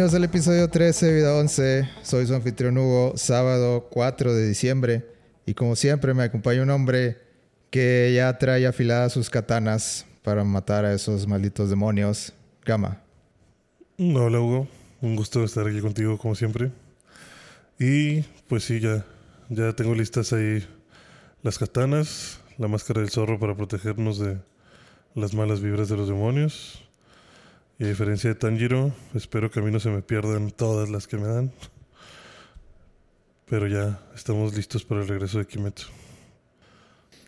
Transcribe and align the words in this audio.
Bienvenidos 0.00 0.16
al 0.16 0.24
episodio 0.24 0.66
13, 0.66 1.12
vida 1.12 1.36
11. 1.36 1.86
Soy 2.02 2.26
su 2.26 2.34
anfitrión 2.34 2.78
Hugo, 2.78 3.12
sábado 3.16 3.86
4 3.90 4.32
de 4.32 4.48
diciembre. 4.48 5.04
Y 5.44 5.52
como 5.52 5.76
siempre 5.76 6.14
me 6.14 6.22
acompaña 6.22 6.62
un 6.62 6.70
hombre 6.70 7.18
que 7.68 8.10
ya 8.14 8.38
trae 8.38 8.66
afiladas 8.66 9.12
sus 9.12 9.28
katanas 9.28 10.06
para 10.22 10.42
matar 10.42 10.86
a 10.86 10.94
esos 10.94 11.26
malditos 11.26 11.68
demonios. 11.68 12.32
Gama. 12.64 13.02
Hola 13.98 14.40
Hugo, 14.40 14.68
un 15.02 15.16
gusto 15.16 15.44
estar 15.44 15.66
aquí 15.66 15.82
contigo 15.82 16.16
como 16.16 16.34
siempre. 16.34 16.70
Y 17.78 18.22
pues 18.48 18.64
sí, 18.64 18.80
ya, 18.80 19.04
ya 19.50 19.74
tengo 19.74 19.94
listas 19.94 20.32
ahí 20.32 20.66
las 21.42 21.58
katanas, 21.58 22.40
la 22.56 22.68
máscara 22.68 23.02
del 23.02 23.10
zorro 23.10 23.38
para 23.38 23.54
protegernos 23.54 24.18
de 24.18 24.38
las 25.14 25.34
malas 25.34 25.60
vibras 25.60 25.90
de 25.90 25.98
los 25.98 26.08
demonios. 26.08 26.89
Y 27.80 27.84
a 27.84 27.88
diferencia 27.88 28.28
de 28.28 28.34
Tanjiro, 28.36 28.92
espero 29.14 29.50
que 29.50 29.58
a 29.60 29.62
mí 29.62 29.70
no 29.70 29.80
se 29.80 29.88
me 29.88 30.02
pierdan 30.02 30.50
todas 30.50 30.90
las 30.90 31.06
que 31.08 31.16
me 31.16 31.26
dan. 31.26 31.50
Pero 33.46 33.66
ya 33.66 33.98
estamos 34.14 34.54
listos 34.54 34.84
para 34.84 35.00
el 35.00 35.08
regreso 35.08 35.38
de 35.38 35.46
Kimetsu. 35.46 35.88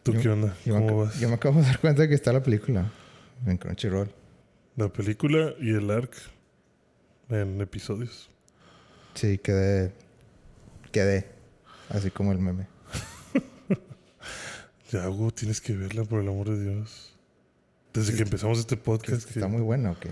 ¿Tú 0.03 0.13
Yo- 0.13 0.21
qué 0.21 0.29
onda? 0.29 0.55
¿Cómo 0.69 0.99
vas? 1.05 1.19
yo 1.19 1.29
me 1.29 1.37
acabo 1.37 1.59
de 1.61 1.65
dar 1.67 1.79
cuenta 1.81 2.07
que 2.07 2.15
está 2.15 2.35
la 2.35 2.43
película 2.43 2.93
en 3.47 3.57
Crunchyroll. 3.57 4.13
La 4.77 4.89
película 4.89 5.55
y 5.59 5.71
el 5.71 5.91
arc 5.91 6.15
en 7.31 7.59
episodios. 7.63 8.29
Sí, 9.15 9.39
quedé. 9.39 9.93
Quedé. 10.93 11.31
Así 11.89 12.11
como 12.11 12.31
el 12.33 12.39
meme. 12.39 12.67
Ya, 14.91 15.09
Hugo, 15.09 15.31
tienes 15.31 15.63
que 15.63 15.73
verla 15.75 16.05
por 16.05 16.21
el 16.21 16.29
amor 16.29 16.51
de 16.51 16.63
Dios. 16.63 17.15
Desde 17.95 18.15
que 18.15 18.25
empezamos 18.25 18.59
este 18.59 18.77
podcast, 18.77 19.25
que 19.25 19.31
está 19.39 19.49
muy 19.49 19.63
buena, 19.63 19.93
¿o 19.93 19.99
qué? 19.99 20.11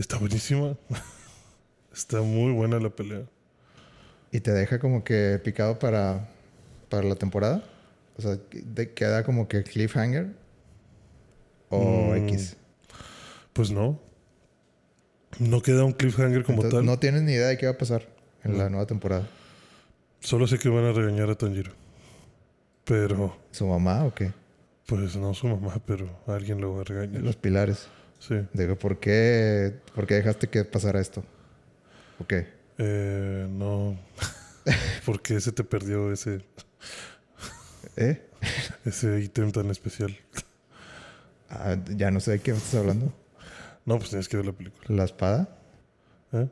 Está 0.00 0.18
buenísima. 0.18 0.76
está 1.92 2.20
muy 2.22 2.52
buena 2.52 2.78
la 2.78 2.90
pelea. 2.90 3.22
Y 4.32 4.40
te 4.40 4.52
deja 4.52 4.78
como 4.78 5.02
que 5.02 5.40
picado 5.42 5.78
para, 5.78 6.28
para 6.88 7.04
la 7.06 7.16
temporada. 7.16 7.64
O 8.16 8.22
sea, 8.22 8.36
te 8.74 8.92
queda 8.92 9.24
como 9.24 9.48
que 9.48 9.62
cliffhanger. 9.62 10.34
O 11.68 12.14
Mm, 12.14 12.28
X. 12.28 12.56
Pues 13.52 13.70
no. 13.70 13.98
No 15.38 15.62
queda 15.62 15.84
un 15.84 15.92
cliffhanger 15.92 16.44
como 16.44 16.62
Entonces, 16.62 16.78
tal. 16.78 16.86
No 16.86 16.98
tienes 16.98 17.22
ni 17.22 17.32
idea 17.32 17.48
de 17.48 17.58
qué 17.58 17.66
va 17.66 17.72
a 17.72 17.78
pasar 17.78 18.08
en 18.44 18.58
la 18.58 18.68
nueva 18.68 18.86
temporada. 18.86 19.28
Solo 20.20 20.46
sé 20.46 20.58
que 20.58 20.68
van 20.68 20.84
a 20.84 20.92
regañar 20.92 21.30
a 21.30 21.34
Tanjiro. 21.34 21.72
Pero, 22.84 23.36
¿Su 23.52 23.66
mamá 23.66 24.04
o 24.04 24.14
qué? 24.14 24.32
pues 24.86 25.14
no 25.14 25.32
su 25.34 25.46
mamá, 25.46 25.80
pero 25.86 26.08
alguien 26.26 26.60
lo 26.60 26.74
va 26.74 26.80
a 26.80 26.84
regañar. 26.84 27.22
Los 27.22 27.36
pilares. 27.36 27.86
Sí. 28.20 28.34
Digo, 28.52 28.76
¿por 28.76 29.00
qué, 29.00 29.74
¿por 29.94 30.06
qué 30.06 30.14
dejaste 30.14 30.48
que 30.48 30.64
pasara 30.64 31.00
esto? 31.00 31.24
¿O 32.20 32.26
qué? 32.26 32.46
Eh, 32.78 33.48
no. 33.50 33.98
¿Por 35.06 35.20
qué 35.22 35.40
se 35.40 35.52
te 35.52 35.64
perdió 35.64 36.12
ese, 36.12 36.44
¿Eh? 37.96 38.22
ese 38.84 39.20
ítem 39.20 39.50
tan 39.50 39.70
especial? 39.70 40.16
Ah, 41.48 41.76
ya 41.96 42.10
no 42.10 42.20
sé 42.20 42.32
de 42.32 42.38
qué 42.40 42.52
estás 42.52 42.74
hablando. 42.76 43.12
No, 43.86 43.98
pues 43.98 44.10
tienes 44.10 44.28
que 44.28 44.36
ver 44.36 44.46
la 44.46 44.52
película. 44.52 44.84
¿La 44.88 45.04
espada? 45.04 45.48
¿eh? 46.32 46.48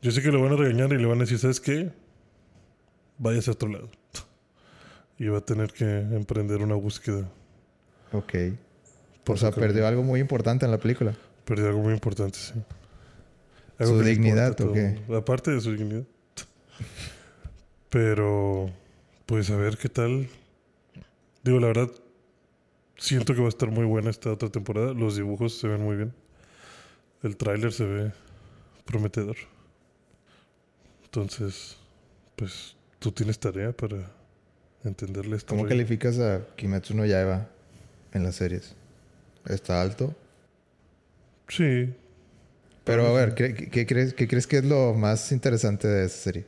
Yo 0.00 0.10
sé 0.10 0.22
que 0.22 0.30
lo 0.30 0.40
van 0.40 0.52
a 0.52 0.56
regañar 0.56 0.92
y 0.92 0.98
le 0.98 1.06
van 1.06 1.18
a 1.18 1.22
decir, 1.22 1.38
¿sabes 1.38 1.60
qué? 1.60 1.90
Váyase 3.18 3.50
a 3.50 3.54
otro 3.54 3.68
lado. 3.68 3.90
Y 5.18 5.26
va 5.28 5.38
a 5.38 5.44
tener 5.44 5.72
que 5.72 5.84
emprender 5.84 6.62
una 6.62 6.76
búsqueda. 6.76 7.28
Ok. 8.12 8.34
Por 9.24 9.36
o 9.36 9.38
sea, 9.38 9.52
su 9.52 9.60
perdió 9.60 9.86
algo 9.86 10.02
muy 10.02 10.20
importante 10.20 10.64
en 10.64 10.70
la 10.70 10.78
película. 10.78 11.14
Perdió 11.44 11.68
algo 11.68 11.80
muy 11.80 11.94
importante, 11.94 12.38
sí. 12.38 12.54
¿Su 13.80 13.98
que 13.98 14.04
le 14.04 14.10
dignidad 14.10 14.60
o 14.60 14.72
qué? 14.72 14.86
el 14.86 14.94
mundo. 14.94 15.16
Aparte 15.16 15.50
de 15.50 15.60
su 15.60 15.72
dignidad. 15.72 16.04
Pero, 17.90 18.70
pues 19.26 19.50
a 19.50 19.56
ver 19.56 19.76
qué 19.76 19.88
tal. 19.88 20.28
Digo, 21.42 21.60
la 21.60 21.68
verdad, 21.68 21.90
siento 22.96 23.34
que 23.34 23.40
va 23.40 23.46
a 23.46 23.50
estar 23.50 23.70
muy 23.70 23.84
buena 23.84 24.10
esta 24.10 24.32
otra 24.32 24.48
temporada. 24.48 24.92
Los 24.92 25.16
dibujos 25.16 25.58
se 25.58 25.68
ven 25.68 25.82
muy 25.82 25.96
bien. 25.96 26.12
El 27.22 27.36
tráiler 27.36 27.72
se 27.72 27.84
ve 27.84 28.12
prometedor. 28.84 29.36
Entonces, 31.04 31.76
pues 32.36 32.76
tú 32.98 33.12
tienes 33.12 33.38
tarea 33.38 33.72
para 33.72 34.10
entenderle 34.84 35.36
esto. 35.36 35.54
¿Cómo 35.54 35.66
calificas 35.68 36.18
a 36.18 36.42
Kimetsu 36.56 36.94
no 36.94 37.06
Yaiba 37.06 37.48
en 38.12 38.22
las 38.22 38.36
series? 38.36 38.74
¿Está 39.46 39.80
alto? 39.82 40.14
Sí. 41.48 41.92
Pero 42.84 43.06
a 43.06 43.12
ver, 43.12 43.34
¿qué, 43.34 43.86
crees, 43.86 44.14
¿qué 44.14 44.28
crees 44.28 44.46
que 44.46 44.58
es 44.58 44.64
lo 44.64 44.94
más 44.94 45.32
interesante 45.32 45.88
de 45.88 46.04
esa 46.06 46.16
serie? 46.16 46.46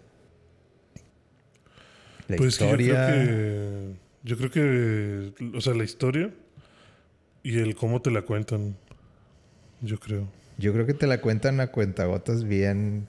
La 2.29 2.37
Pues 2.37 2.59
que 2.59 2.65
historia. 2.65 2.87
yo 2.87 2.97
creo 3.07 3.25
que. 3.25 3.97
Yo 4.25 4.37
creo 4.37 4.51
que. 4.51 5.57
O 5.57 5.61
sea, 5.61 5.75
la 5.75 5.85
historia 5.85 6.33
y 7.43 7.59
el 7.59 7.75
cómo 7.77 8.03
te 8.03 8.11
la 8.11 8.23
cuentan. 8.23 8.77
Yo 9.81 9.99
creo. 9.99 10.29
Yo 10.59 10.73
creo 10.73 10.87
que 10.87 10.95
te 10.95 11.07
la 11.07 11.21
cuentan 11.21 11.61
a 11.61 11.69
cuentagotas 11.69 12.45
bien, 12.45 13.07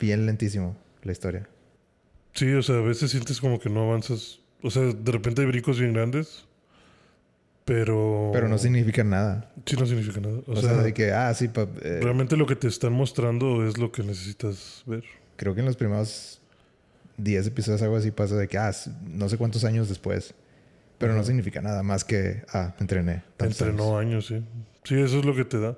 bien 0.00 0.26
lentísimo 0.26 0.76
la 1.02 1.12
historia. 1.12 1.48
Sí, 2.34 2.52
o 2.52 2.62
sea, 2.62 2.76
a 2.76 2.80
veces 2.82 3.10
sientes 3.10 3.40
como 3.40 3.58
que 3.58 3.70
no 3.70 3.82
avanzas. 3.88 4.40
O 4.62 4.70
sea, 4.70 4.82
de 4.82 5.12
repente 5.12 5.40
hay 5.42 5.46
brincos 5.48 5.78
bien 5.78 5.92
grandes. 5.92 6.46
Pero. 7.64 8.30
Pero 8.32 8.48
no 8.48 8.58
significa 8.58 9.02
nada. 9.04 9.50
Sí, 9.64 9.76
no 9.76 9.86
significa 9.86 10.20
nada. 10.20 10.40
O, 10.46 10.52
O, 10.52 10.56
sea, 10.56 10.70
sea, 10.74 10.82
de 10.82 10.92
que, 10.92 11.12
ah, 11.12 11.32
sí, 11.32 11.48
pa- 11.48 11.66
eh, 11.82 12.00
realmente 12.02 12.36
lo 12.36 12.46
que 12.46 12.56
te 12.56 12.68
están 12.68 12.92
mostrando 12.92 13.66
es 13.66 13.78
lo 13.78 13.90
que 13.90 14.02
necesitas 14.02 14.82
ver. 14.86 15.02
creo 15.36 15.54
que 15.54 15.60
en 15.60 15.66
los 15.66 15.76
primeros 15.76 16.40
10 17.16 17.46
episodios 17.46 17.80
algo 17.82 17.96
así 17.96 18.10
pasa 18.10 18.36
de 18.36 18.48
que, 18.48 18.58
ah, 18.58 18.70
no 19.06 19.28
sé 19.28 19.38
cuántos 19.38 19.64
años 19.64 19.88
después. 19.88 20.34
Pero 20.98 21.14
no 21.14 21.24
significa 21.24 21.60
nada 21.60 21.82
más 21.82 22.04
que, 22.04 22.42
ah, 22.52 22.74
entrené. 22.80 23.24
Entrenó 23.38 23.98
años. 23.98 24.30
años, 24.30 24.44
sí. 24.44 24.44
Sí, 24.84 24.94
eso 25.00 25.18
es 25.18 25.24
lo 25.24 25.34
que 25.34 25.44
te 25.44 25.58
da. 25.58 25.76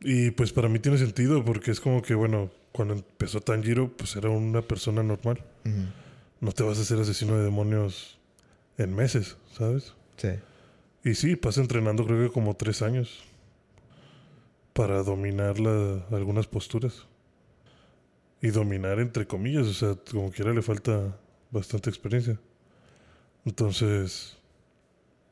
Y 0.00 0.30
pues 0.30 0.52
para 0.52 0.68
mí 0.68 0.78
tiene 0.78 0.96
sentido 0.98 1.44
porque 1.44 1.70
es 1.70 1.80
como 1.80 2.00
que, 2.02 2.14
bueno, 2.14 2.50
cuando 2.72 2.94
empezó 2.94 3.40
Tanjiro, 3.40 3.88
pues 3.96 4.14
era 4.16 4.30
una 4.30 4.62
persona 4.62 5.02
normal. 5.02 5.42
No 6.40 6.52
te 6.52 6.62
vas 6.62 6.78
a 6.78 6.82
hacer 6.82 6.98
asesino 7.00 7.36
de 7.36 7.44
demonios 7.44 8.18
en 8.78 8.94
meses, 8.94 9.36
¿sabes? 9.56 9.92
Sí. 10.16 10.28
Y 11.04 11.14
sí, 11.14 11.36
pasa 11.36 11.60
entrenando 11.60 12.04
creo 12.04 12.28
que 12.28 12.32
como 12.32 12.54
tres 12.54 12.82
años 12.82 13.22
para 14.72 15.02
dominar 15.02 15.58
la- 15.58 16.04
algunas 16.10 16.46
posturas. 16.46 17.06
Y 18.42 18.48
dominar 18.50 18.98
entre 19.00 19.26
comillas, 19.26 19.66
o 19.66 19.74
sea, 19.74 19.96
como 20.10 20.30
quiera 20.30 20.52
le 20.54 20.62
falta 20.62 21.16
bastante 21.50 21.90
experiencia. 21.90 22.38
Entonces, 23.44 24.36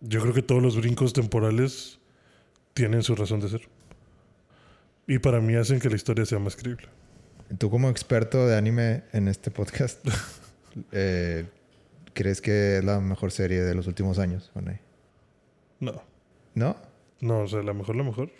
yo 0.00 0.20
creo 0.20 0.34
que 0.34 0.42
todos 0.42 0.62
los 0.62 0.76
brincos 0.76 1.12
temporales 1.12 1.98
tienen 2.75 3.02
su 3.02 3.14
razón 3.14 3.40
de 3.40 3.48
ser. 3.48 3.62
Y 5.06 5.19
para 5.20 5.40
mí 5.40 5.54
hacen 5.54 5.81
que 5.81 5.88
la 5.88 5.96
historia 5.96 6.26
sea 6.26 6.38
más 6.38 6.54
creíble. 6.56 6.87
Tú 7.58 7.70
como 7.70 7.88
experto 7.88 8.46
de 8.46 8.56
anime 8.56 9.04
en 9.12 9.28
este 9.28 9.50
podcast, 9.50 10.06
eh, 10.92 11.46
¿crees 12.12 12.42
que 12.42 12.78
es 12.78 12.84
la 12.84 13.00
mejor 13.00 13.31
serie 13.32 13.62
de 13.62 13.75
los 13.75 13.87
últimos 13.87 14.19
años? 14.19 14.50
¿o 14.54 14.60
no? 15.80 16.02
No, 16.54 16.76
¿No? 17.20 17.40
o 17.40 17.48
sea, 17.48 17.62
la 17.62 17.72
mejor, 17.72 17.96
la 17.96 18.02
mejor. 18.04 18.30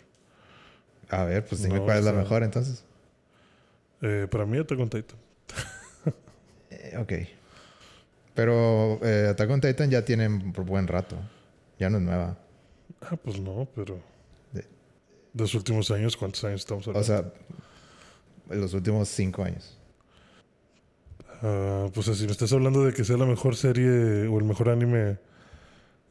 A 1.09 1.23
ver, 1.25 1.45
pues 1.45 1.63
dime 1.63 1.75
No, 1.79 1.85
cuál 1.85 1.99
es 1.99 2.05
la 2.05 2.13
mejor 2.13 2.43
entonces. 2.43 2.83
Eh, 4.01 4.27
para 4.29 4.45
mí, 4.45 4.57
Attack 4.57 4.79
on 4.79 4.89
Titan. 4.89 5.17
Eh, 6.71 6.97
ok. 6.97 7.13
Pero 8.35 8.99
eh, 9.03 9.27
Attack 9.31 9.49
on 9.49 9.59
Titan 9.61 9.89
ya 9.89 10.05
tiene 10.05 10.29
por 10.53 10.65
buen 10.65 10.87
rato. 10.87 11.17
Ya 11.79 11.89
no 11.89 11.97
es 11.97 12.03
nueva. 12.03 12.37
Ah, 13.01 13.15
pues 13.17 13.39
no, 13.39 13.67
pero. 13.75 13.99
De- 14.51 14.61
De 15.33 15.43
los 15.43 15.53
últimos 15.55 15.89
años, 15.91 16.15
¿cuántos 16.15 16.43
años 16.43 16.61
estamos 16.61 16.87
hablando? 16.87 17.01
O 17.01 17.03
sea, 17.03 17.33
los 18.49 18.73
últimos 18.73 19.09
cinco 19.09 19.43
años. 19.43 19.77
Ah, 21.41 21.87
pues 21.93 22.05
si 22.07 22.25
me 22.25 22.31
estás 22.31 22.51
hablando 22.53 22.85
de 22.85 22.93
que 22.93 23.03
sea 23.03 23.17
la 23.17 23.25
mejor 23.25 23.55
serie 23.55 24.27
o 24.27 24.37
el 24.37 24.43
mejor 24.45 24.69
anime 24.69 25.17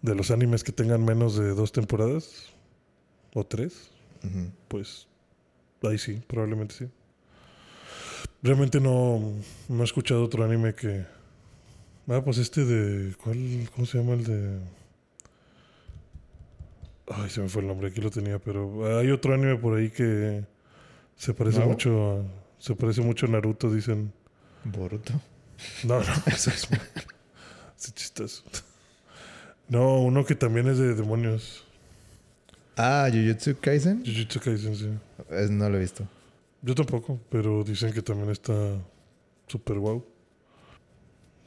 de 0.02 0.14
los 0.14 0.30
animes 0.30 0.62
que 0.64 0.72
tengan 0.72 1.04
menos 1.04 1.36
de 1.36 1.48
dos 1.50 1.72
temporadas 1.72 2.46
o 3.34 3.44
tres, 3.44 3.90
pues 4.68 5.06
ahí 5.82 5.98
sí, 5.98 6.20
probablemente 6.26 6.74
sí. 6.74 6.88
Realmente 8.42 8.80
no, 8.80 9.20
no 9.68 9.80
he 9.80 9.84
escuchado 9.84 10.24
otro 10.24 10.44
anime 10.44 10.74
que. 10.74 11.04
Ah, 12.08 12.22
pues 12.24 12.38
este 12.38 12.64
de. 12.64 13.14
¿Cuál? 13.16 13.68
¿Cómo 13.74 13.86
se 13.86 13.98
llama 13.98 14.14
el 14.14 14.24
de.? 14.24 14.58
Ay, 17.10 17.30
se 17.30 17.40
me 17.40 17.48
fue 17.48 17.62
el 17.62 17.68
nombre, 17.68 17.88
aquí 17.88 18.00
lo 18.00 18.10
tenía, 18.10 18.38
pero 18.38 18.98
hay 18.98 19.10
otro 19.10 19.34
anime 19.34 19.56
por 19.56 19.76
ahí 19.78 19.90
que 19.90 20.44
se 21.16 21.34
parece 21.34 21.60
mucho 21.60 22.12
a. 22.20 22.22
Se 22.62 22.74
parece 22.74 23.00
mucho 23.00 23.26
a 23.26 23.28
Naruto, 23.30 23.70
dicen. 23.72 24.12
Boruto. 24.64 25.12
No, 25.84 25.98
no, 26.00 26.06
eso 26.26 26.50
es 26.50 26.70
muy- 26.70 26.80
sí, 27.76 27.92
chistoso. 27.92 28.42
No, 29.68 30.00
uno 30.00 30.24
que 30.24 30.34
también 30.34 30.66
es 30.68 30.78
de 30.78 30.94
demonios. 30.94 31.64
Ah, 32.76 33.08
Jujutsu 33.12 33.56
Kaisen. 33.60 34.02
Jujutsu 34.04 34.40
Kaisen, 34.40 34.76
sí. 34.76 34.88
Es- 35.30 35.50
no 35.50 35.68
lo 35.68 35.76
he 35.76 35.80
visto. 35.80 36.06
Yo 36.62 36.74
tampoco, 36.74 37.20
pero 37.30 37.62
dicen 37.64 37.92
que 37.92 38.02
también 38.02 38.30
está 38.30 38.52
súper 39.46 39.78
guau. 39.78 40.04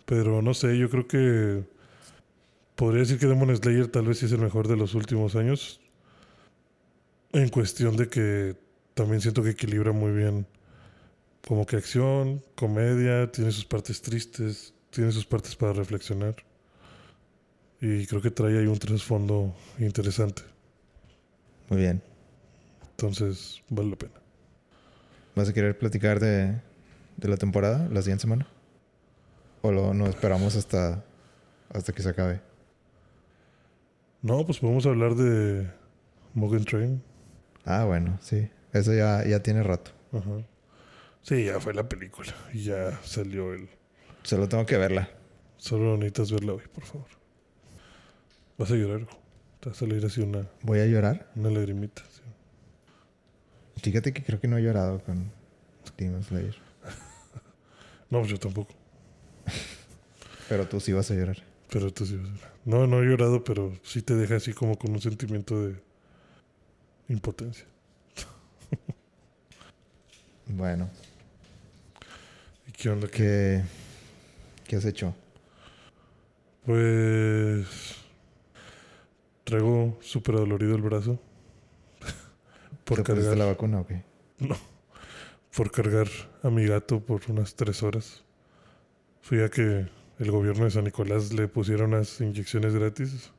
Pero 0.05 0.41
no 0.41 0.53
sé, 0.53 0.77
yo 0.77 0.89
creo 0.89 1.07
que 1.07 1.63
podría 2.75 3.01
decir 3.01 3.17
que 3.19 3.27
Demon 3.27 3.55
Slayer 3.55 3.87
tal 3.87 4.05
vez 4.05 4.19
sí 4.19 4.25
es 4.25 4.31
el 4.31 4.39
mejor 4.39 4.67
de 4.67 4.75
los 4.77 4.93
últimos 4.93 5.35
años. 5.35 5.79
En 7.33 7.49
cuestión 7.49 7.95
de 7.95 8.09
que 8.09 8.55
también 8.93 9.21
siento 9.21 9.41
que 9.41 9.51
equilibra 9.51 9.93
muy 9.93 10.11
bien 10.11 10.45
como 11.47 11.65
que 11.65 11.77
acción, 11.77 12.41
comedia, 12.55 13.31
tiene 13.31 13.51
sus 13.51 13.65
partes 13.65 14.01
tristes, 14.01 14.73
tiene 14.89 15.11
sus 15.11 15.25
partes 15.25 15.55
para 15.55 15.73
reflexionar. 15.73 16.35
Y 17.81 18.05
creo 18.05 18.21
que 18.21 18.29
trae 18.29 18.59
ahí 18.59 18.67
un 18.67 18.77
trasfondo 18.77 19.55
interesante. 19.79 20.43
Muy 21.69 21.79
bien. 21.79 22.01
Entonces, 22.91 23.63
vale 23.69 23.89
la 23.89 23.95
pena. 23.95 24.13
¿Vas 25.35 25.49
a 25.49 25.53
querer 25.53 25.77
platicar 25.77 26.19
de, 26.19 26.61
de 27.17 27.27
la 27.27 27.37
temporada 27.37 27.87
la 27.89 28.01
siguiente 28.01 28.21
semana? 28.21 28.47
¿O 29.63 29.71
lo, 29.71 29.93
nos 29.93 30.09
esperamos 30.09 30.55
hasta, 30.55 31.03
hasta 31.73 31.91
que 31.93 32.03
se 32.03 32.09
acabe? 32.09 32.41
No, 34.21 34.45
pues 34.45 34.59
podemos 34.59 34.85
hablar 34.85 35.15
de 35.15 35.67
Mugen 36.35 36.65
Train. 36.65 37.01
Ah, 37.65 37.85
bueno, 37.85 38.19
sí. 38.21 38.47
Eso 38.73 38.93
ya, 38.93 39.25
ya 39.25 39.41
tiene 39.41 39.63
rato. 39.63 39.91
Ajá. 40.11 40.45
Sí, 41.23 41.45
ya 41.45 41.59
fue 41.59 41.73
la 41.73 41.89
película. 41.89 42.33
Y 42.53 42.63
ya 42.63 42.99
salió 43.03 43.53
el. 43.53 43.69
Solo 44.23 44.47
tengo 44.47 44.65
que 44.67 44.77
verla. 44.77 45.09
Solo 45.57 45.95
necesitas 45.95 46.31
verla 46.31 46.53
hoy, 46.53 46.63
por 46.71 46.83
favor. 46.83 47.20
Vas 48.61 48.69
a 48.69 48.75
llorar. 48.75 49.07
Te 49.59 49.69
va 49.69 49.71
a 49.71 49.75
salir 49.75 50.05
así 50.05 50.21
una, 50.21 50.47
¿Voy 50.61 50.79
a 50.81 50.85
llorar? 50.85 51.31
una 51.35 51.49
lagrimita. 51.49 52.03
sí. 52.11 52.21
Fíjate 53.81 54.13
que 54.13 54.23
creo 54.23 54.39
que 54.39 54.47
no 54.47 54.59
he 54.59 54.61
llorado 54.61 54.99
con 55.03 55.31
Demon 55.97 56.23
Slayer. 56.23 56.55
No, 58.11 58.19
pues 58.19 58.29
yo 58.29 58.37
tampoco. 58.39 58.71
Pero 60.49 60.67
tú 60.67 60.79
sí 60.79 60.93
vas 60.93 61.09
a 61.09 61.15
llorar. 61.15 61.37
Pero 61.71 61.91
tú 61.91 62.05
sí 62.05 62.17
vas 62.17 62.27
a 62.29 62.33
llorar. 62.33 62.53
No, 62.65 62.85
no 62.85 63.01
he 63.01 63.05
llorado, 63.05 63.43
pero 63.43 63.73
sí 63.83 64.03
te 64.03 64.15
deja 64.15 64.35
así 64.35 64.53
como 64.53 64.77
con 64.77 64.91
un 64.91 65.01
sentimiento 65.01 65.59
de 65.67 65.75
impotencia. 67.09 67.65
Bueno, 70.45 70.87
¿Y 72.67 72.71
qué 72.73 72.89
onda? 72.89 73.07
¿qué, 73.07 73.63
qué 74.67 74.75
has 74.75 74.85
hecho? 74.85 75.15
Pues. 76.65 78.00
Traigo 79.43 79.97
súper 80.01 80.35
dolorido 80.35 80.75
el 80.75 80.81
brazo. 80.81 81.19
por 82.85 82.97
¿Te 82.97 83.03
pusiste 83.03 83.29
cargar. 83.29 83.37
la 83.37 83.45
vacuna 83.45 83.81
o 83.81 83.87
qué? 83.87 84.03
por 85.55 85.71
cargar 85.71 86.07
a 86.43 86.49
mi 86.49 86.65
gato 86.65 86.99
por 87.01 87.21
unas 87.29 87.55
tres 87.55 87.83
horas. 87.83 88.23
Fui 89.21 89.41
a 89.41 89.49
que 89.49 89.87
el 90.19 90.31
gobierno 90.31 90.65
de 90.65 90.71
San 90.71 90.85
Nicolás 90.85 91.33
le 91.33 91.47
pusiera 91.47 91.85
unas 91.85 92.21
inyecciones 92.21 92.73
gratis. 92.73 93.31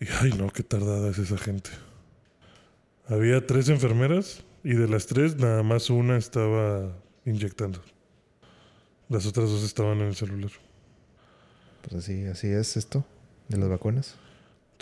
Y 0.00 0.06
ay 0.20 0.32
no, 0.32 0.50
qué 0.50 0.62
tardada 0.62 1.10
es 1.10 1.18
esa 1.18 1.38
gente. 1.38 1.70
Había 3.08 3.46
tres 3.46 3.68
enfermeras 3.68 4.44
y 4.64 4.74
de 4.74 4.88
las 4.88 5.06
tres 5.06 5.36
nada 5.36 5.62
más 5.62 5.90
una 5.90 6.16
estaba 6.16 6.96
inyectando. 7.24 7.80
Las 9.08 9.26
otras 9.26 9.50
dos 9.50 9.62
estaban 9.64 10.00
en 10.00 10.08
el 10.08 10.16
celular. 10.16 10.50
Pues 11.82 11.94
así, 12.04 12.24
así 12.26 12.48
es 12.48 12.76
esto 12.76 13.04
de 13.48 13.58
las 13.58 13.68
vacunas. 13.68 14.16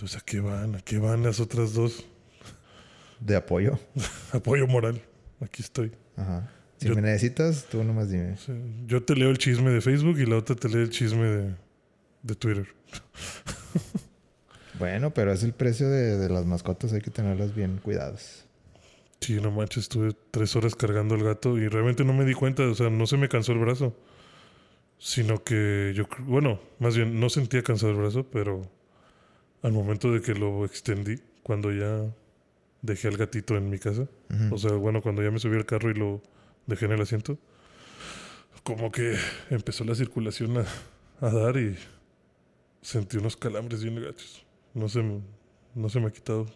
Entonces, 0.01 0.17
¿a 0.23 0.25
qué 0.25 0.41
van? 0.41 0.77
¿A 0.77 0.81
qué 0.81 0.97
van 0.97 1.23
las 1.23 1.41
otras 1.41 1.75
dos? 1.75 2.07
De 3.21 3.37
apoyo. 3.37 3.79
Apoyo 4.33 4.67
moral. 4.67 5.03
Aquí 5.43 5.61
estoy. 5.61 5.93
Ajá. 6.17 6.51
Si 6.79 6.89
Yo- 6.89 6.95
me 6.95 7.03
necesitas, 7.03 7.67
tú 7.71 7.85
nomás 7.85 8.11
dime. 8.11 8.35
Yo 8.87 9.03
te 9.03 9.15
leo 9.15 9.29
el 9.29 9.37
chisme 9.37 9.71
de 9.71 9.83
Facebook 9.83 10.19
y 10.19 10.25
la 10.25 10.39
otra 10.39 10.57
te 10.57 10.71
lee 10.71 10.79
el 10.79 10.89
chisme 10.89 11.25
de, 11.27 11.55
de 12.23 12.35
Twitter. 12.35 12.67
Bueno, 14.79 15.13
pero 15.13 15.31
es 15.31 15.43
el 15.43 15.53
precio 15.53 15.91
de, 15.91 16.17
de 16.17 16.31
las 16.31 16.47
mascotas, 16.47 16.95
hay 16.95 17.03
que 17.03 17.11
tenerlas 17.11 17.55
bien 17.55 17.77
cuidadas. 17.83 18.47
Sí, 19.21 19.35
no 19.39 19.51
manches, 19.51 19.83
estuve 19.83 20.17
tres 20.31 20.57
horas 20.57 20.75
cargando 20.75 21.15
al 21.17 21.23
gato 21.23 21.59
y 21.59 21.69
realmente 21.69 22.03
no 22.03 22.15
me 22.15 22.25
di 22.25 22.33
cuenta, 22.33 22.63
o 22.63 22.75
sea, 22.75 22.89
no 22.89 23.07
se 23.07 23.19
me 23.19 23.29
cansó 23.29 23.53
el 23.53 23.59
brazo. 23.59 23.95
Sino 24.97 25.45
que 25.45 25.93
yo, 25.95 26.05
bueno, 26.21 26.61
más 26.79 26.97
bien 26.97 27.21
no 27.21 27.29
sentía 27.29 27.63
cansado 27.63 27.93
el 27.93 27.99
brazo, 27.99 28.25
pero 28.31 28.63
al 29.63 29.73
momento 29.73 30.13
de 30.13 30.21
que 30.23 30.35
lo 30.35 30.65
extendí, 30.65 31.21
cuando 31.43 31.73
ya 31.73 32.05
dejé 32.83 33.09
al 33.09 33.17
gatito 33.17 33.57
en 33.57 33.69
mi 33.71 33.79
casa, 33.79 34.03
Ujú. 34.03 34.55
o 34.55 34.59
sea, 34.59 34.73
bueno, 34.73 35.03
cuando 35.03 35.23
ya 35.23 35.31
me 35.31 35.39
subí 35.39 35.57
al 35.57 35.67
carro 35.67 35.91
y 35.91 35.95
lo 35.95 36.23
dejé 36.67 36.87
en 36.87 36.93
el 36.93 37.01
asiento, 37.03 37.39
como 38.63 38.91
que 38.93 39.17
empezó 39.51 39.85
la 39.85 39.95
circulación 39.95 40.59
a, 40.59 40.65
a 41.27 41.31
dar 41.31 41.57
y 41.57 41.77
sentí 42.83 43.17
unos 43.19 43.37
calambres 43.37 43.83
bien 43.83 44.03
gachos. 44.03 44.45
No 44.75 44.89
se, 44.89 45.03
no 45.75 45.89
se 45.89 46.01
me 46.01 46.07
ha 46.07 46.11
quitado. 46.11 46.47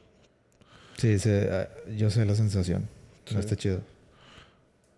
Sí, 0.96 1.18
se- 1.18 1.48
ah, 1.50 1.68
yo 1.96 2.08
sé 2.10 2.24
la 2.24 2.34
sensación. 2.34 2.88
Sí. 3.26 3.34
No 3.34 3.40
está 3.40 3.56
chido. 3.56 3.80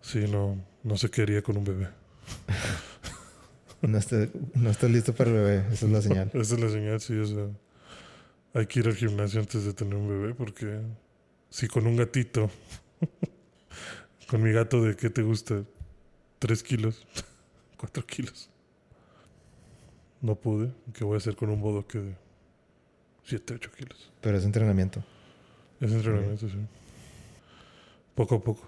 Sí, 0.03 0.27
no, 0.31 0.63
no 0.85 0.97
se 0.97 1.11
quería 1.11 1.43
con 1.43 1.57
un 1.57 1.65
bebé. 1.65 1.89
No, 3.83 3.99
está- 3.99 4.27
no 4.55 4.71
estás 4.71 4.91
listo 4.91 5.15
para 5.15 5.31
el 5.31 5.37
bebé, 5.37 5.65
esa 5.73 5.87
es 5.87 5.93
la 5.93 6.03
señal. 6.03 6.31
Esa 6.33 6.55
es 6.55 6.61
la 6.61 6.69
señal, 6.71 7.01
sí, 7.01 7.15
o 7.19 7.27
sea, 7.27 7.47
hay 8.57 8.67
que 8.67 8.81
ir 8.81 8.87
al 8.89 8.95
gimnasio 8.97 9.41
antes 9.41 9.65
de 9.65 9.73
tener 9.75 9.95
un 9.95 10.09
bebé 10.09 10.35
porque 10.35 10.81
si 11.51 11.69
con 11.69 11.87
un 11.87 11.97
gatito, 11.97 12.51
con 14.29 14.43
mi 14.43 14.53
gato 14.53 14.83
de 14.83 14.97
qué 14.97 15.11
te 15.11 15.23
gusta, 15.23 15.63
tres 16.39 16.63
kilos, 16.63 17.07
cuatro 17.77 18.05
kilos, 18.07 18.49
no 20.23 20.35
pude, 20.35 20.73
¿qué 20.95 21.05
voy 21.05 21.15
a 21.15 21.19
hacer 21.19 21.37
con 21.37 21.51
un 21.51 21.61
bodoque 21.61 21.99
de 21.99 22.15
siete, 23.25 23.55
ocho 23.55 23.71
kilos? 23.73 24.11
Pero 24.21 24.39
es 24.39 24.45
entrenamiento. 24.45 25.05
Es 25.81 25.93
entrenamiento, 25.93 26.49
sí. 26.49 26.57
Poco 28.15 28.37
a 28.37 28.43
poco. 28.43 28.67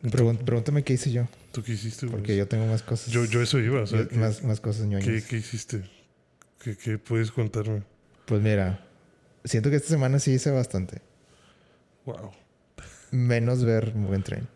Pregúntame 0.00 0.82
qué 0.82 0.94
hice 0.94 1.10
yo, 1.12 1.26
¿Tú 1.52 1.62
qué 1.62 1.72
hiciste? 1.72 2.06
porque 2.06 2.34
yo 2.36 2.48
tengo 2.48 2.64
más 2.66 2.82
cosas. 2.82 3.12
yo, 3.12 3.24
yo 3.26 3.42
eso 3.42 3.58
iba, 3.58 3.82
o 3.82 3.86
sea, 3.86 3.98
yo- 4.02 4.08
¿qué, 4.08 4.16
más, 4.16 4.42
más 4.44 4.60
cosas 4.60 4.86
ñoñas. 4.86 5.04
qué- 5.06 5.22
qué 5.28 5.36
hiciste? 5.36 5.82
¿Qué, 6.62 6.76
¿Qué 6.76 6.96
puedes 6.98 7.30
contarme? 7.30 7.82
Pues 8.30 8.40
mira, 8.42 8.78
siento 9.42 9.70
que 9.70 9.76
esta 9.76 9.88
semana 9.88 10.20
sí 10.20 10.30
hice 10.30 10.52
bastante. 10.52 11.02
Wow. 12.04 12.30
Menos 13.10 13.64
ver 13.64 13.92
Mugen 13.96 14.22
Train. 14.22 14.48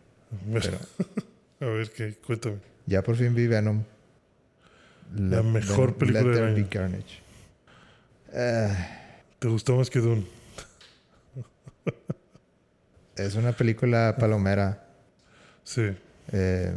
Pero 0.53 0.77
A 1.59 1.65
ver, 1.65 1.91
¿qué? 1.91 2.13
Cuéntame. 2.25 2.59
ya 2.85 3.03
por 3.03 3.17
fin 3.17 3.35
vi 3.35 3.47
Venom. 3.47 3.83
La 5.13 5.43
mejor 5.43 5.97
película 5.97 6.23
Let 6.23 6.35
del 6.35 6.55
año. 6.55 6.67
Carnage. 6.69 7.19
Ah, 8.33 9.17
¿Te 9.39 9.49
gustó 9.49 9.75
más 9.75 9.89
que 9.89 9.99
Dune? 9.99 10.25
es 13.17 13.35
una 13.35 13.51
película 13.51 14.15
palomera. 14.17 14.87
Sí. 15.65 15.91
Eh, 16.31 16.73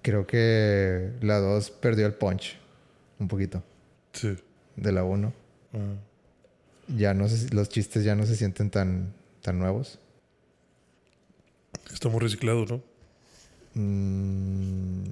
creo 0.00 0.28
que 0.28 1.10
la 1.22 1.38
2 1.38 1.72
perdió 1.72 2.06
el 2.06 2.14
punch 2.14 2.56
un 3.18 3.26
poquito 3.26 3.64
Sí. 4.12 4.36
De 4.76 4.92
la 4.92 5.04
1. 5.04 5.32
Ah, 5.74 5.78
Ya 6.96 7.14
no 7.14 7.28
sé 7.28 7.36
si- 7.38 7.48
los 7.48 7.68
chistes 7.68 8.04
ya 8.04 8.14
no 8.14 8.26
se 8.26 8.36
sienten 8.36 8.70
tan, 8.70 9.12
tan 9.42 9.58
nuevos. 9.58 9.98
está 11.92 12.08
muy 12.08 12.20
reciclado, 12.20 12.64
¿no? 12.66 12.82
Mm, 13.74 15.04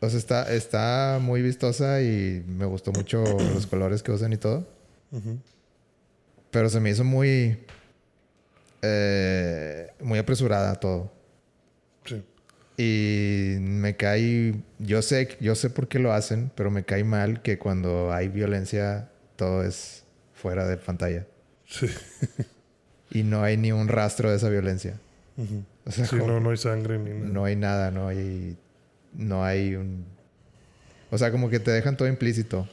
o 0.00 0.08
sea, 0.08 0.18
está, 0.18 0.52
está 0.54 1.18
muy 1.20 1.42
vistosa 1.42 2.02
y 2.02 2.44
me 2.46 2.64
gustó 2.66 2.92
mucho 2.92 3.22
los 3.54 3.66
colores 3.66 4.02
que 4.02 4.12
usan 4.12 4.32
y 4.32 4.36
todo. 4.36 4.66
Pero 6.50 6.68
se 6.68 6.80
me 6.80 6.90
hizo 6.90 7.04
muy. 7.04 7.58
eh, 8.82 9.88
muy 10.00 10.18
apresurada 10.18 10.74
todo. 10.76 11.12
Y 12.78 13.56
me 13.60 13.96
cae. 13.96 14.54
Yo 14.78 15.02
sé, 15.02 15.36
yo 15.40 15.54
sé 15.56 15.68
por 15.68 15.88
qué 15.88 15.98
lo 15.98 16.12
hacen, 16.12 16.50
pero 16.54 16.70
me 16.70 16.84
cae 16.84 17.02
mal 17.04 17.42
que 17.42 17.58
cuando 17.58 18.12
hay 18.12 18.28
violencia 18.28 19.10
todo 19.36 19.64
es 19.64 20.04
fuera 20.32 20.66
de 20.66 20.76
pantalla. 20.78 21.26
Sí. 21.66 21.86
Y 23.10 23.22
no 23.22 23.42
hay 23.42 23.56
ni 23.56 23.72
un 23.72 23.88
rastro 23.88 24.28
de 24.30 24.36
esa 24.36 24.50
violencia. 24.50 25.00
Ujú. 25.38 25.64
O 25.86 25.90
sea, 25.90 26.04
Sí, 26.04 26.18
como- 26.18 26.26
no, 26.30 26.40
no 26.40 26.50
hay 26.50 26.58
sangre 26.58 26.98
ni 26.98 27.08
nada. 27.08 27.26
no 27.32 27.44
hay 27.46 27.56
nada, 27.56 27.90
no 27.90 28.06
hay. 28.08 28.58
No 29.14 29.42
hay 29.46 29.76
un. 29.76 30.04
O 31.10 31.16
sea, 31.16 31.30
como 31.32 31.48
que 31.48 31.58
te 31.58 31.70
dejan 31.70 31.96
todo 31.96 32.06
implícito. 32.06 32.68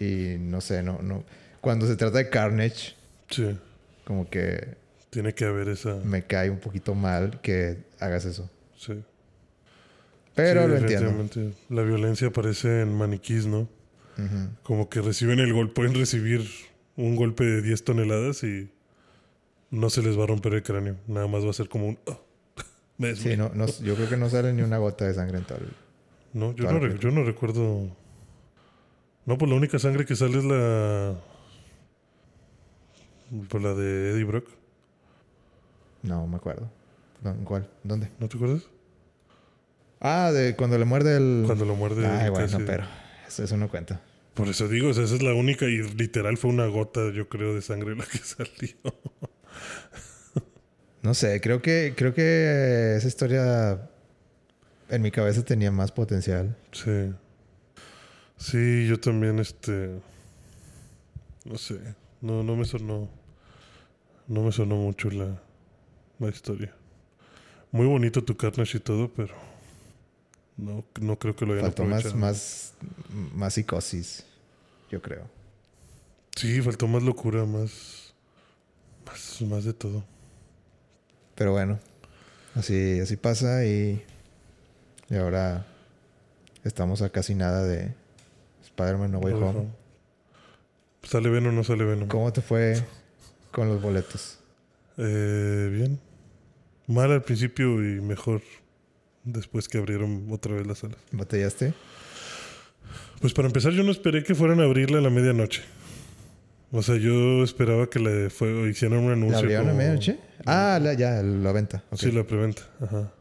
Y 0.00 0.36
no 0.40 0.62
sé, 0.62 0.82
no, 0.82 1.00
no. 1.02 1.24
Cuando 1.60 1.86
se 1.86 1.94
trata 1.96 2.16
de 2.16 2.30
Carnage, 2.30 2.94
Sí. 3.28 3.54
como 4.06 4.30
que 4.30 4.76
Tiene 5.10 5.34
que 5.34 5.44
haber 5.44 5.68
esa. 5.68 5.96
me 5.96 6.22
cae 6.22 6.48
un 6.48 6.58
poquito 6.58 6.94
mal 6.94 7.38
que 7.42 7.76
hagas 7.98 8.24
eso. 8.24 8.48
Sí. 8.78 9.04
Pero 10.42 10.62
Sí, 10.64 10.68
lo 10.68 10.76
entiendo. 10.76 11.52
La 11.68 11.82
violencia 11.82 12.28
aparece 12.28 12.82
en 12.82 12.96
maniquís, 12.96 13.46
¿no? 13.46 13.68
Como 14.62 14.88
que 14.90 15.00
reciben 15.00 15.38
el 15.38 15.52
golpe, 15.52 15.74
pueden 15.74 15.94
recibir 15.94 16.46
un 16.96 17.16
golpe 17.16 17.44
de 17.44 17.62
10 17.62 17.84
toneladas 17.84 18.42
y 18.44 18.70
no 19.70 19.88
se 19.88 20.02
les 20.02 20.18
va 20.18 20.24
a 20.24 20.26
romper 20.26 20.52
el 20.54 20.62
cráneo. 20.62 20.96
Nada 21.06 21.26
más 21.26 21.44
va 21.44 21.50
a 21.50 21.54
ser 21.54 21.68
como 21.68 21.88
un... 21.88 21.98
Me 22.98 23.14
Sí, 23.16 23.34
no, 23.36 23.50
no, 23.54 23.64
yo 23.66 23.94
creo 23.94 24.08
que 24.10 24.16
no 24.18 24.28
sale 24.28 24.52
ni 24.52 24.60
una 24.62 24.76
gota 24.76 25.06
de 25.06 25.14
sangre 25.14 25.38
en 25.38 25.44
todo. 25.44 25.58
el- 25.58 25.72
No, 26.34 26.54
yo 26.54 26.70
no, 26.70 26.86
yo 26.86 27.24
recuerdo. 27.24 27.88
No, 29.24 29.38
pues 29.38 29.50
la 29.50 29.56
única 29.56 29.78
sangre 29.78 30.04
que 30.04 30.16
sale 30.16 30.38
es 30.38 30.44
la. 30.44 31.14
Pues 33.48 33.62
la 33.62 33.74
de 33.74 34.10
Eddie 34.10 34.24
Brock. 34.24 34.48
No, 36.02 36.26
me 36.26 36.36
acuerdo. 36.36 36.68
No, 37.22 37.30
¿en 37.30 37.44
¿Cuál? 37.44 37.68
¿Dónde? 37.84 38.08
¿No 38.18 38.28
te 38.28 38.36
acuerdas? 38.36 38.62
Ah, 40.00 40.30
de 40.32 40.56
cuando 40.56 40.78
le 40.78 40.84
muerde 40.86 41.16
el... 41.16 41.42
Cuando 41.46 41.64
lo 41.66 41.76
muerde. 41.76 42.06
Ay, 42.06 42.30
bueno, 42.30 42.46
casi- 42.50 42.64
pero 42.64 42.84
eso, 43.28 43.44
eso 43.44 43.56
no 43.56 43.68
cuenta. 43.68 44.00
Por 44.34 44.48
eso 44.48 44.66
digo, 44.68 44.88
o 44.88 44.94
sea, 44.94 45.04
esa 45.04 45.16
es 45.16 45.22
la 45.22 45.34
única 45.34 45.66
y 45.66 45.82
literal 45.94 46.36
fue 46.38 46.50
una 46.50 46.66
gota, 46.66 47.10
yo 47.12 47.28
creo, 47.28 47.54
de 47.54 47.60
sangre 47.62 47.94
la 47.96 48.04
que 48.06 48.18
salió. 48.24 48.76
No 51.02 51.14
sé, 51.14 51.40
creo 51.40 51.62
que, 51.62 51.94
creo 51.96 52.14
que 52.14 52.94
esa 52.96 53.08
historia 53.08 53.88
en 54.88 55.02
mi 55.02 55.10
cabeza 55.10 55.42
tenía 55.44 55.70
más 55.70 55.92
potencial. 55.92 56.56
Sí. 56.72 57.12
Sí, 58.36 58.86
yo 58.86 58.98
también, 59.00 59.38
este. 59.38 59.90
No 61.44 61.56
sé. 61.58 61.78
No, 62.20 62.42
no 62.42 62.54
me 62.56 62.64
sonó. 62.64 63.08
No 64.28 64.42
me 64.42 64.52
sonó 64.52 64.76
mucho 64.76 65.10
la, 65.10 65.40
la 66.18 66.28
historia. 66.28 66.72
Muy 67.72 67.86
bonito 67.86 68.22
tu 68.22 68.36
Carnage 68.36 68.76
y 68.78 68.80
todo, 68.80 69.10
pero. 69.12 69.34
No, 70.56 70.84
no 71.00 71.18
creo 71.18 71.34
que 71.34 71.46
lo 71.46 71.52
hayan 71.54 71.66
Faltó 71.66 71.84
más, 71.84 72.00
aprovechado. 72.04 72.20
más, 72.20 72.74
más 73.34 73.54
psicosis, 73.54 74.24
yo 74.90 75.00
creo. 75.00 75.26
Sí, 76.36 76.60
faltó 76.62 76.86
más 76.86 77.02
locura, 77.02 77.44
más. 77.44 78.14
Más, 79.06 79.42
más 79.42 79.64
de 79.64 79.72
todo. 79.72 80.04
Pero 81.34 81.52
bueno, 81.52 81.78
así, 82.54 83.00
así 83.00 83.16
pasa 83.16 83.64
y, 83.64 84.04
y 85.08 85.14
ahora 85.16 85.66
estamos 86.64 87.00
a 87.02 87.08
casi 87.10 87.34
nada 87.34 87.64
de 87.64 87.94
Spider-Man 88.62 89.12
No 89.12 89.18
Way 89.20 89.34
Home. 89.34 89.68
¿Sale 91.02 91.30
Venom 91.30 91.54
o 91.54 91.56
no 91.56 91.64
sale 91.64 91.84
Venom? 91.84 92.08
¿Cómo 92.08 92.30
te 92.32 92.42
fue 92.42 92.84
con 93.52 93.68
los 93.68 93.80
boletos? 93.80 94.38
Eh, 94.98 95.70
bien. 95.72 95.98
Mal 96.86 97.10
al 97.10 97.22
principio 97.22 97.66
y 97.82 98.00
mejor 98.02 98.42
después 99.32 99.68
que 99.68 99.78
abrieron 99.78 100.26
otra 100.30 100.54
vez 100.54 100.66
las 100.66 100.78
salas. 100.78 100.98
¿Batallaste? 101.12 101.74
Pues 103.20 103.32
para 103.34 103.46
empezar, 103.48 103.72
yo 103.72 103.82
no 103.82 103.90
esperé 103.90 104.22
que 104.24 104.34
fueran 104.34 104.60
a 104.60 104.64
abrirla 104.64 104.98
a 104.98 105.00
la 105.02 105.10
medianoche. 105.10 105.62
O 106.72 106.82
sea, 106.82 106.96
yo 106.96 107.42
esperaba 107.42 107.88
que 107.90 107.98
le 107.98 108.30
fue, 108.30 108.68
hicieran 108.70 109.00
un 109.00 109.06
¿La 109.08 109.12
anuncio. 109.14 109.38
abrieron 109.38 109.66
a 109.66 109.70
como- 109.70 109.78
medianoche? 109.78 110.18
Ah, 110.46 110.78
la, 110.80 110.94
ya, 110.94 111.22
la 111.22 111.52
venta. 111.52 111.82
Sí, 111.94 112.12
la 112.12 112.24
preventa. 112.24 112.62
Ajá. 112.80 113.12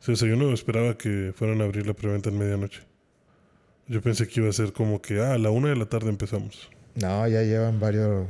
Sí, 0.00 0.12
o 0.12 0.16
sea, 0.16 0.28
yo 0.28 0.36
no 0.36 0.52
esperaba 0.52 0.96
que 0.98 1.32
fueran 1.34 1.60
a 1.60 1.64
abrir 1.64 1.86
la 1.86 1.94
preventa 1.94 2.28
en 2.30 2.38
medianoche. 2.38 2.80
Yo 3.86 4.00
pensé 4.02 4.26
que 4.28 4.40
iba 4.40 4.48
a 4.48 4.52
ser 4.52 4.72
como 4.72 5.00
que, 5.00 5.20
ah, 5.20 5.34
a 5.34 5.38
la 5.38 5.50
una 5.50 5.68
de 5.68 5.76
la 5.76 5.86
tarde 5.86 6.10
empezamos. 6.10 6.68
No, 6.94 7.26
ya 7.28 7.42
llevan 7.42 7.78
varios, 7.80 8.26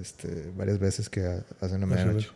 este, 0.00 0.50
varias 0.56 0.78
veces 0.78 1.08
que 1.08 1.20
ha- 1.20 1.44
hacen 1.60 1.82
a 1.82 1.86
medianoche. 1.86 2.28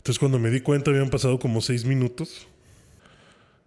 Entonces 0.00 0.18
cuando 0.18 0.38
me 0.38 0.48
di 0.48 0.62
cuenta 0.62 0.90
habían 0.90 1.10
pasado 1.10 1.38
como 1.38 1.60
seis 1.60 1.84
minutos. 1.84 2.48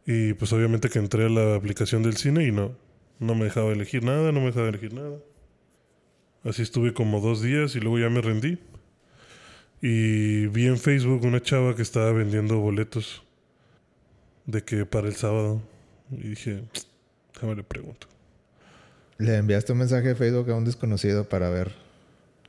Y 0.07 0.33
pues 0.33 0.51
obviamente 0.51 0.89
que 0.89 0.97
entré 0.97 1.27
a 1.27 1.29
la 1.29 1.55
aplicación 1.55 2.01
del 2.01 2.17
cine 2.17 2.47
y 2.47 2.51
no, 2.51 2.75
no 3.19 3.35
me 3.35 3.45
dejaba 3.45 3.71
elegir 3.71 4.03
nada, 4.03 4.31
no 4.31 4.39
me 4.39 4.47
dejaba 4.47 4.69
elegir 4.69 4.95
nada. 4.95 5.15
Así 6.43 6.63
estuve 6.63 6.91
como 6.91 7.21
dos 7.21 7.43
días 7.43 7.75
y 7.75 7.81
luego 7.81 7.99
ya 7.99 8.09
me 8.09 8.19
rendí. 8.19 8.57
Y 9.79 10.47
vi 10.47 10.65
en 10.65 10.79
Facebook 10.79 11.23
una 11.23 11.39
chava 11.39 11.75
que 11.75 11.83
estaba 11.83 12.11
vendiendo 12.11 12.57
boletos 12.57 13.21
de 14.47 14.63
que 14.63 14.87
para 14.87 15.07
el 15.07 15.15
sábado. 15.15 15.61
Y 16.09 16.29
dije, 16.29 16.63
déjame 17.35 17.57
le 17.57 17.63
pregunto. 17.63 18.07
Le 19.19 19.37
enviaste 19.37 19.71
un 19.71 19.77
mensaje 19.77 20.07
de 20.07 20.15
Facebook 20.15 20.49
a 20.49 20.55
un 20.55 20.65
desconocido 20.65 21.29
para 21.29 21.49
ver 21.49 21.73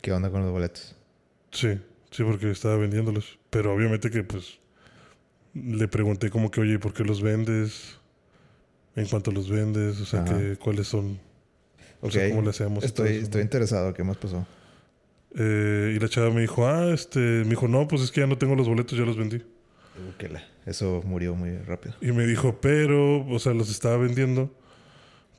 qué 0.01 0.11
onda 0.11 0.31
con 0.31 0.41
los 0.41 0.53
boletos. 0.53 0.97
Sí, 1.51 1.79
sí, 2.15 2.23
porque 2.23 2.51
estaba 2.51 2.77
vendiéndolos. 2.77 3.39
Pero 3.51 3.75
obviamente 3.75 4.11
que 4.11 4.23
pues 4.23 4.59
le 5.55 5.89
pregunté 5.89 6.31
como 6.31 6.51
que, 6.51 6.61
oye, 6.61 6.75
¿y 6.75 6.79
¿por 6.79 6.93
qué 6.93 7.05
los 7.05 7.23
vendes? 7.23 7.99
¿En 8.97 9.07
cuánto 9.07 9.33
los 9.33 9.49
vendes? 9.51 10.01
O 10.01 10.05
sea, 10.05 10.23
Ajá. 10.23 10.39
que, 10.39 10.57
¿cuáles 10.57 10.89
son? 10.89 11.19
O 12.01 12.11
sea, 12.11 12.29
¿cómo 12.29 12.43
le 12.43 12.51
hacemos? 12.51 12.85
estoy, 12.85 13.27
interesado. 13.41 13.95
¿Qué 13.95 14.05
más 14.05 14.17
pasó? 14.17 14.47
Eh, 15.37 15.95
y 15.97 15.99
la 15.99 16.09
chava 16.09 16.31
me 16.31 16.43
dijo, 16.43 16.67
ah, 16.67 16.93
este, 16.93 17.19
me 17.19 17.51
dijo, 17.51 17.67
no, 17.67 17.89
pues 17.89 18.03
es 18.03 18.13
que 18.13 18.21
ya 18.21 18.27
no 18.27 18.39
tengo 18.39 18.55
los 18.55 18.69
boletos, 18.69 18.97
ya 18.97 19.05
los 19.05 19.17
vendí. 19.17 19.37
Uh, 19.37 20.17
que 20.19 20.29
la- 20.29 20.45
Eso 20.67 21.03
murió 21.05 21.35
muy 21.35 21.57
rápido. 21.59 21.95
Y 22.01 22.13
me 22.13 22.27
dijo, 22.27 22.61
pero, 22.61 23.27
o 23.27 23.39
sea, 23.39 23.53
los 23.55 23.71
estaba 23.71 23.97
vendiendo 23.97 24.55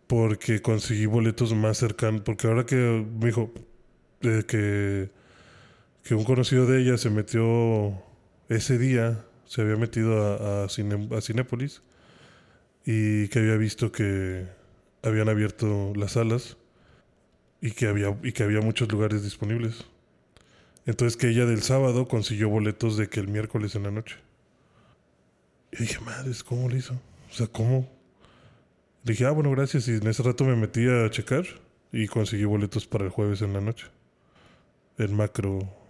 porque 0.08 0.62
conseguí 0.62 1.06
boletos 1.06 1.54
más 1.54 1.78
cercanos. 1.78 2.22
Porque 2.22 2.48
ahora 2.48 2.66
que 2.66 2.76
me 2.76 3.28
dijo 3.28 3.54
eh, 4.22 4.44
que, 4.48 5.10
que 6.06 6.14
un 6.14 6.24
conocido 6.24 6.68
de 6.68 6.82
ella 6.82 7.00
se 7.00 7.10
metió 7.10 8.00
ese 8.48 8.78
día, 8.78 9.26
se 9.46 9.62
había 9.62 9.76
metido 9.76 10.22
a, 10.22 10.64
a, 10.66 10.70
Cinépolis 10.70 11.82
y 12.86 13.28
que 13.30 13.40
había 13.40 13.56
visto 13.56 13.92
que 13.92 14.46
habían 15.02 15.30
abierto 15.30 15.94
las 15.96 16.12
salas 16.12 16.58
y 17.60 17.72
que 17.72 17.88
había, 17.88 18.16
y 18.22 18.34
que 18.34 18.44
había 18.44 18.62
muchos 18.62 18.92
lugares 18.92 19.24
disponibles. 19.24 19.86
Entonces 20.86 21.18
que 21.18 21.30
ella 21.30 21.48
del 21.48 21.64
sábado 21.64 22.08
consiguió 22.08 22.50
boletos 22.50 22.98
de 22.98 23.10
que 23.10 23.20
el 23.20 23.28
miércoles 23.28 23.74
en 23.74 23.84
la 23.84 23.92
noche. 23.92 24.18
Y 25.72 25.78
dije, 25.78 26.00
madres, 26.02 26.44
¿cómo 26.44 26.70
lo 26.70 26.76
hizo? 26.76 26.94
O 27.32 27.34
sea, 27.34 27.48
¿cómo? 27.48 27.90
Le 29.06 29.14
dije, 29.14 29.26
ah, 29.26 29.32
bueno, 29.32 29.50
gracias. 29.50 29.88
Y 29.88 29.94
en 29.94 30.06
ese 30.06 30.22
rato 30.22 30.46
me 30.46 30.56
metí 30.56 30.88
a 30.88 31.10
checar 31.10 31.46
y 31.92 32.06
conseguí 32.06 32.46
boletos 32.46 32.86
para 32.86 33.06
el 33.06 33.10
jueves 33.10 33.42
en 33.42 33.54
la 33.54 33.62
noche. 33.62 33.88
El 35.00 35.10
macro 35.10 35.85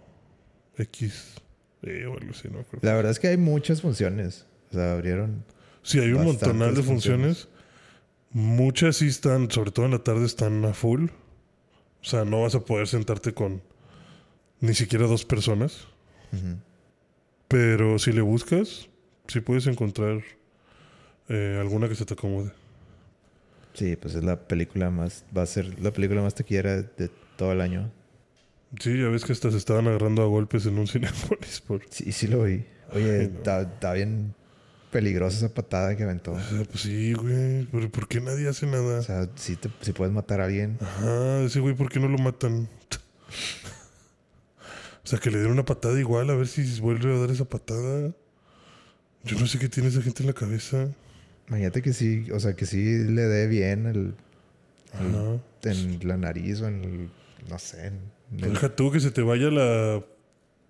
X 0.78 1.34
eh, 1.82 2.06
o 2.06 2.14
algo 2.14 2.30
así, 2.30 2.48
no. 2.48 2.64
La 2.82 2.94
verdad 2.94 3.12
es 3.12 3.18
que 3.18 3.28
hay 3.28 3.36
muchas 3.36 3.80
funciones. 3.80 4.46
O 4.70 4.74
sea, 4.74 4.92
abrieron. 4.92 5.44
Sí, 5.82 5.98
hay 6.00 6.12
un 6.12 6.24
montonal 6.24 6.74
de 6.74 6.82
funciones. 6.82 7.48
Muchas 8.30 8.96
sí 8.96 9.06
están, 9.06 9.50
sobre 9.50 9.70
todo 9.70 9.86
en 9.86 9.92
la 9.92 10.00
tarde, 10.00 10.26
están 10.26 10.64
a 10.64 10.74
full. 10.74 11.06
O 12.00 12.04
sea, 12.04 12.24
no 12.24 12.42
vas 12.42 12.54
a 12.54 12.60
poder 12.60 12.88
sentarte 12.88 13.32
con 13.32 13.62
ni 14.60 14.74
siquiera 14.74 15.06
dos 15.06 15.24
personas. 15.24 15.86
Pero 17.48 17.98
si 17.98 18.12
le 18.12 18.20
buscas, 18.20 18.88
sí 19.28 19.40
puedes 19.40 19.66
encontrar 19.66 20.22
eh, 21.28 21.56
alguna 21.60 21.88
que 21.88 21.94
se 21.94 22.04
te 22.04 22.14
acomode. 22.14 22.52
Sí, 23.72 23.96
pues 23.96 24.14
es 24.14 24.24
la 24.24 24.48
película 24.48 24.90
más. 24.90 25.24
Va 25.36 25.42
a 25.42 25.46
ser 25.46 25.80
la 25.80 25.92
película 25.92 26.22
más 26.22 26.34
taquillera 26.34 26.82
de 26.82 27.10
todo 27.36 27.52
el 27.52 27.60
año. 27.60 27.90
Sí, 28.80 28.98
ya 28.98 29.08
ves 29.08 29.24
que 29.24 29.32
hasta 29.32 29.50
se 29.50 29.56
estaban 29.56 29.86
agarrando 29.88 30.22
a 30.22 30.26
golpes 30.26 30.66
en 30.66 30.78
un 30.78 30.86
Cinepolis 30.86 31.60
por... 31.60 31.82
Sí, 31.90 32.12
sí 32.12 32.26
lo 32.26 32.44
vi. 32.44 32.64
Oye, 32.92 33.28
no. 33.28 33.60
está, 33.60 33.92
bien 33.92 34.34
peligrosa 34.90 35.38
esa 35.38 35.54
patada 35.54 35.96
que 35.96 36.04
aventó. 36.04 36.32
O 36.32 36.40
sea, 36.40 36.64
pues 36.64 36.80
sí, 36.80 37.12
güey. 37.12 37.66
Pero 37.66 37.90
¿por 37.90 38.08
qué 38.08 38.20
nadie 38.20 38.48
hace 38.48 38.66
nada? 38.66 39.00
O 39.00 39.02
sea, 39.02 39.28
si, 39.34 39.56
te, 39.56 39.70
si 39.80 39.92
puedes 39.92 40.14
matar 40.14 40.40
a 40.40 40.44
alguien. 40.44 40.78
Ajá, 40.80 41.42
ese 41.42 41.60
güey, 41.60 41.74
¿por 41.74 41.90
qué 41.90 42.00
no 42.00 42.08
lo 42.08 42.18
matan? 42.18 42.62
o 45.04 45.06
sea, 45.06 45.18
que 45.18 45.30
le 45.30 45.38
den 45.38 45.50
una 45.50 45.64
patada 45.64 45.98
igual, 45.98 46.30
a 46.30 46.34
ver 46.34 46.46
si 46.46 46.80
vuelve 46.80 47.14
a 47.14 47.18
dar 47.18 47.30
esa 47.30 47.44
patada. 47.44 48.12
Yo 49.24 49.38
no 49.38 49.46
sé 49.46 49.58
qué 49.58 49.68
tiene 49.68 49.88
esa 49.88 50.02
gente 50.02 50.22
en 50.22 50.28
la 50.28 50.34
cabeza. 50.34 50.88
Imagínate 51.48 51.82
que 51.82 51.92
sí, 51.92 52.28
o 52.32 52.40
sea, 52.40 52.54
que 52.54 52.66
sí 52.66 52.82
le 52.82 53.22
dé 53.22 53.46
bien 53.48 53.86
el, 53.86 54.14
en 55.64 56.08
la 56.08 56.16
nariz 56.16 56.60
o 56.60 56.68
en 56.68 56.84
el, 56.84 57.10
no 57.48 57.58
sé, 57.58 57.88
en 57.88 58.15
Deja 58.30 58.74
tú 58.74 58.90
que 58.90 59.00
se 59.00 59.10
te 59.10 59.22
vaya 59.22 59.50
la, 59.50 60.04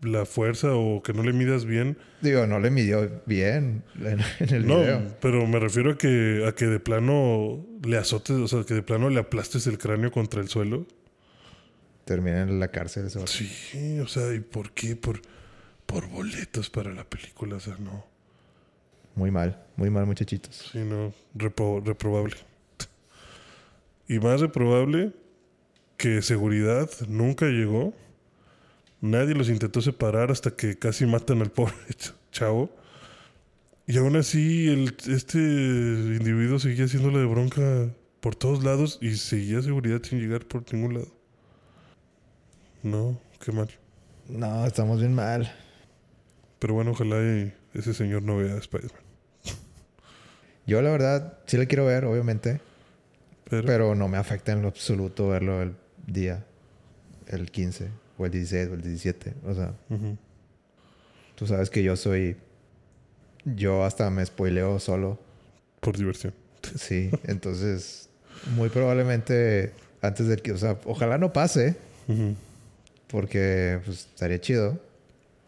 la 0.03 0.27
fuerza 0.27 0.75
o 0.75 1.03
que 1.03 1.13
no 1.13 1.23
le 1.23 1.33
midas 1.33 1.65
bien. 1.65 1.97
digo, 2.21 2.47
no 2.47 2.59
le 2.61 2.71
midió 2.71 3.23
bien 3.27 3.83
en, 4.01 4.21
en 4.41 4.55
el 4.55 4.67
no, 4.67 4.81
video. 4.81 5.17
pero 5.21 5.47
me 5.47 5.59
refiero 5.59 5.93
a 5.93 5.99
que, 5.99 6.45
a 6.47 6.53
que 6.55 6.67
de 6.67 6.81
plano 6.81 7.65
le 7.83 7.97
azotes, 7.97 8.37
o 8.37 8.47
sea, 8.49 8.65
que 8.65 8.75
de 8.75 8.83
plano 8.83 9.09
le 9.11 9.21
aplastes 9.21 9.67
el 9.67 9.79
cráneo 9.79 10.11
contra 10.13 10.41
el 10.41 10.49
suelo. 10.49 10.87
Termina 12.05 12.43
en 12.43 12.61
la 12.61 12.69
cárcel 12.69 13.07
ese 13.07 13.19
vato. 13.19 13.33
Sí, 13.33 13.99
o 14.01 14.07
sea, 14.07 14.33
¿y 14.35 14.41
por 14.41 14.73
qué? 14.73 14.95
Por, 14.95 15.21
por 15.87 16.09
boletos 16.09 16.71
para 16.71 16.93
la 16.93 17.05
película, 17.05 17.57
o 17.57 17.61
sea, 17.61 17.77
no. 17.81 18.05
Muy 19.17 19.31
mal, 19.31 19.65
muy 19.77 19.89
mal, 19.91 20.05
muchachitos. 20.07 20.69
Sí, 20.73 20.79
no, 20.85 21.13
repro- 21.35 21.83
reprobable. 21.85 22.37
Y 24.09 24.21
más 24.21 24.41
reprobable 24.41 25.13
que 25.97 26.23
seguridad 26.23 26.88
nunca 27.09 27.47
llegó. 27.47 27.95
Nadie 29.00 29.35
los 29.35 29.49
intentó 29.49 29.81
separar 29.83 30.31
hasta 30.31 30.50
que 30.53 30.79
casi 30.79 31.07
matan 31.07 31.41
al 31.43 31.50
pobre 31.53 31.75
ch- 31.88 32.15
chavo. 32.33 32.71
Y 33.87 33.97
aún 33.99 34.17
así, 34.17 34.69
el, 34.69 34.97
este 35.09 35.38
individuo 35.38 36.59
seguía 36.59 36.87
haciéndole 36.87 37.19
de 37.21 37.26
bronca 37.26 37.88
por 38.21 38.35
todos 38.35 38.65
lados 38.65 38.99
y 39.00 39.15
seguía 39.17 39.62
seguridad 39.62 40.03
sin 40.03 40.19
llegar 40.21 40.45
por 40.47 40.65
ningún 40.73 40.95
lado. 40.95 41.09
No, 42.83 43.21
qué 43.45 43.53
mal. 43.53 43.69
No, 44.29 44.67
estamos 44.67 44.99
bien 44.99 45.15
mal. 45.15 45.53
Pero 46.59 46.75
bueno, 46.75 46.93
ojalá 46.93 47.17
y 47.23 47.53
ese 47.75 47.95
señor 47.95 48.23
no 48.23 48.37
vea 48.38 48.55
a 48.55 48.59
Spider-Man. 48.59 49.03
Yo 50.67 50.83
la 50.83 50.91
verdad 50.91 51.38
sí 51.47 51.57
le 51.57 51.67
quiero 51.69 51.87
ver, 51.87 52.05
obviamente. 52.07 52.61
Pero, 53.49 53.67
Pero 53.67 53.95
no 53.95 54.09
me 54.09 54.17
afecta 54.17 54.50
en 54.53 54.62
lo 54.62 54.69
absoluto 54.69 55.29
verlo 55.29 55.62
el 55.62 55.76
día, 56.07 56.45
el 57.29 57.51
15 57.51 57.89
o 58.19 58.27
el 58.27 58.33
16 58.33 58.69
o 58.71 58.75
el 58.75 58.83
17. 58.83 59.35
O 59.47 59.55
sea, 59.55 59.75
tú 61.35 61.47
sabes 61.47 61.71
que 61.71 61.83
yo 61.83 61.97
soy... 61.97 62.37
Yo 63.45 63.85
hasta 63.85 64.11
me 64.11 64.27
spoileo 64.27 64.81
solo. 64.81 65.19
por 65.81 65.97
diversión. 65.97 66.35
Sí, 66.77 67.11
entonces 67.25 68.09
muy 68.57 68.69
probablemente 68.71 69.73
antes 70.03 70.27
del 70.27 70.43
que... 70.43 70.53
O 70.53 70.59
sea, 70.59 70.79
ojalá 70.85 71.17
no 71.19 71.33
pase 71.33 71.77
porque 73.09 73.81
pues 73.85 74.07
estaría 74.13 74.41
chido. 74.41 74.79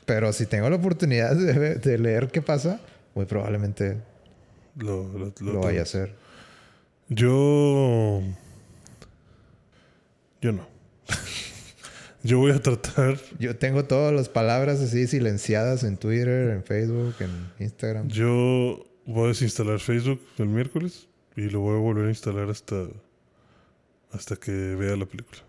Pero 0.06 0.32
si 0.32 0.46
tengo 0.46 0.70
la 0.70 0.76
oportunidad 0.76 1.34
de, 1.36 1.74
de 1.74 1.98
leer 1.98 2.28
qué 2.28 2.40
pasa, 2.40 2.80
muy 3.14 3.26
probablemente 3.26 3.96
Lo, 4.76 5.04
lo, 5.12 5.32
lo 5.40 5.52
lo 5.52 5.60
vaya 5.60 5.80
a 5.80 5.82
hacer. 5.82 6.14
Yo. 7.08 8.22
Yo 10.40 10.52
no. 10.52 10.66
Yo 12.22 12.38
voy 12.38 12.52
a 12.52 12.60
tratar. 12.60 13.18
Yo 13.38 13.56
tengo 13.56 13.84
todas 13.84 14.12
las 14.12 14.28
palabras 14.28 14.80
así 14.80 15.06
silenciadas 15.06 15.84
en 15.84 15.96
Twitter, 15.96 16.50
en 16.50 16.64
Facebook, 16.64 17.14
en 17.20 17.50
Instagram. 17.58 18.08
Yo 18.08 18.86
voy 19.06 19.24
a 19.24 19.28
desinstalar 19.28 19.78
Facebook 19.78 20.20
el 20.38 20.48
miércoles 20.48 21.08
y 21.36 21.42
lo 21.42 21.60
voy 21.60 21.76
a 21.76 21.80
volver 21.80 22.06
a 22.06 22.08
instalar 22.08 22.50
hasta. 22.50 22.86
hasta 24.12 24.36
que 24.36 24.50
vea 24.50 24.96
la 24.96 25.06
película. 25.06 25.40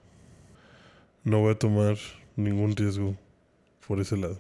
No 1.24 1.40
voy 1.40 1.54
a 1.54 1.60
tomar 1.60 1.98
ningún 2.36 2.76
riesgo 2.76 3.16
por 3.88 4.00
ese 4.00 4.18
lado. 4.18 4.40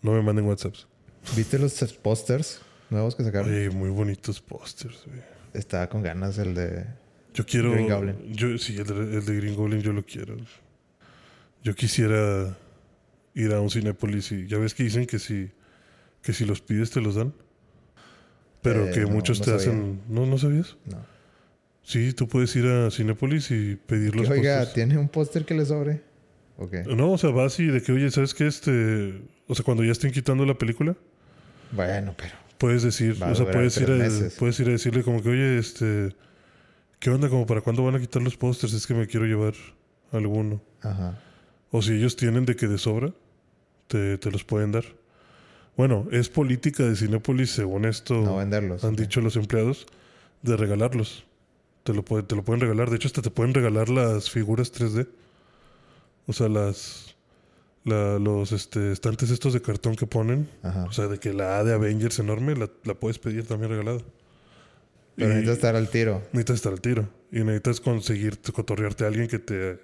No 0.00 0.12
me 0.12 0.22
manden 0.22 0.46
WhatsApps. 0.46 0.86
¿Viste 1.36 1.58
los 1.58 1.74
pósters 1.94 2.60
nuevos 2.90 3.14
que 3.14 3.24
sacaron? 3.24 3.50
Oye, 3.50 3.70
muy 3.70 3.90
bonitos 3.90 4.40
pósters, 4.40 5.04
güey. 5.06 5.20
Estaba 5.54 5.88
con 5.88 6.02
ganas 6.02 6.38
el 6.38 6.54
de... 6.54 6.86
Yo 7.34 7.46
quiero. 7.46 7.72
Green 7.72 7.88
Goblin. 7.88 8.16
Yo, 8.34 8.58
sí, 8.58 8.76
el 8.76 8.84
de, 8.86 8.94
el 9.18 9.24
de 9.24 9.36
Green 9.36 9.54
Goblin 9.54 9.80
yo 9.80 9.92
lo 9.92 10.04
quiero. 10.04 10.36
Yo 11.62 11.74
quisiera 11.74 12.56
ir 13.34 13.52
a 13.52 13.60
un 13.60 13.70
Cinépolis 13.70 14.32
y 14.32 14.46
ya 14.46 14.58
ves 14.58 14.74
que 14.74 14.82
dicen 14.82 15.06
que 15.06 15.18
si, 15.18 15.50
que 16.22 16.32
si 16.32 16.44
los 16.44 16.60
pides 16.60 16.90
te 16.90 17.00
los 17.00 17.14
dan. 17.14 17.32
Pero 18.62 18.88
Eh, 18.88 18.90
que 18.92 19.00
no, 19.02 19.10
muchos 19.10 19.38
no 19.40 19.44
te 19.44 19.50
sabía. 19.52 19.66
hacen. 19.72 20.00
¿No, 20.08 20.26
¿No 20.26 20.38
sabías? 20.38 20.76
No. 20.86 20.98
Sí, 21.84 22.12
tú 22.12 22.28
puedes 22.28 22.54
ir 22.54 22.66
a 22.66 22.90
Cinépolis 22.90 23.50
y 23.50 23.76
pedir 23.76 24.14
los 24.14 24.28
oiga. 24.28 24.72
¿tiene 24.72 24.98
un 24.98 25.08
póster 25.08 25.44
que 25.44 25.54
le 25.54 25.64
sobre? 25.64 26.00
Ok. 26.58 26.74
No, 26.86 27.12
o 27.12 27.18
sea, 27.18 27.30
vas 27.30 27.58
y 27.58 27.66
de 27.66 27.82
que, 27.82 27.92
oye, 27.92 28.10
¿sabes 28.10 28.34
qué? 28.34 28.46
Este. 28.46 29.20
O 29.48 29.54
sea, 29.54 29.64
cuando 29.64 29.82
ya 29.82 29.90
estén 29.92 30.12
quitando 30.12 30.44
la 30.46 30.56
película, 30.56 30.94
Bueno, 31.72 32.14
pero... 32.16 32.34
puedes 32.58 32.82
decir, 32.84 33.16
o 33.20 33.34
sea, 33.34 33.50
puedes 33.50 33.76
ir, 33.78 33.90
a, 33.90 34.08
puedes 34.38 34.60
ir 34.60 34.68
a 34.68 34.70
decirle 34.70 35.02
como 35.02 35.22
que, 35.22 35.30
oye, 35.30 35.58
este. 35.58 36.14
¿Qué 37.02 37.10
onda? 37.10 37.28
Como 37.28 37.46
para 37.46 37.60
cuándo 37.62 37.82
van 37.82 37.96
a 37.96 38.00
quitar 38.00 38.22
los 38.22 38.36
pósters? 38.36 38.72
Es 38.74 38.86
que 38.86 38.94
me 38.94 39.08
quiero 39.08 39.26
llevar 39.26 39.54
alguno. 40.12 40.62
Ajá. 40.82 41.18
O 41.72 41.82
si 41.82 41.94
ellos 41.94 42.14
tienen 42.14 42.44
de 42.46 42.54
que 42.54 42.68
de 42.68 42.78
sobra, 42.78 43.12
te, 43.88 44.18
te 44.18 44.30
los 44.30 44.44
pueden 44.44 44.70
dar. 44.70 44.84
Bueno, 45.76 46.06
es 46.12 46.28
política 46.28 46.84
de 46.84 46.94
Cinépolis, 46.94 47.50
según 47.50 47.86
esto 47.86 48.14
No 48.22 48.36
venderlos. 48.36 48.84
han 48.84 48.94
dicho 48.94 49.20
los 49.20 49.34
empleados, 49.34 49.86
de 50.42 50.56
regalarlos. 50.56 51.24
Te 51.82 51.92
lo, 51.92 52.04
puede- 52.04 52.22
te 52.22 52.36
lo 52.36 52.44
pueden 52.44 52.60
regalar. 52.60 52.88
De 52.88 52.96
hecho, 52.96 53.08
hasta 53.08 53.20
te 53.20 53.30
pueden 53.32 53.52
regalar 53.52 53.88
las 53.88 54.30
figuras 54.30 54.70
3D. 54.72 55.08
O 56.28 56.32
sea, 56.32 56.48
las 56.48 57.16
la- 57.84 58.20
los 58.20 58.52
este, 58.52 58.92
estantes 58.92 59.30
estos 59.30 59.54
de 59.54 59.60
cartón 59.60 59.96
que 59.96 60.06
ponen. 60.06 60.48
Ajá. 60.62 60.84
O 60.84 60.92
sea, 60.92 61.08
de 61.08 61.18
que 61.18 61.32
la 61.32 61.58
A 61.58 61.64
de 61.64 61.74
Avengers 61.74 62.20
enorme 62.20 62.54
la, 62.54 62.70
la 62.84 62.94
puedes 62.94 63.18
pedir 63.18 63.44
también 63.44 63.72
regalada. 63.72 63.98
Pero 65.16 65.28
Y 65.30 65.34
necesitas 65.34 65.56
estar 65.56 65.76
al 65.76 65.88
tiro. 65.88 66.22
necesitas 66.32 66.56
estar 66.56 66.72
al 66.72 66.80
tiro. 66.80 67.08
Y 67.30 67.40
necesitas 67.44 67.80
conseguir 67.80 68.38
cotorrearte 68.52 69.04
a 69.04 69.08
alguien 69.08 69.26
que 69.28 69.38
te, 69.38 69.78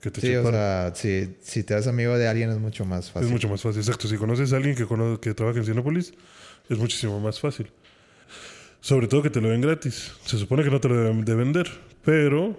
que 0.00 0.10
te 0.10 0.20
Sí, 0.20 0.34
o 0.36 0.50
sea, 0.50 0.92
si, 0.94 1.36
si 1.42 1.62
te 1.62 1.74
das 1.74 1.86
amigo 1.86 2.16
de 2.18 2.28
alguien 2.28 2.50
es 2.50 2.58
mucho 2.58 2.84
más 2.84 3.10
fácil. 3.10 3.26
Es 3.28 3.32
mucho 3.32 3.48
más 3.48 3.60
fácil, 3.62 3.80
exacto. 3.80 4.08
Si 4.08 4.16
conoces 4.16 4.52
a 4.52 4.56
alguien 4.56 4.74
que, 4.76 4.84
cono- 4.86 5.20
que 5.20 5.34
trabaja 5.34 5.58
en 5.58 5.64
Cinepolis, 5.64 6.12
es 6.68 6.78
muchísimo 6.78 7.18
más 7.20 7.38
fácil. 7.40 7.70
Sobre 8.80 9.08
todo 9.08 9.22
que 9.22 9.30
te 9.30 9.40
lo 9.40 9.48
den 9.50 9.60
gratis. 9.62 10.12
Se 10.24 10.38
supone 10.38 10.62
que 10.64 10.70
no 10.70 10.80
te 10.80 10.88
lo 10.88 10.96
deben 10.96 11.24
de 11.24 11.34
vender, 11.34 11.66
pero 12.04 12.56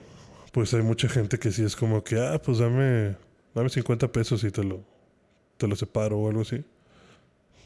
pues 0.52 0.74
hay 0.74 0.82
mucha 0.82 1.08
gente 1.08 1.38
que 1.40 1.52
sí 1.52 1.64
es 1.64 1.76
como 1.76 2.04
que, 2.04 2.20
ah, 2.20 2.42
pues 2.44 2.58
dame, 2.58 3.16
dame 3.54 3.70
50 3.70 4.12
pesos 4.12 4.44
y 4.44 4.52
te 4.52 4.64
lo, 4.64 4.84
te 5.58 5.68
lo 5.68 5.76
separo 5.76 6.18
o 6.18 6.28
algo 6.30 6.42
así. 6.42 6.64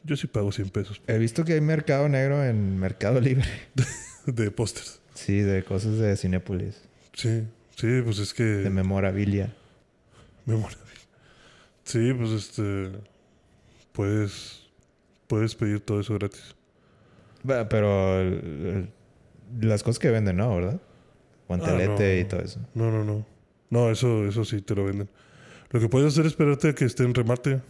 Yo 0.04 0.16
sí 0.18 0.26
pago 0.26 0.52
100 0.52 0.70
pesos 0.72 1.00
He 1.06 1.20
visto 1.20 1.46
que 1.46 1.54
hay 1.54 1.62
mercado 1.62 2.10
negro 2.10 2.44
en 2.44 2.78
Mercado 2.78 3.20
Libre. 3.22 3.46
de 4.26 4.52
pósters. 4.52 5.00
Sí, 5.14 5.40
de 5.40 5.64
cosas 5.64 5.98
de 5.98 6.16
Cinépolis. 6.18 6.82
Sí, 7.14 7.44
sí, 7.76 8.02
pues 8.04 8.20
es 8.20 8.34
que... 8.34 8.44
De 8.44 8.70
memorabilia. 8.70 9.54
Memorabilia. 10.46 10.82
Sí, 11.84 12.14
pues 12.14 12.32
este... 12.32 12.92
Puedes, 13.92 14.68
puedes 15.28 15.54
pedir 15.56 15.82
todo 15.82 16.00
eso 16.00 16.14
gratis. 16.14 16.56
Pero 17.46 18.24
las 19.60 19.84
cosas 19.84 20.00
que 20.00 20.10
venden, 20.10 20.38
¿no? 20.38 20.56
¿Verdad? 20.56 20.80
Guantelete 21.48 21.92
Ah, 22.14 22.16
no. 22.16 22.20
y 22.22 22.26
todo 22.26 22.40
eso. 22.42 22.60
No, 22.74 22.90
no, 22.90 23.04
no. 23.04 23.26
No, 23.70 23.90
eso, 23.92 24.26
eso 24.26 24.46
sí 24.46 24.62
te 24.62 24.76
lo 24.76 24.86
venden. 24.86 25.10
Lo 25.72 25.80
que 25.82 25.90
puedes 25.90 26.14
hacer 26.14 26.26
es 26.26 26.32
esperarte 26.32 26.70
a 26.70 26.76
que 26.76 26.86
esté 26.86 27.04
en 27.04 27.14
remate. 27.14 27.62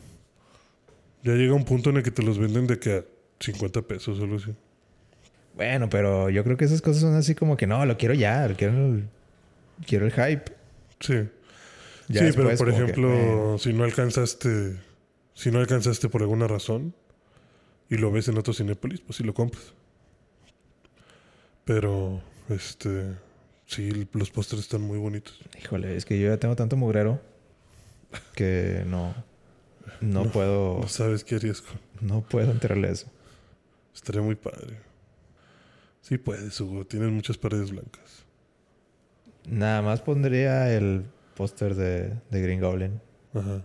Ya 1.23 1.33
llega 1.33 1.53
un 1.55 1.65
punto 1.65 1.89
en 1.89 1.97
el 1.97 2.03
que 2.03 2.11
te 2.11 2.21
los 2.23 2.37
venden 2.37 2.67
de 2.67 2.77
que 2.79 2.97
a 2.97 3.03
50 3.39 3.81
pesos 3.83 4.19
o 4.19 4.23
algo 4.23 4.35
así. 4.35 4.53
Bueno, 5.55 5.89
pero 5.89 6.29
yo 6.29 6.43
creo 6.43 6.57
que 6.57 6.65
esas 6.65 6.81
cosas 6.81 7.01
son 7.01 7.15
así 7.15 7.35
como 7.35 7.57
que 7.57 7.67
no, 7.67 7.85
lo 7.85 7.97
quiero 7.97 8.13
ya, 8.13 8.47
lo 8.47 8.55
quiero 8.55 8.73
el, 8.73 9.07
quiero 9.85 10.05
el 10.05 10.11
hype. 10.11 10.45
Sí. 10.99 11.27
Ya 12.07 12.19
sí, 12.21 12.25
después 12.27 12.47
pero 12.47 12.57
por 12.57 12.69
que, 12.69 12.75
ejemplo, 12.75 13.55
eh, 13.55 13.59
si 13.59 13.73
no 13.73 13.83
alcanzaste, 13.83 14.75
si 15.33 15.51
no 15.51 15.59
alcanzaste 15.59 16.09
por 16.09 16.21
alguna 16.21 16.47
razón 16.47 16.93
y 17.89 17.97
lo 17.97 18.11
ves 18.11 18.27
en 18.27 18.37
otro 18.37 18.53
Cinépolis, 18.53 19.01
pues 19.01 19.17
sí 19.17 19.23
lo 19.23 19.33
compras. 19.33 19.73
Pero, 21.65 22.21
este, 22.49 23.13
sí, 23.65 24.07
los 24.13 24.31
pósters 24.31 24.61
están 24.61 24.81
muy 24.81 24.97
bonitos. 24.97 25.39
híjole, 25.61 25.95
es 25.95 26.05
que 26.05 26.19
yo 26.19 26.27
ya 26.29 26.37
tengo 26.37 26.55
tanto 26.55 26.75
mugrero 26.75 27.21
que 28.35 28.83
no, 28.87 29.13
no, 30.01 30.25
No. 30.25 30.31
puedo, 30.31 30.79
No 30.81 30.87
sabes 30.87 31.23
qué 31.23 31.35
harías 31.35 31.61
con. 31.61 31.79
no 32.01 32.21
puedo 32.21 32.51
enterarle 32.51 32.91
eso. 32.91 33.07
Estaría 33.93 34.21
muy 34.21 34.35
padre. 34.35 34.77
Sí 36.01 36.17
puedes, 36.17 36.59
Hugo. 36.59 36.85
Tienes 36.85 37.11
muchas 37.11 37.37
paredes 37.37 37.71
blancas. 37.71 38.25
Nada 39.45 39.81
más 39.81 40.01
pondría 40.01 40.73
el 40.73 41.05
póster 41.35 41.75
de, 41.75 42.13
de 42.29 42.41
Green 42.41 42.61
Goblin 42.61 43.01
Ajá. 43.33 43.63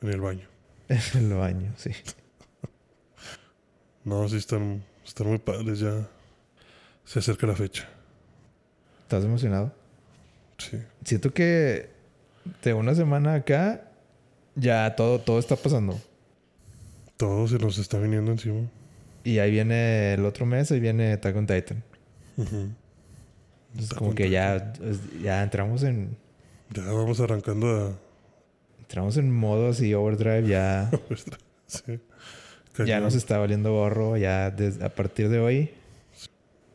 En 0.00 0.08
el 0.08 0.20
baño. 0.20 0.48
en 0.88 0.98
el 1.14 1.34
baño, 1.34 1.72
sí. 1.76 1.90
No, 4.04 4.28
sí 4.28 4.36
están, 4.36 4.84
están 5.04 5.26
muy 5.26 5.38
padres 5.38 5.80
ya. 5.80 6.08
Se 7.04 7.18
acerca 7.18 7.44
la 7.48 7.56
fecha. 7.56 7.88
¿Estás 9.02 9.24
emocionado? 9.24 9.72
Sí. 10.58 10.78
Siento 11.04 11.34
que 11.34 11.90
de 12.62 12.74
una 12.74 12.94
semana 12.94 13.34
acá 13.34 13.90
ya 14.54 14.94
todo, 14.94 15.18
todo 15.18 15.40
está 15.40 15.56
pasando. 15.56 16.00
Todo 17.16 17.48
se 17.48 17.58
nos 17.58 17.78
está 17.78 17.98
viniendo 17.98 18.30
encima. 18.30 18.68
Y 19.26 19.38
ahí 19.40 19.50
viene 19.50 20.14
el 20.14 20.24
otro 20.24 20.46
mes, 20.46 20.70
ahí 20.70 20.78
viene 20.80 21.12
Attack 21.12 21.36
on 21.36 21.46
Titan. 21.46 21.82
Ujú. 22.36 22.68
Entonces, 23.70 23.90
Attack 23.90 23.98
como 23.98 24.14
que 24.14 24.30
ya, 24.30 24.72
ya 25.22 25.42
entramos 25.42 25.82
en 25.82 26.16
Ya 26.72 26.84
vamos 26.84 27.18
arrancando 27.20 27.66
a. 27.68 27.98
entramos 28.80 29.16
en 29.16 29.30
modo 29.32 29.70
así 29.70 29.92
overdrive, 29.94 30.46
ya, 30.48 30.90
sí. 31.66 32.00
ya 32.86 33.00
nos 33.00 33.14
está 33.16 33.38
valiendo 33.38 33.72
gorro, 33.72 34.16
ya 34.16 34.50
des- 34.50 34.80
a 34.80 34.90
partir 34.90 35.28
de 35.28 35.40
hoy, 35.40 35.70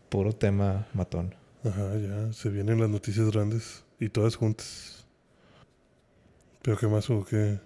puro 0.09 0.33
tema 0.33 0.87
matón. 0.93 1.33
Ajá, 1.63 1.95
ya. 1.97 2.33
Se 2.33 2.49
vienen 2.49 2.79
las 2.79 2.89
noticias 2.89 3.31
grandes. 3.31 3.83
Y 3.99 4.09
todas 4.09 4.35
juntas. 4.35 5.05
Pero 6.63 6.75
qué 6.77 6.87
más, 6.87 7.07
Hugo? 7.09 7.23
¿Qué, 7.23 7.59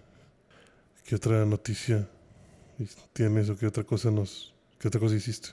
qué 1.06 1.16
otra 1.16 1.46
noticia 1.46 2.08
tienes 3.14 3.50
o 3.50 3.58
qué 3.58 3.66
otra 3.68 3.84
cosa 3.84 4.12
nos. 4.12 4.54
¿Qué 4.80 4.88
otra 4.88 5.00
cosa 5.00 5.16
hiciste? 5.16 5.50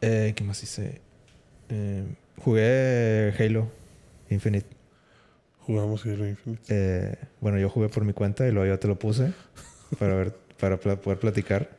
Eh, 0.00 0.32
¿Qué 0.36 0.44
más 0.44 0.62
hice? 0.62 1.00
Eh, 1.68 2.04
jugué 2.38 3.34
Halo 3.38 3.70
Infinite. 4.30 4.66
Jugamos 5.60 6.04
Halo 6.04 6.26
Infinite. 6.28 6.62
Eh, 6.68 7.16
bueno, 7.40 7.58
yo 7.58 7.68
jugué 7.70 7.88
por 7.88 8.04
mi 8.04 8.12
cuenta 8.12 8.46
y 8.46 8.52
luego 8.52 8.66
yo 8.68 8.78
te 8.78 8.88
lo 8.88 8.98
puse 8.98 9.32
para 9.98 10.14
ver, 10.14 10.34
para 10.58 10.78
poder 10.78 11.18
platicar. 11.18 11.70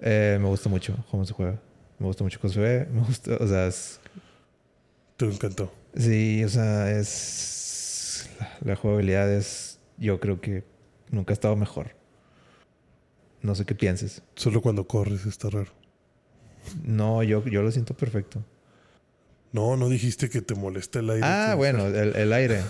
Eh, 0.00 0.38
me 0.40 0.48
gusta 0.48 0.68
mucho 0.68 0.96
cómo 1.10 1.24
se 1.24 1.32
juega. 1.32 1.60
Me 1.98 2.06
gusta 2.06 2.24
mucho 2.24 2.40
cómo 2.40 2.52
se 2.52 2.60
ve. 2.60 2.86
Me 2.90 3.00
gusta, 3.02 3.36
o 3.40 3.46
sea, 3.46 3.66
es- 3.68 4.00
Te 5.16 5.26
encantó. 5.26 5.72
sí, 5.96 6.42
o 6.44 6.48
sea, 6.48 6.90
es 6.90 8.28
la, 8.40 8.52
la 8.72 8.76
jugabilidad 8.76 9.32
es 9.32 9.78
yo 9.96 10.18
creo 10.20 10.40
que 10.40 10.64
nunca 11.10 11.32
ha 11.32 11.34
estado 11.34 11.54
mejor. 11.56 11.94
No 13.44 13.54
sé 13.54 13.66
qué 13.66 13.74
pienses. 13.74 14.22
Solo 14.36 14.62
cuando 14.62 14.88
corres 14.88 15.26
está 15.26 15.50
raro. 15.50 15.70
No, 16.82 17.22
yo, 17.22 17.44
yo 17.44 17.60
lo 17.60 17.70
siento 17.70 17.92
perfecto. 17.92 18.42
No, 19.52 19.76
no 19.76 19.90
dijiste 19.90 20.30
que 20.30 20.40
te 20.40 20.54
molesta 20.54 21.00
el 21.00 21.10
aire. 21.10 21.26
Ah, 21.26 21.54
bueno, 21.54 21.86
el, 21.86 22.16
el 22.16 22.32
aire. 22.32 22.62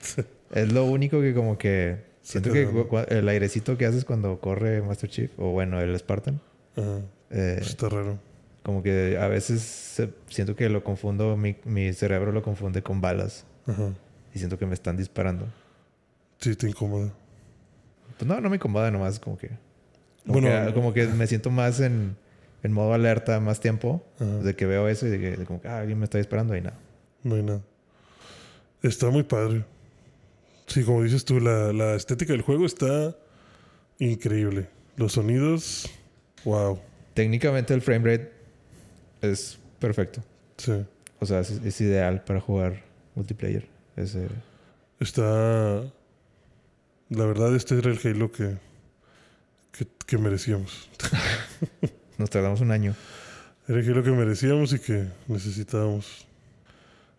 es 0.54 0.72
lo 0.72 0.84
único 0.84 1.20
que 1.20 1.34
como 1.34 1.58
que... 1.58 2.08
Siento 2.22 2.52
que 2.52 2.68
el 3.08 3.28
airecito 3.28 3.76
que 3.76 3.86
haces 3.86 4.04
cuando 4.04 4.40
corre 4.40 4.82
Master 4.82 5.10
Chief, 5.10 5.32
o 5.36 5.50
bueno, 5.50 5.80
el 5.80 5.98
Spartan, 5.98 6.40
Ajá, 6.76 7.00
eh, 7.30 7.58
está 7.60 7.88
raro. 7.88 8.20
como 8.62 8.84
que 8.84 9.18
a 9.18 9.26
veces 9.26 10.00
siento 10.28 10.54
que 10.54 10.68
lo 10.68 10.84
confundo, 10.84 11.36
mi, 11.36 11.56
mi 11.64 11.92
cerebro 11.92 12.30
lo 12.30 12.42
confunde 12.42 12.82
con 12.82 13.00
balas 13.00 13.46
Ajá. 13.66 13.94
y 14.32 14.38
siento 14.38 14.58
que 14.58 14.66
me 14.66 14.74
están 14.74 14.96
disparando. 14.96 15.46
Sí, 16.38 16.54
te 16.54 16.68
incomoda. 16.68 17.12
Pues 18.18 18.28
no, 18.28 18.40
no 18.40 18.48
me 18.48 18.56
incomoda 18.56 18.90
nomás, 18.92 19.18
como 19.18 19.36
que... 19.36 19.50
Como, 20.26 20.40
Bueno, 20.40 20.66
que, 20.66 20.74
como 20.74 20.92
que 20.92 21.06
me 21.06 21.26
siento 21.26 21.50
más 21.50 21.80
en, 21.80 22.16
en 22.62 22.72
modo 22.72 22.92
alerta 22.94 23.40
más 23.40 23.60
tiempo, 23.60 24.04
de 24.18 24.54
que 24.54 24.66
veo 24.66 24.88
eso 24.88 25.06
y 25.06 25.10
de 25.10 25.18
que 25.18 25.36
de 25.36 25.44
como 25.46 25.60
que 25.60 25.68
ah, 25.68 25.78
alguien 25.78 25.98
me 25.98 26.04
está 26.04 26.18
disparando 26.18 26.56
y 26.56 26.60
nada. 26.60 26.76
No 27.22 27.34
hay 27.34 27.42
nada. 27.42 27.62
Está 28.82 29.10
muy 29.10 29.22
padre. 29.22 29.64
Sí, 30.66 30.84
como 30.84 31.02
dices 31.02 31.24
tú, 31.24 31.40
la, 31.40 31.72
la 31.72 31.94
estética 31.96 32.32
del 32.32 32.42
juego 32.42 32.64
está 32.66 33.16
increíble. 33.98 34.68
Los 34.96 35.12
sonidos, 35.12 35.90
wow. 36.44 36.78
Técnicamente 37.14 37.74
el 37.74 37.82
frame 37.82 38.10
rate 38.10 38.32
es 39.20 39.58
perfecto. 39.78 40.22
Sí. 40.56 40.84
O 41.18 41.26
sea, 41.26 41.40
es, 41.40 41.50
es 41.50 41.80
ideal 41.80 42.22
para 42.24 42.40
jugar 42.40 42.82
multiplayer. 43.14 43.66
Es, 43.96 44.14
eh, 44.14 44.28
Está. 45.00 45.82
La 47.08 47.24
verdad, 47.24 47.56
este 47.56 47.78
era 47.78 47.90
el 47.90 47.98
Halo 48.04 48.30
que, 48.30 48.56
que, 49.72 49.86
que 50.06 50.18
merecíamos. 50.18 50.88
nos 52.18 52.30
tardamos 52.30 52.60
un 52.60 52.70
año. 52.70 52.94
Era 53.68 53.78
Halo 53.80 54.02
que 54.02 54.10
merecíamos 54.10 54.72
y 54.72 54.78
que 54.78 55.06
necesitábamos. 55.28 56.26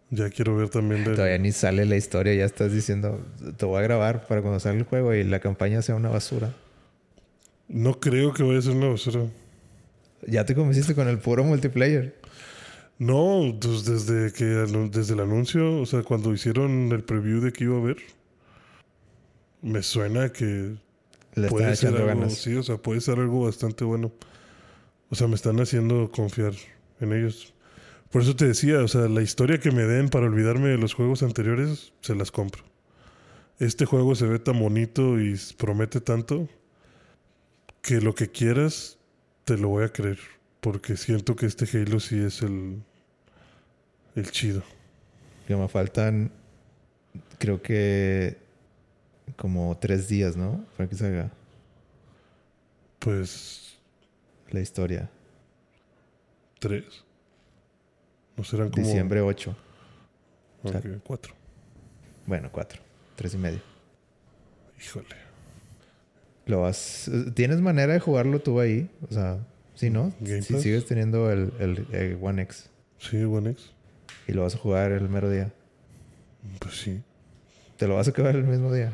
Ya 0.09 0.29
quiero 0.29 0.57
ver 0.57 0.67
también 0.67 1.05
Todavía 1.05 1.37
ni 1.37 1.53
sale 1.53 1.85
la 1.85 1.95
historia, 1.95 2.33
ya 2.33 2.43
estás 2.43 2.73
diciendo, 2.73 3.25
te 3.55 3.65
voy 3.65 3.79
a 3.79 3.81
grabar 3.81 4.27
para 4.27 4.41
cuando 4.41 4.59
salga 4.59 4.79
el 4.79 4.85
juego 4.85 5.13
y 5.13 5.23
la 5.23 5.39
campaña 5.39 5.81
sea 5.81 5.95
una 5.95 6.09
basura. 6.09 6.53
No 7.69 8.01
creo 8.01 8.33
que 8.33 8.43
vaya 8.43 8.59
a 8.59 8.61
ser 8.61 8.73
una 8.73 8.89
basura. 8.89 9.21
Ya 10.27 10.43
te 10.43 10.53
convenciste 10.53 10.93
con 10.93 11.07
el 11.07 11.19
puro 11.19 11.45
multiplayer. 11.45 12.19
No, 12.99 13.57
pues 13.61 13.85
desde 13.85 14.33
que 14.33 14.43
desde 14.43 15.13
el 15.13 15.21
anuncio, 15.21 15.79
o 15.79 15.85
sea, 15.85 16.03
cuando 16.03 16.33
hicieron 16.33 16.91
el 16.91 17.03
preview 17.03 17.39
de 17.39 17.53
que 17.53 17.63
iba 17.63 17.77
a 17.77 17.79
haber, 17.79 17.97
me 19.61 19.81
suena 19.81 20.33
que 20.33 20.75
Le 21.35 21.47
puede 21.47 21.71
están 21.71 21.75
ser 21.75 21.89
echando 21.89 22.09
algo, 22.09 22.21
ganas. 22.21 22.37
sí, 22.37 22.55
o 22.55 22.63
sea, 22.63 22.77
puede 22.77 23.01
ser 23.01 23.19
algo 23.19 23.45
bastante 23.45 23.83
bueno. 23.83 24.11
O 25.09 25.15
sea, 25.15 25.27
me 25.27 25.35
están 25.35 25.59
haciendo 25.59 26.11
confiar 26.11 26.53
en 26.99 27.13
ellos. 27.13 27.53
Por 28.11 28.21
eso 28.21 28.35
te 28.35 28.45
decía, 28.47 28.79
o 28.83 28.87
sea, 28.87 29.07
la 29.07 29.21
historia 29.21 29.59
que 29.59 29.71
me 29.71 29.83
den 29.83 30.09
para 30.09 30.25
olvidarme 30.25 30.69
de 30.69 30.77
los 30.77 30.93
juegos 30.93 31.23
anteriores, 31.23 31.93
se 32.01 32.15
las 32.15 32.31
compro. 32.31 32.63
Este 33.59 33.85
juego 33.85 34.15
se 34.15 34.25
ve 34.25 34.39
tan 34.39 34.59
bonito 34.59 35.19
y 35.21 35.39
promete 35.57 36.01
tanto 36.01 36.49
que 37.81 38.01
lo 38.01 38.15
que 38.15 38.29
quieras 38.29 38.97
te 39.45 39.57
lo 39.57 39.69
voy 39.69 39.85
a 39.85 39.89
creer. 39.93 40.19
Porque 40.59 40.97
siento 40.97 41.35
que 41.35 41.45
este 41.45 41.65
Halo 41.77 41.99
sí 41.99 42.19
es 42.19 42.41
el, 42.41 42.81
el 44.15 44.31
chido. 44.31 44.63
Que 45.47 45.55
me 45.55 45.67
faltan, 45.67 46.31
creo 47.39 47.61
que 47.61 48.37
como 49.37 49.77
tres 49.77 50.07
días, 50.07 50.35
¿no? 50.37 50.63
Para 50.77 50.89
que 50.89 50.95
salga 50.95 51.31
Pues 52.99 53.77
la 54.49 54.59
historia. 54.59 55.09
tres. 56.59 57.03
No 58.37 58.43
serán 58.43 58.69
como. 58.69 58.85
Diciembre 58.85 59.21
8. 59.21 59.55
Ok, 60.63 60.75
cuatro. 61.03 61.33
Bueno, 62.25 62.49
cuatro. 62.51 62.81
Tres 63.15 63.33
y 63.33 63.37
medio. 63.37 63.59
Híjole. 64.79 65.15
Lo 66.45 66.61
vas... 66.61 67.09
¿Tienes 67.35 67.61
manera 67.61 67.93
de 67.93 67.99
jugarlo 67.99 68.39
tú 68.39 68.59
ahí? 68.59 68.89
O 69.09 69.13
sea, 69.13 69.39
sí, 69.75 69.89
¿no? 69.89 70.11
Si 70.23 70.41
sigues 70.59 70.85
teniendo 70.85 71.31
el, 71.31 71.53
el, 71.59 71.87
el 71.93 72.19
One 72.21 72.41
X 72.43 72.69
Sí, 72.99 73.23
One 73.23 73.51
X. 73.51 73.71
y 74.27 74.33
lo 74.33 74.43
vas 74.43 74.55
a 74.55 74.57
jugar 74.57 74.91
el 74.91 75.07
mero 75.09 75.29
día. 75.29 75.51
Pues 76.59 76.79
sí. 76.79 77.01
¿Te 77.77 77.87
lo 77.87 77.95
vas 77.95 78.07
a 78.07 78.11
acabar 78.11 78.35
el 78.35 78.43
mismo 78.43 78.71
día? 78.73 78.93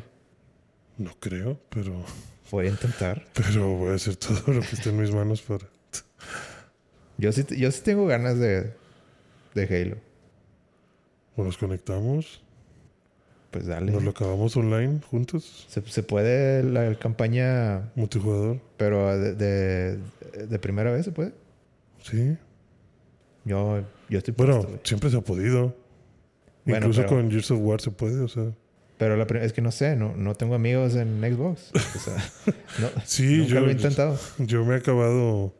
No 0.98 1.12
creo, 1.20 1.58
pero. 1.70 2.02
Voy 2.50 2.66
a 2.66 2.70
intentar. 2.70 3.24
Pero 3.34 3.68
voy 3.76 3.90
a 3.90 3.94
hacer 3.94 4.16
todo 4.16 4.52
lo 4.52 4.60
que 4.60 4.74
esté 4.74 4.90
en 4.90 5.00
mis 5.00 5.12
manos 5.12 5.42
para. 5.42 5.66
Yo 7.18 7.32
sí, 7.32 7.44
yo 7.56 7.70
sí 7.70 7.80
tengo 7.82 8.06
ganas 8.06 8.38
de, 8.38 8.72
de 9.54 9.64
Halo. 9.64 9.96
O 11.36 11.44
nos 11.44 11.56
conectamos. 11.58 12.42
Pues 13.50 13.66
dale. 13.66 13.92
Nos 13.92 14.02
lo 14.02 14.10
acabamos 14.10 14.56
online 14.56 15.00
juntos. 15.10 15.66
Se, 15.68 15.82
se 15.82 16.02
puede 16.02 16.62
la 16.62 16.94
campaña, 16.98 17.90
Multijugador. 17.94 18.60
pero 18.76 19.16
de, 19.18 19.34
de, 19.34 19.98
de 20.46 20.58
primera 20.58 20.90
vez 20.92 21.04
se 21.06 21.12
puede. 21.12 21.32
Sí. 22.02 22.36
Yo, 23.44 23.82
yo 24.10 24.18
estoy 24.18 24.34
Bueno, 24.36 24.60
puesto, 24.62 24.80
siempre 24.84 25.10
se 25.10 25.16
ha 25.16 25.20
podido. 25.22 25.74
Bueno, 26.64 26.86
Incluso 26.86 27.02
pero- 27.02 27.16
con 27.16 27.30
Gears 27.30 27.50
of 27.50 27.58
War 27.62 27.80
se 27.80 27.90
puede, 27.90 28.20
o 28.20 28.28
sea. 28.28 28.52
Pero 28.98 29.16
la 29.16 29.24
es 29.40 29.52
que 29.52 29.62
no 29.62 29.70
sé, 29.70 29.94
no, 29.96 30.16
no 30.16 30.34
tengo 30.34 30.54
amigos 30.56 30.94
en 30.96 31.20
Xbox. 31.20 31.70
O 31.74 31.98
sea, 31.98 32.16
no, 32.80 32.88
Sí, 33.04 33.38
nunca 33.38 33.54
yo, 33.54 33.60
lo 33.60 33.68
he 33.68 33.72
intentado. 33.72 34.18
yo 34.38 34.64
me 34.64 34.74
he 34.74 34.78
acabado 34.78 35.54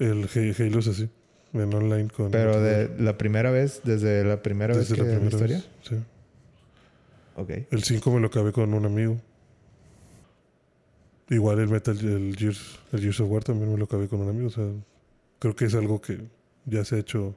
el 0.00 0.24
Ha- 0.24 0.62
Halo 0.64 0.78
así. 0.80 1.08
En 1.52 1.74
online 1.74 2.08
con. 2.10 2.30
Pero 2.30 2.60
de 2.60 2.90
la 2.98 3.16
primera 3.18 3.50
vez, 3.50 3.80
desde 3.84 4.24
la 4.24 4.42
primera 4.42 4.76
Desde 4.76 4.94
vez 4.94 5.00
que 5.02 5.06
la 5.08 5.14
primera 5.18 5.34
historia. 5.36 5.56
vez. 5.56 5.68
Sí. 5.88 5.96
Ok. 7.36 7.50
El 7.72 7.82
5 7.82 8.10
me 8.12 8.20
lo 8.20 8.26
acabé 8.28 8.52
con 8.52 8.72
un 8.74 8.84
amigo. 8.84 9.16
Igual 11.28 11.60
el 11.60 11.68
Metal, 11.68 11.96
el 11.98 12.36
Gears, 12.36 12.78
el 12.92 13.00
Gears 13.00 13.20
of 13.20 13.30
War 13.30 13.44
también 13.44 13.70
me 13.72 13.78
lo 13.78 13.84
acabé 13.84 14.08
con 14.08 14.20
un 14.20 14.28
amigo. 14.28 14.48
O 14.48 14.50
sea, 14.50 14.64
creo 15.38 15.54
que 15.54 15.66
es 15.66 15.74
algo 15.74 16.00
que 16.00 16.18
ya 16.66 16.84
se 16.84 16.96
ha 16.96 16.98
hecho 16.98 17.36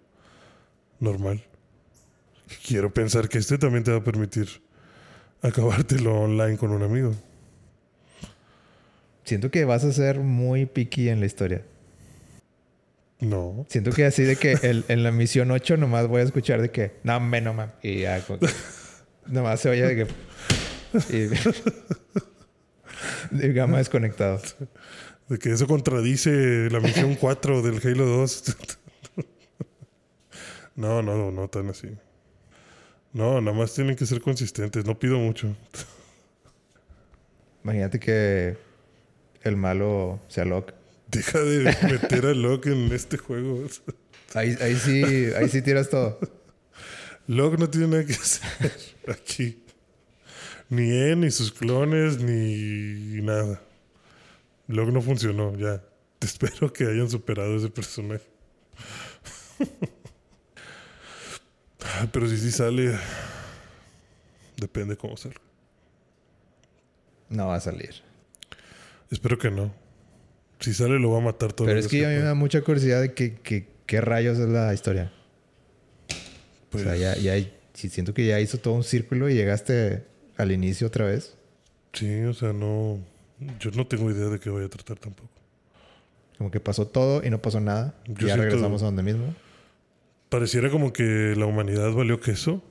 normal. 0.99 1.43
Quiero 2.67 2.91
pensar 2.93 3.30
que 3.30 3.38
este 3.38 3.58
también 3.58 3.84
te 3.84 3.91
va 3.91 3.97
a 3.97 4.04
permitir 4.04 4.47
acabártelo 5.43 6.21
online 6.21 6.58
con 6.58 6.71
un 6.71 6.82
amigo. 6.84 7.13
Siento 9.23 9.51
que 9.51 9.63
vas 9.65 9.84
a 9.84 9.93
ser 9.93 10.19
muy 10.19 10.65
picky 10.65 11.10
en 11.10 11.19
la 11.19 11.25
historia. 11.25 11.62
No. 13.19 13.65
Siento 13.69 13.91
que 13.91 14.06
así 14.06 14.23
de 14.23 14.36
que 14.36 14.53
el- 14.63 14.84
en 14.89 15.03
la 15.03 15.12
misión 15.12 15.49
8 15.51 15.77
nomás 15.77 16.08
voy 16.08 16.21
a 16.21 16.23
escuchar 16.25 16.62
de 16.62 16.71
que, 16.71 16.93
no, 17.03 17.19
me 17.19 17.39
no 17.39 17.53
mames. 17.53 17.75
Y 17.82 17.99
ya, 18.01 18.21
nomás 19.27 19.62
se 19.62 19.69
oye 19.69 19.84
de 19.84 19.95
que. 19.95 20.08
Y, 21.10 21.29
y 23.45 23.53
gama 23.53 23.77
desconectado. 23.77 24.41
De 25.29 25.38
que 25.39 25.53
eso 25.53 25.67
contradice 25.67 26.69
la 26.69 26.82
misión 26.82 27.15
4 27.15 27.62
del 27.62 27.79
Halo 27.82 28.06
2. 28.06 28.56
no, 30.75 31.01
no, 31.01 31.32
no 31.32 31.47
tan 31.47 31.69
así. 31.69 31.88
No, 33.13 33.39
nada 33.41 33.56
más 33.56 33.73
tienen 33.73 33.95
que 33.95 34.08
ser 34.08 34.21
consistentes. 34.21 34.86
No 34.86 34.97
pido 34.97 35.19
mucho. 35.19 35.56
Imagínate 37.63 37.99
que 37.99 38.58
el 39.43 39.56
malo 39.56 40.19
sea 40.28 40.45
Locke. 40.45 40.73
Deja 41.08 41.39
de 41.39 41.63
meter 41.84 42.26
a 42.26 42.34
Locke 42.34 42.67
en 42.67 42.91
este 42.91 43.17
juego. 43.17 43.65
Ahí, 44.34 44.58
ahí 44.60 44.76
sí, 44.76 45.04
ahí 45.38 45.47
sí 45.47 45.62
tiras 45.62 45.89
todo. 45.89 46.19
Locke 47.28 47.60
no 47.60 47.69
tiene 47.69 47.88
nada 47.88 48.06
que 48.06 48.13
hacer 48.13 48.71
aquí. 49.08 49.63
Ni 50.69 50.89
él, 50.89 51.19
ni 51.19 51.30
sus 51.30 51.52
clones, 51.52 52.19
ni 52.19 53.21
nada. 53.21 53.62
Locke 54.67 54.91
no 54.91 55.02
funcionó, 55.02 55.56
ya. 55.56 55.84
Te 56.17 56.26
espero 56.26 56.73
que 56.73 56.86
hayan 56.86 57.10
superado 57.10 57.56
ese 57.56 57.69
personaje. 57.69 58.26
Ah, 61.93 62.08
Pero 62.12 62.27
si 62.27 62.38
sí 62.38 62.51
sale, 62.51 62.97
depende 64.58 64.97
cómo 64.97 65.17
salga. 65.17 65.39
No 67.29 67.47
va 67.47 67.56
a 67.56 67.60
salir. 67.60 67.91
Espero 69.12 69.38
que 69.38 69.51
no. 69.51 69.73
Si 70.60 70.73
sale, 70.73 70.99
lo 70.99 71.12
va 71.12 71.17
a 71.19 71.21
matar 71.21 71.53
todo. 71.53 71.67
Pero 71.67 71.79
es 71.79 71.88
que 71.88 72.06
a 72.06 72.10
mí 72.10 72.15
me 72.15 72.21
da 72.21 72.34
mucha 72.36 72.62
curiosidad 72.62 73.01
de 73.01 73.13
que, 73.13 73.36
que- 73.36 73.67
qué 73.86 74.01
rayos 74.01 74.39
es 74.39 74.47
la 74.49 74.73
historia. 74.73 75.12
Pues, 76.69 76.86
o 76.86 76.89
sea, 76.89 76.95
ya, 76.95 77.15
ya 77.17 77.47
si 77.73 77.89
siento 77.89 78.13
que 78.13 78.25
ya 78.25 78.39
hizo 78.39 78.58
todo 78.60 78.73
un 78.73 78.84
círculo 78.84 79.29
y 79.29 79.36
llegaste 79.36 80.06
al 80.38 80.51
inicio 80.51 80.88
otra 80.88 81.06
vez. 81.06 81.36
Sí, 81.93 82.21
o 82.23 82.34
sea, 82.34 82.53
no. 82.53 82.99
Yo 83.60 83.71
no 83.71 83.86
tengo 83.88 84.10
idea 84.10 84.27
de 84.29 84.39
qué 84.39 84.49
vaya 84.49 84.65
a 84.67 84.69
tratar 84.69 84.97
tampoco. 84.97 85.29
Como 86.38 86.49
que 86.49 86.60
pasó 86.60 86.88
todo 86.88 87.23
y 87.25 87.29
no 87.29 87.41
pasó 87.41 87.60
nada. 87.60 87.93
Yo 88.08 88.25
y 88.25 88.29
ya 88.29 88.38
regresamos 88.38 88.82
a 88.82 88.86
donde 88.86 89.03
mismo. 89.03 89.36
Pareciera 90.34 90.72
como 90.72 90.91
que 90.91 91.36
la 91.38 91.46
humanidad 91.46 91.91
valió 91.91 92.19
queso. 92.19 92.63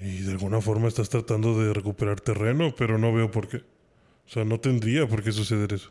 Y 0.00 0.22
de 0.22 0.30
alguna 0.30 0.62
forma 0.62 0.88
estás 0.88 1.10
tratando 1.10 1.62
de 1.62 1.74
recuperar 1.74 2.18
terreno, 2.18 2.74
pero 2.74 2.96
no 2.96 3.12
veo 3.12 3.30
por 3.30 3.46
qué. 3.46 3.58
O 3.58 4.30
sea, 4.30 4.46
no 4.46 4.58
tendría 4.58 5.06
por 5.06 5.22
qué 5.22 5.32
suceder 5.32 5.74
eso. 5.74 5.90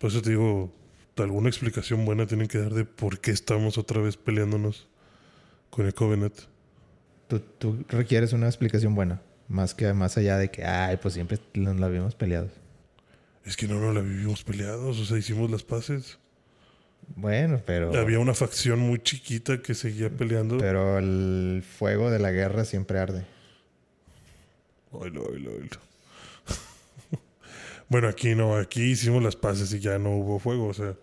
Por 0.00 0.10
eso 0.10 0.22
te 0.22 0.30
digo, 0.30 0.74
alguna 1.18 1.50
explicación 1.50 2.04
buena 2.04 2.26
tienen 2.26 2.48
que 2.48 2.58
dar 2.58 2.74
de 2.74 2.84
por 2.84 3.20
qué 3.20 3.30
estamos 3.30 3.78
otra 3.78 4.00
vez 4.00 4.16
peleándonos 4.16 4.88
con 5.70 5.86
el 5.86 5.94
Covenant. 5.94 6.34
Tú, 7.28 7.38
tú 7.38 7.84
requieres 7.88 8.32
una 8.32 8.48
explicación 8.48 8.96
buena. 8.96 9.22
Más 9.46 9.72
que 9.76 9.92
más 9.92 10.18
allá 10.18 10.36
de 10.36 10.50
que, 10.50 10.64
ay, 10.64 10.96
pues 10.96 11.14
siempre 11.14 11.38
nos 11.54 11.76
la 11.78 11.86
habíamos 11.86 12.16
peleado. 12.16 12.50
Es 13.44 13.56
que 13.56 13.68
no 13.68 13.78
nos 13.78 13.94
la 13.94 14.00
vivimos 14.00 14.42
peleados, 14.42 14.98
o 14.98 15.04
sea, 15.04 15.16
hicimos 15.16 15.48
las 15.48 15.62
paces. 15.62 16.18
Bueno, 17.16 17.60
pero. 17.64 17.94
Había 17.96 18.18
una 18.18 18.34
facción 18.34 18.78
muy 18.78 18.98
chiquita 18.98 19.62
que 19.62 19.74
seguía 19.74 20.10
peleando. 20.10 20.58
Pero 20.58 20.98
el 20.98 21.62
fuego 21.62 22.10
de 22.10 22.18
la 22.18 22.30
guerra 22.32 22.64
siempre 22.64 22.98
arde. 22.98 23.24
Oilo, 24.90 25.24
oilo, 25.24 25.52
oilo. 25.52 25.78
bueno, 27.88 28.08
aquí 28.08 28.34
no, 28.34 28.56
aquí 28.56 28.82
hicimos 28.82 29.22
las 29.22 29.36
paces 29.36 29.72
y 29.72 29.80
ya 29.80 29.98
no 29.98 30.10
hubo 30.16 30.38
fuego, 30.38 30.68
o 30.68 30.74
sea. 30.74 30.94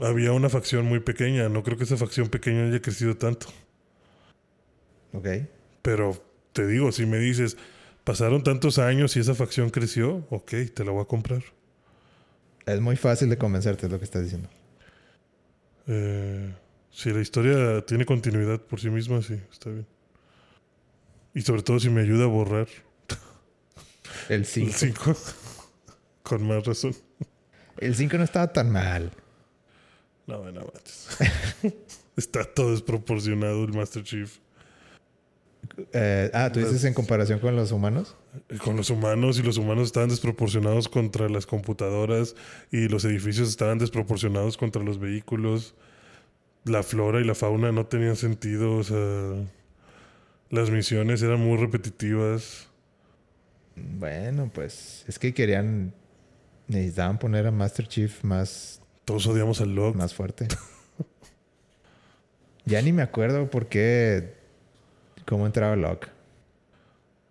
Había 0.00 0.32
una 0.32 0.48
facción 0.48 0.86
muy 0.86 1.00
pequeña, 1.00 1.48
no 1.48 1.62
creo 1.62 1.76
que 1.76 1.84
esa 1.84 1.96
facción 1.96 2.28
pequeña 2.28 2.66
haya 2.66 2.80
crecido 2.80 3.16
tanto. 3.16 3.48
Ok. 5.12 5.26
Pero 5.82 6.22
te 6.52 6.66
digo, 6.66 6.90
si 6.92 7.06
me 7.06 7.18
dices, 7.18 7.56
pasaron 8.04 8.42
tantos 8.42 8.78
años 8.78 9.16
y 9.16 9.20
esa 9.20 9.34
facción 9.34 9.70
creció, 9.70 10.26
ok, 10.30 10.52
te 10.74 10.84
la 10.84 10.92
voy 10.92 11.02
a 11.02 11.06
comprar. 11.06 11.42
Es 12.66 12.80
muy 12.80 12.96
fácil 12.96 13.28
de 13.28 13.36
convencerte, 13.36 13.86
es 13.86 13.92
lo 13.92 13.98
que 13.98 14.04
estás 14.04 14.22
diciendo. 14.22 14.48
Eh, 15.86 16.54
si 16.90 17.10
la 17.10 17.20
historia 17.20 17.84
tiene 17.86 18.04
continuidad 18.04 18.60
por 18.60 18.80
sí 18.80 18.90
misma, 18.90 19.22
sí, 19.22 19.40
está 19.50 19.70
bien. 19.70 19.86
Y 21.34 21.42
sobre 21.42 21.62
todo 21.62 21.78
si 21.78 21.88
me 21.90 22.00
ayuda 22.02 22.24
a 22.24 22.28
borrar 22.28 22.68
El 24.28 24.44
5. 24.44 24.66
el 24.68 24.74
5. 24.74 25.16
Con 26.22 26.46
más 26.46 26.64
razón. 26.64 26.94
El 27.78 27.94
5 27.94 28.18
no 28.18 28.24
estaba 28.24 28.52
tan 28.52 28.70
mal. 28.70 29.12
No, 30.26 30.50
no 30.50 30.60
manches. 30.60 31.08
Está 32.16 32.44
todo 32.44 32.72
desproporcionado 32.72 33.64
el 33.64 33.72
Master 33.72 34.02
Chief. 34.04 34.38
Eh, 35.92 36.30
ah, 36.34 36.50
¿tú 36.52 36.60
dices 36.60 36.84
en 36.84 36.94
comparación 36.94 37.38
con 37.38 37.56
los 37.56 37.72
humanos? 37.72 38.16
Con 38.64 38.76
los 38.76 38.90
humanos 38.90 39.38
y 39.38 39.42
los 39.42 39.56
humanos 39.56 39.86
estaban 39.86 40.08
desproporcionados 40.08 40.88
contra 40.88 41.28
las 41.28 41.46
computadoras 41.46 42.34
y 42.70 42.88
los 42.88 43.04
edificios 43.04 43.48
estaban 43.48 43.78
desproporcionados 43.78 44.56
contra 44.56 44.82
los 44.82 44.98
vehículos. 44.98 45.74
La 46.64 46.82
flora 46.82 47.20
y 47.20 47.24
la 47.24 47.34
fauna 47.34 47.72
no 47.72 47.86
tenían 47.86 48.16
sentido, 48.16 48.76
o 48.76 48.84
sea, 48.84 49.34
las 50.50 50.70
misiones 50.70 51.22
eran 51.22 51.40
muy 51.40 51.56
repetitivas. 51.56 52.68
Bueno, 53.76 54.50
pues 54.52 55.04
es 55.08 55.18
que 55.18 55.32
querían. 55.32 55.94
Necesitaban 56.68 57.18
poner 57.18 57.46
a 57.46 57.50
Master 57.50 57.88
Chief 57.88 58.22
más, 58.22 58.80
Todos 59.04 59.26
odiamos 59.26 59.60
al 59.60 59.74
Locke. 59.74 59.96
más 59.96 60.14
fuerte. 60.14 60.46
ya 62.64 62.80
ni 62.82 62.92
me 62.92 63.02
acuerdo 63.02 63.50
por 63.50 63.66
qué. 63.68 64.39
Cómo 65.26 65.46
entraba 65.46 65.76
Locke. 65.76 66.08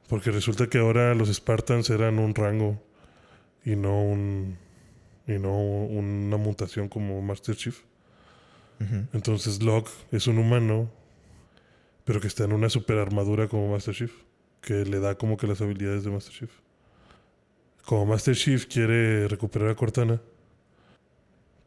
Porque 0.07 0.31
resulta 0.31 0.67
que 0.67 0.79
ahora 0.79 1.13
los 1.13 1.29
Spartans 1.29 1.89
eran 1.89 2.17
un 2.19 2.33
rango 2.33 2.81
y 3.63 3.75
no 3.75 4.01
un 4.03 4.57
y 5.27 5.33
no 5.33 5.55
una 5.59 6.37
mutación 6.37 6.89
como 6.89 7.21
Master 7.21 7.55
Chief. 7.55 7.79
Entonces 9.13 9.61
Locke 9.61 9.91
es 10.11 10.25
un 10.27 10.37
humano, 10.39 10.89
pero 12.05 12.21
que 12.21 12.27
está 12.27 12.45
en 12.45 12.53
una 12.53 12.69
super 12.69 12.97
armadura 12.97 13.47
como 13.47 13.69
Master 13.71 13.93
Chief, 13.93 14.11
que 14.61 14.85
le 14.85 14.99
da 14.99 15.15
como 15.15 15.35
que 15.37 15.47
las 15.47 15.61
habilidades 15.61 16.03
de 16.05 16.11
Master 16.11 16.33
Chief. 16.33 16.51
Como 17.85 18.05
Master 18.05 18.35
Chief 18.35 18.65
quiere 18.67 19.27
recuperar 19.27 19.69
a 19.69 19.75
Cortana, 19.75 20.21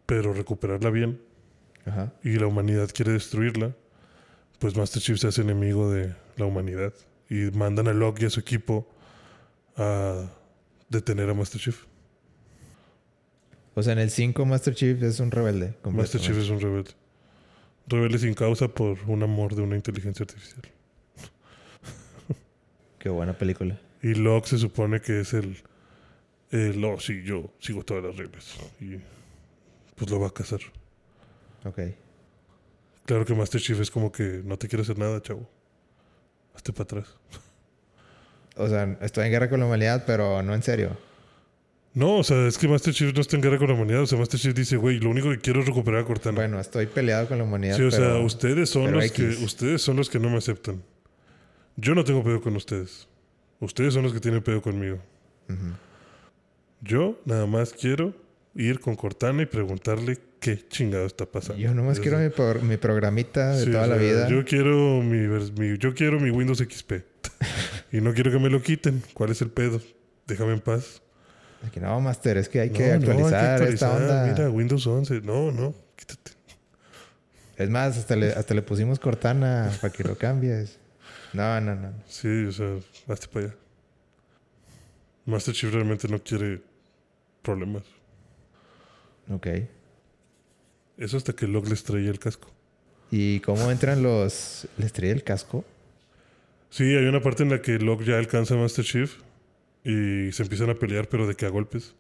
pero 0.07 0.33
recuperarla 0.33 0.89
bien, 0.91 1.21
Ajá. 1.85 2.13
y 2.25 2.31
la 2.39 2.47
humanidad 2.47 2.89
quiere 2.93 3.13
destruirla, 3.13 3.75
pues 4.63 4.77
Master 4.77 5.03
Chief 5.03 5.19
se 5.19 5.27
hace 5.27 5.43
enemigo 5.43 5.91
de 5.91 6.15
la 6.37 6.47
humanidad 6.47 6.95
y 7.29 7.51
mandan 7.51 7.89
a 7.89 7.93
Locke 7.93 8.23
y 8.23 8.27
a 8.27 8.31
su 8.31 8.39
equipo 8.39 8.89
a 9.77 10.31
detener 10.89 11.29
a 11.29 11.35
Master 11.35 11.61
Chief. 11.61 11.85
O 13.75 13.83
sea, 13.83 13.95
en 13.95 13.99
el 13.99 14.11
5 14.11 14.47
Master 14.47 14.73
Chief 14.73 15.03
es 15.03 15.19
un 15.19 15.33
rebelde. 15.33 15.75
Master 15.83 16.21
Chief 16.21 16.39
es 16.39 16.49
un 16.49 16.61
rebelde. 16.61 16.93
Rebelde 17.89 18.21
sin 18.21 18.35
causa 18.35 18.69
por 18.69 19.01
un 19.09 19.25
amor 19.25 19.57
de 19.57 19.63
una 19.63 19.75
inteligencia 19.75 20.23
artificial. 20.23 20.63
Qué 23.01 23.09
buena 23.09 23.37
película. 23.37 23.81
Y 24.01 24.15
Locke 24.15 24.47
se 24.47 24.59
supone 24.59 25.01
que 25.01 25.23
es 25.23 25.35
el... 25.35 25.57
el 26.53 26.85
oh, 26.85 27.01
sí, 27.01 27.25
yo 27.25 27.53
sigo 27.59 27.85
todas 27.85 28.05
las 28.05 28.17
reglas. 28.17 28.57
Y 28.81 28.99
pues 29.97 30.09
lo 30.09 30.21
va 30.21 30.29
a 30.29 30.33
casar. 30.33 30.61
Ok. 31.65 31.81
Claro 33.05 33.25
que 33.25 33.35
Master 33.35 33.61
Chief 33.61 33.81
es 33.81 33.91
como 33.91 34.13
que 34.13 34.43
no 34.45 34.57
te 34.57 34.69
quiere 34.69 34.83
hacer 34.83 34.99
nada, 34.99 35.21
chavo. 35.21 35.49
Hazte 36.55 36.73
para 36.73 36.85
atrás. 36.85 37.17
O 38.57 38.69
sea, 38.69 38.99
estoy 39.01 39.27
en 39.27 39.33
guerra 39.33 39.49
con 39.49 39.61
la 39.61 39.67
humanidad, 39.67 40.05
pero 40.07 40.43
no 40.43 40.55
en 40.55 40.63
serio. 40.63 40.97
No, 41.95 42.19
o 42.19 42.25
sea, 42.25 42.47
es 42.47 42.57
que 42.57 42.69
Master 42.69 42.95
Chief 42.95 43.15
no 43.15 43.21
está 43.21 43.37
en 43.37 43.43
guerra 43.43 43.59
con 43.59 43.69
la 43.69 43.75
humanidad. 43.75 44.03
O 44.03 44.07
sea, 44.07 44.19
Master 44.19 44.41
Chief 44.41 44.55
dice, 44.55 44.77
güey, 44.77 44.99
lo 44.99 45.11
único 45.11 45.31
que 45.31 45.39
quiero 45.39 45.61
es 45.61 45.67
recuperar 45.67 46.03
a 46.03 46.05
Cortana. 46.05 46.37
Bueno, 46.37 46.59
estoy 46.59 46.87
peleado 46.87 47.29
con 47.29 47.39
la 47.39 47.45
humanidad. 47.45 47.77
sí, 47.77 47.83
o 47.83 47.91
sea, 47.91 48.17
ustedes 48.19 48.71
son 48.71 48.93
los 48.93 49.13
que 49.13 49.29
ustedes 49.29 49.83
son 49.83 49.97
los 49.97 50.09
que 50.09 50.19
no 50.19 50.31
me 50.31 50.39
aceptan. 50.39 50.83
Yo 51.77 51.95
no 51.95 52.05
tengo 52.05 52.23
pedo 52.23 52.41
con 52.41 52.57
ustedes. 52.57 53.09
Ustedes 53.61 53.95
son 53.95 54.03
los 54.03 54.13
que 54.13 54.21
tienen 54.21 54.43
pedo 54.43 54.63
conmigo. 54.63 54.99
Yo 56.81 57.21
nada 57.25 57.47
más 57.47 57.73
quiero 57.73 58.15
ir 58.55 58.81
con 58.81 58.97
Cortana 58.97 59.43
y 59.43 59.47
preguntarle 59.47 60.19
qué 60.41 60.67
chingado 60.69 61.07
está 61.07 61.25
pasando. 61.27 61.61
Yo 61.61 61.73
nomás 61.75 61.95
Eso. 61.95 62.03
quiero 62.03 62.19
mi, 62.19 62.29
por- 62.29 62.63
mi 62.63 62.77
programita 62.77 63.53
de 63.53 63.65
Sí, 63.65 63.71
toda 63.71 63.85
o 63.85 63.87
la 63.87 63.97
vida. 63.97 64.29
Yo 64.29 64.45
quiero 64.45 65.01
mi, 65.03 65.27
mi- 65.59 65.79
yo 65.79 65.95
quiero 65.95 66.21
mi 66.21 66.31
Windows 66.31 66.59
XP. 66.59 66.93
y 67.93 68.01
no 68.01 68.13
quiero 68.15 68.31
que 68.31 68.39
me 68.39 68.51
lo 68.51 68.63
quiten. 68.63 69.03
¿Cuál 69.15 69.31
es 69.31 69.41
el 69.43 69.51
pedo? 69.51 69.81
Déjame 70.27 70.53
en 70.55 70.61
paz. 70.61 71.01
Que 71.73 71.79
no, 71.81 72.01
Master, 72.01 72.39
es 72.39 72.49
que 72.49 72.61
hay 72.61 72.71
No, 72.71 72.75
que 72.77 72.87
no, 72.89 72.95
actualizar, 72.95 73.63
esta 73.63 73.93
onda. 73.97 74.27
Mira, 74.27 74.51
Windows 74.51 74.85
11. 74.87 75.21
No, 75.21 75.53
no, 75.53 75.73
quítate. 75.97 76.33
Es 77.57 77.71
más, 77.71 77.97
hasta 77.97 78.17
le, 78.17 78.33
hasta 78.33 78.53
le 78.55 78.63
pusimos 78.63 78.99
Cortana 78.99 79.71
para 79.81 79.93
que 79.93 80.03
lo 80.03 80.17
cambies. 80.19 80.79
No, 81.33 81.61
no, 81.61 81.77
no. 81.77 81.93
Sí, 82.09 82.27
o 82.47 82.51
sea, 82.53 82.75
hazte 83.09 83.29
para 83.29 83.47
allá. 83.47 83.55
Master 85.25 85.55
Chief 85.55 85.73
realmente 85.73 86.09
no 86.09 86.21
quiere 86.23 86.61
problemas. 87.43 87.85
Ok. 89.31 89.47
Eso 90.99 91.17
hasta 91.17 91.33
que 91.33 91.47
Locke 91.47 91.69
les 91.69 91.85
traía 91.85 92.11
el 92.11 92.19
casco. 92.19 92.51
¿Y 93.11 93.41
cómo 93.41 93.71
entran 93.71 94.03
los... 94.03 94.69
¿Les 94.79 94.93
traía 94.93 95.13
el 95.13 95.23
casco? 95.23 95.65
Sí, 96.71 96.85
hay 96.85 97.05
una 97.05 97.21
parte 97.21 97.43
en 97.43 97.51
la 97.51 97.61
que 97.61 97.79
Locke 97.79 98.05
ya 98.05 98.19
alcanza 98.19 98.55
a 98.55 98.57
Master 98.57 98.85
Chief 98.85 99.17
y 99.85 100.33
se 100.33 100.43
empiezan 100.43 100.71
a 100.71 100.75
pelear, 100.75 101.09
pero 101.09 101.27
de 101.27 101.35
que 101.35 101.45
a 101.45 101.51
golpes. 101.51 101.95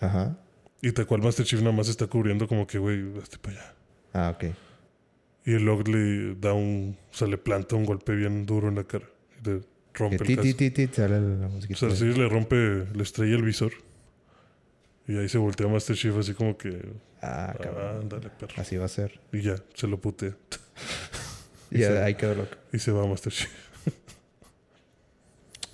Ajá. 0.00 0.36
Y 0.82 0.92
tal 0.92 1.06
cual 1.06 1.22
Master 1.22 1.46
Chief 1.46 1.60
nada 1.60 1.72
más 1.72 1.88
está 1.88 2.06
cubriendo 2.06 2.46
como 2.48 2.66
que, 2.66 2.78
güey, 2.78 3.04
hazte 3.18 3.38
para 3.38 3.56
allá. 3.56 3.74
Ah, 4.12 4.34
ok. 4.34 4.54
Y 5.46 5.54
el 5.54 5.64
Locke 5.64 5.88
le 5.88 6.34
da 6.34 6.52
un... 6.52 6.96
O 7.10 7.14
sea, 7.14 7.28
le 7.28 7.38
planta 7.38 7.76
un 7.76 7.84
golpe 7.84 8.14
bien 8.14 8.44
duro 8.44 8.68
en 8.68 8.74
la 8.74 8.84
cara. 8.84 9.08
Y 9.40 9.48
le 9.48 9.60
rompe 9.94 10.16
el 10.16 10.36
casco. 10.36 11.72
O 11.72 11.76
sea, 11.76 11.90
sí 11.90 12.04
le 12.04 12.28
rompe... 12.28 12.86
Le 12.94 13.02
estrella 13.02 13.36
el 13.36 13.42
visor. 13.42 13.72
Y 15.10 15.18
ahí 15.18 15.28
se 15.28 15.38
voltea 15.38 15.66
Master 15.66 15.96
Chief 15.96 16.16
así 16.16 16.34
como 16.34 16.56
que... 16.56 16.86
Ah, 17.20 17.52
cabrón. 17.60 18.02
ándale, 18.02 18.30
perro. 18.30 18.54
Así 18.58 18.76
va 18.76 18.84
a 18.84 18.88
ser. 18.88 19.18
Y 19.32 19.42
ya, 19.42 19.56
se 19.74 19.86
lo 19.88 20.00
putea. 20.00 20.36
Y 21.72 21.78
se- 21.78 22.02
ahí 22.02 22.14
quedó 22.16 22.34
loco. 22.34 22.56
Y 22.72 22.78
se 22.78 22.90
va 22.92 23.06
Master 23.06 23.32
Chief. 23.32 23.50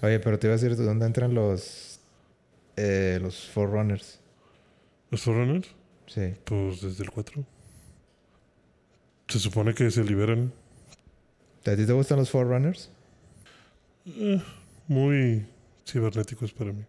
Oye, 0.02 0.20
pero 0.20 0.38
te 0.38 0.46
iba 0.46 0.54
a 0.54 0.58
decir, 0.58 0.76
¿dónde 0.76 1.06
entran 1.06 1.34
los... 1.34 2.00
Eh, 2.76 3.18
los 3.22 3.48
Forerunners? 3.48 4.20
¿Los 5.10 5.22
Forerunners? 5.22 5.68
Sí. 6.06 6.34
Pues 6.44 6.82
desde 6.82 7.04
el 7.04 7.10
4. 7.10 7.44
Se 9.28 9.38
supone 9.38 9.74
que 9.74 9.90
se 9.90 10.04
liberan. 10.04 10.52
¿A 11.66 11.74
ti 11.76 11.86
te 11.86 11.92
gustan 11.92 12.18
los 12.18 12.30
Forerunners? 12.30 12.90
Eh, 14.06 14.40
muy 14.86 15.46
cibernéticos 15.86 16.52
para 16.52 16.72
mí. 16.72 16.84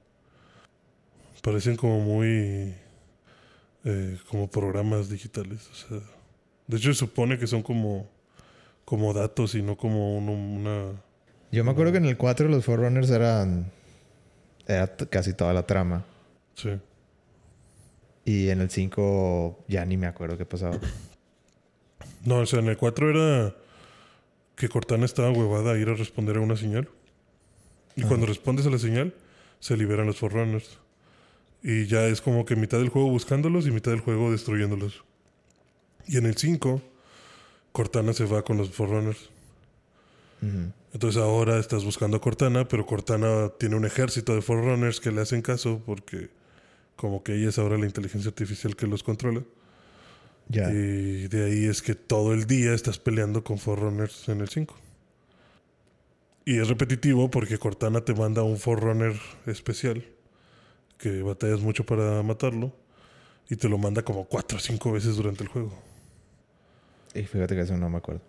Parecen 1.42 1.76
como 1.76 2.00
muy... 2.00 2.76
eh, 3.84 4.18
como 4.30 4.50
programas 4.50 5.10
digitales. 5.10 5.68
O 5.72 5.76
sea, 5.76 6.00
de 6.68 6.78
hecho, 6.78 6.94
se 6.94 7.00
supone 7.00 7.38
que 7.38 7.48
son 7.48 7.62
como... 7.64 8.10
Como 8.86 9.14
datos 9.14 9.54
y 9.56 9.62
no 9.62 9.76
como 9.78 10.18
un- 10.18 10.30
una... 10.30 10.92
Yo 11.52 11.64
me 11.66 11.72
acuerdo 11.72 11.92
que 11.92 11.98
en 11.98 12.06
el 12.06 12.16
4 12.18 12.48
los 12.48 12.64
Forerunners 12.66 13.10
eran... 13.10 13.72
Era 14.66 14.88
casi 14.96 15.34
toda 15.34 15.54
la 15.54 15.66
trama. 15.66 16.06
Sí. 16.56 16.70
Y 18.26 18.50
en 18.50 18.62
el 18.62 18.70
5 18.70 19.66
ya 19.68 19.86
ni 19.86 19.96
me 19.98 20.08
acuerdo 20.08 20.38
qué 20.38 20.46
pasaba. 20.46 20.78
No, 22.26 22.40
o 22.40 22.46
sea, 22.46 22.60
en 22.60 22.68
el 22.68 22.78
4 22.78 23.10
era 23.10 23.56
que 24.56 24.68
Cortana 24.70 25.06
estaba 25.06 25.32
huevada 25.32 25.74
a 25.74 25.78
ir 25.78 25.88
a 25.90 25.94
responder 25.94 26.38
a 26.38 26.42
una 26.42 26.56
señal. 26.58 26.90
Y 27.96 28.04
cuando 28.04 28.26
respondes 28.26 28.66
a 28.68 28.70
la 28.70 28.78
señal, 28.80 29.14
se 29.60 29.76
liberan 29.78 30.06
los 30.08 30.18
Forerunners. 30.18 30.80
Y 31.70 31.86
ya 31.86 32.06
es 32.06 32.22
como 32.22 32.46
que 32.46 32.56
mitad 32.56 32.78
del 32.78 32.88
juego 32.88 33.10
buscándolos 33.10 33.68
y 33.68 33.72
mitad 33.72 33.92
del 33.92 34.00
juego 34.00 34.32
destruyéndolos. 34.32 35.04
Y 36.08 36.16
en 36.16 36.26
el 36.26 36.38
5, 36.38 36.82
Cortana 37.74 38.14
se 38.14 38.24
va 38.24 38.42
con 38.46 38.56
los 38.56 38.70
Forerunners. 38.70 39.30
Entonces 40.94 41.22
ahora 41.22 41.60
estás 41.60 41.84
buscando 41.84 42.16
a 42.16 42.22
Cortana, 42.22 42.70
pero 42.70 42.86
Cortana 42.86 43.50
tiene 43.60 43.76
un 43.76 43.84
ejército 43.84 44.34
de 44.34 44.42
Forerunners 44.42 45.02
que 45.02 45.12
le 45.12 45.20
hacen 45.20 45.42
caso 45.42 45.82
porque 45.86 46.30
como 46.96 47.22
que 47.22 47.36
ella 47.36 47.50
es 47.50 47.60
ahora 47.60 47.78
la 47.78 47.86
inteligencia 47.86 48.30
artificial 48.30 48.78
que 48.78 48.88
los 48.88 49.04
controla. 49.04 49.44
Y 50.50 51.28
de 51.28 51.46
ahí 51.48 51.66
es 51.66 51.82
que 51.82 51.96
todo 51.96 52.34
el 52.34 52.48
día 52.48 52.74
estás 52.74 52.98
peleando 52.98 53.44
con 53.44 53.58
Forerunners 53.58 54.30
en 54.30 54.40
el 54.40 54.48
5. 54.48 54.74
Y 56.46 56.60
es 56.60 56.70
repetitivo 56.70 57.30
porque 57.30 57.58
Cortana 57.58 58.06
te 58.06 58.14
manda 58.14 58.42
un 58.42 58.58
Forerunner 58.58 59.20
especial 59.48 60.06
que 60.98 61.22
batallas 61.22 61.60
mucho 61.62 61.86
para 61.86 62.22
matarlo 62.24 62.74
y 63.50 63.56
te 63.56 63.70
lo 63.70 63.78
manda 63.78 64.02
como 64.04 64.26
4 64.26 64.58
o 64.58 64.62
5 64.62 64.92
veces 64.92 65.16
durante 65.16 65.44
el 65.44 65.50
juego. 65.50 65.74
Y 67.14 67.24
fíjate 67.24 67.56
que 67.56 67.62
eso 67.62 67.78
no 67.78 67.90
me 67.90 67.98
acuerdo. 67.98 68.22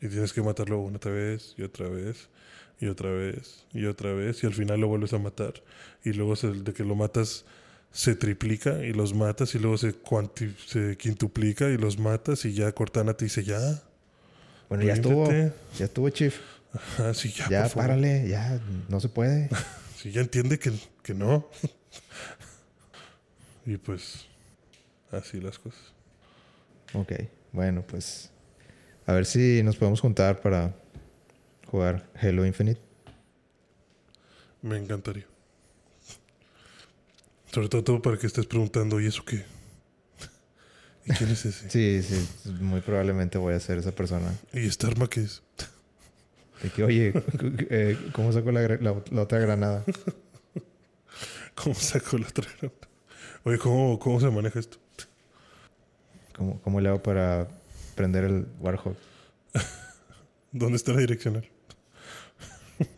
Y 0.00 0.08
tienes 0.08 0.32
que 0.32 0.42
matarlo 0.42 0.78
una 0.80 0.96
otra 0.96 1.12
vez 1.12 1.54
y 1.56 1.62
otra 1.62 1.88
vez 1.88 2.28
y 2.80 2.86
otra 2.86 3.10
vez 3.10 3.64
y 3.72 3.84
otra 3.86 4.12
vez 4.12 4.42
y 4.44 4.46
al 4.46 4.54
final 4.54 4.80
lo 4.80 4.88
vuelves 4.88 5.12
a 5.12 5.18
matar. 5.18 5.54
Y 6.04 6.12
luego 6.12 6.36
se- 6.36 6.52
de 6.52 6.72
que 6.72 6.84
lo 6.84 6.94
matas 6.94 7.44
se 7.90 8.14
triplica 8.14 8.84
y 8.84 8.92
los 8.92 9.14
matas 9.14 9.54
y 9.54 9.58
luego 9.58 9.76
se, 9.78 9.94
cuanti- 10.00 10.54
se 10.66 10.96
quintuplica 10.96 11.68
y 11.70 11.76
los 11.78 11.98
matas 11.98 12.44
y 12.44 12.52
ya 12.54 12.70
Cortana 12.72 13.14
te 13.14 13.24
dice 13.24 13.42
ya. 13.44 13.82
Bueno, 14.68 14.84
ya 14.84 14.92
estuvo. 14.94 15.26
ríndete". 15.28 15.54
Ya 15.78 15.84
estuvo, 15.86 16.08
Chief. 16.10 16.36
Ajá, 16.72 17.14
sí, 17.14 17.30
ya, 17.32 17.48
Ya, 17.48 17.68
párale. 17.68 18.28
Ya, 18.28 18.60
no 18.88 19.00
se 19.00 19.08
puede. 19.08 19.48
Sí, 19.98 20.12
ya 20.12 20.20
entiende 20.20 20.60
que, 20.60 20.70
que 21.02 21.12
no. 21.12 21.48
Y 23.68 23.76
pues 23.76 24.26
así 25.10 25.40
las 25.40 25.58
cosas. 25.58 25.80
ok. 26.94 27.12
Bueno, 27.52 27.82
pues. 27.86 28.30
A 29.06 29.12
ver 29.12 29.24
si 29.24 29.62
nos 29.62 29.76
podemos 29.76 30.00
juntar 30.00 30.40
para 30.40 30.74
jugar 31.70 32.08
Halo 32.20 32.44
Infinite. 32.44 32.80
Me 34.62 34.76
encantaría. 34.76 35.26
Sobre 37.52 37.68
todo, 37.68 37.82
todo 37.84 38.02
para 38.02 38.18
que 38.18 38.26
estés 38.26 38.46
preguntando, 38.46 39.00
¿y 39.00 39.06
eso 39.06 39.24
qué? 39.24 39.44
¿Y 41.06 41.12
quién 41.12 41.30
es 41.30 41.46
ese? 41.46 41.70
Sí, 41.70 42.02
sí. 42.02 42.50
Muy 42.60 42.80
probablemente 42.82 43.38
voy 43.38 43.54
a 43.54 43.60
ser 43.60 43.78
esa 43.78 43.92
persona. 43.92 44.34
¿Y 44.52 44.66
esta 44.66 44.86
arma 44.88 45.08
qué 45.08 45.20
es? 45.20 45.42
De 46.62 46.70
que, 46.70 46.84
oye, 46.84 47.12
eh, 47.70 47.96
¿cómo 48.12 48.32
saco 48.32 48.50
la, 48.52 48.62
la- 48.62 49.02
la 49.10 49.22
otra 49.22 49.38
granada? 49.38 49.84
¿Cómo 51.54 51.74
sacó 51.74 52.18
la 52.18 52.28
otra? 52.28 52.46
Oye, 53.44 53.58
¿cómo, 53.58 53.98
¿cómo 53.98 54.20
se 54.20 54.30
maneja 54.30 54.58
esto? 54.58 54.78
¿Cómo, 56.36 56.60
cómo 56.62 56.80
le 56.80 56.88
hago 56.88 57.02
para 57.02 57.48
prender 57.94 58.24
el 58.24 58.46
Warhawk? 58.60 58.96
¿Dónde 60.52 60.76
está 60.76 60.92
la 60.92 61.00
direccional? 61.00 61.48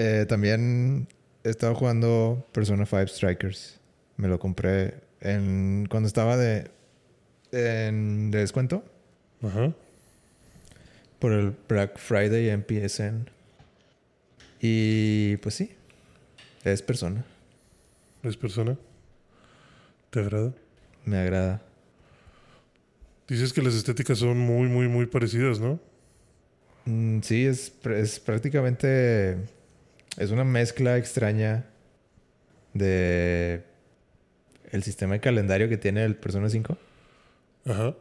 Eh, 0.00 0.26
también 0.28 1.08
he 1.42 1.48
estado 1.50 1.74
jugando 1.74 2.46
Persona 2.52 2.86
5 2.86 3.08
Strikers. 3.08 3.80
Me 4.16 4.28
lo 4.28 4.38
compré 4.38 5.00
en, 5.20 5.88
cuando 5.90 6.06
estaba 6.06 6.36
de, 6.36 6.70
en, 7.50 8.30
de 8.30 8.38
descuento 8.38 8.84
Ajá. 9.42 9.72
por 11.18 11.32
el 11.32 11.52
Black 11.68 11.98
Friday 11.98 12.48
en 12.50 12.62
PSN. 12.62 13.28
Y 14.60 15.38
pues 15.38 15.56
sí, 15.56 15.72
es 16.62 16.80
Persona. 16.80 17.24
¿Es 18.22 18.36
persona? 18.36 18.78
¿Te 20.10 20.20
agrada? 20.20 20.52
Me 21.04 21.18
agrada. 21.18 21.62
Dices 23.28 23.52
que 23.52 23.62
las 23.62 23.74
estéticas 23.74 24.18
son 24.18 24.38
muy, 24.38 24.68
muy, 24.68 24.88
muy 24.88 25.06
parecidas, 25.06 25.60
¿no? 25.60 25.78
Mm, 26.86 27.20
sí, 27.20 27.44
es, 27.46 27.72
es 27.94 28.20
prácticamente. 28.20 29.36
Es 30.16 30.30
una 30.30 30.44
mezcla 30.44 30.96
extraña 30.96 31.66
de. 32.74 33.62
El 34.70 34.82
sistema 34.82 35.14
de 35.14 35.20
calendario 35.20 35.68
que 35.68 35.78
tiene 35.78 36.04
el 36.04 36.16
Persona 36.16 36.48
5. 36.50 36.76
Ajá. 37.66 37.94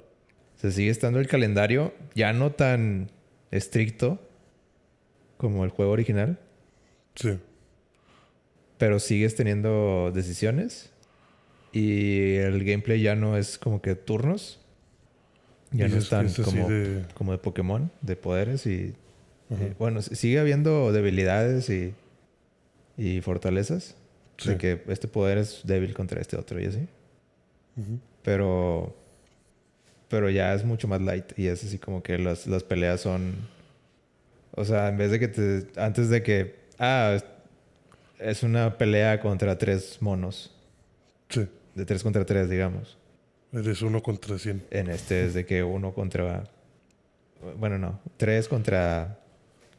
Se 0.58 0.72
sigue 0.72 0.90
estando 0.90 1.20
el 1.20 1.28
calendario 1.28 1.94
ya 2.16 2.34
no 2.34 2.52
tan 2.52 3.10
estricto 3.52 4.20
como 5.38 5.64
el 5.64 5.70
juego 5.70 5.92
original, 5.92 6.40
Sí. 7.16 7.38
pero 8.78 9.00
sigues 9.00 9.36
teniendo 9.36 10.12
decisiones 10.14 10.92
y 11.78 12.36
el 12.38 12.64
gameplay 12.64 13.02
ya 13.02 13.16
no 13.16 13.38
es 13.38 13.58
como 13.58 13.82
que 13.82 13.96
turnos, 13.96 14.60
ya 15.72 15.88
no 15.88 15.98
es 15.98 16.10
tan 16.10 16.28
como, 16.32 16.70
de- 16.70 17.06
como 17.14 17.32
de 17.34 17.38
Pokémon, 17.38 17.92
de 18.02 18.16
poderes 18.16 18.66
y 18.66 18.94
eh, 19.50 19.74
bueno, 19.80 20.02
sigue 20.02 20.40
habiendo 20.40 20.92
debilidades 20.92 21.70
y, 21.70 21.94
y 22.98 23.22
fortalezas, 23.22 23.96
Sí. 24.38 24.50
de 24.50 24.58
que 24.58 24.82
este 24.90 25.08
poder 25.08 25.40
es 25.40 25.62
débil 25.64 25.94
contra 25.96 26.22
este 26.22 26.36
otro 26.38 26.62
y 26.62 26.66
así, 26.66 26.88
pero 28.24 28.96
pero 30.10 30.30
ya 30.30 30.54
es 30.54 30.64
mucho 30.64 30.88
más 30.88 31.02
light 31.02 31.38
y 31.38 31.48
es 31.48 31.64
así 31.64 31.78
como 31.80 32.02
que 32.04 32.18
las, 32.18 32.48
las 32.48 32.64
peleas 32.64 33.02
son 33.02 33.36
o 34.56 34.64
sea 34.64 34.88
en 34.90 34.98
vez 34.98 35.12
de 35.12 35.20
que 35.20 35.28
te 35.28 35.68
antes 35.76 36.10
de 36.10 36.24
que 36.24 36.56
ah 36.80 37.18
es 38.20 38.44
una 38.44 38.78
pelea 38.78 39.20
contra 39.20 39.58
tres 39.58 39.98
monos. 40.02 40.52
Sí. 41.30 41.48
De 41.78 41.86
tres 41.86 42.04
contra 42.04 42.26
tres 42.26 42.50
digamos 42.50 42.98
Eres 43.54 43.82
uno 43.82 44.02
contra 44.04 44.38
cien. 44.38 44.66
en 44.72 44.90
este 44.90 45.26
es 45.26 45.34
de 45.34 45.46
que 45.46 45.64
uno 45.64 45.94
contra 45.94 46.44
bueno 47.60 47.78
no 47.78 48.00
tres 48.18 48.48
contra 48.48 49.20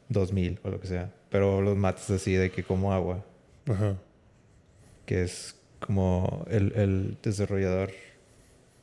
dos 0.07 0.33
mil 0.33 0.59
o 0.63 0.69
lo 0.69 0.79
que 0.79 0.87
sea 0.87 1.11
pero 1.29 1.61
los 1.61 1.77
matas 1.77 2.09
así 2.09 2.33
de 2.33 2.49
que 2.51 2.63
como 2.63 2.91
agua 2.93 3.23
Ajá. 3.67 3.95
que 5.05 5.23
es 5.23 5.55
como 5.79 6.45
el, 6.49 6.73
el 6.75 7.17
desarrollador 7.21 7.91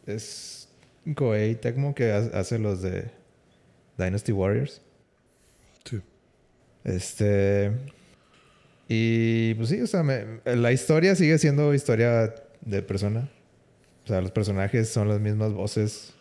es 0.06 0.68
Koei 1.16 1.54
Tecmo 1.56 1.94
que 1.94 2.12
ha- 2.12 2.38
hace 2.38 2.58
los 2.58 2.82
de 2.82 3.10
Dynasty 3.98 4.32
Warriors. 4.32 4.80
Sí. 5.84 6.00
Este 6.84 7.72
y 8.88 9.54
pues 9.54 9.68
sí, 9.70 9.80
o 9.80 9.86
sea, 9.86 10.02
me- 10.02 10.40
la 10.44 10.70
historia 10.72 11.14
sigue 11.16 11.38
siendo 11.38 11.74
historia 11.74 12.34
de 12.66 12.82
persona. 12.82 13.30
O 14.04 14.08
sea, 14.08 14.20
los 14.20 14.30
personajes 14.32 14.90
son 14.90 15.08
las 15.08 15.18
mismas 15.20 15.52
voces. 15.54 16.12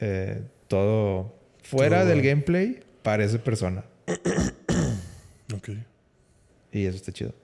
Eh, 0.00 0.42
todo 0.68 1.34
fuera 1.62 2.00
Todo- 2.00 2.08
del 2.10 2.22
gameplay 2.22 2.80
parece 3.02 3.38
persona 3.38 3.84
Ok. 5.54 5.70
y 6.72 6.84
eso 6.86 6.96
está 6.96 7.12
chido. 7.12 7.34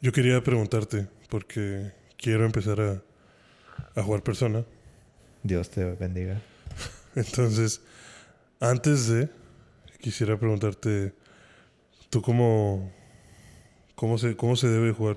Yo 0.00 0.12
quería 0.12 0.42
preguntarte, 0.42 1.06
porque 1.30 1.92
quiero 2.18 2.44
empezar 2.44 2.80
a, 2.80 3.02
a 3.98 4.02
jugar 4.02 4.22
persona. 4.22 4.64
Dios 5.42 5.70
te 5.70 5.84
bendiga. 5.84 6.40
Entonces, 7.16 7.80
antes 8.60 9.08
de, 9.08 9.28
quisiera 10.00 10.38
preguntarte, 10.38 11.14
¿tú 12.10 12.20
cómo, 12.22 12.92
cómo, 13.94 14.18
se, 14.18 14.36
cómo 14.36 14.54
se 14.56 14.68
debe 14.68 14.92
jugar 14.92 15.16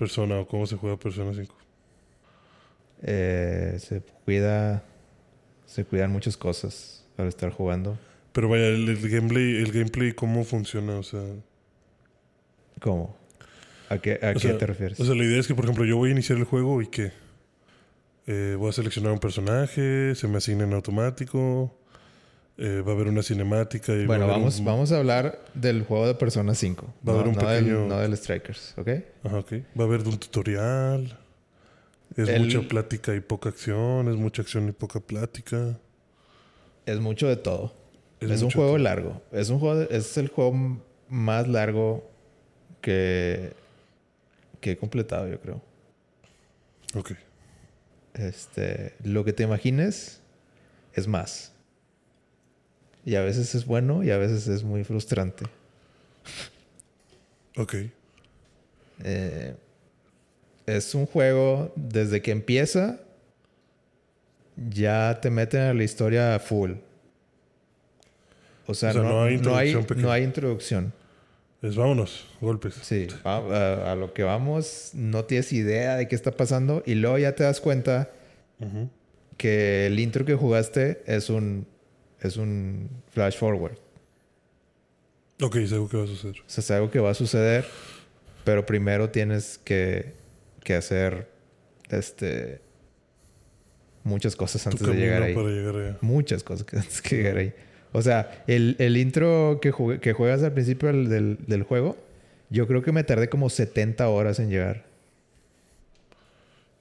persona 0.00 0.40
o 0.40 0.46
cómo 0.46 0.66
se 0.66 0.76
juega 0.76 0.96
persona 0.96 1.32
5? 1.34 1.54
Eh, 3.02 3.76
se 3.78 4.00
cuida, 4.24 4.82
se 5.66 5.84
cuidan 5.84 6.10
muchas 6.10 6.38
cosas 6.38 7.04
al 7.18 7.28
estar 7.28 7.50
jugando. 7.50 7.98
Pero 8.32 8.48
vaya, 8.48 8.68
el, 8.68 8.88
el 8.88 9.10
gameplay, 9.10 9.56
el 9.56 9.72
gameplay, 9.72 10.12
¿cómo 10.12 10.44
funciona? 10.44 10.98
O 10.98 11.02
sea, 11.02 11.20
¿Cómo? 12.80 13.14
¿A 13.90 13.98
qué, 13.98 14.18
a 14.22 14.32
qué 14.32 14.38
sea, 14.40 14.56
te 14.56 14.66
refieres? 14.66 14.98
o 14.98 15.04
sea, 15.04 15.14
la 15.14 15.24
idea 15.24 15.38
es 15.38 15.46
que, 15.46 15.54
por 15.54 15.64
ejemplo, 15.66 15.84
yo 15.84 15.98
voy 15.98 16.08
a 16.08 16.12
iniciar 16.12 16.38
el 16.38 16.44
juego 16.44 16.80
y 16.80 16.86
que 16.86 17.12
voy 18.56 18.68
a 18.70 18.72
seleccionar 18.72 19.12
un 19.12 19.18
personaje, 19.18 20.14
se 20.14 20.28
me 20.28 20.38
asigna 20.38 20.64
en 20.64 20.72
automático, 20.72 21.76
eh, 22.62 22.82
va 22.86 22.92
a 22.92 22.94
haber 22.94 23.08
una 23.08 23.22
cinemática 23.22 23.92
y 23.94 24.04
bueno, 24.06 24.26
va 24.26 24.34
a 24.34 24.36
vamos, 24.36 24.58
un- 24.58 24.64
vamos 24.66 24.92
a 24.92 24.98
hablar 24.98 25.40
del 25.54 25.82
juego 25.84 26.06
de 26.06 26.14
Persona 26.14 26.54
5. 26.54 26.86
Va 26.86 27.12
a 27.12 27.14
no, 27.16 27.20
haber 27.20 27.28
un 27.28 27.34
no 27.42 27.48
del- 27.48 27.64
pequeño- 27.64 27.86
no 27.88 27.98
del 27.98 28.16
Strikers, 28.16 28.74
¿ok? 28.76 28.88
Ajá, 29.24 29.38
ok. 29.38 29.52
Va 29.78 29.84
a 29.84 29.86
haber 29.86 30.00
un 30.06 30.18
tutorial. 30.18 31.18
Es 32.16 32.28
El- 32.28 32.42
mucha 32.42 32.60
plática 32.68 33.14
y 33.14 33.20
poca 33.20 33.48
acción. 33.48 34.08
Es 34.08 34.16
mucha 34.16 34.42
acción 34.42 34.68
y 34.68 34.72
poca 34.72 35.00
plática. 35.00 35.78
Es 36.86 36.98
mucho 37.00 37.28
de 37.28 37.36
todo. 37.36 37.72
Es 38.20 38.30
Es, 38.30 38.42
un 38.42 38.50
juego 38.50 38.76
largo. 38.78 39.22
Es 39.32 39.48
un 39.48 39.58
juego, 39.58 39.76
de- 39.76 39.96
es 39.96 40.16
el 40.18 40.28
juego 40.28 40.82
más 41.08 41.48
largo 41.48 42.08
que, 42.82 43.54
que 44.60 44.72
he 44.72 44.76
completado, 44.76 45.26
yo 45.28 45.40
creo. 45.40 45.62
Ok. 46.94 47.12
Este, 48.14 48.94
lo 49.04 49.24
que 49.24 49.32
te 49.32 49.44
imagines 49.44 50.20
es 50.94 51.06
más. 51.06 51.52
Y 53.04 53.14
a 53.14 53.22
veces 53.22 53.54
es 53.54 53.64
bueno 53.66 54.02
y 54.04 54.10
a 54.10 54.18
veces 54.18 54.46
es 54.48 54.62
muy 54.62 54.84
frustrante. 54.84 55.44
Ok. 57.56 57.74
Eh, 59.02 59.54
es 60.66 60.94
un 60.94 61.06
juego, 61.06 61.72
desde 61.76 62.20
que 62.22 62.30
empieza, 62.30 63.00
ya 64.56 65.18
te 65.20 65.30
meten 65.30 65.60
a 65.62 65.74
la 65.74 65.82
historia 65.84 66.38
full. 66.38 66.72
O 68.66 68.74
sea, 68.74 68.90
O 68.90 68.92
sea, 68.92 69.02
no, 69.02 69.08
no 69.08 69.22
hay 69.24 69.38
no 69.38 69.56
hay, 69.56 69.68
introducción 69.70 69.84
pequeña. 69.86 70.06
no 70.06 70.12
hay 70.12 70.22
introducción. 70.22 70.92
Es 71.62 71.76
vámonos, 71.76 72.26
golpes. 72.40 72.74
Sí, 72.82 73.08
a, 73.24 73.36
a- 73.36 73.92
a 73.92 73.96
lo 73.96 74.12
que 74.14 74.22
vamos, 74.22 74.90
no 74.94 75.24
tienes 75.24 75.52
idea 75.52 75.96
de 75.96 76.08
qué 76.08 76.14
está 76.14 76.30
pasando 76.30 76.82
y 76.86 76.94
luego 76.94 77.18
ya 77.18 77.34
te 77.34 77.42
das 77.44 77.60
cuenta 77.60 78.10
que 79.38 79.86
el 79.86 79.98
intro 79.98 80.24
que 80.26 80.34
jugaste 80.34 81.02
es 81.06 81.30
un, 81.30 81.66
es 82.20 82.36
un 82.36 82.88
flash 83.12 83.36
forward. 83.36 83.76
Ok, 85.42 85.56
sé 85.66 85.74
algo 85.74 85.88
que 85.88 85.96
va 85.96 86.04
a 86.04 86.06
suceder. 86.06 86.36
O 86.40 86.44
sea, 86.46 86.62
es 86.62 86.70
algo 86.70 86.90
que 86.90 86.98
va 87.00 87.10
a 87.10 87.14
suceder, 87.14 87.64
pero 88.44 88.66
primero 88.66 89.08
tienes 89.10 89.58
que, 89.58 90.12
que 90.62 90.74
hacer 90.74 91.28
este, 91.88 92.60
muchas 94.04 94.36
cosas 94.36 94.66
antes 94.66 94.86
de 94.86 94.94
llegar 94.94 95.22
ahí. 95.22 95.34
para 95.34 95.48
llegar 95.48 95.76
allá. 95.76 95.98
Muchas 96.02 96.42
cosas 96.44 96.66
antes 96.74 97.00
que 97.00 97.16
llegar 97.16 97.36
ahí. 97.38 97.54
O 97.92 98.02
sea, 98.02 98.44
el, 98.46 98.76
el 98.78 98.96
intro 98.96 99.58
que, 99.62 99.72
jugué- 99.72 99.98
que 100.00 100.12
juegas 100.12 100.42
al 100.42 100.52
principio 100.52 100.88
del, 100.88 101.08
del- 101.08 101.38
del 101.46 101.62
juego, 101.62 101.96
yo 102.50 102.66
creo 102.66 102.82
que 102.82 102.92
me 102.92 103.02
tardé 103.02 103.28
como 103.28 103.48
70 103.48 104.08
horas 104.08 104.38
en 104.40 104.50
llegar. 104.50 104.84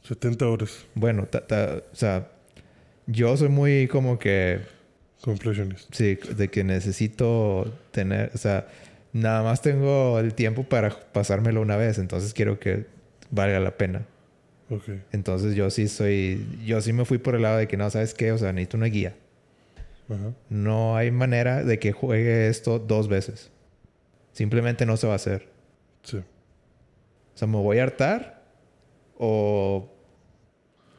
70 0.03 0.47
horas. 0.47 0.85
Bueno, 0.95 1.25
ta- 1.25 1.45
ta- 1.47 1.81
o 1.91 1.95
sea, 1.95 2.29
yo 3.07 3.35
soy 3.37 3.49
muy 3.49 3.87
como 3.87 4.19
que, 4.19 4.59
Completionist. 5.21 5.93
sí, 5.93 6.15
de 6.15 6.47
que 6.49 6.63
necesito 6.63 7.73
tener, 7.91 8.31
o 8.33 8.37
sea, 8.37 8.67
nada 9.11 9.43
más 9.43 9.61
tengo 9.61 10.19
el 10.19 10.33
tiempo 10.33 10.63
para 10.63 10.89
pasármelo 11.11 11.61
una 11.61 11.75
vez, 11.75 11.97
entonces 11.97 12.33
quiero 12.33 12.59
que 12.59 12.85
valga 13.31 13.59
la 13.59 13.77
pena. 13.77 14.05
Ok. 14.69 14.83
Entonces 15.11 15.55
yo 15.55 15.69
sí 15.71 15.87
soy, 15.87 16.45
yo 16.65 16.79
sí 16.81 16.93
me 16.93 17.03
fui 17.05 17.17
por 17.17 17.35
el 17.35 17.41
lado 17.41 17.57
de 17.57 17.67
que 17.67 17.75
no, 17.75 17.89
¿sabes 17.89 18.13
qué? 18.13 18.31
O 18.31 18.37
sea, 18.37 18.53
necesito 18.53 18.77
una 18.77 18.85
guía. 18.85 19.15
Ajá. 20.07 20.33
No 20.49 20.95
hay 20.95 21.11
manera 21.11 21.63
de 21.63 21.79
que 21.79 21.91
juegue 21.91 22.47
esto 22.47 22.79
dos 22.79 23.07
veces. 23.07 23.51
Simplemente 24.31 24.85
no 24.85 24.95
se 24.95 25.07
va 25.07 25.13
a 25.13 25.15
hacer. 25.17 25.49
Sí. 26.03 26.17
O 26.17 27.37
sea, 27.37 27.47
me 27.47 27.57
voy 27.57 27.79
a 27.79 27.83
hartar 27.83 28.43
o, 29.17 29.91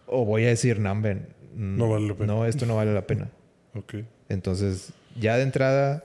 o 0.06 0.24
voy 0.24 0.44
a 0.44 0.48
decir, 0.48 0.78
Namben, 0.78 1.28
No 1.54 1.88
vale 1.88 2.08
la 2.08 2.14
pena". 2.14 2.26
No, 2.32 2.46
esto 2.46 2.66
no 2.66 2.76
vale 2.76 2.92
la 2.92 3.06
pena. 3.06 3.30
Ok. 3.74 3.94
Entonces, 4.28 4.92
ya 5.18 5.36
de 5.36 5.42
entrada 5.42 6.04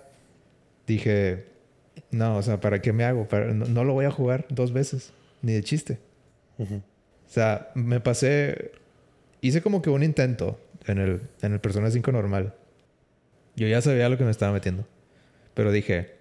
dije, 0.88 1.46
no, 2.12 2.38
o 2.38 2.42
sea, 2.44 2.60
¿para 2.60 2.82
qué 2.82 2.94
me 2.94 3.04
hago? 3.04 3.28
Para- 3.28 3.54
no, 3.54 3.66
no 3.66 3.84
lo 3.84 3.94
voy 3.94 4.06
a 4.06 4.12
jugar 4.12 4.46
dos 4.50 4.72
veces, 4.74 5.12
ni 5.42 5.54
de 5.54 5.64
chiste. 5.64 6.00
O 6.58 6.66
sea, 7.28 7.72
me 7.76 8.00
pasé, 8.00 8.72
hice 9.42 9.62
como 9.62 9.82
que 9.82 9.90
un 9.90 10.04
intento 10.04 10.60
en 10.86 11.00
el, 11.00 11.22
en 11.42 11.54
el 11.54 11.60
Persona 11.60 11.92
5 11.92 12.12
normal. 12.12 12.54
Yo 13.56 13.68
ya 13.68 13.82
sabía 13.82 14.10
lo 14.10 14.18
que 14.18 14.24
me 14.24 14.32
estaba 14.32 14.52
metiendo. 14.54 14.86
Pero 15.54 15.72
dije, 15.72 16.16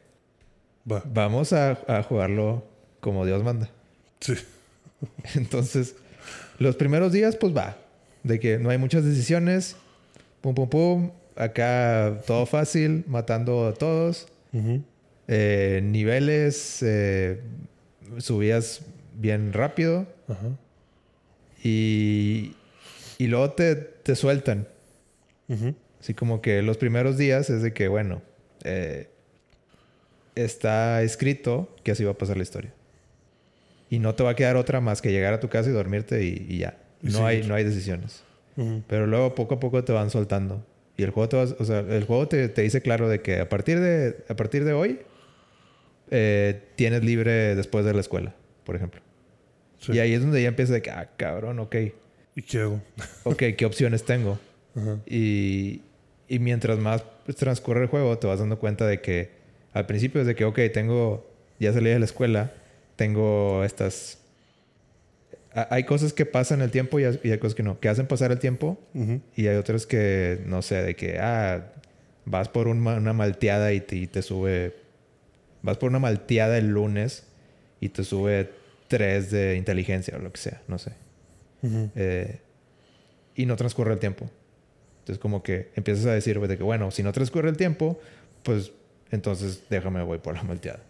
Va. 0.91 1.03
vamos 1.07 1.53
a, 1.53 1.79
a 1.89 2.03
jugarlo 2.03 2.65
como 3.01 3.27
Dios 3.27 3.43
manda. 3.43 3.69
Sí. 4.21 4.35
Entonces, 5.35 5.97
los 6.59 6.77
primeros 6.77 7.13
días, 7.13 7.37
pues 7.37 7.55
va. 7.57 7.77
De 8.23 8.41
que 8.41 8.59
no 8.59 8.71
hay 8.71 8.79
muchas 8.79 9.05
decisiones. 9.05 9.77
Pum, 10.41 10.55
pum, 10.55 10.69
pum. 10.69 11.11
Acá 11.37 12.21
todo 12.27 12.47
fácil, 12.47 13.05
matando 13.07 13.67
a 13.67 13.75
todos. 13.75 14.29
Eh, 15.27 15.81
niveles, 15.83 16.83
eh, 16.83 17.41
subías 18.19 18.83
bien 19.17 19.53
rápido. 19.53 20.07
Y, 21.63 22.55
y 23.19 23.27
luego 23.27 23.51
te, 23.53 23.75
te 23.75 24.15
sueltan. 24.17 24.69
Así 26.01 26.15
como 26.15 26.41
que 26.43 26.63
los 26.63 26.77
primeros 26.77 27.17
días 27.17 27.49
es 27.51 27.63
de 27.63 27.73
que, 27.73 27.89
bueno, 27.89 28.23
eh, 28.63 29.09
está 30.35 31.03
escrito 31.03 31.75
que 31.83 31.93
así 31.93 32.05
va 32.05 32.13
a 32.13 32.19
pasar 32.19 32.37
la 32.37 32.43
historia. 32.43 32.73
Y 33.91 33.99
no 33.99 34.15
te 34.15 34.23
va 34.23 34.31
a 34.31 34.37
quedar 34.37 34.57
otra 34.57 34.81
más 34.81 35.01
que 35.01 35.11
llegar 35.13 35.33
a 35.35 35.41
tu 35.41 35.49
casa 35.49 35.71
y 35.71 35.73
dormirte 35.73 36.25
y, 36.25 36.47
y 36.49 36.59
ya. 36.59 36.77
No 37.03 37.27
hay, 37.27 37.43
no 37.43 37.55
hay 37.55 37.65
decisiones. 37.65 38.23
Pero 38.87 39.07
luego 39.07 39.35
poco 39.35 39.55
a 39.55 39.61
poco 39.61 39.83
te 39.85 39.93
van 39.93 40.11
soltando. 40.11 40.65
Y 40.97 41.03
el 41.03 41.11
juego 41.11 41.29
te, 41.29 41.37
va- 41.37 41.57
o 41.59 41.65
sea, 41.65 41.81
el 41.81 42.05
juego 42.05 42.29
te, 42.29 42.49
te 42.49 42.63
dice 42.63 42.81
claro 42.81 43.09
de 43.09 43.21
que 43.21 43.41
a 43.41 43.49
partir 43.49 43.81
de, 43.81 44.17
a 44.29 44.35
partir 44.37 44.65
de 44.65 44.73
hoy 44.73 45.01
eh, 46.11 46.63
tienes 46.77 47.03
libre 47.05 47.55
después 47.57 47.85
de 47.85 47.93
la 47.95 48.01
escuela, 48.01 48.35
por 48.65 48.77
ejemplo. 48.77 49.01
Sí. 49.79 49.93
Y 49.93 49.99
ahí 49.99 50.13
es 50.13 50.21
donde 50.23 50.41
ya 50.43 50.49
empieza 50.49 50.73
de 50.73 50.83
que, 50.83 50.91
ah, 50.91 51.11
cabrón, 51.17 51.59
ok. 51.59 51.77
¿Y 52.37 52.43
qué 52.43 52.61
hago? 52.61 52.81
Ok, 53.25 53.43
¿qué 53.57 53.65
opciones 53.67 54.05
tengo? 54.05 54.39
Ajá. 54.77 54.99
Y, 55.07 55.83
y 56.29 56.39
mientras 56.39 56.79
más 56.79 57.05
transcurre 57.37 57.83
el 57.83 57.89
juego, 57.89 58.17
te 58.19 58.27
vas 58.27 58.39
dando 58.41 58.59
cuenta 58.59 58.87
de 58.87 59.01
que 59.01 59.31
al 59.73 59.87
principio 59.87 60.21
es 60.21 60.27
de 60.27 60.35
que, 60.35 60.45
ok, 60.45 60.59
tengo, 60.73 61.29
ya 61.59 61.73
salí 61.73 61.91
de 61.91 61.99
la 61.99 62.05
escuela, 62.05 62.53
tengo 62.97 63.65
estas... 63.65 64.19
ha- 65.55 65.69
Hay 65.71 65.85
cosas 65.85 66.13
que 66.13 66.27
pasan 66.27 66.61
el 66.63 66.71
tiempo 66.71 66.99
y 67.01 67.05
hay, 67.05 67.39
cosas 67.39 67.55
que 67.55 67.63
no, 67.63 67.79
que 67.81 67.89
hacen 67.89 68.07
pasar 68.07 68.33
el 68.33 68.39
tiempo 68.39 68.79
y 69.37 69.47
hay 69.47 69.57
otras 69.57 69.87
que, 69.87 70.41
no 70.47 70.63
sé, 70.63 70.83
de 70.83 70.95
que, 70.97 71.19
ah, 71.21 71.73
vas 72.25 72.49
por 72.49 72.69
un 72.69 72.81
ma- 72.81 72.97
una 72.97 73.13
malteada 73.13 73.73
y 73.73 73.81
te, 73.81 73.97
y 73.97 74.07
te 74.07 74.23
sube, 74.23 74.75
vas 75.63 75.77
por 75.79 75.91
una 75.91 75.99
malteada 75.99 76.59
el 76.59 76.69
lunes 76.69 77.25
y 77.81 77.89
te 77.91 78.05
sube 78.05 78.51
tres 78.89 79.31
de 79.31 79.57
inteligencia 79.57 80.17
o 80.17 80.21
lo 80.21 80.33
que 80.33 80.41
sea, 80.41 80.61
no 80.69 80.79
sé. 80.79 80.93
Eh, 81.95 82.39
y 83.35 83.47
no 83.47 83.57
transcurre 83.57 83.93
el 83.95 83.99
tiempo. 83.99 84.29
Entonces 85.01 85.19
como 85.21 85.43
que 85.43 85.71
empiezas 85.77 86.07
a 86.07 86.13
decir 86.13 86.39
pues, 86.39 86.49
de 86.49 86.57
que 86.57 86.63
bueno, 86.63 86.91
si 86.91 87.03
no 87.03 87.13
transcurre 87.13 87.49
el 87.51 87.57
tiempo, 87.57 87.99
pues 88.43 88.73
entonces 89.11 89.63
déjame 89.71 90.03
voy 90.03 90.19
por 90.19 90.35
la 90.35 90.43
malteada. 90.43 90.81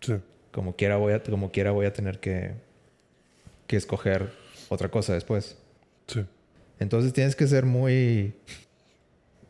Sí. 0.00 0.14
Como 0.50 0.76
quiera 0.76 0.96
voy 0.96 1.12
a, 1.14 1.22
como 1.22 1.50
quiera 1.50 1.70
voy 1.72 1.86
a 1.86 1.92
tener 1.92 2.18
que, 2.20 2.52
que 3.66 3.76
escoger 3.76 4.30
otra 4.68 4.90
cosa 4.90 5.14
después. 5.14 5.56
Sí. 6.06 6.24
Entonces 6.78 7.12
tienes 7.12 7.36
que 7.36 7.46
ser 7.46 7.64
muy, 7.64 8.34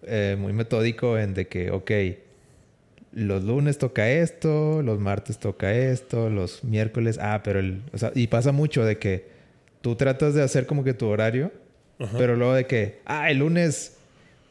eh, 0.03 0.37
muy 0.39 0.53
metódico 0.53 1.19
en 1.19 1.35
de 1.35 1.49
que, 1.49 1.71
ok, 1.71 1.91
los 3.13 3.45
lunes 3.45 3.79
toca 3.79 4.11
esto, 4.11 4.83
los 4.83 4.99
martes 4.99 5.39
toca 5.39 5.73
esto, 5.73 6.31
los 6.31 6.65
miércoles, 6.65 7.19
ah, 7.21 7.41
pero 7.45 7.61
el, 7.61 7.83
o 7.93 7.99
sea, 7.99 8.13
y 8.15 8.27
pasa 8.27 8.53
mucho 8.53 8.85
de 8.85 8.99
que 8.99 9.29
tú 9.81 9.95
tratas 9.95 10.35
de 10.35 10.43
hacer 10.43 10.67
como 10.67 10.85
que 10.85 10.95
tu 10.95 11.07
horario, 11.07 11.53
Ajá. 11.99 12.19
pero 12.19 12.37
luego 12.37 12.55
de 12.55 12.67
que, 12.67 13.01
ah, 13.05 13.31
el 13.31 13.39
lunes 13.39 13.97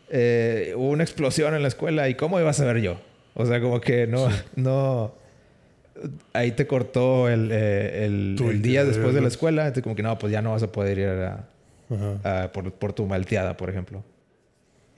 eh, 0.10 0.74
hubo 0.76 0.90
una 0.90 1.04
explosión 1.04 1.54
en 1.56 1.62
la 1.62 1.68
escuela 1.68 2.08
y 2.08 2.16
cómo 2.16 2.40
iba 2.40 2.50
a 2.50 2.54
saber 2.54 2.82
yo. 2.82 3.00
O 3.34 3.46
sea, 3.46 3.60
como 3.60 3.82
que 3.82 4.08
no, 4.08 4.30
no, 4.56 5.16
ahí 6.34 6.52
te 6.52 6.68
cortó 6.68 7.30
el, 7.30 7.50
eh, 7.52 8.06
el- 8.06 8.62
día 8.62 8.84
después 8.86 9.14
de 9.14 9.22
la 9.22 9.28
escuela, 9.28 9.64
entonces 9.64 9.84
como 9.84 9.96
que 9.96 10.04
no, 10.04 10.18
pues 10.18 10.32
ya 10.34 10.42
no 10.42 10.52
vas 10.52 10.64
a 10.64 10.72
poder 10.72 10.98
ir 10.98 11.08
a, 11.08 11.48
Ajá. 11.90 12.44
a- 12.44 12.52
por, 12.52 12.72
por 12.74 12.94
tu 12.94 13.06
malteada, 13.06 13.56
por 13.58 13.70
ejemplo. 13.70 14.04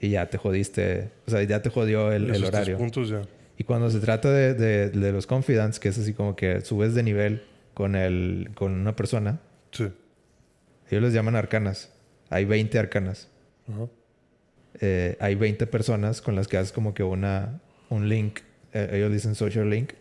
Y 0.00 0.10
ya 0.10 0.28
te 0.28 0.38
jodiste, 0.38 1.10
o 1.26 1.30
sea, 1.30 1.42
ya 1.42 1.62
te 1.62 1.70
jodió 1.70 2.12
el, 2.12 2.44
horario. 2.44 2.76
puntos 2.78 3.08
ya. 3.08 3.22
Y 3.58 3.64
cuando 3.64 3.88
se 3.90 4.00
trata 4.00 4.30
de, 4.30 4.52
de- 4.54 4.90
de 4.90 5.12
los 5.12 5.26
confidants, 5.26 5.80
que 5.80 5.88
es 5.88 5.98
así 5.98 6.12
como 6.12 6.36
que 6.36 6.60
subes 6.60 6.94
de 6.94 7.02
nivel 7.02 7.42
con, 7.74 7.94
el, 7.96 8.50
con 8.54 8.72
una 8.72 8.94
persona, 8.96 9.40
Sí. 9.72 9.88
ellos 10.90 11.02
les 11.04 11.12
llaman 11.14 11.36
arcanas. 11.36 11.90
Hay 12.30 12.44
20 12.44 12.78
arcanas. 12.78 13.28
Ajá. 13.68 13.86
Eh, 14.80 15.16
hay 15.20 15.34
20 15.34 15.66
personas 15.66 16.20
con 16.20 16.36
las 16.36 16.48
que 16.48 16.58
haces 16.58 16.72
como 16.72 16.92
que 16.92 17.02
una, 17.02 17.60
un 17.88 18.08
link. 18.08 18.40
Eh, 18.74 18.90
ellos 18.92 19.10
dicen 19.12 19.34
social 19.34 19.70
link. 19.70 19.92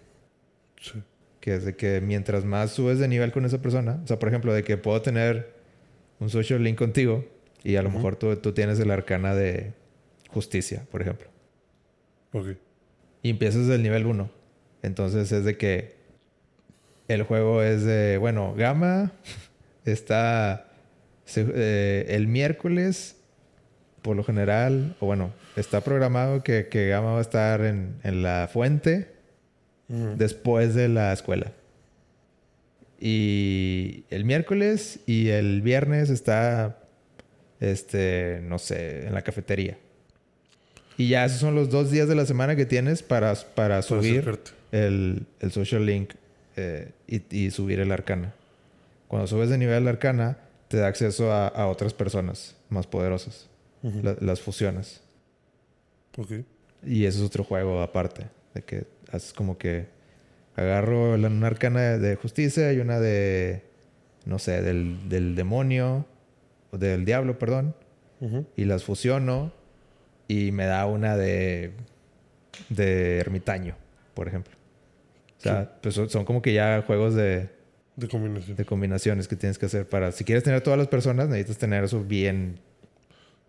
Sí. 0.93 1.01
Que 1.39 1.55
es 1.55 1.65
de 1.65 1.75
que 1.75 2.01
mientras 2.01 2.43
más 2.45 2.71
subes 2.71 2.99
de 2.99 3.07
nivel 3.07 3.31
con 3.31 3.45
esa 3.45 3.61
persona, 3.61 3.99
o 4.03 4.07
sea, 4.07 4.17
por 4.19 4.29
ejemplo, 4.29 4.53
de 4.53 4.63
que 4.63 4.77
puedo 4.77 5.01
tener 5.01 5.53
un 6.19 6.29
social 6.29 6.63
link 6.63 6.77
contigo 6.77 7.25
y 7.63 7.75
a 7.75 7.81
lo 7.81 7.89
mejor 7.91 8.15
tú, 8.15 8.35
tú 8.37 8.51
tienes 8.53 8.79
el 8.79 8.89
arcana 8.91 9.35
de 9.35 9.73
justicia, 10.29 10.85
por 10.91 11.01
ejemplo. 11.01 11.27
Ok. 12.33 12.47
Y 13.21 13.29
empiezas 13.31 13.67
del 13.67 13.81
nivel 13.83 14.05
1. 14.05 14.29
Entonces 14.81 15.31
es 15.31 15.43
de 15.45 15.57
que 15.57 15.95
el 17.07 17.23
juego 17.23 17.61
es 17.63 17.83
de, 17.83 18.17
bueno, 18.17 18.53
Gama 18.55 19.11
está 19.85 20.67
se- 21.25 21.45
eh, 21.53 22.05
el 22.09 22.27
miércoles, 22.27 23.17
por 24.01 24.15
lo 24.15 24.23
general, 24.23 24.95
o 24.99 25.05
bueno, 25.07 25.31
está 25.55 25.81
programado 25.81 26.43
que, 26.43 26.67
que 26.69 26.87
Gama 26.89 27.13
va 27.13 27.17
a 27.19 27.21
estar 27.21 27.61
en, 27.61 27.95
en 28.03 28.21
la 28.23 28.47
fuente 28.51 29.14
Después 29.87 30.73
de 30.73 30.87
la 30.89 31.13
escuela. 31.13 31.51
Y 32.99 34.05
el 34.09 34.25
miércoles 34.25 34.99
y 35.05 35.29
el 35.29 35.61
viernes 35.61 36.09
está, 36.09 36.79
este, 37.59 38.39
no 38.43 38.57
sé, 38.57 39.05
en 39.07 39.13
la 39.13 39.21
cafetería. 39.21 39.77
Y 40.97 41.09
ya 41.09 41.25
esos 41.25 41.39
son 41.39 41.55
los 41.55 41.69
dos 41.69 41.91
días 41.91 42.07
de 42.07 42.15
la 42.15 42.25
semana 42.25 42.55
que 42.55 42.65
tienes 42.65 43.03
para, 43.03 43.35
para 43.35 43.81
subir 43.81 44.23
el, 44.71 45.25
el 45.41 45.51
social 45.51 45.85
link 45.85 46.13
eh, 46.55 46.91
y, 47.07 47.21
y 47.37 47.51
subir 47.51 47.79
el 47.81 47.91
arcana. 47.91 48.33
Cuando 49.07 49.27
subes 49.27 49.49
de 49.49 49.57
nivel 49.57 49.83
el 49.83 49.87
arcana, 49.89 50.37
te 50.69 50.77
da 50.77 50.87
acceso 50.87 51.31
a, 51.31 51.47
a 51.47 51.67
otras 51.67 51.93
personas 51.93 52.55
más 52.69 52.87
poderosas. 52.87 53.47
La- 54.01 54.15
las 54.19 54.41
fusionas. 54.41 55.01
Ok. 56.17 56.31
Y 56.83 57.05
eso 57.05 57.19
es 57.19 57.25
otro 57.25 57.43
juego 57.43 57.81
aparte. 57.81 58.25
De 58.55 58.61
que 58.63 58.85
haces 59.11 59.33
como 59.33 59.57
que 59.57 59.87
agarro 60.55 61.15
una 61.15 61.47
arcana 61.47 61.97
de, 61.97 62.15
justicia 62.15 62.71
y 62.73 62.79
una 62.79 62.99
de, 62.99 63.63
no 64.25 64.39
sé, 64.39 64.61
del, 64.61 65.09
del 65.09 65.35
demonio, 65.35 66.05
o 66.71 66.77
del 66.77 67.05
diablo, 67.05 67.37
perdón. 67.37 67.75
Y 68.55 68.65
las 68.65 68.83
fusiono 68.83 69.51
y 70.27 70.51
me 70.51 70.65
da 70.65 70.87
una 70.87 71.15
de, 71.15 71.73
de 72.69 73.19
ermitaño, 73.19 73.75
por 74.15 74.27
ejemplo. 74.27 74.55
O 75.37 75.41
sea, 75.41 75.77
pues 75.81 75.93
son, 75.93 76.09
son 76.09 76.25
como 76.25 76.41
que 76.41 76.51
ya 76.53 76.81
juegos 76.87 77.13
de, 77.13 77.49
De 77.95 78.07
combinación. 78.07 78.57
de 78.57 78.65
combinaciones 78.65 79.27
que 79.27 79.35
tienes 79.35 79.59
que 79.59 79.67
hacer 79.67 79.87
para... 79.87 80.11
Si 80.11 80.23
quieres 80.23 80.43
tener 80.43 80.61
todas 80.61 80.79
las 80.79 80.87
personas, 80.87 81.27
necesitas 81.29 81.59
tener 81.59 81.83
eso 81.83 82.03
bien... 82.03 82.57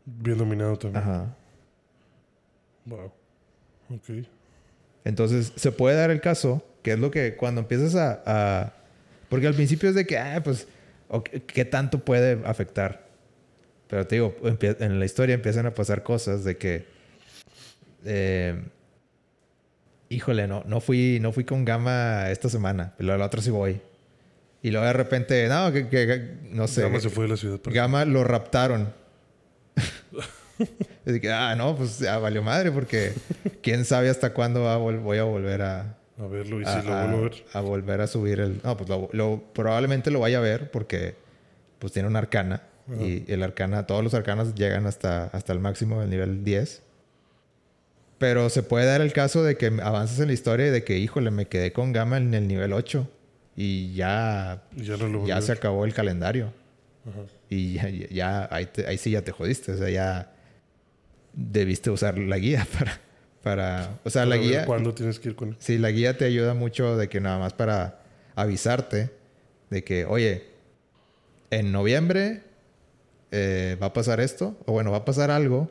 Bien 0.04 0.36
dominado 0.36 0.76
también. 0.76 1.02
Ajá. 1.02 1.36
Wow. 2.84 3.12
Ok. 3.94 4.26
Entonces, 5.07 5.52
se 5.54 5.70
puede 5.70 5.96
dar 5.96 6.11
el 6.11 6.20
caso, 6.20 6.66
que 6.82 6.92
es 6.92 6.98
lo 6.98 7.11
que 7.12 7.36
cuando 7.36 7.61
empiezas 7.61 7.94
a... 7.94 8.22
a- 8.26 8.72
porque 9.28 9.46
al 9.46 9.54
principio 9.54 9.88
es 9.88 9.94
de 9.94 10.04
que, 10.04 10.18
ah, 10.18 10.40
pues, 10.42 10.66
ok, 11.09 11.28
¿qué 11.46 11.64
tanto 11.64 12.00
puede 12.04 12.40
afectar? 12.44 13.07
Pero 13.88 14.04
te 14.07 14.16
digo, 14.16 14.36
en 14.61 14.98
la 14.98 15.04
historia 15.04 15.34
empiezan 15.36 15.64
a 15.66 15.74
pasar 15.74 16.02
cosas 16.02 16.42
de 16.42 16.57
que... 16.57 16.86
eh, 18.04 18.61
híjole, 20.09 20.48
no, 20.48 20.64
no, 20.66 20.80
fui, 20.80 21.18
no 21.20 21.30
fui 21.32 21.44
con 21.44 21.64
Gama 21.64 22.30
esta 22.30 22.48
semana, 22.48 22.94
pero 22.98 23.16
la 23.16 23.26
otra 23.26 23.40
sí 23.42 23.50
voy. 23.50 23.80
Y 24.62 24.70
luego 24.72 24.86
de 24.86 24.92
repente, 24.92 25.46
no, 25.48 25.72
que, 25.72 25.88
que- 25.88 26.34
no 26.50 26.66
sé. 26.66 26.82
Gama 26.82 26.98
se 26.98 27.11
fue 27.11 27.24
de 27.24 27.30
la 27.30 27.36
ciudad. 27.36 27.61
Gama 27.66 28.04
lo 28.04 28.24
raptaron. 28.24 28.92
Así 31.07 31.20
que, 31.20 31.30
ah, 31.30 31.54
no, 31.57 31.76
pues 31.76 31.98
ya 31.98 32.18
valió 32.18 32.42
madre 32.42 32.70
porque 32.72 33.12
quién 33.62 33.84
sabe 33.84 34.09
hasta 34.11 34.32
cuándo 34.32 34.62
va 34.62 34.76
voy 34.76 35.18
a 35.18 35.24
volver 35.24 35.62
a, 35.62 35.96
A 36.18 36.26
verlo 36.26 36.61
y 36.61 36.64
a, 36.64 36.80
si 36.80 36.86
lo 36.86 36.94
vuelvo 36.94 37.16
a 37.18 37.20
ver. 37.20 37.44
a 37.52 37.61
volver 37.61 38.00
a 38.00 38.07
subir 38.07 38.40
el... 38.40 38.61
No, 38.64 38.76
pues 38.76 38.88
lo, 38.88 39.09
lo- 39.12 39.42
probablemente 39.52 40.11
lo 40.11 40.20
vaya 40.20 40.38
a 40.38 40.40
ver 40.40 40.70
porque 40.70 41.14
pues 41.78 41.92
tiene 41.92 42.09
una 42.09 42.18
arcana 42.20 42.62
y 43.00 43.24
el 43.32 43.42
arcana, 43.42 43.84
todos 43.86 44.04
los 44.04 44.14
arcanas 44.14 44.54
llegan 44.54 44.86
hasta, 44.86 45.24
hasta 45.26 45.52
el 45.52 45.59
máximo 45.59 46.00
del 46.00 46.09
nivel 46.11 46.44
10. 46.44 46.82
Pero 48.18 48.48
se 48.48 48.62
puede 48.62 48.86
dar 48.86 49.00
el 49.00 49.12
caso 49.12 49.42
de 49.42 49.57
que 49.57 49.66
avances 49.82 50.20
en 50.20 50.28
la 50.28 50.32
historia 50.32 50.68
y 50.68 50.70
de 50.70 50.84
que, 50.84 50.96
híjole, 50.98 51.30
me 51.30 51.46
quedé 51.46 51.72
con 51.72 51.92
Gama 51.92 52.16
en 52.16 52.32
el 52.32 52.46
nivel 52.48 52.72
8 52.72 53.09
y 53.57 53.92
ya, 53.94 54.62
ya 54.76 54.96
no 54.96 55.26
ya 55.26 55.40
se 55.42 55.52
acabó 55.52 55.84
el 55.84 55.92
calendario. 55.94 56.52
Ajá. 57.09 57.20
Y 57.50 57.74
ya, 57.74 57.88
ya- 57.90 58.09
ya 58.09 58.48
ahí, 58.50 58.66
te- 58.66 58.86
ahí 58.86 58.96
sí 58.98 59.11
ya 59.11 59.22
te 59.22 59.32
jodiste. 59.32 59.72
O 59.72 59.76
sea, 59.76 59.90
ya 59.90 60.32
debiste 61.37 61.91
usar 61.91 62.18
la 62.18 62.39
guía 62.39 62.66
para... 62.78 63.01
para 63.43 64.01
o 64.03 64.11
sea, 64.11 64.24
la 64.26 64.30
Para 64.30 64.41
ver 64.41 64.51
guía... 64.51 64.64
¿Cuándo 64.66 64.93
tienes 64.95 65.20
que 65.20 65.28
ir 65.28 65.37
con 65.37 65.51
él? 65.51 65.57
Sí, 65.61 65.78
la 65.78 65.91
guía 65.93 66.18
te 66.18 66.24
ayuda 66.24 66.55
mucho 66.55 66.97
de 66.97 67.09
que 67.09 67.20
nada 67.20 67.39
más 67.39 67.53
para 67.53 68.01
avisarte 68.34 69.11
de 69.70 69.84
que, 69.84 70.05
oye, 70.05 70.45
en 71.51 71.70
noviembre 71.72 72.43
eh, 73.30 73.76
va 73.80 73.87
a 73.89 73.93
pasar 73.93 74.20
esto, 74.20 74.57
o 74.66 74.72
bueno, 74.72 74.91
va 74.91 74.99
a 74.99 75.05
pasar 75.05 75.30
algo. 75.30 75.70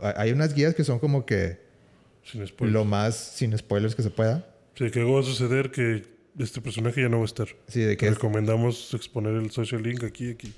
Hay 0.00 0.32
unas 0.32 0.54
guías 0.54 0.74
que 0.74 0.84
son 0.84 0.98
como 0.98 1.24
que 1.26 1.58
Sin 2.24 2.46
spoilers. 2.46 2.72
lo 2.74 2.84
más 2.84 3.16
sin 3.16 3.56
spoilers 3.56 3.94
que 3.94 4.02
se 4.02 4.10
pueda. 4.10 4.46
Sí, 4.74 4.90
que 4.90 5.00
algo 5.00 5.14
va 5.14 5.20
a 5.20 5.24
suceder 5.24 5.70
que 5.70 6.04
este 6.38 6.60
personaje 6.60 7.00
ya 7.02 7.08
no 7.08 7.16
va 7.18 7.22
a 7.22 7.26
estar. 7.26 7.48
Sí, 7.68 7.80
de 7.80 7.90
Te 7.90 7.96
que, 7.96 8.06
es- 8.08 8.14
recomendamos 8.14 8.92
exponer 8.94 9.34
el 9.34 9.50
social 9.50 9.82
link 9.82 10.04
aquí 10.04 10.30
aquí. 10.30 10.52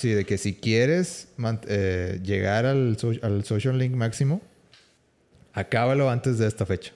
Sí, 0.00 0.10
de 0.10 0.24
que 0.24 0.38
si 0.38 0.54
quieres 0.54 1.28
eh, 1.68 2.20
llegar 2.22 2.66
al, 2.66 2.96
so- 2.98 3.12
al 3.22 3.44
social 3.44 3.78
link 3.78 3.94
máximo, 3.94 4.40
acábalo 5.52 6.10
antes 6.10 6.38
de 6.38 6.46
esta 6.46 6.66
fecha. 6.66 6.92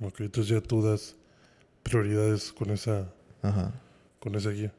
Ok, 0.00 0.20
entonces 0.20 0.48
ya 0.54 0.60
tú 0.60 0.82
das 0.82 1.14
prioridades 1.82 2.52
con 2.52 2.70
esa, 2.70 3.08
Ajá. 3.42 3.72
con 4.20 4.34
esa 4.34 4.50
guía. 4.50 4.72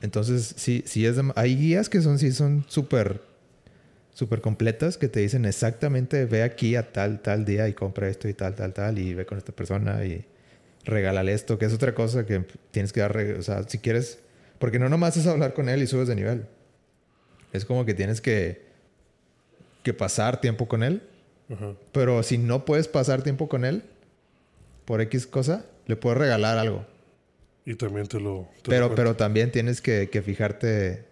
Entonces, 0.00 0.54
sí, 0.56 0.82
sí 0.86 1.06
es 1.06 1.16
de- 1.16 1.32
hay 1.36 1.56
guías 1.56 1.88
que 1.88 2.02
son, 2.02 2.18
sí 2.18 2.32
son 2.32 2.64
súper, 2.68 3.22
súper 4.14 4.40
completas 4.40 4.98
que 4.98 5.08
te 5.08 5.20
dicen 5.20 5.44
exactamente 5.44 6.24
ve 6.26 6.42
aquí 6.42 6.74
a 6.76 6.92
tal, 6.92 7.20
tal 7.22 7.44
día 7.44 7.68
y 7.68 7.72
compra 7.74 8.08
esto 8.08 8.28
y 8.28 8.34
tal, 8.34 8.54
tal, 8.54 8.72
tal 8.74 8.98
y 8.98 9.14
ve 9.14 9.24
con 9.26 9.38
esta 9.38 9.52
persona 9.52 10.04
y 10.04 10.24
regálale 10.84 11.32
esto, 11.32 11.56
que 11.58 11.66
es 11.66 11.72
otra 11.72 11.94
cosa 11.94 12.26
que 12.26 12.44
tienes 12.72 12.92
que 12.92 13.00
dar, 13.00 13.16
o 13.16 13.42
sea, 13.42 13.62
si 13.68 13.78
quieres, 13.78 14.18
porque 14.62 14.78
no 14.78 14.88
nomás 14.88 15.16
es 15.16 15.26
hablar 15.26 15.54
con 15.54 15.68
él 15.68 15.82
y 15.82 15.88
subes 15.88 16.06
de 16.06 16.14
nivel. 16.14 16.46
Es 17.52 17.64
como 17.64 17.84
que 17.84 17.94
tienes 17.94 18.20
que, 18.20 18.64
que 19.82 19.92
pasar 19.92 20.40
tiempo 20.40 20.68
con 20.68 20.84
él, 20.84 21.02
pero 21.90 22.22
si 22.22 22.38
no 22.38 22.64
puedes 22.64 22.86
pasar 22.86 23.22
tiempo 23.24 23.48
con 23.48 23.64
él 23.64 23.82
por 24.84 25.00
X 25.00 25.26
cosa, 25.26 25.66
le 25.86 25.96
puedes 25.96 26.16
regalar 26.18 26.58
algo. 26.58 26.86
Y 27.66 27.74
también 27.74 28.06
te 28.06 28.20
lo... 28.20 28.48
te 28.62 28.70
Pero, 28.70 28.94
pero 28.94 29.16
también 29.16 29.50
tienes 29.50 29.80
que, 29.80 30.08
que 30.10 30.22
fijarte 30.22 31.06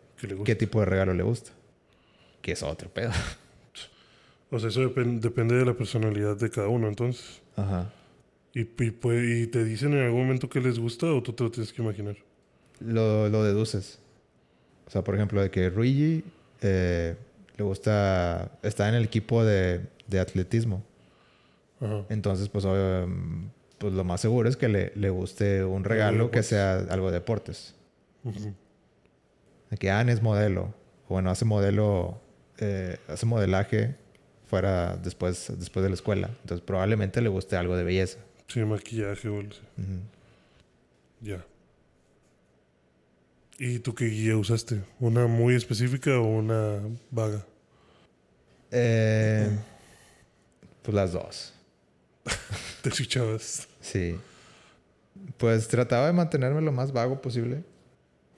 qué 0.45 0.55
tipo 0.55 0.79
de 0.79 0.87
regalo 0.87 1.13
le 1.13 1.25
gusta. 1.25 1.51
Que 2.43 2.53
es 2.53 2.63
otro 2.63 2.89
pedo. 2.89 3.11
O 4.53 4.59
sea, 4.59 4.69
eso 4.69 4.81
depen- 4.83 5.21
depende 5.21 5.55
de 5.55 5.65
la 5.65 5.75
personalidad 5.75 6.37
de 6.37 6.51
cada 6.51 6.67
uno, 6.69 6.89
entonces. 6.89 7.41
Ajá. 7.57 7.93
Y, 8.53 8.63
y, 8.63 8.91
puede- 8.91 9.43
y 9.43 9.47
te 9.47 9.63
dicen 9.65 9.93
en 9.93 10.01
algún 10.05 10.23
momento 10.23 10.49
que 10.49 10.61
les 10.61 10.77
gusta 10.79 11.07
o 11.07 11.23
tú 11.23 11.33
te 11.33 11.45
lo 11.45 11.51
tienes 11.53 11.73
que 11.73 11.83
imaginar. 11.83 12.17
Lo, 12.81 13.29
lo 13.29 13.45
deduces. 13.45 13.99
O 14.87 14.91
sea, 14.91 15.03
por 15.05 15.15
ejemplo, 15.15 15.41
de 15.43 15.51
que 15.51 15.71
Luigi 15.71 16.25
eh, 16.63 17.15
le 17.57 17.65
gusta. 17.65 18.51
Está 18.63 18.89
en 18.89 18.95
el 18.97 19.05
equipo 19.05 19.45
de, 19.45 19.81
de 20.09 20.21
atletismo. 20.21 20.83
Ajá. 21.81 22.05
Entonces, 22.09 22.49
pues, 22.49 22.65
obvio, 22.65 23.07
mm, 23.07 23.51
pues 23.79 23.93
lo 23.95 24.05
más 24.05 24.21
seguro 24.21 24.49
es 24.49 24.57
que 24.57 24.69
le, 24.69 24.93
le 24.97 25.11
guste 25.11 25.65
un 25.65 25.85
regalo 25.85 26.31
que 26.31 26.43
sea 26.43 26.79
algo 26.91 27.07
de 27.09 27.13
deportes. 27.15 27.75
De 29.71 29.77
que 29.77 29.91
Anne 29.91 30.13
es 30.13 30.23
modelo. 30.23 30.75
Bueno, 31.09 31.31
hace 31.31 31.45
modelo. 31.45 32.21
eh, 32.59 32.99
hace 33.09 33.25
modelaje 33.27 33.95
fuera 34.47 34.97
después, 34.97 35.51
después 35.59 35.83
de 35.83 35.89
la 35.89 35.95
escuela. 35.95 36.29
Entonces, 36.43 36.61
probablemente 36.65 37.21
le 37.23 37.29
guste 37.29 37.57
algo 37.57 37.77
de 37.77 37.85
belleza. 37.85 38.19
Sí, 38.49 38.61
maquillaje 38.65 39.29
o 39.29 39.41
el- 39.41 39.53
sí. 39.53 39.61
Ujú. 39.79 40.01
Ya. 41.23 41.45
¿Y 43.63 43.79
tú 43.81 43.95
qué 43.95 44.07
guía 44.07 44.39
usaste? 44.39 44.81
¿Una 44.99 45.27
muy 45.27 45.55
específica 45.55 46.19
o 46.19 46.23
una 46.25 46.81
vaga? 47.11 47.45
Eh, 48.71 49.51
pues 50.83 50.95
las 50.95 51.13
dos. 51.13 51.53
Te 52.83 52.89
escuchabas. 52.89 53.69
Sí. 53.83 54.17
Pues 55.37 55.69
trataba 55.69 56.07
de 56.07 56.15
mantenerme 56.15 56.63
lo 56.63 56.73
más 56.73 56.91
vago 56.91 57.21
posible, 57.21 57.63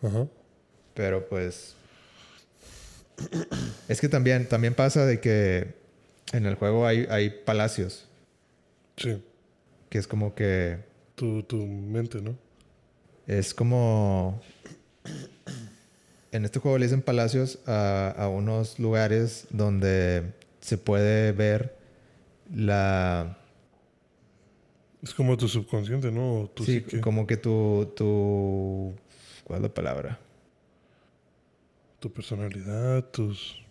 Ajá. 0.03 0.27
pero 0.95 1.29
pues 1.29 1.77
es 3.89 4.01
que 4.01 4.09
también 4.09 4.49
también 4.49 4.75
pasa 4.75 5.07
de 5.07 5.20
que 5.20 5.75
en 6.33 6.47
el 6.47 6.57
juego 6.57 6.85
hay, 6.87 7.07
hay 7.11 7.31
palacios, 7.31 8.09
Sí. 8.97 9.23
que 9.91 9.99
es 9.99 10.09
como 10.09 10.35
que 10.35 10.79
Tu, 11.14 11.45
tu 11.45 11.59
mente, 11.64 12.20
¿no? 12.20 12.37
es 13.29 13.55
como 13.55 14.43
en 16.32 16.44
este 16.44 16.59
juego 16.59 16.78
le 16.78 16.86
dicen 16.86 17.03
palacios 17.03 17.59
a, 17.66 18.11
a 18.16 18.28
unos 18.28 18.78
lugares 18.78 19.46
donde 19.50 20.32
se 20.61 20.78
puede 20.78 21.32
ver 21.32 21.76
la 22.55 23.38
Es 25.03 25.14
como 25.14 25.36
tu 25.36 25.48
subconsciente, 25.48 26.11
¿no? 26.11 26.50
Tu 26.55 26.64
sí, 26.64 26.80
psique, 26.80 27.00
como 27.00 27.26
que 27.26 27.36
tu 27.36 27.92
tu 27.96 28.94
¿cuál 29.44 29.59
es 29.59 29.62
la 29.62 29.74
palabra? 29.74 30.18
tu 32.03 32.12
personalidad, 32.12 33.05
tus... 33.12 33.62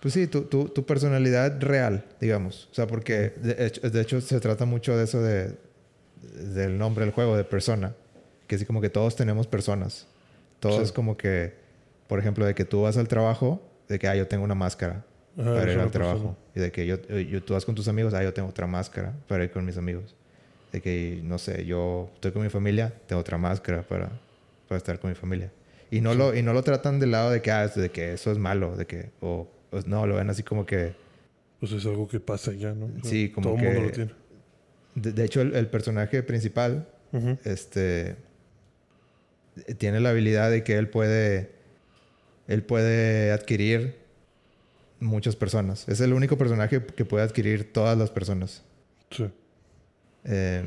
Pues 0.00 0.14
sí, 0.14 0.28
tu, 0.28 0.42
tu, 0.42 0.68
tu 0.68 0.86
personalidad 0.86 1.60
real, 1.60 2.04
digamos. 2.20 2.68
O 2.70 2.74
sea, 2.74 2.86
porque 2.86 3.34
de 3.42 3.66
hecho, 3.66 3.90
de 3.90 4.00
hecho 4.00 4.20
se 4.20 4.38
trata 4.40 4.64
mucho 4.64 4.96
de 4.96 5.04
eso 5.04 5.20
de, 5.20 5.56
del 6.54 6.78
nombre 6.78 7.04
del 7.04 7.12
juego, 7.12 7.36
de 7.36 7.44
persona. 7.44 7.94
Que 8.46 8.54
así 8.54 8.64
como 8.64 8.80
que 8.80 8.88
todos 8.88 9.16
tenemos 9.16 9.48
personas. 9.48 10.06
Todo 10.62 10.76
Sí. 10.78 10.84
es 10.84 10.92
como 10.92 11.16
que, 11.16 11.52
por 12.06 12.20
ejemplo, 12.20 12.46
de 12.46 12.54
que 12.54 12.64
tú 12.64 12.82
vas 12.82 12.96
al 12.96 13.08
trabajo, 13.08 13.60
de 13.88 13.98
que, 13.98 14.06
ah, 14.06 14.14
yo 14.14 14.28
tengo 14.28 14.44
una 14.44 14.54
máscara 14.54 15.04
Ajá, 15.36 15.54
para 15.54 15.72
ir 15.72 15.78
al 15.80 15.90
trabajo. 15.90 16.36
Y 16.54 16.60
de 16.60 16.70
que 16.70 16.86
yo, 16.86 16.96
yo, 17.08 17.42
tú 17.42 17.54
vas 17.54 17.64
con 17.64 17.74
tus 17.74 17.88
amigos, 17.88 18.14
ah, 18.14 18.22
yo 18.22 18.32
tengo 18.32 18.48
otra 18.48 18.68
máscara 18.68 19.12
para 19.26 19.42
ir 19.42 19.50
con 19.50 19.64
mis 19.64 19.76
amigos. 19.76 20.14
De 20.70 20.80
que, 20.80 21.20
no 21.24 21.38
sé, 21.38 21.66
yo 21.66 22.10
estoy 22.14 22.30
con 22.30 22.42
mi 22.42 22.48
familia, 22.48 22.92
tengo 23.08 23.20
otra 23.20 23.38
máscara 23.38 23.82
para, 23.82 24.08
para 24.68 24.76
estar 24.78 25.00
con 25.00 25.10
mi 25.10 25.16
familia. 25.16 25.50
Y 25.90 26.00
no, 26.00 26.14
lo, 26.14 26.32
y 26.34 26.42
no 26.42 26.52
lo 26.52 26.62
tratan 26.62 27.00
del 27.00 27.10
lado 27.10 27.30
de 27.32 27.42
que, 27.42 27.50
ah, 27.50 27.66
de 27.66 27.90
que 27.90 28.12
eso 28.12 28.30
es 28.30 28.38
malo, 28.38 28.76
de 28.76 28.86
que, 28.86 29.10
o 29.20 29.48
no, 29.86 30.06
lo 30.06 30.14
ven 30.14 30.30
así 30.30 30.44
como 30.44 30.64
que... 30.64 30.94
Pues 31.58 31.72
es 31.72 31.84
algo 31.86 32.06
que 32.08 32.20
pasa 32.20 32.52
ya, 32.52 32.72
¿no? 32.72 32.86
O 32.86 32.88
sea, 33.02 33.10
Sí, 33.10 33.30
como 33.30 33.48
Todo 33.50 33.58
el 33.58 33.64
mundo 33.64 33.80
que- 33.80 33.86
lo 33.86 33.92
tiene. 33.92 34.12
De, 34.94 35.12
de 35.12 35.24
hecho, 35.24 35.40
el, 35.40 35.54
el 35.56 35.66
personaje 35.68 36.22
principal, 36.22 36.86
Ujú. 37.12 37.36
este... 37.44 38.14
Tiene 39.78 40.00
la 40.00 40.10
habilidad 40.10 40.50
de 40.50 40.64
que 40.64 40.76
él 40.76 40.88
puede... 40.88 41.52
Él 42.48 42.64
puede 42.64 43.30
adquirir 43.30 44.02
muchas 44.98 45.36
personas. 45.36 45.88
Es 45.88 46.00
el 46.00 46.12
único 46.12 46.36
personaje 46.36 46.84
que 46.84 47.04
puede 47.04 47.24
adquirir 47.24 47.72
todas 47.72 47.96
las 47.96 48.10
personas. 48.10 48.62
Sí. 49.10 49.30
Eh, 50.24 50.64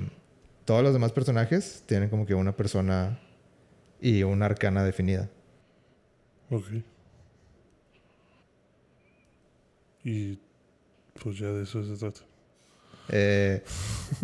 todos 0.66 0.84
los 0.84 0.94
demás 0.94 1.12
personajes 1.12 1.84
tienen 1.86 2.10
como 2.10 2.26
que 2.26 2.34
una 2.34 2.56
persona 2.56 3.20
y 4.02 4.24
una 4.24 4.46
arcana 4.46 4.84
definida. 4.84 5.30
Ok. 6.50 6.66
Y 10.04 10.40
pues 11.22 11.40
ya 11.40 11.48
de 11.48 11.64
eso 11.64 11.84
se 11.84 11.98
trata. 11.98 12.22
Eh, 13.10 13.64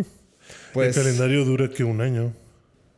pues... 0.74 0.96
el 0.96 1.04
calendario 1.04 1.46
dura 1.46 1.70
que 1.70 1.84
un 1.84 2.02
año. 2.02 2.34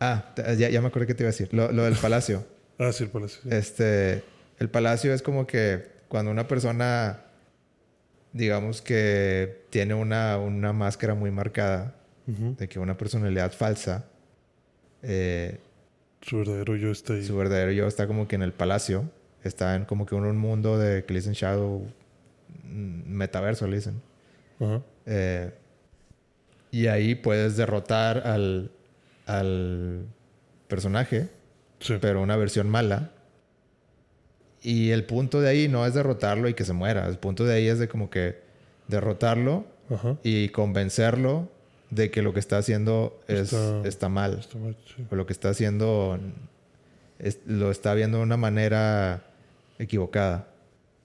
Ah, 0.05 0.33
te- 0.35 0.57
ya, 0.57 0.69
ya 0.69 0.81
me 0.81 0.87
acordé 0.87 1.07
que 1.07 1.13
te 1.13 1.23
iba 1.23 1.29
a 1.29 1.31
decir. 1.31 1.49
Lo, 1.53 1.71
lo 1.71 1.83
del 1.83 1.95
palacio. 1.95 2.45
Ah, 2.79 2.91
sí, 2.91 3.03
el 3.03 3.11
palacio. 3.11 3.39
sí. 3.43 3.49
Este, 3.51 4.23
el 4.57 4.67
palacio 4.67 5.13
es 5.13 5.21
como 5.21 5.45
que 5.45 5.87
cuando 6.07 6.31
una 6.31 6.47
persona, 6.47 7.21
digamos 8.33 8.81
que 8.81 9.65
tiene 9.69 9.93
una, 9.93 10.37
una 10.39 10.73
máscara 10.73 11.13
muy 11.13 11.29
marcada, 11.31 11.93
de 12.25 12.67
que 12.67 12.79
una 12.79 12.97
personalidad 12.97 13.51
falsa, 13.53 14.05
eh, 15.03 15.59
Su 16.21 16.37
verdadero 16.39 16.75
yo 16.75 16.89
está 16.91 17.13
ahí. 17.13 17.23
su 17.23 17.35
verdadero 17.37 17.71
yo 17.73 17.85
está 17.87 18.07
como 18.07 18.27
que 18.27 18.35
en 18.35 18.41
el 18.41 18.53
palacio, 18.53 19.09
está 19.43 19.75
en 19.75 19.85
como 19.85 20.05
que 20.07 20.15
en 20.15 20.23
un 20.23 20.37
mundo 20.37 20.79
de 20.79 21.03
que 21.05 21.13
le 21.13 21.19
dicen 21.19 21.33
Shadow, 21.33 21.85
mm, 22.63 23.11
metaverso 23.13 23.67
le 23.67 23.75
dicen. 23.77 24.01
Eh, 25.05 25.51
y 26.71 26.87
ahí 26.87 27.13
puedes 27.15 27.55
derrotar 27.57 28.25
al, 28.25 28.71
al 29.25 30.05
personaje, 30.67 31.29
Sí. 31.79 31.95
pero 32.01 32.21
una 32.21 32.35
versión 32.37 32.69
mala. 32.69 33.11
Y 34.61 34.91
el 34.91 35.03
punto 35.05 35.41
de 35.41 35.49
ahí 35.49 35.67
no 35.67 35.85
es 35.85 35.93
derrotarlo 35.93 36.47
y 36.47 36.53
que 36.53 36.63
se 36.63 36.73
muera. 36.73 37.07
El 37.07 37.17
punto 37.17 37.43
de 37.45 37.53
ahí 37.55 37.67
es 37.67 37.79
de 37.79 37.87
como 37.89 38.09
que 38.09 38.39
derrotarlo 38.87 39.65
Ajá. 39.89 40.17
y 40.23 40.49
convencerlo 40.49 41.49
de 41.89 42.09
que 42.11 42.21
lo 42.21 42.33
que 42.33 42.39
está 42.39 42.57
haciendo 42.57 43.19
es, 43.27 43.51
Está- 43.53 43.87
está, 43.87 44.09
mal. 44.09 44.39
Está 44.39 44.57
mal, 44.57 44.77
sí. 44.95 45.05
O 45.11 45.15
lo 45.15 45.25
que 45.25 45.33
está 45.33 45.49
haciendo 45.49 46.17
es- 47.19 47.39
lo 47.45 47.71
está 47.71 47.93
viendo 47.93 48.17
de 48.17 48.23
una 48.23 48.37
manera 48.37 49.23
equivocada. 49.79 50.47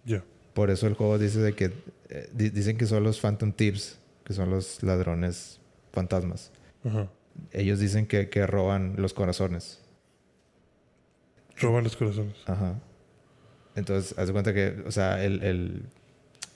Ya. 0.05 0.23
Por 0.55 0.71
eso 0.71 0.87
el 0.87 0.95
juego 0.95 1.19
dice 1.19 1.41
de 1.41 1.53
que 1.55 1.73
eh, 2.11 2.29
di- 2.33 2.49
dicen 2.51 2.79
que 2.79 2.87
son 2.87 3.03
los 3.05 3.21
Phantom 3.21 3.53
Thieves, 3.53 3.99
que 4.25 4.33
son 4.33 4.51
los 4.51 4.83
ladrones 4.83 5.61
fantasmas. 5.93 6.51
Ajá. 6.85 7.09
Ellos 7.53 7.79
dicen 7.79 8.07
que, 8.07 8.29
que 8.29 8.47
roban 8.47 8.95
los 8.97 9.15
corazones. 9.15 9.81
Roban 11.61 11.85
los 11.85 11.97
corazones. 11.97 12.37
Ajá. 12.47 12.79
Entonces, 13.75 14.17
haz 14.19 14.27
de 14.27 14.33
cuenta 14.33 14.53
que, 14.55 14.83
o 14.87 14.91
sea, 14.91 15.23
el, 15.25 15.43
el- 15.43 15.83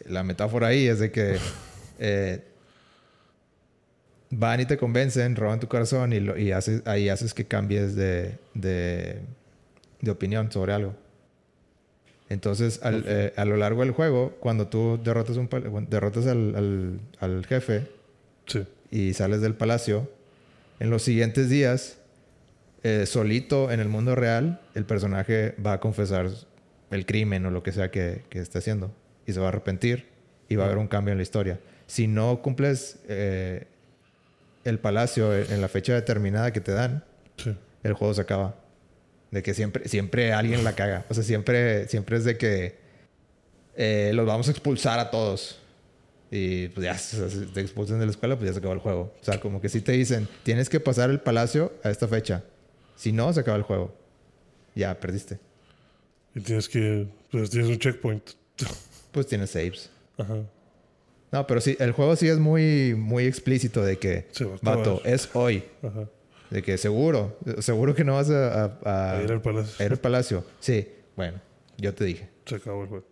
la 0.07 0.23
metáfora 0.25 0.69
ahí 0.69 0.87
es 0.89 0.99
de 0.99 1.11
que 1.13 1.39
eh, 1.99 2.45
van 4.31 4.61
y 4.61 4.65
te 4.67 4.77
convencen, 4.77 5.37
roban 5.37 5.61
tu 5.61 5.69
corazón 5.69 6.13
y, 6.13 6.21
lo- 6.21 6.39
y 6.39 6.53
haces, 6.53 6.83
ahí 6.87 7.09
haces 7.09 7.35
que 7.35 7.45
cambies 7.47 7.95
de, 7.95 8.39
de, 8.55 9.21
de 10.01 10.11
opinión 10.11 10.51
sobre 10.51 10.73
algo. 10.73 10.95
Entonces, 12.29 12.81
al- 12.83 13.05
eh, 13.07 13.33
a 13.37 13.45
lo 13.45 13.57
largo 13.57 13.83
del 13.83 13.91
juego, 13.93 14.37
cuando 14.41 14.67
tú 14.69 14.99
derrotas, 15.03 15.37
un, 15.37 15.49
derrotas 15.91 16.27
al, 16.27 16.55
al- 16.57 17.01
al 17.21 17.47
jefe 17.47 17.89
Sí. 18.47 18.65
y 18.91 19.13
sales 19.15 19.41
del 19.43 19.55
palacio, 19.55 20.11
en 20.83 20.91
los 20.91 21.03
siguientes 21.03 21.49
días, 21.49 21.99
eh, 22.83 23.07
solito 23.07 23.71
en 23.71 23.79
el 23.79 23.89
mundo 23.89 24.17
real, 24.17 24.61
el 24.75 24.85
personaje 24.85 25.55
va 25.65 25.75
a 25.75 25.81
confesar 25.81 26.29
el 26.91 27.07
crimen 27.07 27.47
o 27.47 27.51
lo 27.53 27.63
que 27.63 27.71
sea 27.71 27.93
que, 27.93 28.25
que 28.29 28.41
esté 28.41 28.59
haciendo 28.59 28.93
y 29.25 29.33
se 29.33 29.39
va 29.39 29.47
a 29.47 29.49
arrepentir 29.51 30.09
y 30.49 30.57
va 30.57 30.65
a 30.65 30.67
haber 30.67 30.79
un 30.79 30.89
cambio 30.89 31.13
en 31.13 31.19
la 31.19 31.23
historia. 31.23 31.61
Si 31.87 32.09
no 32.09 32.43
cumples 32.43 32.99
eh, 33.09 33.69
el 34.65 34.81
palacio 34.81 35.33
en 35.37 35.61
la 35.61 35.69
fecha 35.69 35.95
determinada 35.95 36.53
que 36.53 36.61
te 36.61 36.73
dan, 36.73 37.05
Sí. 37.37 37.57
el 37.85 37.93
juego 37.93 38.13
se 38.15 38.21
acaba. 38.23 38.57
De 39.31 39.43
que 39.45 39.55
siempre, 39.55 39.89
siempre 39.89 40.33
alguien 40.33 40.65
la 40.65 40.75
caga. 40.75 41.07
O 41.09 41.15
sea, 41.15 41.23
siempre, 41.23 41.87
siempre 41.87 42.17
es 42.17 42.25
de 42.25 42.37
que 42.37 42.75
eh, 43.77 44.11
los 44.15 44.27
vamos 44.27 44.49
a 44.49 44.51
expulsar 44.51 44.99
a 44.99 45.11
todos. 45.13 45.62
Y 46.35 46.69
pues 46.69 46.85
ya, 46.87 46.97
si 46.97 47.19
te 47.53 47.61
expulsan 47.61 47.99
de 48.01 48.07
la 48.07 48.11
escuela, 48.11 48.37
pues 48.37 48.49
ya 48.49 48.53
se 48.55 48.59
acabó 48.61 48.73
el 48.73 48.81
juego. 48.81 49.13
O 49.21 49.25
sea, 49.25 49.39
como 49.39 49.61
que 49.61 49.69
si 49.69 49.83
te 49.83 49.93
dicen, 49.93 50.27
tienes 50.45 50.71
que 50.71 50.81
pasar 50.81 51.11
el 51.11 51.21
palacio 51.21 51.75
a 51.85 51.91
esta 51.91 52.09
fecha. 52.09 52.43
Si 52.97 53.13
no, 53.13 53.31
se 53.35 53.41
acaba 53.41 53.59
el 53.59 53.65
juego. 53.65 53.95
Ya, 54.75 54.99
perdiste. 54.99 55.39
Y 56.35 56.41
tienes 56.41 56.71
que. 56.71 57.07
Pues 57.31 57.51
tienes 57.51 57.69
un 57.69 57.79
checkpoint. 57.79 58.31
Pues 59.13 59.27
tienes 59.27 59.51
saves. 59.51 59.91
Ajá. 60.17 60.39
No, 61.33 61.47
pero 61.47 61.61
sí, 61.61 61.77
el 61.79 61.93
juego 61.93 62.17
sí 62.17 62.29
es 62.29 62.39
muy, 62.39 62.95
muy 62.95 63.27
explícito 63.27 63.85
de 63.85 63.99
que, 63.99 64.27
vato, 64.63 65.03
es 65.05 65.29
hoy. 65.35 65.65
Ajá. 65.83 66.09
De 66.49 66.63
que 66.63 66.79
seguro, 66.79 67.39
seguro 67.59 67.95
que 67.95 68.05
no 68.05 68.15
vas 68.15 68.31
a, 68.31 68.65
a- 68.65 68.79
a- 68.85 69.19
A 69.19 69.23
ir 69.23 69.31
al 69.33 69.43
palacio. 69.43 69.75
a 69.79 69.85
ir 69.85 69.93
al 69.93 69.99
palacio. 69.99 70.45
Sí, 70.61 70.89
bueno, 71.15 71.39
yo 71.77 71.93
te 71.93 72.05
dije. 72.07 72.31
Se 72.47 72.55
acabó 72.55 72.85
el 72.85 72.89
juego. 72.89 73.05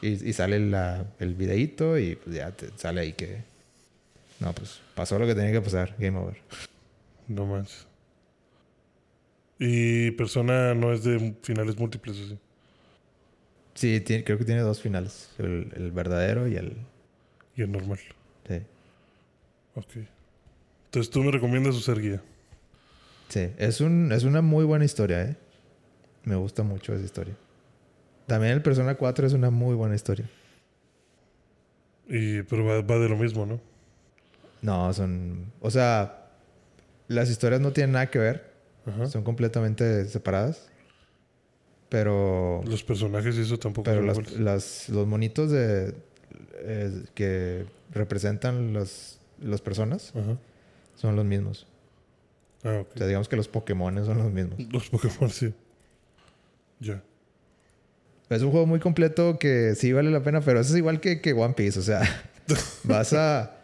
Y, 0.00 0.28
y 0.28 0.32
sale 0.32 0.58
la- 0.60 1.04
el 1.18 1.34
videíto 1.34 1.98
y 1.98 2.16
pues 2.16 2.36
ya 2.36 2.50
te 2.52 2.70
sale 2.76 3.00
ahí 3.00 3.12
que... 3.14 3.42
No, 4.40 4.52
pues 4.52 4.80
pasó 4.94 5.18
lo 5.18 5.26
que 5.26 5.34
tenía 5.34 5.50
que 5.52 5.60
pasar. 5.60 5.94
Game 5.98 6.16
over. 6.18 6.36
No 7.26 7.46
manches. 7.46 7.86
Y 9.58 10.12
persona 10.12 10.74
no 10.74 10.92
es 10.92 11.02
de 11.02 11.34
finales 11.42 11.76
múltiples, 11.76 12.16
¿o 12.18 12.26
sí? 12.28 12.38
Sí, 13.74 14.00
tiene- 14.00 14.22
creo 14.24 14.38
que 14.38 14.44
tiene 14.44 14.60
dos 14.60 14.80
finales. 14.80 15.30
El, 15.38 15.72
el 15.76 15.90
verdadero 15.90 16.46
y 16.46 16.56
el... 16.56 16.76
Y 17.56 17.62
el 17.62 17.72
normal. 17.72 17.98
Sí. 18.48 18.60
Ok. 19.74 19.96
Entonces 20.86 21.10
tú 21.10 21.22
me 21.24 21.32
recomiendas 21.32 21.74
usar 21.74 22.00
guía. 22.00 22.22
Sí, 23.28 23.48
es, 23.58 23.80
un, 23.80 24.12
es 24.12 24.22
una 24.24 24.40
muy 24.42 24.64
buena 24.64 24.84
historia, 24.84 25.22
¿eh? 25.22 25.36
Me 26.24 26.36
gusta 26.36 26.62
mucho 26.62 26.94
esa 26.94 27.04
historia. 27.04 27.34
También 28.28 28.52
el 28.52 28.62
Persona 28.62 28.94
4 28.94 29.26
es 29.26 29.32
una 29.32 29.50
muy 29.50 29.74
buena 29.74 29.96
historia. 29.96 30.28
Y, 32.08 32.42
pero 32.42 32.64
va, 32.64 32.80
va 32.82 32.98
de 32.98 33.08
lo 33.08 33.16
mismo, 33.16 33.44
¿no? 33.44 33.60
No, 34.62 34.92
son... 34.92 35.52
O 35.60 35.70
sea, 35.70 36.28
las 37.08 37.30
historias 37.30 37.60
no 37.60 37.72
tienen 37.72 37.92
nada 37.92 38.08
que 38.10 38.18
ver. 38.20 38.52
Ajá. 38.86 39.06
Son 39.06 39.24
completamente 39.24 40.04
separadas. 40.04 40.68
Pero... 41.88 42.62
Los 42.66 42.84
personajes 42.84 43.34
y 43.36 43.40
eso 43.40 43.58
tampoco 43.58 43.84
Pero 43.90 44.02
las, 44.02 44.32
las- 44.38 44.88
los 44.90 45.06
monitos 45.06 45.50
de, 45.50 45.94
eh, 46.60 47.04
que 47.14 47.64
representan 47.92 48.72
los, 48.74 49.18
las 49.40 49.62
personas 49.62 50.12
Ajá. 50.14 50.36
son 50.96 51.16
los 51.16 51.24
mismos. 51.24 51.66
Ah, 52.62 52.80
ok. 52.82 52.88
O 52.94 52.98
sea, 52.98 53.06
digamos 53.06 53.28
que 53.28 53.36
los 53.36 53.48
Pokémon 53.48 54.04
son 54.04 54.18
los 54.18 54.30
mismos. 54.30 54.58
Los 54.70 54.90
Pokémon, 54.90 55.30
sí. 55.30 55.54
Ya. 56.80 57.02
Es 58.30 58.42
un 58.42 58.50
juego 58.50 58.66
muy 58.66 58.78
completo 58.78 59.38
que 59.38 59.74
sí 59.74 59.92
vale 59.92 60.10
la 60.10 60.22
pena, 60.22 60.40
pero 60.40 60.60
eso 60.60 60.72
es 60.72 60.78
igual 60.78 61.00
que, 61.00 61.20
que 61.20 61.32
One 61.32 61.54
Piece. 61.54 61.78
O 61.78 61.82
sea, 61.82 62.02
vas 62.84 63.12
a... 63.12 63.54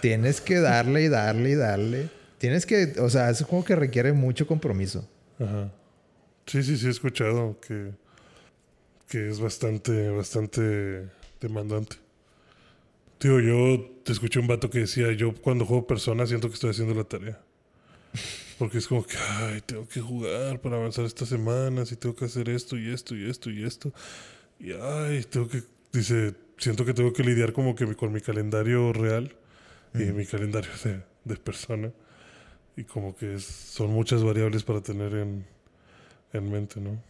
Tienes 0.00 0.40
que 0.40 0.60
darle 0.60 1.02
y 1.02 1.08
darle 1.08 1.50
y 1.50 1.54
darle. 1.54 2.08
Tienes 2.38 2.66
que... 2.66 2.94
O 2.98 3.10
sea, 3.10 3.30
es 3.30 3.40
un 3.40 3.46
juego 3.48 3.64
que 3.64 3.76
requiere 3.76 4.12
mucho 4.12 4.46
compromiso. 4.46 5.08
Ajá. 5.38 5.70
Sí, 6.46 6.62
sí, 6.62 6.76
sí, 6.76 6.86
he 6.86 6.90
escuchado 6.90 7.58
que, 7.60 7.92
que 9.08 9.28
es 9.28 9.40
bastante, 9.40 10.10
bastante 10.10 11.08
demandante. 11.40 11.96
Tío, 13.18 13.40
yo 13.40 14.00
te 14.04 14.12
escuché 14.12 14.40
un 14.40 14.48
vato 14.48 14.68
que 14.68 14.80
decía, 14.80 15.12
yo 15.12 15.32
cuando 15.34 15.64
juego 15.64 15.86
persona 15.86 16.26
siento 16.26 16.48
que 16.48 16.54
estoy 16.54 16.70
haciendo 16.70 16.94
la 16.94 17.04
tarea. 17.04 17.40
Porque 18.62 18.78
es 18.78 18.86
como 18.86 19.04
que, 19.04 19.16
ay, 19.40 19.60
tengo 19.62 19.88
que 19.88 20.00
jugar 20.00 20.60
para 20.60 20.76
avanzar 20.76 21.04
estas 21.04 21.28
semanas 21.28 21.90
y 21.90 21.96
tengo 21.96 22.14
que 22.14 22.26
hacer 22.26 22.48
esto 22.48 22.78
y 22.78 22.92
esto 22.92 23.16
y 23.16 23.28
esto 23.28 23.50
y 23.50 23.64
esto. 23.64 23.92
Y 24.60 24.70
ay, 24.70 25.24
tengo 25.28 25.48
que, 25.48 25.64
dice, 25.92 26.34
siento 26.58 26.84
que 26.84 26.94
tengo 26.94 27.12
que 27.12 27.24
lidiar 27.24 27.52
como 27.52 27.74
que 27.74 27.92
con 27.96 28.12
mi 28.12 28.20
calendario 28.20 28.92
real 28.92 29.34
y 29.94 30.04
mi 30.12 30.24
calendario 30.26 30.70
de, 30.84 31.02
de 31.24 31.36
persona. 31.38 31.90
Y 32.76 32.84
como 32.84 33.16
que 33.16 33.34
es- 33.34 33.42
son 33.44 33.90
muchas 33.90 34.22
variables 34.22 34.62
para 34.62 34.80
tener 34.80 35.12
en, 35.14 35.44
en 36.32 36.52
mente, 36.52 36.80
¿no? 36.80 37.02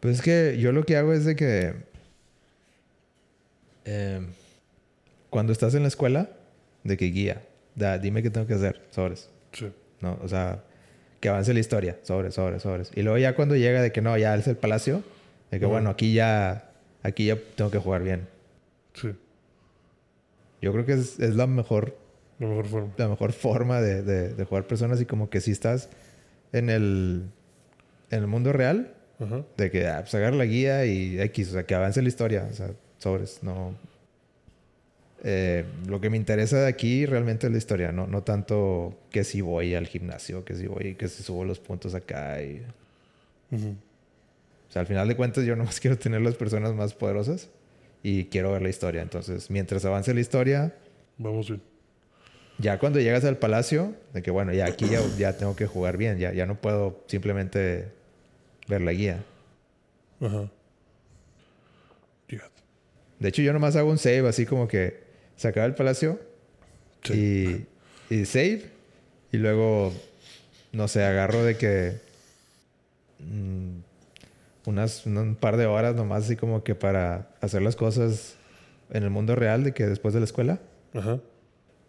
Pues 0.00 0.16
es 0.16 0.22
que 0.22 0.58
yo 0.58 0.72
lo 0.72 0.84
que 0.84 0.96
hago 0.96 1.12
es 1.12 1.24
de 1.24 1.36
que... 1.36 1.74
eh, 3.84 4.20
cuando 5.30 5.52
estás 5.52 5.76
en 5.76 5.82
la 5.82 5.88
escuela, 5.88 6.28
de 6.82 6.96
que 6.96 7.04
guía. 7.04 7.46
Da, 7.76 7.98
dime 7.98 8.20
qué 8.20 8.30
tengo 8.30 8.48
que 8.48 8.54
hacer. 8.54 8.82
Sobres. 8.90 9.30
Sí. 9.52 9.66
¿No? 10.04 10.18
O 10.22 10.28
sea, 10.28 10.62
que 11.20 11.28
avance 11.30 11.52
la 11.54 11.60
historia, 11.60 11.98
sobres, 12.02 12.34
sobres, 12.34 12.62
sobres. 12.62 12.90
Y 12.94 13.02
luego 13.02 13.18
ya 13.18 13.34
cuando 13.34 13.56
llega 13.56 13.82
de 13.82 13.90
que 13.90 14.00
no, 14.02 14.16
ya 14.18 14.34
es 14.36 14.46
el 14.46 14.56
palacio, 14.56 15.02
de 15.50 15.58
que 15.58 15.64
Ujú. 15.66 15.72
bueno, 15.74 15.90
aquí 15.90 16.12
ya, 16.14 16.70
aquí 17.02 17.26
ya 17.26 17.38
tengo 17.56 17.70
que 17.70 17.78
jugar 17.78 18.02
bien. 18.02 18.28
Sí, 18.94 19.08
Yo 20.62 20.72
creo 20.72 20.84
que 20.86 20.92
es, 20.92 21.18
es 21.18 21.34
la 21.34 21.46
mejor 21.46 21.96
la 22.38 22.48
mejor 22.48 22.66
forma. 22.66 22.92
la 22.96 23.08
mejor 23.08 23.32
forma 23.32 23.80
de, 23.80 24.02
de- 24.02 24.34
de 24.34 24.44
jugar 24.44 24.66
personas 24.66 25.00
y 25.00 25.06
como 25.06 25.30
que 25.30 25.40
si 25.40 25.50
estás 25.50 25.88
en 26.52 26.68
el, 26.70 27.22
en 28.10 28.18
el 28.20 28.26
mundo 28.26 28.52
real, 28.52 28.92
Ajá. 29.20 29.42
de 29.56 29.70
que 29.70 29.86
ah, 29.88 30.00
pues 30.02 30.14
agarra 30.14 30.36
la 30.36 30.44
guía 30.44 30.84
y 30.86 31.20
X, 31.20 31.50
o 31.50 31.52
sea, 31.52 31.64
que 31.64 31.74
avance 31.74 32.02
la 32.02 32.08
historia, 32.08 32.46
o 32.50 32.54
sea, 32.54 32.70
sobres, 32.98 33.38
no... 33.42 33.74
Eh, 35.26 35.64
lo 35.86 36.02
que 36.02 36.10
me 36.10 36.18
interesa 36.18 36.60
de 36.60 36.68
aquí 36.68 37.06
realmente 37.06 37.46
es 37.46 37.52
la 37.52 37.56
historia, 37.56 37.92
no, 37.92 38.06
no 38.06 38.22
tanto 38.22 38.94
que 39.10 39.24
si 39.24 39.40
voy 39.40 39.74
al 39.74 39.86
gimnasio, 39.86 40.44
que 40.44 40.54
si 40.54 40.66
voy, 40.66 40.96
que 40.96 41.08
si 41.08 41.22
subo 41.22 41.46
los 41.46 41.58
puntos 41.60 41.94
acá 41.94 42.42
y... 42.42 42.62
Ujú. 43.50 43.68
O 44.68 44.72
sea, 44.74 44.80
al 44.80 44.86
final 44.86 45.08
de 45.08 45.16
cuentas 45.16 45.44
yo 45.46 45.56
nomás 45.56 45.80
quiero 45.80 45.96
tener 45.96 46.20
las 46.20 46.34
personas 46.34 46.74
más 46.74 46.92
poderosas 46.92 47.48
y 48.02 48.26
quiero 48.26 48.52
ver 48.52 48.60
la 48.60 48.68
historia. 48.68 49.00
Entonces, 49.00 49.50
mientras 49.50 49.84
avance 49.86 50.12
la 50.12 50.20
historia, 50.20 50.74
Vamos 51.16 51.48
bien. 51.48 51.62
ya 52.58 52.78
cuando 52.78 53.00
llegas 53.00 53.24
al 53.24 53.38
palacio, 53.38 53.94
de 54.12 54.20
que 54.20 54.30
bueno, 54.30 54.52
ya 54.52 54.66
aquí 54.66 54.86
ya, 54.90 55.00
ya 55.18 55.38
tengo 55.38 55.56
que 55.56 55.66
jugar 55.66 55.96
bien, 55.96 56.18
ya, 56.18 56.34
ya 56.34 56.44
no 56.44 56.60
puedo 56.60 57.02
simplemente 57.06 57.88
ver 58.68 58.82
la 58.82 58.92
guía. 58.92 59.24
Ajá. 60.20 60.50
Ya. 62.28 62.42
De 63.20 63.28
hecho, 63.30 63.40
yo 63.40 63.54
nomás 63.54 63.74
hago 63.76 63.90
un 63.90 63.96
save 63.96 64.28
así 64.28 64.44
como 64.44 64.68
que 64.68 65.03
se 65.44 65.48
acaba 65.48 65.66
el 65.66 65.74
palacio 65.74 66.18
Sí. 67.04 67.66
y, 68.10 68.14
y 68.14 68.24
save 68.24 68.64
y 69.30 69.36
luego, 69.36 69.92
no 70.72 70.88
sé, 70.88 71.04
agarro 71.04 71.44
de 71.44 71.58
que 71.58 71.98
mm, 73.20 73.78
unas, 74.66 75.04
un 75.06 75.36
par 75.38 75.56
de 75.58 75.66
horas 75.66 75.94
nomás 75.94 76.24
así 76.24 76.36
como 76.36 76.64
que 76.64 76.74
para 76.74 77.28
hacer 77.42 77.60
las 77.62 77.76
cosas 77.76 78.36
en 78.90 79.02
el 79.02 79.10
mundo 79.10 79.34
real 79.36 79.64
de 79.64 79.72
que 79.74 79.84
después 79.86 80.14
de 80.14 80.20
la 80.20 80.24
escuela. 80.24 80.60
Ajá. 80.94 81.20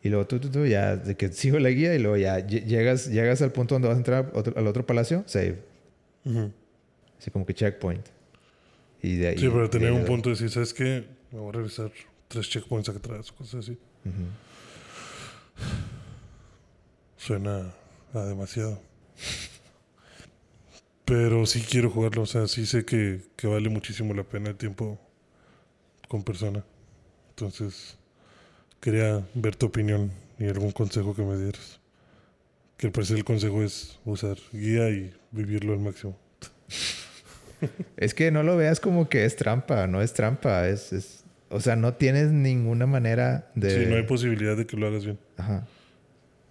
Y 0.03 0.09
luego 0.09 0.27
tú, 0.27 0.39
tú, 0.39 0.49
tú, 0.49 0.65
ya, 0.65 0.97
de 0.97 1.15
que 1.15 1.31
sigo 1.31 1.59
la 1.59 1.69
guía 1.69 1.95
y 1.95 1.99
luego 1.99 2.17
ya 2.17 2.39
lle- 2.39 2.65
llegas, 2.65 3.07
llegas 3.07 3.41
al 3.41 3.51
punto 3.53 3.75
donde 3.75 3.87
vas 3.87 3.95
a 3.95 3.99
entrar 3.99 4.31
otro- 4.33 4.53
al 4.57 4.67
otro 4.67 4.85
palacio, 4.85 5.23
save. 5.27 5.59
Ujú. 6.25 6.51
Así 7.17 7.31
como 7.31 7.45
que 7.45 7.53
checkpoint. 7.53 8.05
Y 9.01 9.15
de 9.15 9.27
ahí. 9.29 9.37
Sí, 9.37 9.47
pero 9.47 9.69
tener 9.69 9.91
un 9.93 10.03
punto 10.05 10.29
de 10.29 10.35
decir, 10.35 10.49
¿sabes 10.49 10.73
qué? 10.73 11.05
Me 11.31 11.39
voy 11.39 11.49
a 11.49 11.51
revisar 11.53 11.91
tres 12.27 12.49
checkpoints 12.49 12.89
atrás, 12.89 13.31
cosas 13.31 13.63
así. 13.65 13.71
Ujú. 14.05 14.25
Suena 17.17 17.73
a 18.13 18.19
demasiado. 18.21 18.79
Pero 21.05 21.45
sí 21.45 21.61
quiero 21.61 21.89
jugarlo, 21.91 22.23
o 22.23 22.25
sea, 22.25 22.47
sí 22.47 22.65
sé 22.65 22.83
que, 22.85 23.21
que 23.35 23.47
vale 23.47 23.69
muchísimo 23.69 24.13
la 24.13 24.23
pena 24.23 24.49
el 24.49 24.55
tiempo 24.55 24.99
con 26.07 26.23
persona. 26.23 26.63
Entonces, 27.29 27.97
quería 28.79 29.23
ver 29.35 29.55
tu 29.55 29.67
opinión 29.67 30.11
y 30.39 30.45
algún 30.47 30.71
consejo 30.71 31.15
que 31.15 31.21
me 31.21 31.37
dieras. 31.37 31.79
Que 32.77 32.87
al 32.87 32.91
parecer 32.93 33.17
el 33.17 33.23
consejo 33.25 33.61
es 33.63 33.99
usar 34.03 34.37
guía 34.51 34.89
y 34.89 35.13
vivirlo 35.31 35.73
al 35.73 35.79
máximo. 35.79 36.17
Es 37.97 38.13
que 38.13 38.31
no 38.31 38.43
lo 38.43 38.57
veas 38.57 38.79
como 38.79 39.07
que 39.07 39.25
es 39.25 39.35
trampa, 39.35 39.87
no 39.87 40.01
es 40.01 40.13
trampa. 40.13 40.67
Es, 40.67 40.91
es- 40.91 41.23
o 41.49 41.59
sea, 41.59 41.75
no 41.75 41.93
tienes 41.93 42.31
ninguna 42.31 42.85
manera 42.85 43.49
de. 43.55 43.83
Sí, 43.83 43.89
no 43.89 43.95
hay 43.95 44.03
posibilidad 44.03 44.55
de 44.57 44.65
que 44.65 44.77
lo 44.77 44.87
hagas 44.87 45.05
bien. 45.05 45.17
Ajá. 45.37 45.67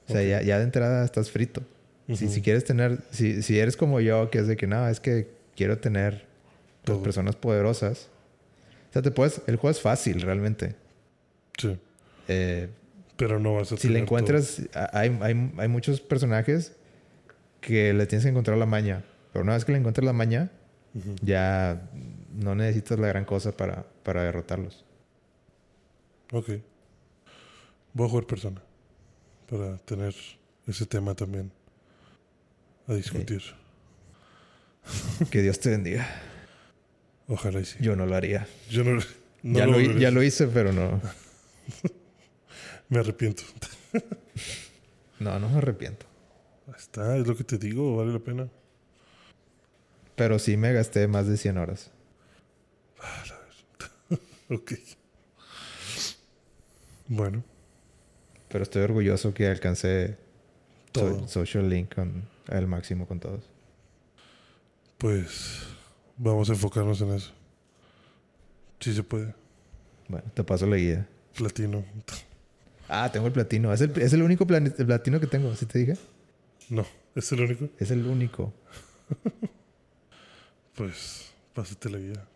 O 0.08 0.12
sea, 0.12 0.20
Ok. 0.22 0.28
ya, 0.28 0.42
ya 0.42 0.58
de 0.58 0.64
entrada 0.64 1.04
estás 1.04 1.30
frito. 1.30 1.62
si, 2.08 2.12
Ujú. 2.26 2.28
si 2.34 2.42
quieres 2.42 2.64
tener. 2.64 2.98
Si, 3.10 3.42
si 3.42 3.58
eres 3.58 3.76
como 3.76 4.00
yo, 4.00 4.30
que 4.30 4.38
es 4.38 4.46
de 4.46 4.56
que 4.56 4.66
no, 4.66 4.86
es 4.88 5.00
que 5.00 5.28
quiero 5.56 5.78
tener 5.78 6.26
pues, 6.84 6.98
personas 6.98 7.36
poderosas. 7.36 8.08
O 8.90 8.92
sea, 8.92 9.02
te 9.02 9.10
puedes. 9.10 9.40
El 9.46 9.56
juego 9.56 9.70
es 9.72 9.80
fácil, 9.80 10.20
realmente. 10.20 10.76
Sí, 11.58 11.76
Eh, 12.28 12.68
pero 13.16 13.38
no 13.38 13.54
vas 13.54 13.72
a 13.72 13.76
si 13.76 13.88
le 13.88 13.98
encuentras. 14.00 14.62
Hay, 14.92 15.16
hay, 15.22 15.50
hay 15.56 15.68
muchos 15.68 16.00
personajes 16.00 16.72
que 17.60 17.92
le 17.94 18.06
tienes 18.06 18.24
que 18.24 18.30
encontrar 18.30 18.58
la 18.58 18.66
maña. 18.66 19.04
Pero 19.32 19.42
una 19.44 19.54
vez 19.54 19.64
que 19.64 19.72
le 19.72 19.78
encuentras 19.78 20.04
la 20.04 20.12
maña, 20.12 20.50
Ujú. 20.94 21.14
ya 21.22 21.88
no 22.34 22.54
necesitas 22.54 22.98
la 22.98 23.08
gran 23.08 23.24
cosa 23.24 23.56
para, 23.56 23.86
para 24.02 24.22
derrotarlos. 24.22 24.84
Ok. 26.32 26.50
Voy 27.92 28.06
a 28.06 28.10
jugar 28.10 28.26
persona. 28.26 28.62
Para 29.48 29.78
tener 29.78 30.14
ese 30.66 30.86
tema 30.86 31.14
también 31.14 31.52
a 32.86 32.94
discutir. 32.94 33.42
Que 35.30 35.40
Dios 35.40 35.60
te 35.60 35.70
bendiga. 35.70 36.06
Ojalá 37.26 37.60
y 37.60 37.64
sí. 37.64 37.78
Yo 37.80 37.96
no 37.96 38.04
lo 38.04 38.16
haría. 38.16 38.46
Yo 38.68 38.84
no, 38.84 39.00
no 39.42 39.58
ya, 39.58 39.66
lo 39.66 39.80
ya 39.80 40.10
lo 40.10 40.22
hice, 40.22 40.46
pero 40.46 40.72
no. 40.72 41.00
Me 42.88 42.98
arrepiento. 42.98 43.42
No, 45.20 45.38
no 45.38 45.48
me 45.48 45.58
arrepiento. 45.58 46.04
Ahí 46.66 46.74
está, 46.76 47.16
es 47.16 47.26
lo 47.26 47.36
que 47.36 47.44
te 47.44 47.56
digo, 47.56 47.96
vale 47.96 48.12
la 48.12 48.18
pena. 48.18 48.48
Pero 50.16 50.38
sí 50.40 50.56
me 50.56 50.72
gasté 50.72 51.06
más 51.06 51.26
de 51.28 51.36
100 51.36 51.56
horas. 51.56 51.93
Ok. 54.50 54.72
Bueno, 57.08 57.42
Pero 58.48 58.62
estoy 58.62 58.82
orgulloso 58.82 59.34
que 59.34 59.46
alcancé 59.48 60.16
so- 60.94 61.00
Todo. 61.00 61.28
Social 61.28 61.68
Link 61.68 61.94
con 61.94 62.24
el 62.48 62.66
máximo 62.66 63.06
con 63.06 63.20
todos. 63.20 63.42
pues 64.98 65.62
vamos 66.16 66.48
a 66.50 66.52
enfocarnos 66.52 67.00
en 67.00 67.12
eso. 67.14 67.32
Sí 68.80 68.94
se 68.94 69.02
puede. 69.02 69.34
Bueno, 70.08 70.30
te 70.34 70.44
paso 70.44 70.66
la 70.66 70.76
guía. 70.76 71.08
Platino. 71.34 71.84
Ah, 72.88 73.10
tengo 73.12 73.26
el 73.26 73.32
platino. 73.32 73.72
Es 73.72 73.80
el, 73.80 73.98
es 74.00 74.12
el 74.12 74.22
único 74.22 74.46
platino 74.46 75.18
que 75.20 75.26
tengo, 75.26 75.54
¿sí 75.56 75.66
te 75.66 75.78
dije? 75.80 75.96
No, 76.68 76.86
es 77.14 77.32
el 77.32 77.40
único. 77.40 77.68
Es 77.78 77.90
el 77.90 78.06
único. 78.06 78.52
Pues 80.74 81.32
pásate 81.54 81.88
la 81.88 81.98
guía. 81.98 82.26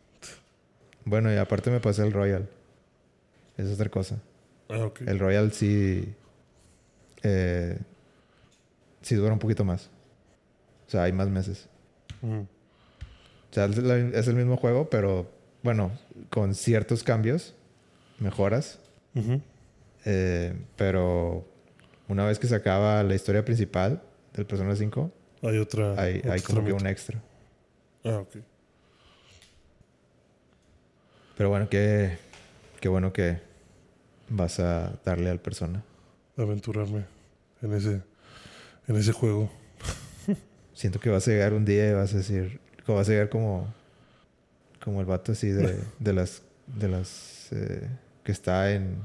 Bueno, 1.09 1.33
y 1.33 1.37
aparte 1.37 1.71
me 1.71 1.81
pasé 1.81 2.03
el 2.03 2.13
Royal. 2.13 2.47
Es 3.57 3.73
otra 3.73 3.89
cosa. 3.89 4.21
Ah. 4.69 4.91
El 5.07 5.19
Royal 5.19 5.53
sí. 5.53 6.15
eh, 7.23 7.79
sí 9.01 9.15
dura 9.15 9.33
un 9.33 9.39
poquito 9.39 9.65
más. 9.65 9.89
O 10.87 10.91
sea, 10.91 11.05
hay 11.05 11.13
más 11.13 11.29
meses. 11.29 11.67
Mm. 12.21 12.41
O 12.41 13.55
sea, 13.55 13.65
es, 13.65 14.29
el 14.29 14.35
mismo 14.35 14.59
juego, 14.59 14.91
pero 14.91 15.31
bueno, 15.63 15.93
con 16.29 16.55
ciertos 16.55 17.03
cambios, 17.03 17.55
mejoras. 18.19 18.79
Eh, 20.05 20.55
pero 20.77 21.47
una 22.07 22.27
vez 22.27 22.39
que 22.39 22.47
se 22.47 22.55
acaba 22.55 23.03
la 23.03 23.15
historia 23.15 23.45
principal 23.47 24.03
del 24.35 24.45
Persona 24.45 24.77
5, 24.77 25.11
Hay 25.43 25.57
otra. 25.57 26.01
hay, 26.01 26.19
otro 26.19 26.33
hay 26.33 26.41
como 26.43 26.65
que 26.65 26.73
un 26.75 26.87
extra. 26.87 27.23
Ah, 28.05 28.19
ok. 28.19 28.37
Pero 31.39 31.51
bueno, 31.51 31.69
qué, 31.71 32.19
qué 32.81 32.89
bueno 32.89 33.13
que 33.13 33.39
vas 34.29 34.59
a 34.59 34.99
darle 35.05 35.31
al 35.31 35.39
Persona. 35.39 35.85
Aventurarme 36.37 37.05
en 37.63 37.75
ese, 37.75 38.03
en 38.89 38.97
ese 38.97 39.13
juego. 39.13 39.49
Siento 40.75 40.99
que 40.99 41.11
vas 41.11 41.29
a 41.29 41.31
llegar 41.31 41.55
un 41.55 41.65
día 41.65 41.91
y 41.91 41.93
vas 41.93 42.13
a 42.13 42.17
decir, 42.17 42.59
vas 42.89 43.09
a 43.09 43.13
llegar 43.13 43.29
como, 43.29 43.73
como 44.83 44.99
el 44.99 45.07
vato 45.07 45.31
así 45.31 45.51
de, 45.51 45.81
de 46.01 46.13
las, 46.13 46.43
de 46.67 46.89
las 46.89 47.53
eh, 47.53 47.89
que 48.25 48.33
está 48.33 48.73
en, 48.73 48.97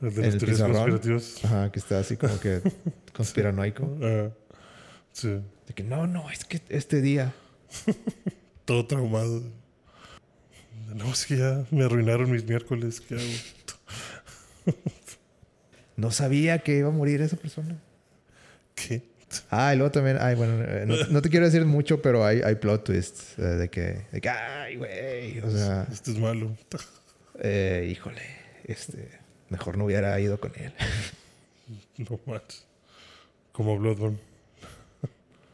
El 0.00 0.14
de 0.14 0.20
¿En 0.28 0.32
el 0.32 0.38
teorías 0.38 0.62
conspirativas. 0.62 1.44
ajá, 1.44 1.70
que 1.70 1.78
está 1.78 1.98
así 1.98 2.16
como 2.16 2.40
que 2.40 2.62
conspiranoico. 3.14 3.98
Ah, 4.02 4.30
sí. 5.12 5.42
De 5.66 5.74
que 5.74 5.82
no, 5.82 6.06
no, 6.06 6.30
es 6.30 6.46
que 6.46 6.62
este 6.70 7.02
día. 7.02 7.34
Todo 8.64 8.86
traumado. 8.86 9.42
No, 10.94 11.10
es 11.12 11.26
que 11.26 11.36
ya 11.36 11.64
me 11.70 11.84
arruinaron 11.84 12.30
mis 12.30 12.44
miércoles. 12.44 13.00
¿Qué 13.00 13.14
hago? 13.14 14.74
No 15.96 16.10
sabía 16.10 16.60
que 16.60 16.76
iba 16.78 16.88
a 16.88 16.92
morir 16.92 17.20
esa 17.20 17.36
persona. 17.36 17.76
¿Qué? 18.74 19.02
Ah, 19.50 19.74
y 19.74 19.76
luego 19.76 19.90
también, 19.90 20.16
ay, 20.20 20.34
bueno, 20.36 20.62
eh, 20.62 20.84
no, 20.86 20.94
no 21.10 21.20
te 21.22 21.28
quiero 21.28 21.44
decir 21.44 21.64
mucho, 21.66 22.00
pero 22.00 22.24
hay, 22.24 22.40
hay 22.40 22.54
plot 22.54 22.84
twists 22.84 23.38
eh, 23.38 23.42
de 23.42 23.68
que, 23.68 24.06
de 24.12 24.20
que, 24.20 24.28
ay, 24.28 24.76
güey, 24.76 25.40
o 25.40 25.50
sea, 25.50 25.86
Esto 25.92 26.12
es 26.12 26.18
malo. 26.18 26.56
eh, 27.40 27.88
híjole, 27.90 28.22
este, 28.64 29.10
mejor 29.50 29.76
no 29.76 29.84
hubiera 29.84 30.18
ido 30.20 30.40
con 30.40 30.52
él. 30.56 30.72
No 31.98 32.18
más. 32.26 32.64
Como 33.52 33.76
Bloodborne. 33.78 34.18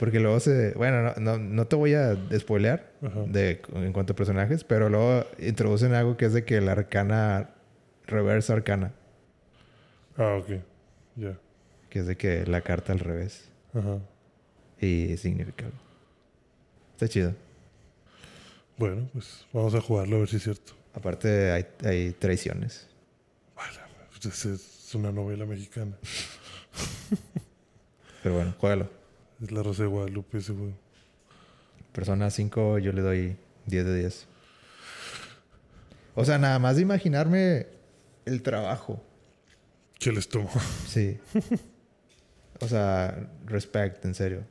Porque 0.05 0.21
luego 0.21 0.39
se, 0.39 0.73
bueno, 0.75 1.01
no, 1.03 1.15
no, 1.19 1.39
no 1.39 1.67
te 1.67 1.77
voy 1.77 1.95
a 1.95 2.15
spoilear 2.39 2.93
de, 3.27 3.63
en 3.73 3.91
cuanto 3.95 4.13
a 4.13 4.17
personajes, 4.17 4.63
pero 4.63 4.91
luego 4.91 5.25
introducen 5.39 5.95
algo 5.95 6.19
que 6.19 6.27
es 6.27 6.35
de 6.35 6.45
que 6.45 6.61
la 6.61 6.73
arcana, 6.73 7.55
reverse 8.07 8.53
arcana, 8.53 8.93
Ah, 10.19 10.37
ok. 10.39 10.61
Ya. 11.17 11.39
que 11.89 12.01
es 12.01 12.07
de 12.07 12.19
que 12.19 12.45
la 12.45 12.61
carta 12.61 12.93
al 12.93 12.99
revés 12.99 13.49
Ajá. 13.73 13.99
y 14.79 15.17
significa 15.17 15.65
algo. 15.65 15.79
Está 16.93 17.09
chido. 17.09 17.35
Bueno, 18.77 19.09
pues 19.15 19.47
vamos 19.55 19.75
a 19.75 19.81
jugarlo 19.81 20.17
a 20.17 20.19
ver 20.19 20.29
si 20.29 20.37
es 20.37 20.43
cierto. 20.43 20.75
Aparte 20.93 21.51
hay, 21.51 21.65
hay 21.83 22.13
traiciones. 22.13 22.89
Vale, 23.57 23.79
pues 24.21 24.45
es 24.45 24.95
una 24.95 25.11
novela 25.11 25.47
mexicana. 25.47 25.97
Pero 28.23 28.35
bueno, 28.35 28.55
juégalo. 28.59 29.04
Es 29.43 29.51
la 29.51 29.63
Rosa 29.63 29.83
de 29.83 29.89
Guadalupe 29.89 30.39
ese 30.39 30.53
juego. 30.53 30.75
Persona 31.93 32.31
5 32.31 32.79
yo 32.79 32.93
le 32.93 33.03
doy 33.03 33.37
10 33.67 33.85
de 33.85 33.99
10. 34.01 34.27
O 36.15 36.25
sea, 36.25 36.39
nada 36.39 36.59
más 36.59 36.77
de 36.77 36.83
imaginarme 36.83 37.67
el 38.25 38.43
trabajo. 38.43 39.03
¿Qué 39.99 40.13
les 40.13 40.29
tomó? 40.29 40.51
Sí. 40.87 41.19
o 42.61 42.69
sea, 42.69 43.29
respect, 43.47 44.05
en 44.05 44.15
serio. 44.15 44.45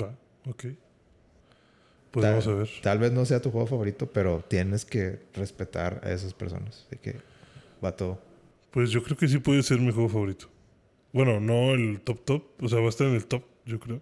Va, 0.00 0.14
ok. 0.46 0.64
Pues 2.10 2.22
tal, 2.22 2.32
vamos 2.32 2.46
a 2.46 2.54
ver. 2.54 2.70
Tal 2.82 2.98
vez 2.98 3.12
no 3.12 3.24
sea 3.24 3.40
tu 3.40 3.50
juego 3.50 3.66
favorito, 3.66 4.06
pero 4.12 4.44
tienes 4.46 4.84
que 4.84 5.20
respetar 5.34 6.00
a 6.04 6.12
esas 6.12 6.34
personas. 6.34 6.86
De 6.90 6.98
que 6.98 7.16
va 7.82 7.96
todo. 7.96 8.20
Pues 8.70 8.90
yo 8.90 9.02
creo 9.02 9.16
que 9.16 9.28
sí 9.28 9.38
puede 9.38 9.62
ser 9.62 9.78
mi 9.78 9.92
juego 9.92 10.08
favorito. 10.08 10.48
Bueno, 11.12 11.40
no 11.40 11.72
el 11.74 12.00
top 12.00 12.24
top. 12.24 12.44
O 12.62 12.68
sea, 12.68 12.78
va 12.80 12.86
a 12.86 12.88
estar 12.88 13.06
en 13.06 13.14
el 13.14 13.26
top, 13.26 13.42
yo 13.66 13.78
creo. 13.80 14.00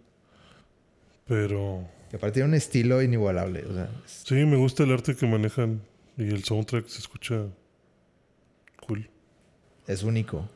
Pero... 1.26 1.88
Y 2.12 2.16
aparte 2.16 2.34
tiene 2.34 2.48
un 2.48 2.54
estilo 2.54 3.02
inigualable. 3.02 3.64
O 3.66 3.74
sea, 3.74 3.90
es- 4.04 4.24
Sí, 4.26 4.34
me 4.34 4.56
gusta 4.56 4.82
el 4.84 4.92
arte 4.92 5.14
que 5.16 5.26
manejan. 5.26 5.82
Y 6.16 6.24
el 6.28 6.44
soundtrack 6.44 6.86
se 6.88 6.98
escucha 6.98 7.46
cool. 8.86 9.08
es 9.86 10.02
único. 10.02 10.48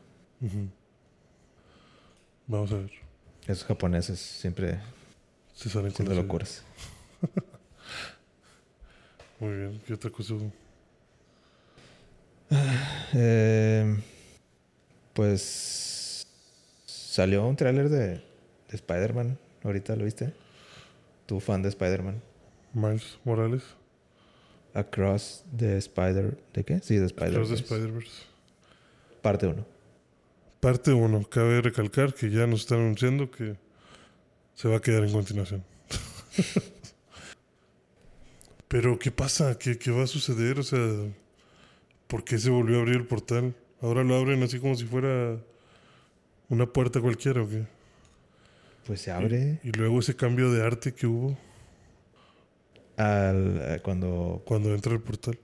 Vamos 2.47 2.71
a 2.71 2.75
ver. 2.77 2.91
Esos 3.47 3.63
japoneses 3.65 4.19
siempre 4.19 4.79
Se 5.53 5.69
salen 5.69 5.91
con 5.91 6.07
las 6.07 6.17
locuras. 6.17 6.63
Muy 9.39 9.55
bien. 9.55 9.81
¿Qué 9.87 9.93
otra 9.93 10.09
cosa? 10.11 10.35
Eh, 13.13 13.97
pues 15.13 15.31
salió 17.15 17.47
un 17.47 17.55
tráiler 17.55 17.87
de, 17.87 18.07
de 18.07 18.21
Spider-Man. 18.73 19.39
¿Ahorita 19.63 19.95
lo 19.95 20.03
viste? 20.03 20.33
¿Tú 21.25 21.39
fan 21.39 21.61
de 21.61 21.69
Spider-Man? 21.69 22.21
Miles 22.73 23.19
Morales. 23.23 23.63
Across 24.73 25.45
the 25.57 25.77
Spider... 25.77 26.37
¿De 26.53 26.65
qué? 26.65 26.81
Sí, 26.81 26.95
de 26.95 27.09
Cross 27.09 27.11
Spider-Man. 27.11 27.47
the 27.47 27.55
Spider-Verse. 27.55 28.23
Parte 29.21 29.47
1. 29.47 29.65
Parte 30.59 30.91
1. 30.91 31.29
Cabe 31.29 31.61
recalcar 31.61 32.13
que 32.13 32.29
ya 32.29 32.45
nos 32.47 32.61
están 32.61 32.79
anunciando 32.79 33.31
que 33.31 33.55
se 34.53 34.67
va 34.67 34.75
a 34.75 34.81
quedar 34.81 35.05
en 35.05 35.13
continuación. 35.13 35.63
Pero, 38.67 38.99
¿qué 38.99 39.11
pasa? 39.11 39.57
¿Qué, 39.57 39.77
¿Qué 39.77 39.89
va 39.89 40.03
a 40.03 40.07
suceder? 40.07 40.59
O 40.59 40.63
sea, 40.63 40.85
¿por 42.07 42.25
qué 42.25 42.37
se 42.39 42.49
volvió 42.49 42.75
a 42.75 42.79
abrir 42.81 42.97
el 42.97 43.07
portal? 43.07 43.55
Ahora 43.79 44.03
lo 44.03 44.15
abren 44.15 44.43
así 44.43 44.59
como 44.59 44.75
si 44.75 44.83
fuera 44.83 45.39
una 46.49 46.65
puerta 46.65 47.01
cualquiera 47.01 47.41
o 47.41 47.49
qué. 47.49 47.65
Pues 48.85 49.01
se 49.01 49.11
abre 49.11 49.59
Y 49.63 49.71
luego 49.71 49.99
ese 49.99 50.15
cambio 50.15 50.51
de 50.51 50.63
arte 50.63 50.93
que 50.93 51.07
hubo 51.07 51.37
al, 52.97 53.59
eh, 53.61 53.79
cuando... 53.83 54.43
cuando 54.45 54.73
entra 54.73 54.93
el 54.93 55.01
portal. 55.01 55.37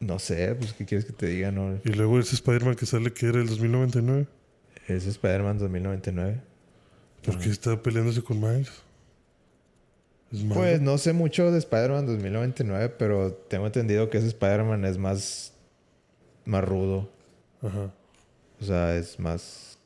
No 0.00 0.18
sé, 0.18 0.54
pues 0.56 0.74
¿qué 0.74 0.84
quieres 0.84 1.06
que 1.06 1.12
te 1.12 1.26
diga? 1.26 1.50
No, 1.50 1.78
Y 1.84 1.88
luego 1.90 2.18
ese 2.18 2.34
Spider-Man 2.34 2.74
que 2.74 2.86
sale 2.86 3.12
que 3.12 3.26
era 3.26 3.40
el 3.40 3.48
2099. 3.48 4.26
es 4.88 5.06
Spider-Man 5.06 5.58
2099. 5.58 6.40
¿Por 7.24 7.38
qué 7.38 7.48
está 7.48 7.80
peleándose 7.82 8.22
con 8.22 8.40
Miles? 8.40 8.70
Es. 10.32 10.42
Pues 10.52 10.80
no 10.80 10.98
sé 10.98 11.12
mucho 11.12 11.50
de 11.50 11.58
Spider-Man 11.58 12.06
2099, 12.06 12.94
pero 12.98 13.32
tengo 13.32 13.66
entendido 13.66 14.10
que 14.10 14.18
ese 14.18 14.28
Spider-Man 14.28 14.84
es 14.84 14.98
más... 14.98 15.54
Más 16.44 16.62
rudo. 16.62 17.10
Ajá. 17.62 17.92
O 18.60 18.64
sea, 18.64 18.96
es 18.96 19.18
más... 19.18 19.78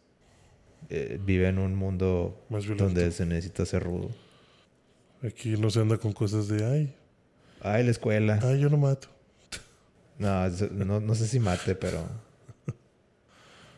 eh, 0.89 1.19
vive 1.23 1.49
en 1.49 1.59
un 1.59 1.75
mundo 1.75 2.41
Más 2.49 2.67
donde 2.77 3.11
se 3.13 3.27
necesita 3.27 3.67
ser 3.67 3.83
rudo. 3.83 4.11
Aquí 5.23 5.51
no 5.57 5.71
se 5.71 5.81
anda 5.81 5.99
con 5.99 6.13
cosas 6.13 6.49
de 6.49 6.65
ay, 6.65 6.97
Ay, 7.61 7.85
la 7.85 7.91
escuela. 7.91 8.39
ay, 8.43 8.61
yo 8.61 8.69
no 8.71 8.77
mato. 8.79 9.09
No, 10.19 10.49
no, 10.49 11.01
no 11.01 11.15
sé 11.15 11.27
si 11.27 11.41
mate, 11.41 11.75
pero... 11.75 12.07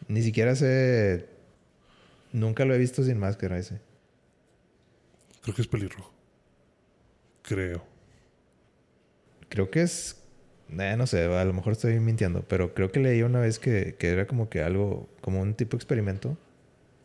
Ni 0.09 0.23
siquiera 0.23 0.55
sé... 0.57 1.29
Nunca 2.33 2.65
lo 2.65 2.75
he 2.75 2.79
visto 2.79 3.03
sin 3.05 3.19
máscara 3.19 3.59
ese. 3.59 3.81
Creo 5.43 5.55
que 5.55 5.63
es 5.63 5.69
pelirrojo. 5.69 6.13
Creo. 7.43 7.85
Creo 9.49 9.71
que 9.71 9.83
es... 9.83 10.22
eh, 10.79 10.97
no 10.97 11.07
sé, 11.07 11.25
a 11.25 11.45
lo 11.45 11.53
mejor 11.53 11.73
estoy 11.73 11.99
mintiendo, 12.01 12.43
pero 12.49 12.75
creo 12.75 12.91
que 12.91 13.01
leí 13.01 13.23
una 13.23 13.41
vez 13.41 13.59
que, 13.59 13.95
que 13.99 14.09
era 14.11 14.27
como 14.27 14.49
que 14.49 14.63
algo... 14.63 15.09
Como 15.21 15.41
un 15.41 15.55
tipo 15.55 15.73
de 15.73 15.79
experimento. 15.79 16.37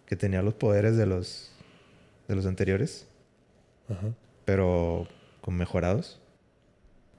Que 0.05 0.15
tenía 0.15 0.41
los 0.41 0.53
poderes 0.53 0.95
de 0.97 1.05
los... 1.05 1.51
De 2.27 2.35
los 2.35 2.45
anteriores. 2.45 3.07
Ajá. 3.89 4.09
Pero... 4.45 5.07
Con 5.41 5.55
mejorados. 5.55 6.19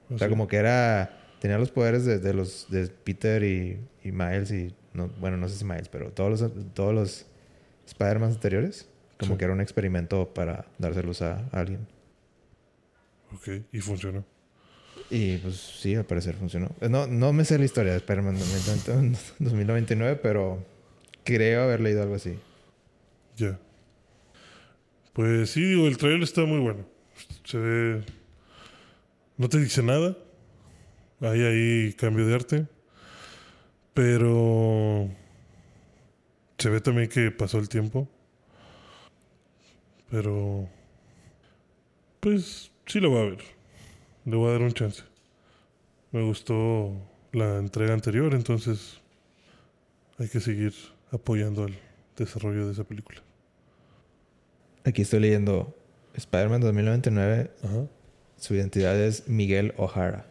O 0.09 0.17
sea, 0.17 0.29
como 0.29 0.47
que 0.47 0.57
era... 0.57 1.17
Tenía 1.39 1.57
los 1.57 1.71
poderes 1.71 2.05
de, 2.05 2.19
de 2.19 2.33
los... 2.33 2.67
De 2.69 2.87
Peter 2.87 3.43
y, 3.43 3.79
y 4.03 4.11
Miles 4.11 4.51
y... 4.51 4.75
No, 4.93 5.07
bueno, 5.19 5.37
no 5.37 5.47
sé 5.47 5.55
si 5.57 5.65
Miles, 5.65 5.89
pero 5.89 6.11
todos 6.11 6.41
los... 6.41 6.73
Todos 6.73 6.93
los 6.93 7.25
Spider-Man 7.85 8.31
anteriores. 8.31 8.87
Como 9.19 9.33
Sí. 9.33 9.37
que 9.39 9.43
era 9.45 9.53
un 9.53 9.59
experimento 9.61 10.33
para 10.33 10.65
dárselos 10.77 11.21
a, 11.21 11.39
a 11.51 11.59
alguien. 11.59 11.85
Ok, 13.33 13.65
y 13.71 13.79
funcionó. 13.81 14.23
Y 15.09 15.37
pues 15.37 15.55
sí, 15.55 15.95
al 15.95 16.05
parecer 16.05 16.35
funcionó. 16.35 16.69
No, 16.87 17.07
no 17.07 17.33
me 17.33 17.43
sé 17.43 17.57
la 17.57 17.65
historia 17.65 17.91
de 17.93 17.97
Spider-Man 17.97 18.37
2099, 18.37 19.17
2099, 19.39 20.19
pero 20.21 20.63
creo 21.23 21.63
haber 21.63 21.81
leído 21.81 22.03
algo 22.03 22.15
así. 22.15 22.37
Ya. 23.35 23.59
Pues 25.13 25.49
sí, 25.49 25.61
digo, 25.61 25.87
el 25.87 25.97
trailer 25.97 26.23
está 26.23 26.45
muy 26.45 26.59
bueno. 26.59 26.85
Se 27.43 27.57
ve. 27.57 28.03
No 29.37 29.49
te 29.49 29.59
dice 29.59 29.81
nada. 29.81 30.15
Hay 31.21 31.41
ahí 31.41 31.93
cambio 31.93 32.27
de 32.27 32.35
arte. 32.35 32.67
Pero. 33.93 35.09
Se 36.57 36.69
ve 36.69 36.81
también 36.81 37.09
que 37.09 37.31
pasó 37.31 37.57
el 37.57 37.67
tiempo. 37.67 38.07
Pero. 40.11 40.69
Pues 42.19 42.71
sí 42.85 42.99
lo 42.99 43.09
voy 43.09 43.19
a 43.19 43.29
ver. 43.31 43.58
Le 44.29 44.35
voy 44.35 44.49
a 44.49 44.51
dar 44.51 44.61
un 44.61 44.73
chance. 44.73 45.01
Me 46.11 46.21
gustó 46.21 46.93
la 47.31 47.57
entrega 47.57 47.93
anterior, 47.93 48.35
entonces. 48.35 48.99
Hay 50.19 50.27
que 50.27 50.39
seguir 50.39 50.73
apoyando 51.11 51.65
el 51.65 51.75
desarrollo 52.15 52.67
de 52.67 52.73
esa 52.73 52.83
película. 52.83 53.21
Aquí 54.83 55.01
estoy 55.01 55.21
leyendo 55.21 55.75
Spider-Man 56.13 56.61
2099. 56.61 57.49
Ajá. 57.63 57.87
Su 58.37 58.53
identidad 58.53 58.99
es 58.99 59.27
Miguel 59.27 59.73
O'Hara. 59.77 60.27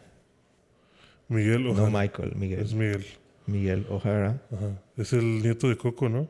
Miguel 1.27 1.65
No 1.65 1.71
O'Hara. 1.71 1.89
Michael, 1.89 2.29
es 2.29 2.37
Miguel. 2.37 2.75
Miguel. 2.75 3.05
Miguel 3.47 3.85
O'Hara. 3.89 4.41
Ajá. 4.49 4.81
Es 4.95 5.11
el 5.11 5.41
nieto 5.41 5.67
de 5.67 5.75
Coco, 5.75 6.07
¿no? 6.07 6.29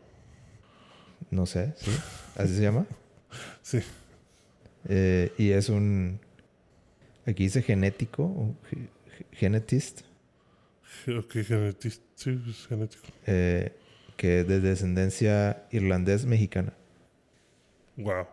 No 1.29 1.45
sé, 1.45 1.73
¿sí? 1.77 1.91
¿Así 2.35 2.55
se 2.55 2.63
llama? 2.63 2.87
Sí. 3.61 3.79
Eh, 4.87 5.31
y 5.37 5.51
es 5.51 5.69
un... 5.69 6.19
Aquí 7.29 7.43
dice 7.43 7.61
genético, 7.61 8.23
o 8.23 8.55
ge- 8.69 8.87
ge- 9.17 9.25
genetist, 9.33 10.01
Ge- 11.05 11.17
Ok, 11.19 11.33
genetista. 11.45 12.03
Sí, 12.15 12.41
es 12.49 12.67
genético. 12.67 13.03
eh, 13.27 13.71
que 14.17 14.39
es 14.41 14.47
de 14.47 14.59
descendencia 14.59 15.67
irlandés-mexicana. 15.71 16.73
Wow. 17.97 18.25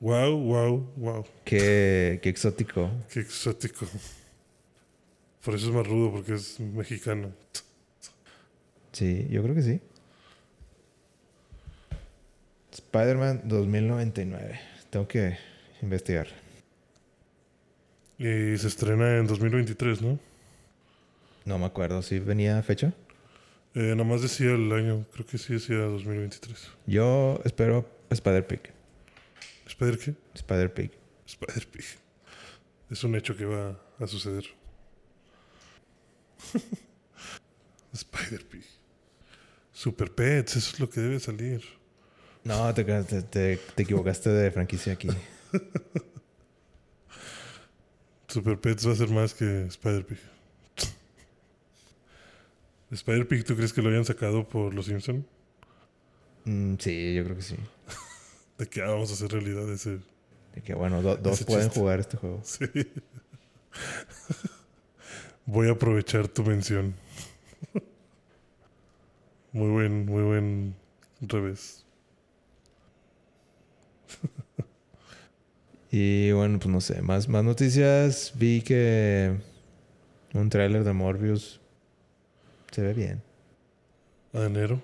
wow, 0.00 0.36
wow, 0.38 0.92
wow. 0.96 1.24
Qué, 1.44 2.20
qué 2.22 2.28
exótico. 2.28 2.90
Qué 3.12 3.20
exótico. 3.20 3.86
Por 5.44 5.54
eso 5.54 5.68
es 5.68 5.74
más 5.74 5.86
rudo, 5.86 6.12
porque 6.12 6.34
es 6.34 6.60
mexicano. 6.60 7.32
Sí, 8.92 9.26
yo 9.30 9.42
creo 9.42 9.54
que 9.54 9.62
sí. 9.62 9.80
Spider-Man 12.72 13.42
2099. 13.44 14.60
Tengo 14.90 15.08
que 15.08 15.36
investigar. 15.82 16.28
Y 18.18 18.56
se 18.58 18.66
estrena 18.66 19.18
en 19.18 19.26
2023, 19.26 20.02
¿no? 20.02 20.18
No 21.44 21.58
me 21.58 21.66
acuerdo 21.66 22.02
si 22.02 22.18
venía 22.18 22.60
fecha. 22.62 22.92
Eh, 23.74 23.94
nada 23.94 24.04
más 24.04 24.22
decía 24.22 24.50
el 24.52 24.72
año, 24.72 25.06
creo 25.12 25.24
que 25.26 25.38
sí 25.38 25.52
decía 25.52 25.76
2023. 25.76 26.68
Yo 26.86 27.40
espero 27.44 27.88
Spider-Pig. 28.10 28.60
¿Spider 29.66 29.98
qué? 29.98 30.14
Spider-Pig. 30.34 30.90
Spider-Pig. 31.26 31.84
Es 32.90 33.04
un 33.04 33.14
hecho 33.14 33.36
que 33.36 33.44
va 33.44 33.78
a 34.00 34.06
suceder. 34.06 34.44
Spider-Pig. 37.92 38.64
Super 39.72 40.10
Pets, 40.12 40.56
eso 40.56 40.70
es 40.74 40.80
lo 40.80 40.90
que 40.90 41.00
debe 41.00 41.20
salir. 41.20 41.62
No, 42.44 42.72
te, 42.74 42.84
te, 42.84 43.22
te- 43.22 43.56
te 43.56 43.82
equivocaste 43.82 44.30
de 44.30 44.50
franquicia 44.50 44.94
aquí. 44.94 45.08
Super 48.28 48.58
Pets 48.60 48.86
va 48.86 48.92
a 48.92 48.96
ser 48.96 49.10
más 49.10 49.34
que 49.34 49.64
Spider-Pig. 49.66 50.18
¿Spider-Pig 52.90 53.44
tú 53.44 53.54
crees 53.56 53.72
que 53.72 53.82
lo 53.82 53.90
hayan 53.90 54.04
sacado 54.04 54.48
por 54.48 54.74
los 54.74 54.86
Simpson? 54.86 55.26
Mm, 56.44 56.74
sí, 56.78 57.14
yo 57.14 57.24
creo 57.24 57.36
que 57.36 57.42
sí. 57.42 57.56
De 58.58 58.66
que 58.66 58.82
ah, 58.82 58.88
vamos 58.88 59.10
a 59.10 59.14
hacer 59.14 59.30
realidad 59.30 59.70
ese. 59.72 59.98
De 60.54 60.62
que 60.64 60.74
bueno, 60.74 61.02
do- 61.02 61.16
dos 61.16 61.44
pueden 61.44 61.66
chiste. 61.66 61.80
jugar 61.80 62.00
este 62.00 62.16
juego. 62.16 62.40
Sí. 62.44 62.64
Voy 65.46 65.68
a 65.68 65.72
aprovechar 65.72 66.28
tu 66.28 66.42
mención. 66.44 66.94
Muy 69.52 69.70
buen, 69.70 70.04
muy 70.04 70.22
buen 70.22 70.74
revés. 71.22 71.86
Y 75.90 76.32
bueno, 76.32 76.58
pues 76.58 76.70
no 76.70 76.80
sé, 76.80 77.00
más, 77.02 77.28
más 77.28 77.42
noticias. 77.44 78.32
Vi 78.36 78.60
que 78.62 79.36
un 80.34 80.50
tráiler 80.50 80.84
de 80.84 80.92
Morbius 80.92 81.60
se 82.70 82.82
ve 82.82 82.92
bien. 82.94 83.22
A 84.34 84.42
enero. 84.44 84.80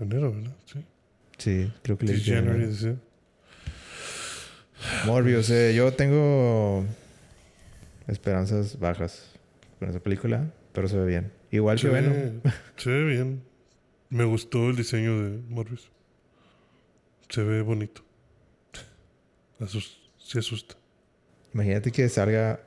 Enero, 0.00 0.32
¿verdad? 0.32 0.56
Sí. 0.64 0.84
Sí, 1.36 1.72
creo 1.82 1.98
que 1.98 2.06
le 2.06 2.12
dije. 2.14 2.34
January, 2.34 2.74
sí. 2.74 2.96
Morbius, 5.06 5.50
eh, 5.50 5.74
yo 5.74 5.92
tengo 5.92 6.84
esperanzas 8.06 8.78
bajas 8.78 9.32
con 9.78 9.90
esa 9.90 10.00
película, 10.00 10.50
pero 10.72 10.88
se 10.88 10.96
ve 10.96 11.06
bien. 11.06 11.32
Igual 11.50 11.76
que 11.76 11.82
Se 11.82 11.88
Venom. 11.88 12.12
ve- 12.12 12.40
Se 12.76 12.90
ve 12.90 13.04
bien. 13.04 13.42
Me 14.10 14.24
gustó 14.24 14.70
el 14.70 14.76
diseño 14.76 15.20
de 15.22 15.38
Morbius. 15.48 15.90
Se 17.28 17.42
ve 17.42 17.60
bonito. 17.62 18.02
Asus- 19.60 19.97
sí 20.28 20.38
asusta. 20.38 20.74
Imagínate 21.54 21.90
que 21.90 22.08
salga. 22.08 22.60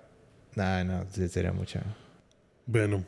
Nah, 0.55 0.83
no, 0.83 1.05
sería 1.11 1.51
mucha. 1.53 1.83
Venom. 2.65 3.03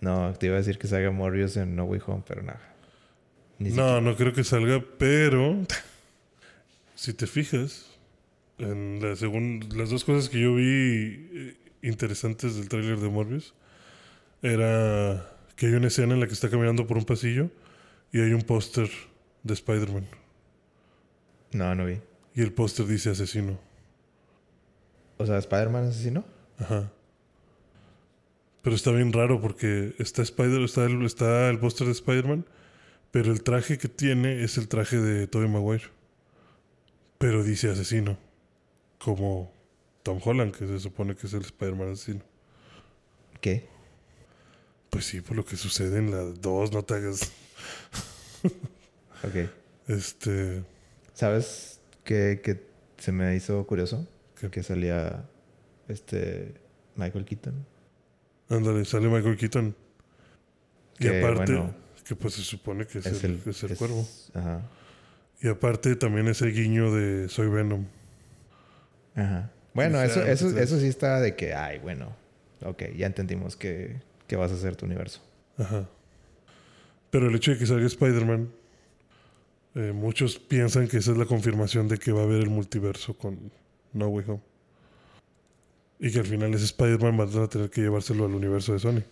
No, 0.00 0.32
te 0.32 0.46
iba 0.46 0.56
a 0.56 0.58
decir 0.58 0.78
que 0.78 0.88
salga 0.88 1.10
Morbius 1.10 1.56
en 1.56 1.76
No 1.76 1.84
Way 1.84 2.00
Home, 2.06 2.24
pero 2.26 2.42
nada. 2.42 2.60
Ni 3.58 3.70
No, 3.70 4.00
no 4.00 4.16
creo 4.16 4.32
que 4.32 4.42
salga, 4.42 4.82
pero 4.98 5.64
si 6.96 7.12
te 7.14 7.26
fijas, 7.26 7.86
en 8.58 8.98
la 9.00 9.14
segun- 9.14 9.68
las 9.76 9.90
dos 9.90 10.04
cosas 10.04 10.28
que 10.28 10.40
yo 10.40 10.54
vi 10.56 10.64
eh, 11.32 11.56
interesantes 11.82 12.56
del 12.56 12.68
tráiler 12.68 12.98
de 12.98 13.08
Morbius 13.08 13.54
era 14.42 15.30
que 15.56 15.66
hay 15.66 15.74
una 15.74 15.86
escena 15.88 16.14
en 16.14 16.20
la 16.20 16.26
que 16.26 16.32
está 16.32 16.50
caminando 16.50 16.86
por 16.86 16.96
un 16.96 17.04
pasillo 17.04 17.50
y 18.12 18.20
hay 18.20 18.32
un 18.32 18.42
póster 18.42 18.90
de 19.44 19.54
Spider-Man 19.54 20.06
No, 21.52 21.74
no 21.76 21.86
vi. 21.86 22.00
Y 22.34 22.42
el 22.42 22.52
póster 22.52 22.86
dice 22.86 23.10
asesino. 23.10 23.58
O 25.18 25.26
sea, 25.26 25.38
Spider-Man 25.38 25.84
asesino. 25.88 26.24
Ajá. 26.58 26.90
Pero 28.62 28.76
está 28.76 28.92
bien 28.92 29.12
raro 29.12 29.40
porque 29.40 29.94
está 29.98 30.22
Spider, 30.22 30.62
está 30.62 30.84
el, 30.84 31.04
está 31.04 31.50
el 31.50 31.58
póster 31.58 31.86
de 31.86 31.92
Spider-Man, 31.92 32.46
pero 33.10 33.32
el 33.32 33.42
traje 33.42 33.76
que 33.76 33.88
tiene 33.88 34.44
es 34.44 34.56
el 34.56 34.68
traje 34.68 34.98
de 34.98 35.26
Tobey 35.26 35.48
Maguire. 35.48 35.84
Pero 37.18 37.42
dice 37.42 37.70
asesino. 37.70 38.16
Como 38.98 39.52
Tom 40.02 40.20
Holland, 40.24 40.54
que 40.54 40.66
se 40.66 40.78
supone 40.78 41.16
que 41.16 41.26
es 41.26 41.32
el 41.34 41.42
Spider-Man 41.42 41.92
asesino. 41.92 42.22
¿Qué? 43.40 43.68
Pues 44.90 45.06
sí, 45.06 45.20
por 45.20 45.36
lo 45.36 45.44
que 45.44 45.56
sucede 45.56 45.98
en 45.98 46.10
la 46.10 46.22
2, 46.22 46.72
no 46.72 46.84
te 46.84 46.94
hagas. 46.94 47.32
Ok. 49.24 49.50
Este. 49.88 50.64
¿Sabes 51.14 51.81
qué, 52.04 52.40
qué 52.42 52.62
se 52.98 53.12
me 53.12 53.34
hizo 53.36 53.66
curioso? 53.66 54.06
¿Qué? 54.40 54.50
Que 54.50 54.62
salía 54.62 55.24
este 55.88 56.54
Michael 56.96 57.24
Keaton. 57.24 57.66
Ándale, 58.48 58.84
sale 58.84 59.08
Michael 59.08 59.36
Keaton. 59.36 59.74
Y 60.98 61.04
Que, 61.08 61.18
aparte, 61.22 61.52
bueno, 61.54 61.74
que 62.06 62.14
pues 62.16 62.34
se 62.34 62.42
supone 62.42 62.86
que 62.86 62.98
es, 62.98 63.06
Es 63.06 63.24
el, 63.24 63.40
el, 63.44 63.50
es 63.50 63.62
el 63.64 63.72
es- 63.72 63.78
cuervo. 63.78 64.06
Ajá. 64.34 64.62
Y 65.40 65.48
aparte 65.48 65.96
también 65.96 66.28
ese 66.28 66.46
guiño 66.46 66.92
de 66.94 67.28
Soy 67.28 67.48
Venom. 67.48 67.86
Ajá. 69.14 69.50
Bueno, 69.74 69.98
O 69.98 70.02
eso, 70.02 70.20
eso, 70.22 70.46
entonces- 70.46 70.62
eso 70.62 70.78
sí 70.80 70.86
está 70.86 71.20
de 71.20 71.34
que, 71.34 71.54
ay, 71.54 71.78
bueno, 71.78 72.14
ok, 72.64 72.84
ya 72.96 73.06
entendimos 73.06 73.56
que, 73.56 74.00
que 74.26 74.36
vas 74.36 74.52
a 74.52 74.54
hacer 74.54 74.76
tu 74.76 74.86
universo. 74.86 75.20
Ajá. 75.58 75.88
Pero 77.10 77.28
el 77.28 77.34
hecho 77.34 77.50
de 77.52 77.58
que 77.58 77.66
salga 77.66 77.86
Spider-Man, 77.86 78.50
eh, 79.74 79.92
muchos 79.92 80.38
piensan 80.38 80.88
que 80.88 80.98
esa 80.98 81.12
es 81.12 81.16
la 81.18 81.24
confirmación 81.26 81.88
de 81.88 81.98
que 81.98 82.12
va 82.12 82.20
a 82.20 82.24
haber 82.24 82.42
el 82.42 82.50
multiverso 82.50 83.14
con 83.14 83.50
No 83.92 84.08
Way 84.08 84.24
Home. 84.28 84.40
Y 85.98 86.10
que 86.10 86.18
al 86.18 86.26
final 86.26 86.52
ese 86.54 86.64
Spider-Man 86.64 87.16
van 87.16 87.42
a 87.42 87.48
tener 87.48 87.70
que 87.70 87.80
llevárselo 87.80 88.24
al 88.24 88.34
universo 88.34 88.72
de 88.72 88.80
Sony. 88.80 89.02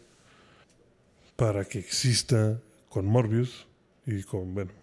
Para 1.37 1.65
que 1.65 1.79
exista 1.79 2.59
con 2.89 3.07
Morbius 3.07 3.67
y 4.07 4.23
con 4.25 4.55
Venom. 4.55 4.75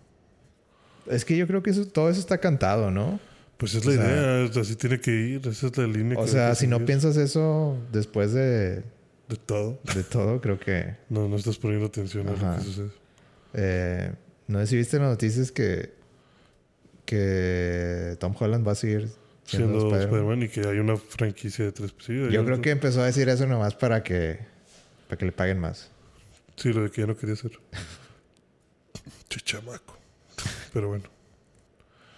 Es 1.08 1.26
que 1.26 1.38
yo 1.38 1.48
creo 1.48 1.62
que 1.62 1.70
eso, 1.72 1.86
todo 1.88 2.10
eso 2.10 2.20
está 2.20 2.38
cantado, 2.40 2.92
¿no? 2.92 3.20
Pues 3.58 3.76
es 3.76 3.86
la 3.86 3.92
O 3.92 3.96
idea, 3.96 4.62
así 4.62 4.76
tiene 4.76 5.00
que 5.00 5.12
ir, 5.12 5.48
esa 5.48 5.68
es 5.68 5.78
la 5.78 5.88
línea 5.88 6.18
O 6.18 6.26
que 6.26 6.32
sea, 6.32 6.54
si 6.56 6.68
no 6.68 6.86
piensas 6.86 7.18
eso 7.18 7.78
después 7.92 8.32
de, 8.34 8.84
De 9.28 9.36
todo. 9.46 9.80
de 9.96 10.04
todo, 10.04 10.40
creo 10.42 10.60
que... 10.60 10.96
No, 11.10 11.28
no 11.28 11.36
estás 11.38 11.58
poniendo 11.58 11.88
atención 11.88 12.28
a 12.28 12.32
lo 12.32 12.58
que 12.58 12.64
sucede. 12.64 12.90
eh, 13.54 14.14
no 14.48 14.60
sé 14.60 14.68
si 14.68 14.78
viste 14.78 14.98
las 15.00 15.10
noticias 15.10 15.52
que, 15.52 15.94
que 17.06 18.16
Tom 18.20 18.36
Holland 18.38 18.68
va 18.68 18.72
a 18.72 18.76
seguir 18.76 19.10
siendo, 19.44 19.80
Siendo 19.80 19.98
Spider-Man. 19.98 20.44
Y 20.44 20.50
que 20.50 20.68
hay 20.68 20.80
una 20.80 20.98
franquicia 20.98 21.66
de 21.66 21.72
tres. 21.72 21.94
Sí, 22.00 22.14
Yo 22.32 22.46
creo 22.46 22.62
que 22.62 22.72
empezó 22.72 23.02
a 23.02 23.06
decir 23.06 23.28
eso 23.30 23.46
nomás 23.48 23.76
para 23.76 24.04
que, 24.04 24.40
para 25.08 25.18
que 25.18 25.26
le 25.26 25.32
paguen 25.32 25.60
más. 25.60 25.90
Sí, 26.56 26.74
lo 26.74 26.84
de 26.84 26.92
que 26.92 27.02
ya 27.02 27.08
no 27.08 27.16
quería 27.18 27.36
ser. 27.36 27.52
Chichamaco. 29.30 29.98
Pero 30.74 30.90
bueno. 30.90 31.06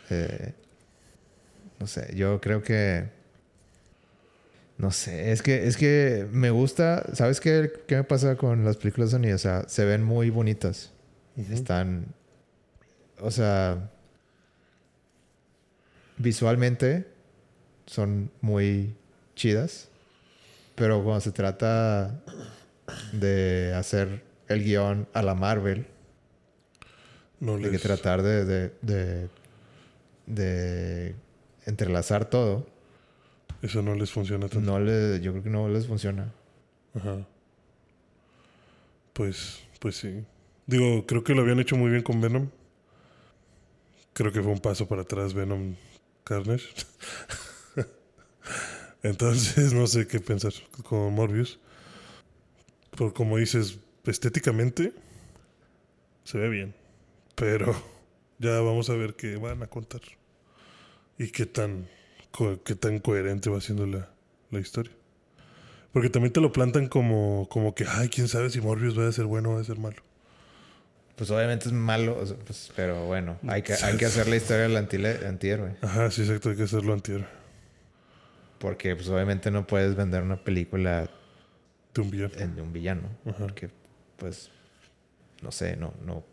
Eh, 0.09 0.53
no 1.79 1.87
sé, 1.87 2.13
yo 2.15 2.39
creo 2.41 2.61
que. 2.61 3.17
No 4.77 4.91
sé, 4.91 5.33
es 5.33 5.41
que, 5.41 5.67
es 5.67 5.77
que 5.77 6.25
me 6.31 6.51
gusta. 6.51 7.03
¿Sabes 7.13 7.41
qué, 7.41 7.71
qué 7.87 7.97
me 7.97 8.03
pasa 8.03 8.37
con 8.37 8.63
las 8.63 8.77
películas 8.77 9.11
de 9.11 9.17
Sony? 9.17 9.33
O 9.33 9.37
sea, 9.37 9.67
se 9.67 9.83
ven 9.83 10.03
muy 10.03 10.29
bonitas. 10.29 10.91
Ujú. 11.35 11.53
Están. 11.53 12.13
O 13.21 13.31
sea. 13.31 13.91
Visualmente 16.17 17.07
son 17.85 18.31
muy 18.41 18.95
chidas. 19.35 19.89
Pero 20.75 21.03
cuando 21.03 21.21
se 21.21 21.31
trata 21.31 22.23
de 23.11 23.73
hacer 23.75 24.23
el 24.47 24.63
guion 24.63 25.07
a 25.13 25.21
la 25.21 25.35
Marvel, 25.35 25.87
No 27.39 27.57
de 27.61 27.69
que 27.71 27.77
les... 27.77 27.81
tratar 27.81 28.21
de, 28.21 28.45
de, 28.45 28.71
de, 28.81 29.29
de 30.25 31.15
entrelazar 31.65 32.29
todo, 32.29 32.67
Eso 33.61 33.81
no 33.81 33.95
les 33.95 34.11
funciona 34.11 34.47
tanto. 34.49 34.71
no 34.71 34.79
le, 34.79 35.19
yo 35.21 35.31
creo 35.31 35.43
que 35.43 35.49
no 35.49 35.69
les 35.69 35.87
funciona. 35.87 36.33
Ajá. 36.93 37.27
Pues, 39.13 39.59
pues 39.79 39.97
sí. 39.97 40.25
Digo, 40.65 41.05
creo 41.05 41.23
que 41.23 41.33
lo 41.33 41.41
habían 41.41 41.59
hecho 41.59 41.75
muy 41.75 41.89
bien 41.91 42.03
con 42.03 42.21
Venom. 42.21 42.49
Creo 44.19 44.33
que 44.33 44.43
fue 44.43 44.51
un 44.51 44.59
paso 44.59 44.85
para 44.85 45.03
atrás 45.03 45.33
Venom 45.33 45.75
Carnage. 46.25 46.67
Entonces, 49.01 49.71
no 49.71 49.87
sé 49.87 50.07
qué 50.07 50.19
pensar 50.19 50.51
con 50.83 51.13
Morbius. 51.13 51.57
Por 52.97 53.13
como 53.13 53.37
dices, 53.37 53.79
estéticamente 54.03 54.91
se 56.25 56.37
ve 56.37 56.49
bien. 56.49 56.75
Pero 57.35 57.73
ya 58.39 58.59
vamos 58.59 58.89
a 58.89 58.95
ver 58.95 59.15
qué 59.15 59.37
van 59.37 59.63
a 59.63 59.67
contar. 59.67 60.01
Y 61.17 61.29
qué 61.29 61.45
tan, 61.45 61.87
qué 62.65 62.75
tan 62.75 62.99
coherente 62.99 63.49
va 63.49 63.61
siendo 63.61 63.87
la, 63.87 64.11
la 64.51 64.59
historia. 64.59 64.91
Porque 65.93 66.09
también 66.09 66.33
te 66.33 66.41
lo 66.41 66.51
plantan 66.51 66.89
como, 66.89 67.47
como 67.49 67.73
que, 67.73 67.85
ay, 67.87 68.09
quién 68.09 68.27
sabe 68.27 68.49
si 68.49 68.59
Morbius 68.59 68.99
va 68.99 69.07
a 69.07 69.13
ser 69.13 69.27
bueno 69.27 69.51
o 69.51 69.53
va 69.53 69.61
a 69.61 69.63
ser 69.63 69.79
malo. 69.79 70.03
Pues 71.19 71.29
obviamente 71.31 71.67
es 71.67 71.73
malo, 71.73 72.17
o 72.17 72.25
sea, 72.25 72.37
pues, 72.37 72.71
pero 72.77 73.05
bueno, 73.05 73.37
hay 73.45 73.61
que, 73.61 73.73
hay 73.73 73.97
que 73.97 74.05
hacer 74.05 74.27
la 74.29 74.37
historia 74.37 74.63
del 74.69 74.77
antile- 74.77 75.25
antihéroe. 75.27 75.75
Ajá, 75.81 76.09
sí, 76.09 76.21
exacto, 76.21 76.49
hay 76.49 76.55
que 76.55 76.63
hacerlo 76.63 76.93
antihéroe. 76.93 77.27
Porque 78.57 78.95
pues 78.95 79.09
obviamente 79.09 79.51
no 79.51 79.67
puedes 79.67 79.95
vender 79.95 80.23
una 80.23 80.37
película 80.41 81.09
De 81.93 82.01
un 82.01 82.09
villano. 82.09 82.33
en- 82.37 82.55
de 82.55 82.61
un 82.61 82.71
villano. 82.71 83.09
Ajá. 83.25 83.37
Porque 83.39 83.69
pues, 84.15 84.49
no 85.41 85.51
sé, 85.51 85.75
no, 85.75 85.93
no, 86.05 86.23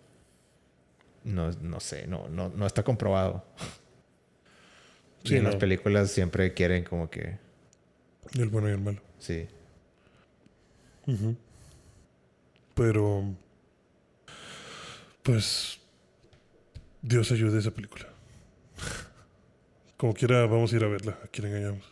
no, 1.24 1.50
no 1.50 1.80
sé, 1.80 2.06
no, 2.06 2.28
no, 2.28 2.48
no 2.50 2.64
está 2.64 2.84
comprobado. 2.84 3.44
Sí, 5.24 5.34
y 5.34 5.36
en 5.38 5.42
no. 5.42 5.48
las 5.50 5.58
películas 5.58 6.12
siempre 6.12 6.54
quieren 6.54 6.84
como 6.84 7.10
que, 7.10 7.38
El 8.38 8.48
bueno 8.50 8.68
y 8.68 8.72
el 8.72 8.78
malo. 8.78 9.00
sí. 9.18 9.48
Ujú. 11.08 11.36
Pero, 12.74 13.34
pues, 15.26 15.80
Dios 17.02 17.30
ayude 17.32 17.56
a 17.56 17.60
esa 17.60 17.72
película. 17.72 18.06
Como 19.96 20.14
quiera, 20.14 20.46
vamos 20.46 20.72
a 20.72 20.76
ir 20.76 20.84
a 20.84 20.88
verla. 20.88 21.18
¿A 21.24 21.26
quién 21.26 21.48
engañamos? 21.48 21.84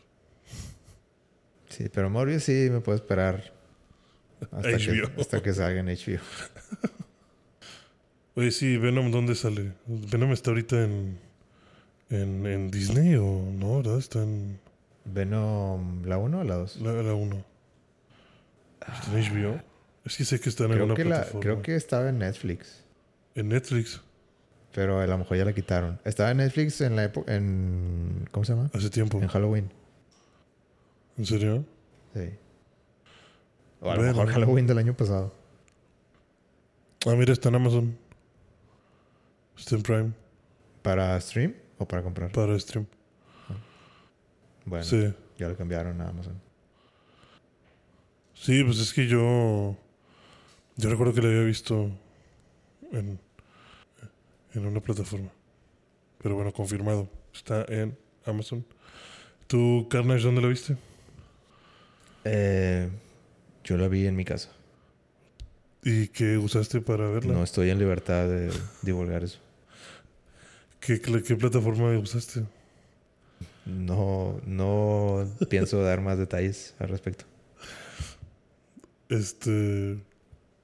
Sí, 1.68 1.89
pero 1.93 2.09
Morbius 2.09 2.45
sí 2.45 2.68
me 2.70 2.80
puedo 2.80 2.97
esperar 2.97 3.53
hasta, 4.53 4.76
que, 4.76 4.76
HBO. 4.76 5.20
hasta 5.20 5.43
que 5.43 5.53
salga 5.53 5.80
en 5.80 5.87
HBO. 5.87 6.20
Oye, 8.37 8.53
sí, 8.53 8.76
Venom, 8.76 9.11
¿dónde 9.11 9.35
sale? 9.35 9.72
Venom 9.87 10.32
está 10.32 10.51
ahorita 10.51 10.85
en, 10.85 11.18
en, 12.11 12.47
en 12.47 12.70
Disney 12.70 13.16
o 13.16 13.51
no, 13.53 13.78
¿verdad? 13.78 13.99
Está 13.99 14.22
en 14.22 14.61
Venom, 15.05 16.05
¿la 16.05 16.18
1 16.18 16.41
o 16.41 16.45
la 16.45 16.55
2? 16.55 16.76
la, 16.82 16.93
la 17.03 17.14
1. 17.14 17.45
¿Está 18.80 19.18
en 19.18 19.35
HBO? 19.35 19.61
Es 20.05 20.16
que 20.16 20.24
sé 20.24 20.39
que 20.39 20.51
está 20.51 20.64
en 20.64 20.70
Creo 20.70 20.82
alguna 20.82 20.97
que, 20.97 21.05
la, 21.05 21.16
plataforma. 21.16 21.41
creo 21.41 21.62
que 21.62 21.74
estaba 21.76 22.09
en 22.09 22.18
Netflix, 22.18 22.84
En 23.35 23.49
Netflix, 23.49 24.01
pero 24.72 25.01
a 25.01 25.07
lo 25.07 25.18
mejor 25.18 25.37
ya 25.37 25.45
la 25.45 25.53
quitaron. 25.53 26.01
Estaba 26.05 26.30
en 26.30 26.37
Netflix 26.39 26.80
en 26.80 26.97
la 26.97 27.05
época, 27.05 27.35
en, 27.35 28.28
¿cómo 28.30 28.45
se 28.45 28.55
llama? 28.55 28.70
hace 28.72 28.91
tiempo. 28.91 29.20
En 29.20 29.28
Halloween. 29.28 29.70
¿En 31.16 31.26
serio? 31.26 31.64
Sí. 32.14 32.30
O 33.80 33.91
a 33.91 33.97
lo 33.97 34.03
mejor 34.03 34.28
Halloween 34.28 34.66
del 34.66 34.78
año 34.78 34.95
pasado. 34.95 35.32
Ah, 37.07 37.14
mira, 37.16 37.32
está 37.32 37.49
en 37.51 37.55
Amazon. 37.57 37.99
Está 39.59 39.76
en 39.76 39.82
Prime 39.82 40.12
¿Para 40.82 41.20
stream 41.20 41.55
o 41.78 41.87
para 41.87 42.03
comprar? 42.03 42.32
para 42.32 42.59
stream. 42.59 42.87
Bueno, 44.64 44.85
Sí. 44.85 45.12
ya 45.39 45.49
lo 45.49 45.57
cambiaron 45.57 46.01
a 46.01 46.09
Amazon. 46.09 46.41
Sí, 48.35 48.62
pues 48.64 48.78
es 48.78 48.93
que 48.93 49.07
yo. 49.07 49.76
Yo 50.76 50.91
recuerdo 50.91 51.12
que 51.14 51.22
la 51.22 51.28
había 51.28 51.43
visto 51.43 51.91
en, 52.91 53.18
en 54.55 54.66
una 54.66 54.80
plataforma. 54.80 55.30
Pero 56.22 56.36
bueno, 56.36 56.52
confirmado. 56.52 57.09
Está 57.32 57.64
en 57.68 57.96
Amazon. 58.24 58.64
¿Tú, 59.46 59.86
Carnage, 59.90 60.22
dónde 60.22 60.40
la 60.40 60.48
viste? 60.48 60.76
Eh, 62.24 62.88
yo 63.62 63.76
la 63.76 63.88
vi 63.88 64.07
en 64.07 64.16
mi 64.16 64.24
casa. 64.24 64.50
¿Y 65.82 66.09
qué 66.09 66.38
usaste 66.38 66.80
para 66.80 67.09
verla? 67.09 67.34
No 67.34 67.44
estoy 67.44 67.68
en 67.68 67.78
libertad 67.78 68.26
de 68.26 68.50
divulgar 68.82 69.22
eso. 69.22 69.38
¿Qué, 70.80 70.96
plataforma 70.98 71.96
usaste? 71.98 72.44
No, 73.66 74.40
no 74.46 75.26
pienso 75.48 75.82
dar 75.82 76.00
más 76.00 76.18
detalles 76.18 76.74
al 76.78 76.88
respecto. 76.88 77.24
Este. 79.09 79.98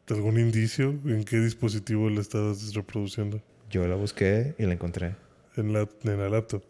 ¿Algún 0.08 0.40
indicio 0.40 0.88
en 1.04 1.24
qué 1.24 1.38
dispositivo 1.38 2.10
la 2.10 2.20
estabas 2.20 2.74
reproduciendo? 2.74 3.40
Yo 3.70 3.86
la 3.86 3.94
busqué 3.94 4.54
y 4.58 4.64
la 4.64 4.72
encontré. 4.72 5.14
En 5.56 5.72
la, 5.72 5.88
en 6.02 6.18
la 6.18 6.28
laptop. 6.28 6.62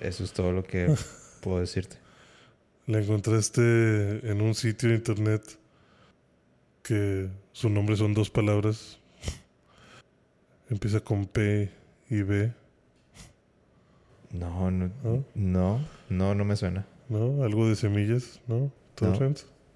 Eso 0.00 0.24
es 0.24 0.32
todo 0.32 0.52
lo 0.52 0.64
que 0.64 0.94
puedo 1.42 1.60
decirte. 1.60 1.96
La 2.86 2.98
encontraste 2.98 3.60
en 4.28 4.40
un 4.40 4.54
sitio 4.54 4.88
de 4.88 4.96
internet 4.96 5.42
que 6.82 7.28
su 7.52 7.68
nombre 7.68 7.96
son 7.96 8.14
dos 8.14 8.30
palabras. 8.30 8.98
Empieza 10.68 11.00
con 11.00 11.26
P 11.26 11.70
y 12.08 12.22
B, 12.22 12.52
No, 14.32 14.70
no, 14.70 14.90
¿no? 15.04 15.24
no, 15.34 15.80
no, 16.08 16.34
no 16.34 16.44
me 16.44 16.56
suena. 16.56 16.86
¿No? 17.08 17.44
Algo 17.44 17.68
de 17.68 17.76
semillas, 17.76 18.40
¿no? 18.48 18.72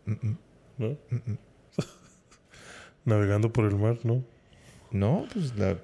Mm, 0.07 0.11
mm, 0.11 0.38
¿no? 0.78 0.88
mm. 1.11 1.38
Navegando 3.04 3.52
por 3.52 3.66
el 3.66 3.76
mar, 3.76 3.98
¿no? 4.04 4.24
No, 4.90 5.26
pues 5.32 5.54
la, 5.57 5.76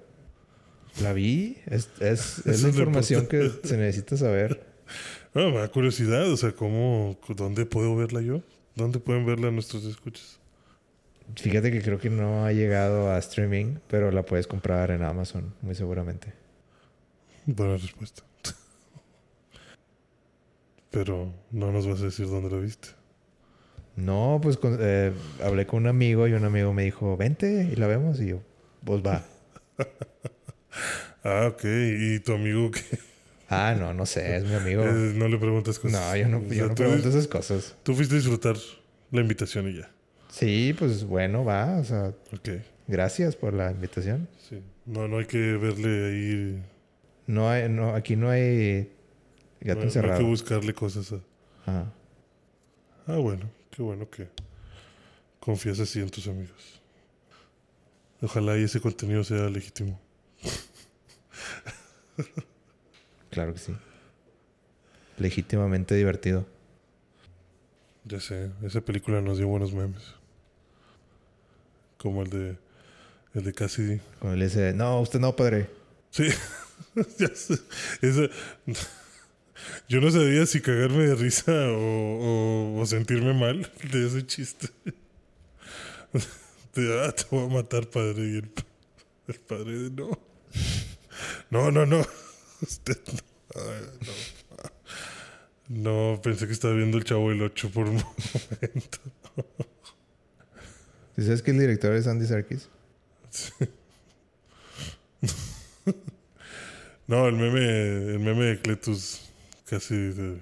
la 1.00 1.12
vi. 1.12 1.58
Es, 1.66 1.88
es, 2.00 2.38
es 2.46 2.62
la 2.62 2.68
información 2.68 3.26
que 3.26 3.50
se 3.64 3.76
necesita 3.76 4.16
saber. 4.16 4.64
Ah, 5.34 5.48
me 5.50 5.58
da 5.58 5.68
curiosidad, 5.68 6.30
o 6.30 6.36
sea, 6.36 6.52
¿cómo, 6.52 7.18
¿dónde 7.28 7.64
puedo 7.64 7.96
verla 7.96 8.20
yo? 8.20 8.42
¿Dónde 8.74 8.98
pueden 8.98 9.24
verla 9.24 9.50
nuestros 9.50 9.84
escuchas? 9.84 10.38
Fíjate 11.36 11.70
que 11.70 11.80
creo 11.80 11.98
que 11.98 12.10
no 12.10 12.44
ha 12.44 12.52
llegado 12.52 13.10
a 13.10 13.18
streaming, 13.18 13.76
pero 13.88 14.10
la 14.10 14.24
puedes 14.24 14.46
comprar 14.46 14.90
en 14.90 15.02
Amazon, 15.02 15.54
muy 15.62 15.74
seguramente. 15.74 16.32
Buena 17.46 17.76
respuesta. 17.78 18.22
Pero 20.90 21.32
no 21.50 21.72
nos 21.72 21.86
vas 21.86 22.00
a 22.02 22.04
decir 22.04 22.28
dónde 22.28 22.50
la 22.50 22.58
viste. 22.58 22.88
No, 23.96 24.38
pues 24.42 24.56
con- 24.58 24.76
eh, 24.80 25.12
hablé 25.42 25.66
con 25.66 25.82
un 25.82 25.86
amigo 25.88 26.26
y 26.28 26.32
un 26.34 26.44
amigo 26.44 26.72
me 26.74 26.84
dijo, 26.84 27.16
vente 27.16 27.68
y 27.72 27.76
la 27.76 27.86
vemos. 27.86 28.20
Y 28.20 28.28
yo, 28.28 28.40
pues 28.84 29.02
va. 29.02 29.24
Ah, 31.24 31.48
ok. 31.52 31.64
¿Y 31.64 32.20
tu 32.20 32.32
amigo 32.32 32.70
qué? 32.70 32.82
Ah, 33.48 33.74
no, 33.78 33.92
no 33.92 34.06
sé, 34.06 34.36
es 34.36 34.44
mi 34.44 34.54
amigo. 34.54 34.82
Eh, 34.86 35.12
no 35.14 35.28
le 35.28 35.38
preguntas 35.38 35.78
cosas. 35.78 36.00
No, 36.00 36.16
yo 36.16 36.28
no, 36.28 36.38
O 36.38 36.52
yo 36.52 36.68
no 36.68 36.74
pregunto 36.74 37.08
esas 37.08 37.28
cosas. 37.28 37.76
Tú 37.82 37.94
fuiste 37.94 38.14
a 38.14 38.18
disfrutar 38.18 38.56
la 39.10 39.20
invitación 39.20 39.68
y 39.68 39.78
ya. 39.78 39.90
Sí, 40.30 40.74
pues 40.78 41.04
bueno, 41.04 41.44
va. 41.44 41.78
O 41.78 41.84
sea, 41.84 42.14
gracias 42.88 43.36
por 43.36 43.52
la 43.52 43.70
invitación. 43.70 44.28
Sí. 44.48 44.62
No, 44.86 45.06
no 45.08 45.18
hay 45.18 45.26
que 45.26 45.38
verle 45.38 46.06
ahí. 46.06 46.62
No 47.26 47.48
hay, 47.50 47.68
no, 47.68 47.94
aquí 47.94 48.16
no 48.16 48.30
hay 48.30 48.90
gato 49.60 49.74
no, 49.74 49.74
no 49.74 49.80
hay 49.80 49.84
encerrado. 49.86 50.18
que 50.18 50.24
buscarle 50.24 50.72
cosas. 50.74 51.12
a- 51.12 51.20
Ajá. 51.70 51.92
Ah, 53.06 53.16
bueno. 53.16 53.48
Qué 53.70 53.82
bueno 53.82 54.08
que 54.10 54.28
confías 55.40 55.78
así 55.80 56.00
en 56.00 56.08
tus 56.10 56.26
amigos. 56.26 56.80
Ojalá 58.20 58.56
y 58.58 58.64
ese 58.64 58.80
contenido 58.80 59.24
sea 59.24 59.48
legítimo. 59.48 60.00
Claro 63.30 63.54
que 63.54 63.58
sí. 63.60 63.74
Legítimamente 65.18 65.94
divertido. 65.94 66.46
Ya 68.04 68.20
sé, 68.20 68.50
esa 68.62 68.80
película 68.82 69.20
nos 69.22 69.38
dio 69.38 69.48
buenos 69.48 69.72
memes. 69.72 70.02
Como 71.96 72.22
el 72.22 72.30
de 72.30 72.56
el 73.34 73.44
de 73.44 73.52
Cassidy. 73.54 74.00
Cuando 74.18 74.36
le 74.36 74.44
dice, 74.46 74.74
no, 74.74 75.00
usted 75.00 75.18
no, 75.20 75.34
padre. 75.34 75.70
Sí, 76.10 76.26
ya 77.18 77.28
sé. 77.34 77.54
Esa- 78.02 78.28
Yo 79.88 80.00
no 80.00 80.10
sabía 80.10 80.44
si 80.44 80.60
cagarme 80.60 81.04
de 81.04 81.14
risa 81.14 81.52
o, 81.70 81.78
o- 81.78 82.80
o 82.80 82.86
sentirme 82.86 83.32
mal 83.32 83.70
de 83.92 84.06
ese 84.06 84.26
chiste. 84.26 84.68
De, 86.74 87.00
ah, 87.06 87.12
te 87.12 87.24
voy 87.30 87.46
a 87.46 87.54
matar, 87.54 87.86
padre. 87.88 88.22
Y 88.24 88.36
el, 88.38 88.50
el 89.28 89.34
padre 89.36 89.78
de 89.78 89.90
no. 89.90 90.18
No, 91.50 91.70
no, 91.70 91.86
no. 91.86 92.00
Usted 92.62 92.98
no. 93.06 93.18
No. 95.68 95.68
No, 95.68 96.20
pensé 96.22 96.46
que 96.46 96.52
estaba 96.52 96.74
viendo 96.74 96.98
el 96.98 97.04
chavo 97.04 97.30
el 97.30 97.42
8 97.42 97.70
por 97.70 97.88
un 97.88 97.94
momento. 97.94 98.98
¿Sí 101.16 101.24
¿Sabes 101.24 101.42
que 101.42 101.52
el 101.52 101.58
director 101.58 101.94
es 101.94 102.06
Andy 102.06 102.26
Serkis? 102.26 102.68
No, 107.08 107.26
el 107.26 107.34
meme, 107.34 108.14
el 108.14 108.20
meme 108.20 108.44
de 108.44 108.60
Cletus 108.60 109.20
casi 109.66 109.94
de, 109.94 110.38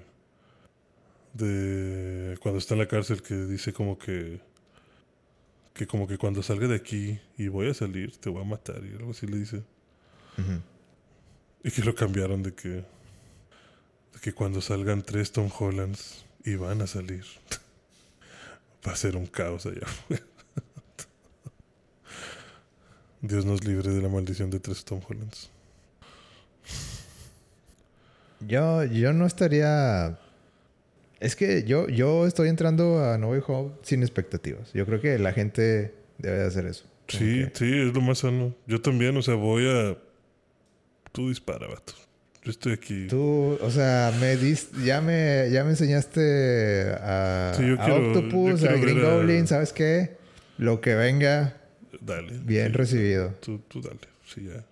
de 1.33 2.37
cuando 2.39 2.59
está 2.59 2.75
en 2.75 2.79
la 2.79 2.87
cárcel 2.87 3.21
que 3.21 3.35
dice 3.35 3.73
como 3.73 3.97
que 3.97 4.39
que 5.73 5.87
como 5.87 6.07
que 6.07 6.17
cuando 6.17 6.43
salga 6.43 6.67
de 6.67 6.75
aquí 6.75 7.19
y 7.37 7.47
voy 7.47 7.69
a 7.69 7.73
salir 7.73 8.15
te 8.17 8.29
voy 8.29 8.41
a 8.41 8.45
matar 8.45 8.83
y 8.85 8.95
algo 8.95 9.11
así 9.11 9.25
le 9.25 9.37
dice. 9.37 9.63
Y 11.63 11.71
que 11.71 11.83
lo 11.83 11.95
cambiaron 11.95 12.43
de 12.43 12.53
que 12.53 12.69
de 12.69 14.19
que 14.21 14.33
cuando 14.33 14.61
salgan 14.61 15.03
tres 15.03 15.31
Tom 15.31 15.49
Hollands 15.57 16.25
y 16.43 16.55
van 16.55 16.81
a 16.81 16.87
salir 16.87 17.23
va 18.87 18.93
a 18.93 18.95
ser 18.95 19.15
un 19.15 19.27
caos 19.27 19.65
allá 19.65 19.81
afuera. 19.83 20.23
Dios 23.21 23.45
nos 23.45 23.63
libre 23.63 23.91
de 23.91 24.01
la 24.01 24.09
maldición 24.09 24.49
de 24.49 24.59
tres 24.59 24.83
Tom 24.83 24.99
Hollands. 25.07 25.49
Yo, 28.47 28.83
yo 28.85 29.13
no 29.13 29.25
estaría... 29.25 30.17
Es 31.19 31.35
que 31.35 31.63
yo, 31.63 31.87
yo 31.87 32.25
estoy 32.25 32.49
entrando 32.49 33.03
a 33.03 33.19
No 33.19 33.29
Way 33.29 33.41
Home 33.47 33.71
sin 33.83 34.01
expectativas. 34.01 34.73
Yo 34.73 34.85
creo 34.87 34.99
que 34.99 35.19
la 35.19 35.33
gente 35.33 35.93
debe 36.17 36.39
de 36.39 36.47
hacer 36.47 36.65
eso. 36.65 36.85
Sí, 37.07 37.45
sí, 37.53 37.65
es 37.65 37.93
lo 37.93 38.01
más 38.01 38.19
sano. 38.19 38.55
Yo 38.65 38.81
también, 38.81 39.15
o 39.17 39.21
sea, 39.21 39.35
voy 39.35 39.67
a. 39.67 39.95
Tú 41.11 41.29
dispara, 41.29 41.67
vato. 41.67 41.93
Yo 42.43 42.51
estoy 42.51 42.73
aquí. 42.73 43.07
Tú, 43.07 43.57
o 43.61 43.69
sea, 43.69 44.11
me 44.19 44.35
dis, 44.37 44.69
ya 44.83 44.99
me, 45.01 45.49
ya 45.51 45.63
me 45.63 45.71
enseñaste 45.71 46.89
a, 46.99 47.53
Sí, 47.55 47.63
a 47.77 47.85
quiero- 47.85 48.07
Octopus, 48.07 48.63
a 48.63 48.73
Green 48.73 48.99
a- 49.05 49.09
Goblin, 49.09 49.47
¿sabes 49.47 49.73
qué? 49.73 50.17
Lo 50.57 50.81
que 50.81 50.95
venga, 50.95 51.57
Dale. 51.99 52.39
bien 52.43 52.67
sí. 52.67 52.73
recibido. 52.73 53.29
Tú, 53.41 53.59
tú 53.67 53.81
dale. 53.81 53.99
Sí, 54.25 54.45
ya. 54.47 54.63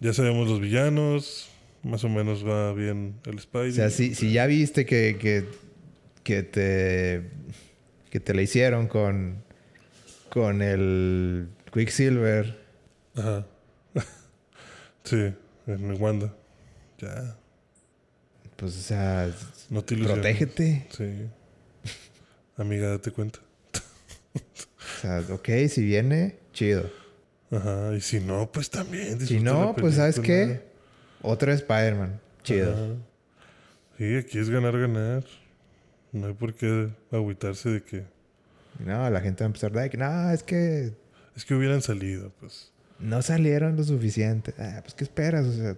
Ya 0.00 0.12
sabemos 0.12 0.48
los 0.48 0.60
villanos. 0.60 1.50
Más 1.82 2.02
o 2.04 2.08
menos 2.08 2.44
va 2.46 2.72
bien 2.72 3.14
el 3.26 3.38
Spidey. 3.38 3.70
O 3.70 3.72
sea, 3.74 3.90
si, 3.90 4.14
si 4.14 4.32
ya 4.32 4.46
viste 4.46 4.84
que, 4.86 5.16
que, 5.20 5.44
que 6.24 6.42
te 6.42 7.30
que 8.10 8.18
te 8.20 8.34
la 8.34 8.42
hicieron 8.42 8.88
con 8.88 9.44
con 10.30 10.62
el 10.62 11.48
Quicksilver, 11.72 12.58
Ajá. 13.14 13.46
Sí, 15.06 15.32
en 15.66 16.02
Wanda. 16.02 16.34
Ya. 16.98 17.36
pues 18.56 18.76
o 18.76 18.80
sea, 18.80 19.30
No 19.70 19.82
te 19.84 19.94
ilusiones. 19.94 20.22
protégete. 20.22 20.86
Sí. 20.90 21.28
amiga, 22.56 22.88
date 22.88 23.10
cuenta. 23.12 23.38
O 24.34 25.00
sea, 25.00 25.20
ok, 25.30 25.48
si 25.68 25.84
viene, 25.84 26.38
chido. 26.52 26.90
Ajá, 27.50 27.94
y 27.94 28.00
si 28.00 28.20
no, 28.20 28.50
pues 28.50 28.70
también. 28.70 29.20
Si 29.20 29.40
no, 29.40 29.74
pues 29.76 29.96
¿sabes 29.96 30.18
qué? 30.20 30.62
Otro 31.22 31.52
Spider-Man. 31.52 32.20
Chido. 32.42 32.72
Ajá. 32.72 32.94
Sí, 33.98 34.16
aquí 34.16 34.38
es 34.38 34.48
ganar, 34.50 34.78
ganar. 34.78 35.24
No 36.12 36.28
hay 36.28 36.34
por 36.34 36.54
qué 36.54 36.88
agüitarse 37.10 37.68
de 37.70 37.82
que... 37.82 38.04
No, 38.78 39.08
la 39.10 39.20
gente 39.20 39.42
va 39.42 39.46
a 39.46 39.48
empezar 39.48 39.76
a 39.78 39.88
que 39.88 39.96
no, 39.96 40.30
es 40.30 40.42
que 40.42 40.92
Es 41.34 41.44
que 41.44 41.54
hubieran 41.54 41.82
salido, 41.82 42.30
pues. 42.40 42.72
No 42.98 43.22
salieron 43.22 43.76
lo 43.76 43.84
suficiente. 43.84 44.54
Ah, 44.58 44.80
pues 44.82 44.94
¿qué 44.94 45.04
esperas? 45.04 45.46
O 45.46 45.52
sea, 45.52 45.76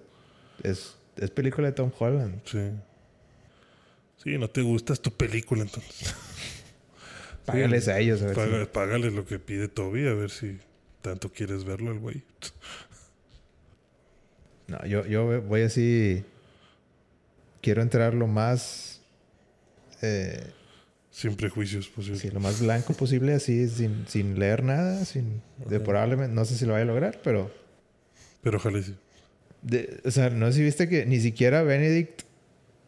es, 0.62 0.96
es 1.16 1.30
película 1.30 1.68
de 1.68 1.72
Tom 1.72 1.90
Holland. 1.98 2.40
Sí. 2.44 2.70
Sí, 4.22 4.36
no 4.38 4.48
te 4.48 4.62
gusta, 4.62 4.92
es 4.92 5.00
tu 5.00 5.10
película 5.12 5.62
entonces. 5.62 6.14
Págales 7.44 7.88
a 7.88 7.98
ellos. 7.98 8.20
A 8.22 8.26
ver 8.26 8.34
Paga- 8.36 8.60
si- 8.60 8.66
Págale 8.70 9.10
lo 9.10 9.24
que 9.24 9.38
pide 9.38 9.68
Toby, 9.68 10.06
a 10.06 10.12
ver 10.14 10.30
si 10.30 10.58
tanto 11.02 11.30
quieres 11.32 11.64
verlo 11.64 11.92
el 11.92 11.98
güey. 11.98 12.22
No, 14.66 14.84
yo, 14.84 15.06
yo 15.06 15.40
voy 15.42 15.62
así. 15.62 16.24
Quiero 17.62 17.80
entrar 17.82 18.12
lo 18.14 18.26
más. 18.26 19.00
eh, 20.02 20.52
Sin 21.18 21.34
prejuicios 21.34 21.86
pues, 21.88 22.06
posibles. 22.08 22.20
sí, 22.20 22.30
lo 22.30 22.38
más 22.38 22.60
blanco 22.60 22.94
posible, 22.94 23.34
así, 23.34 23.68
sin, 23.68 24.04
sin 24.06 24.38
leer 24.38 24.62
nada, 24.62 25.04
sin. 25.04 25.42
De 25.68 25.76
Ajá. 25.76 25.84
probablemente. 25.84 26.32
No 26.32 26.44
sé 26.44 26.54
si 26.56 26.64
lo 26.64 26.74
vaya 26.74 26.84
a 26.84 26.86
lograr, 26.86 27.20
pero. 27.24 27.50
Pero 28.40 28.58
ojalá 28.58 28.78
y 28.78 28.82
sí. 28.84 28.94
de- 29.62 30.00
o 30.04 30.10
sea, 30.12 30.30
no 30.30 30.46
sé 30.46 30.52
si 30.58 30.62
viste 30.62 30.88
que 30.88 31.06
ni 31.06 31.18
siquiera 31.18 31.64
Benedict 31.64 32.22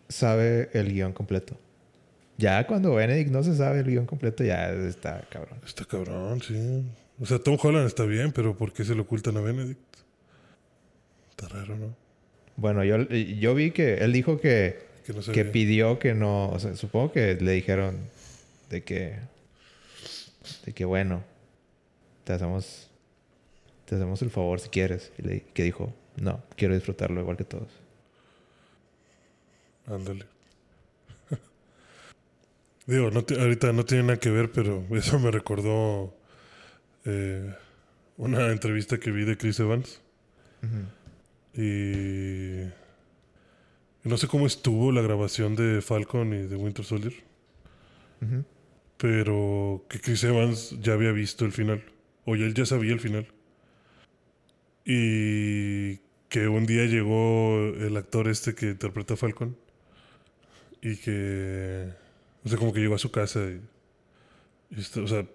sabe 0.09 0.71
el 0.75 0.93
guion 0.93 1.13
completo. 1.13 1.57
Ya 2.39 2.65
cuando 2.69 2.95
Benedict 2.95 3.31
no 3.33 3.43
se 3.43 3.57
sabe 3.57 3.81
el 3.81 3.87
guion 3.87 4.07
completo, 4.07 4.45
ya 4.45 4.71
está 4.71 5.23
cabrón. 5.29 5.59
Está 5.67 5.85
cabrón, 5.85 6.41
sí. 6.41 6.85
O 7.19 7.27
sea, 7.27 7.41
Tom 7.41 7.59
Holland 7.61 7.87
está 7.89 8.05
bien, 8.05 8.31
pero 8.31 8.57
¿por 8.57 8.73
qué 8.73 8.85
se 8.85 8.95
lo 8.95 9.03
ocultan 9.03 9.37
a 9.39 9.41
Benedict? 9.41 9.81
Está 11.31 11.49
raro, 11.49 11.77
¿no? 11.77 11.97
Bueno, 12.57 12.85
yo, 12.85 12.97
yo 13.09 13.55
vi 13.57 13.73
que 13.73 13.95
él 13.95 14.13
dijo 14.13 14.41
que, 14.41 14.79
Que 15.05 15.13
no 15.13 15.21
que 15.21 15.45
pidió 15.45 15.99
que 15.99 16.15
no. 16.15 16.49
O 16.51 16.59
sea, 16.61 16.77
supongo 16.77 17.11
que 17.13 17.35
le 17.35 17.53
dijeron 17.53 17.97
de 18.71 18.83
que. 18.83 19.19
De 20.65 20.73
que 20.73 20.85
bueno. 20.87 21.23
Te 22.25 22.33
hacemos. 22.33 22.89
Te 23.85 23.97
hacemos 23.97 24.23
el 24.23 24.31
favor 24.31 24.61
si 24.61 24.69
quieres. 24.71 25.13
Y 25.19 25.23
le, 25.23 25.43
que 25.53 25.65
dijo, 25.65 25.93
no, 26.17 26.43
quiero 26.57 26.75
disfrutarlo 26.75 27.21
igual 27.21 27.37
que 27.37 27.45
todos. 27.45 27.69
Ándale. 29.87 30.25
Digo, 32.87 33.11
no 33.11 33.25
te- 33.25 33.41
ahorita 33.41 33.73
no 33.73 33.85
tiene 33.85 34.05
nada 34.05 34.19
que 34.19 34.31
ver, 34.31 34.51
pero 34.53 34.85
eso 34.93 35.19
me 35.19 35.31
recordó 35.31 36.15
eh, 37.05 37.55
una 38.17 38.47
entrevista 38.53 38.99
que 38.99 39.11
vi 39.11 39.25
de 39.25 39.37
Chris 39.37 39.59
Evans. 39.61 40.01
Y 41.55 42.69
no 44.05 44.17
sé 44.17 44.29
cómo 44.29 44.47
estuvo 44.47 44.93
la 44.93 45.03
grabación 45.03 45.57
de 45.57 45.81
Falcon 45.83 46.33
y 46.35 46.47
de 46.47 46.57
Winter 46.57 46.85
Soldier. 46.85 47.15
Pero 49.01 49.87
que 49.89 49.99
Chris 49.99 50.23
Evans 50.25 50.77
ya 50.83 50.93
había 50.93 51.11
visto 51.11 51.47
el 51.47 51.53
final, 51.53 51.83
o 52.27 52.37
ya 52.37 52.45
él 52.45 52.53
ya 52.53 52.67
sabía 52.67 52.93
el 52.93 53.01
final. 53.01 53.27
Y 54.85 55.97
que 56.29 56.49
un 56.49 56.67
día 56.67 56.85
llegó 56.85 57.57
el 57.81 57.97
actor 57.97 58.29
este 58.29 58.55
que 58.55 58.67
interpreta 58.67 59.15
a 59.15 59.17
Falcon 59.17 59.57
y 60.83 60.97
que, 60.97 61.89
o 62.45 62.49
sea, 62.49 62.59
como 62.59 62.75
que 62.75 62.81
llegó 62.81 62.95
a 62.95 62.99
su 62.99 63.11
casa 63.11 63.41
o 64.97 65.09
sea, 65.09 65.27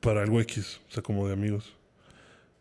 para 0.00 0.22
algo 0.22 0.40
X, 0.40 0.80
o 0.88 0.92
sea, 0.92 1.02
como 1.02 1.26
de 1.26 1.32
amigos. 1.32 1.74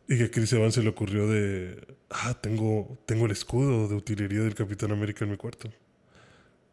Y 0.08 0.18
que 0.18 0.32
Chris 0.32 0.54
Evans 0.54 0.74
se 0.74 0.82
le 0.82 0.90
ocurrió 0.90 1.28
de, 1.28 1.86
ah, 2.10 2.34
tengo, 2.42 2.98
tengo 3.06 3.28
el 3.28 3.32
escudo 3.32 3.88
de 3.88 3.96
utilería 3.96 4.42
del 4.42 4.56
Capitán 4.56 4.92
América 4.92 5.24
en 5.24 5.32
mi 5.32 5.38
cuarto. 5.38 5.70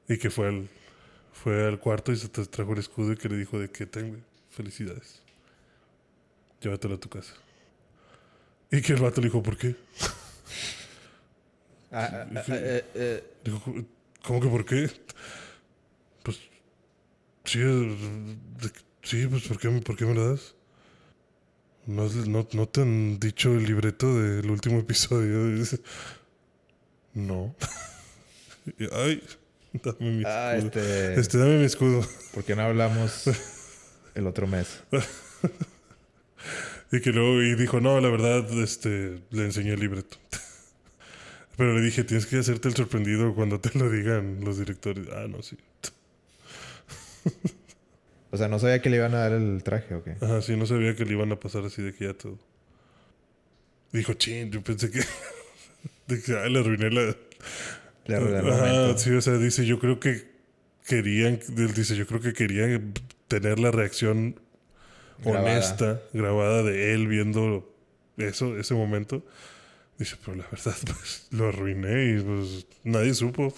Y 0.09 0.17
que 0.19 0.31
fue 0.31 0.49
al, 0.49 0.69
fue 1.35 1.67
al 1.67 1.79
cuarto 1.79 2.11
y 2.13 2.17
se 2.17 2.33
tra- 2.33 2.49
trajo 2.49 2.73
el 2.73 2.79
escudo 2.79 3.13
y 3.13 3.17
que 3.17 3.29
le 3.29 3.37
dijo 3.37 3.59
de 3.59 3.71
que 3.71 3.85
tengo, 3.85 4.17
felicidades. 4.51 5.21
Llévatelo 6.63 6.95
a 6.95 6.99
tu 7.01 7.11
casa. 7.11 7.35
Y 8.71 8.81
que 8.81 8.95
el 8.95 9.03
vato 9.03 9.21
le 9.21 9.27
dijo, 9.27 9.43
¿por 9.43 9.59
qué? 9.59 9.77
Ah, 11.93 12.09
ah, 12.13 12.27
ah, 12.35 12.43
eh, 12.49 12.85
eh, 12.95 13.25
Dijo, 13.45 13.63
¿cómo 14.25 14.41
que 14.41 14.49
por 14.49 14.65
qué? 14.65 14.91
Pues, 16.23 16.39
sí, 17.45 17.61
eh, 17.63 18.33
sí, 19.03 19.27
pues, 19.27 19.47
¿por 19.47 19.59
qué, 19.59 19.69
me- 19.69 19.81
por 19.83 19.97
qué 19.97 20.05
me 20.07 20.15
lo 20.15 20.31
das? 20.31 20.55
¿No, 21.87 22.09
no, 22.09 22.49
no 22.53 22.69
te 22.69 22.81
han 22.81 23.21
dicho 23.21 23.53
el 23.53 23.65
libreto 23.65 24.19
del 24.19 24.51
último 24.51 24.79
episodio? 24.79 25.63
No. 27.15 27.55
Ay, 28.93 29.23
dame 29.83 30.11
mi 30.19 30.23
ah, 30.27 30.57
escudo. 30.57 30.83
este, 30.83 31.21
Este, 31.21 31.39
dame 31.39 31.59
mi 31.59 31.65
escudo. 31.65 32.07
¿Por 32.33 32.45
qué 32.45 32.55
no 32.55 32.63
hablamos 32.63 33.25
el 34.15 34.27
otro 34.27 34.47
mes? 34.47 34.83
Y 36.93 37.01
que 37.01 37.11
luego 37.11 37.43
y 37.43 37.55
dijo, 37.57 37.81
no, 37.81 38.01
la 38.01 38.09
verdad, 38.09 38.47
este, 38.63 39.21
le 39.31 39.45
enseñé 39.45 39.73
el 39.73 39.81
libreto. 39.81 40.17
Pero 41.57 41.75
le 41.75 41.81
dije, 41.81 42.05
tienes 42.05 42.27
que 42.27 42.39
hacerte 42.39 42.69
el 42.69 42.77
sorprendido 42.77 43.35
cuando 43.35 43.61
te 43.61 43.77
lo 43.79 43.91
digan 43.91 44.41
los 44.45 44.59
directores. 44.59 45.07
Ah, 45.13 45.27
no, 45.29 45.43
sí. 45.43 45.57
O 48.31 48.37
sea, 48.37 48.49
no 48.49 48.59
sabía 48.59 48.83
que 48.83 48.91
le 48.91 48.97
iban 48.97 49.15
a 49.15 49.19
dar 49.19 49.33
el 49.33 49.63
traje, 49.63 49.95
¿o 49.95 50.03
qué? 50.03 50.17
Ajá, 50.21 50.43
sí, 50.43 50.57
no 50.57 50.67
sabía 50.67 50.97
que 50.97 51.05
le 51.05 51.13
iban 51.13 51.31
a 51.31 51.39
pasar 51.39 51.65
así 51.65 51.83
de 51.83 51.95
que 51.95 52.07
ya 52.07 52.15
todo. 52.15 52.39
Dijo, 53.93 54.15
chin, 54.15 54.51
yo 54.51 54.61
pensé 54.61 54.91
que. 54.91 55.01
de 56.09 56.21
que, 56.21 56.33
ah, 56.33 56.49
le 56.49 56.59
arruiné 56.59 56.91
la. 56.91 57.17
Ajá, 58.09 58.99
sí, 58.99 59.11
o 59.11 59.21
sea, 59.21 59.39
dice, 59.39 59.65
yo 59.65 59.79
creo 59.79 60.01
que 60.01 60.29
querían. 60.87 61.41
Él 61.57 61.73
dice, 61.75 61.97
yo 61.97 62.07
creo 62.07 62.21
que 62.21 62.33
querían 62.33 62.93
tener 63.29 63.59
la 63.59 63.71
reacción 63.71 64.41
Grabada. 65.19 65.53
honesta, 65.53 66.03
grabada 66.13 66.63
de 66.63 66.95
él 66.95 67.07
viendo 67.09 67.75
eso, 68.17 68.59
ese 68.59 68.75
momento. 68.75 69.25
Dice, 69.99 70.17
pero 70.25 70.37
la 70.37 70.47
verdad, 70.51 70.75
pues 70.87 71.29
lo 71.31 71.49
arruiné 71.49 72.17
y 72.17 72.21
pues 72.21 72.67
nadie 72.83 73.15
supo. 73.15 73.55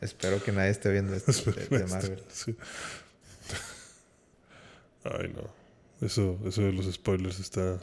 Espero 0.00 0.42
que 0.42 0.52
nadie 0.52 0.70
esté 0.70 0.90
viendo 0.90 1.14
esto 1.14 1.52
de, 1.52 1.66
de 1.66 1.86
Marvel. 1.86 2.22
Sí. 2.28 2.56
Ay, 5.04 5.32
no. 5.34 5.50
Eso, 6.06 6.38
eso 6.46 6.62
de 6.62 6.72
los 6.72 6.90
spoilers 6.90 7.40
está. 7.40 7.78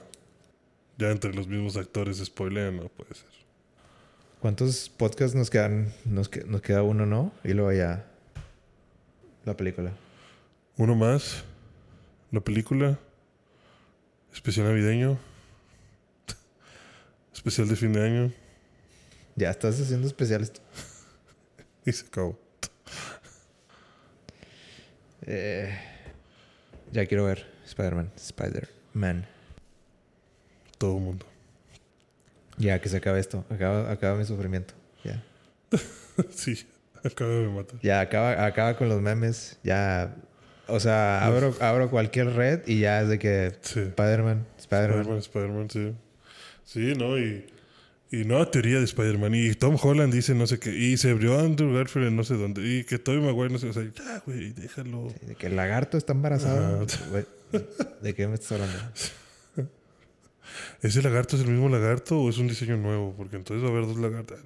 Ya 0.98 1.12
entre 1.12 1.34
los 1.34 1.48
mismos 1.48 1.78
actores 1.78 2.18
spoilean, 2.18 2.78
no 2.78 2.90
puede 2.90 3.14
ser. 3.14 3.28
¿Cuántos 4.42 4.90
podcasts 4.90 5.36
nos 5.36 5.50
quedan? 5.50 5.92
Nos, 6.06 6.30
que- 6.30 6.44
nos 6.44 6.62
queda 6.62 6.84
uno, 6.84 7.06
¿no? 7.06 7.32
Y 7.44 7.54
luego 7.54 7.72
ya 7.74 8.06
la 9.46 9.56
película. 9.58 9.92
Uno 10.78 10.96
más. 10.96 11.44
La 12.32 12.40
película. 12.42 13.00
Especial 14.34 14.68
navideño. 14.68 15.18
Especial 17.34 17.68
de 17.68 17.76
fin 17.76 17.94
de 17.94 18.04
año. 18.04 18.32
Ya 19.36 19.50
estás 19.50 19.80
haciendo 19.80 20.08
especiales. 20.08 20.52
Y 21.86 21.94
se 21.94 22.06
acabó. 22.06 22.38
Eh, 25.22 25.74
ya 26.92 27.06
quiero 27.06 27.24
ver 27.24 27.46
Spider-Man. 27.66 28.12
Spider-Man. 28.18 29.26
Todo 30.78 30.98
el 30.98 31.04
mundo. 31.04 31.26
Ya 32.58 32.82
que 32.82 32.90
se 32.90 32.98
acabe 32.98 33.20
esto. 33.20 33.46
Acaba, 33.50 33.92
acaba 33.92 34.18
mi 34.18 34.26
sufrimiento. 34.26 34.74
Ya. 35.04 35.24
sí, 36.32 36.66
acaba 37.04 37.32
de 37.32 37.48
matar. 37.48 37.80
Ya 37.82 38.02
acaba, 38.02 38.46
acaba 38.46 38.76
con 38.78 38.90
los 38.90 39.02
memes. 39.02 39.60
Ya. 39.64 40.16
O 40.68 40.80
sea, 40.80 41.24
abro, 41.26 41.56
abro 41.62 41.90
cualquier 41.90 42.34
red 42.34 42.62
y 42.68 42.80
ya 42.80 43.02
es 43.02 43.08
de 43.08 43.20
que 43.20 43.54
Sí. 43.62 43.80
Spider-Man, 43.82 44.46
Spider-Man. 44.58 45.00
Spider-Man, 45.00 45.18
Spider-Man, 45.20 45.70
sí. 45.70 45.94
Sí, 46.66 46.94
¿no? 46.98 47.18
Y, 47.18 47.46
y 48.12 48.26
nueva 48.26 48.52
teoría 48.52 48.80
de 48.80 48.84
Spider-Man. 48.84 49.34
Y 49.36 49.54
Tom 49.54 49.78
Holland 49.82 50.12
dice 50.14 50.34
no 50.34 50.46
sé 50.48 50.60
qué. 50.60 50.72
Y 50.76 50.98
se 50.98 51.12
abrió 51.12 51.40
Andrew 51.40 51.74
Garfield 51.74 52.08
en 52.08 52.16
no 52.18 52.24
sé 52.26 52.34
dónde. 52.34 52.62
Y 52.68 52.84
que 52.84 53.00
Tobey 53.00 53.22
Maguire 53.22 53.50
no 53.54 53.60
sé. 53.60 53.70
O 53.70 53.74
sea, 53.74 53.84
ya, 53.84 54.22
güey, 54.26 54.52
déjalo. 54.52 55.14
De 55.22 55.36
que 55.36 55.48
el 55.48 55.56
lagarto 55.56 55.98
está 55.98 56.12
embarazado. 56.14 56.86
¿De 58.02 58.14
qué 58.14 58.28
me 58.28 58.34
estás 58.34 58.54
hablando? 58.54 58.78
¿Ese 60.82 61.02
lagarto 61.02 61.36
es 61.36 61.42
el 61.44 61.50
mismo 61.50 61.70
lagarto 61.70 62.20
o 62.20 62.30
es 62.30 62.38
un 62.38 62.48
diseño 62.48 62.78
nuevo? 62.78 63.14
Porque 63.18 63.36
entonces 63.36 63.64
va 63.64 63.70
a 63.70 63.72
haber 63.72 63.88
dos 63.88 63.98
lagartos. 63.98 64.40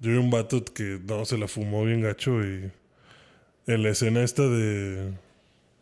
Yo 0.00 0.10
vi 0.12 0.16
un 0.16 0.30
vato 0.30 0.64
que 0.64 0.98
no 1.04 1.24
se 1.24 1.36
la 1.36 1.46
fumó 1.46 1.84
bien 1.84 2.00
gacho 2.00 2.42
y 2.42 2.70
en 3.66 3.82
la 3.82 3.90
escena 3.90 4.22
esta 4.22 4.42
de 4.48 5.12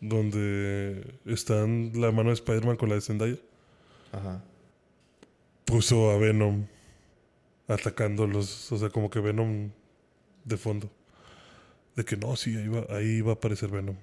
donde 0.01 1.15
están 1.25 1.93
la 1.95 2.11
mano 2.11 2.31
de 2.31 2.35
Spider-Man 2.35 2.77
con 2.77 2.89
la 2.89 2.97
de 2.97 3.01
Zendaya, 3.01 3.37
Ajá. 4.13 4.43
puso 5.65 6.11
a 6.11 6.19
Venom 6.19 6.67
atacándolos, 7.69 8.71
o 8.73 8.79
sea, 8.79 8.91
como 8.91 9.11
que 9.11 9.21
Venom 9.21 9.71
de 10.45 10.57
fondo. 10.57 10.91
de 11.97 12.05
que 12.05 12.17
no, 12.17 12.35
sí, 12.37 12.57
ahí 12.57 12.69
va, 12.69 12.87
ahí 12.97 13.21
va 13.21 13.33
a 13.33 13.35
aparecer 13.35 13.71
Venom. 13.71 13.97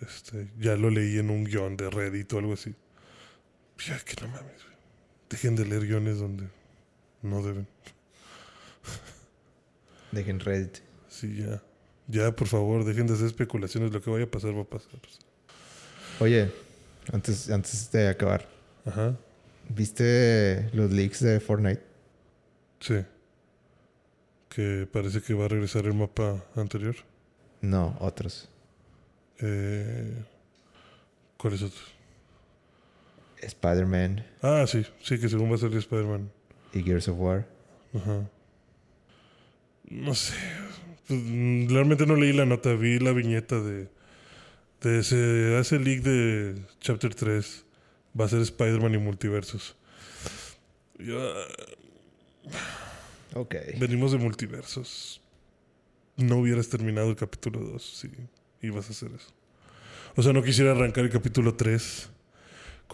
Este, 0.00 0.48
ya 0.58 0.76
lo 0.76 0.90
leí 0.90 1.18
en 1.18 1.30
un 1.30 1.44
guion 1.44 1.76
de 1.76 1.88
Reddit 1.90 2.32
o 2.32 2.38
algo 2.38 2.54
así. 2.54 2.74
Ya 3.78 3.98
que 3.98 4.14
no 4.22 4.28
mames, 4.28 4.62
güey. 4.64 4.76
Dejen 5.30 5.56
de 5.56 5.66
leer 5.66 5.86
guiones 5.86 6.18
donde 6.18 6.48
no 7.22 7.42
deben. 7.42 7.66
Dejen 10.12 10.40
Reddit. 10.40 10.78
Sí, 11.08 11.36
ya. 11.42 11.62
Ya, 12.06 12.34
por 12.36 12.46
favor, 12.48 12.84
dejen 12.84 13.06
de 13.06 13.14
hacer 13.14 13.26
especulaciones. 13.26 13.92
Lo 13.92 14.00
que 14.00 14.10
vaya 14.10 14.24
a 14.24 14.30
pasar, 14.30 14.56
va 14.56 14.62
a 14.62 14.64
pasar. 14.64 14.90
Oye, 16.20 16.52
antes, 17.12 17.50
antes 17.50 17.90
de 17.90 18.08
acabar, 18.08 18.46
Ajá. 18.84 19.16
¿viste 19.68 20.70
los 20.72 20.90
leaks 20.90 21.20
de 21.20 21.40
Fortnite? 21.40 21.82
Sí. 22.80 23.04
Que 24.50 24.86
parece 24.92 25.22
que 25.22 25.34
va 25.34 25.46
a 25.46 25.48
regresar 25.48 25.86
el 25.86 25.94
mapa 25.94 26.44
anterior. 26.54 26.94
No, 27.60 27.96
otros. 28.00 28.48
Eh, 29.40 30.24
¿Cuál 31.38 31.54
es 31.54 31.62
otro? 31.62 31.80
Spider-Man 33.46 34.24
Ah, 34.42 34.64
sí. 34.66 34.84
Sí, 35.02 35.18
que 35.18 35.28
según 35.28 35.50
va 35.50 35.54
a 35.56 35.58
salir 35.58 35.78
Spider-Man. 35.78 36.30
y 36.72 36.82
Gears 36.82 37.08
of 37.08 37.18
War. 37.18 37.46
Ajá. 37.94 38.28
No 39.88 40.14
sé. 40.14 40.34
Pues, 41.06 41.20
Realmente 41.70 42.06
no 42.06 42.16
leí 42.16 42.32
la 42.32 42.46
nota, 42.46 42.72
vi 42.74 42.98
la 42.98 43.12
viñeta 43.12 43.60
de. 43.60 43.88
de 44.80 45.02
se 45.02 45.56
hace 45.58 45.78
leak 45.78 46.02
de 46.02 46.62
Chapter 46.80 47.14
3. 47.14 47.64
Va 48.18 48.24
a 48.24 48.28
ser 48.28 48.40
Spider-Man 48.40 48.94
y 48.94 48.98
multiversos. 48.98 49.76
Ya, 50.98 51.14
Ok. 53.34 53.54
venimos 53.78 54.12
de 54.12 54.18
multiversos. 54.18 55.20
No 56.16 56.36
hubieras 56.38 56.68
terminado 56.68 57.10
el 57.10 57.16
capítulo 57.16 57.58
2 57.60 57.82
si 57.82 58.10
ibas 58.66 58.88
a 58.88 58.92
hacer 58.92 59.10
eso. 59.12 59.32
O 60.14 60.22
sea, 60.22 60.32
no 60.32 60.42
quisiera 60.44 60.70
arrancar 60.70 61.04
el 61.04 61.10
capítulo 61.10 61.54
3 61.54 62.08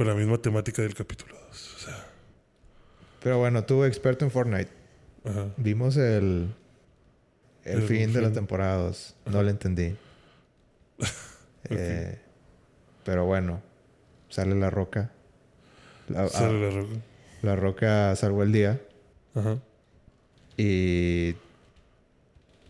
con 0.01 0.07
la 0.07 0.15
misma 0.15 0.39
temática 0.39 0.81
del 0.81 0.95
capítulo 0.95 1.35
2. 1.49 1.75
O 1.75 1.79
sea, 1.79 2.07
Pero 3.23 3.37
bueno, 3.37 3.65
tú, 3.65 3.85
experto 3.85 4.25
en 4.25 4.31
Fortnite, 4.31 4.71
ajá. 5.27 5.49
vimos 5.59 5.99
el, 5.99 6.55
el, 7.65 7.81
El 7.81 7.83
fin 7.83 8.11
de 8.11 8.23
la 8.23 8.33
temporada 8.33 8.79
2. 8.79 9.17
No 9.27 9.43
lo 9.43 9.51
entendí. 9.51 9.95
Eh, 11.69 12.19
pero 13.05 13.27
bueno, 13.27 13.61
sale 14.31 14.55
la 14.55 14.71
roca. 14.71 15.13
La, 16.09 16.27
Sale 16.29 16.57
ah, 16.57 16.71
la 16.71 16.71
roca. 16.71 16.95
la 17.43 17.57
roca 17.57 18.17
salvó 18.17 18.43
el 18.43 18.51
día 18.51 18.81
Ajá. 19.35 19.59
y 20.57 21.37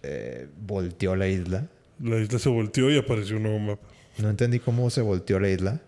eh, 0.03 0.49
volteó 0.67 1.15
la 1.15 1.29
isla. 1.29 1.69
La 2.01 2.19
isla 2.19 2.41
se 2.41 2.49
volteó 2.49 2.91
y 2.91 2.99
apareció 2.99 3.37
un 3.37 3.45
nuevo 3.45 3.61
mapa. 3.61 3.87
No 4.19 4.29
entendí 4.29 4.59
cómo 4.59 4.91
se 4.91 5.03
volteó 5.03 5.39
la 5.39 5.49
isla. 5.51 5.81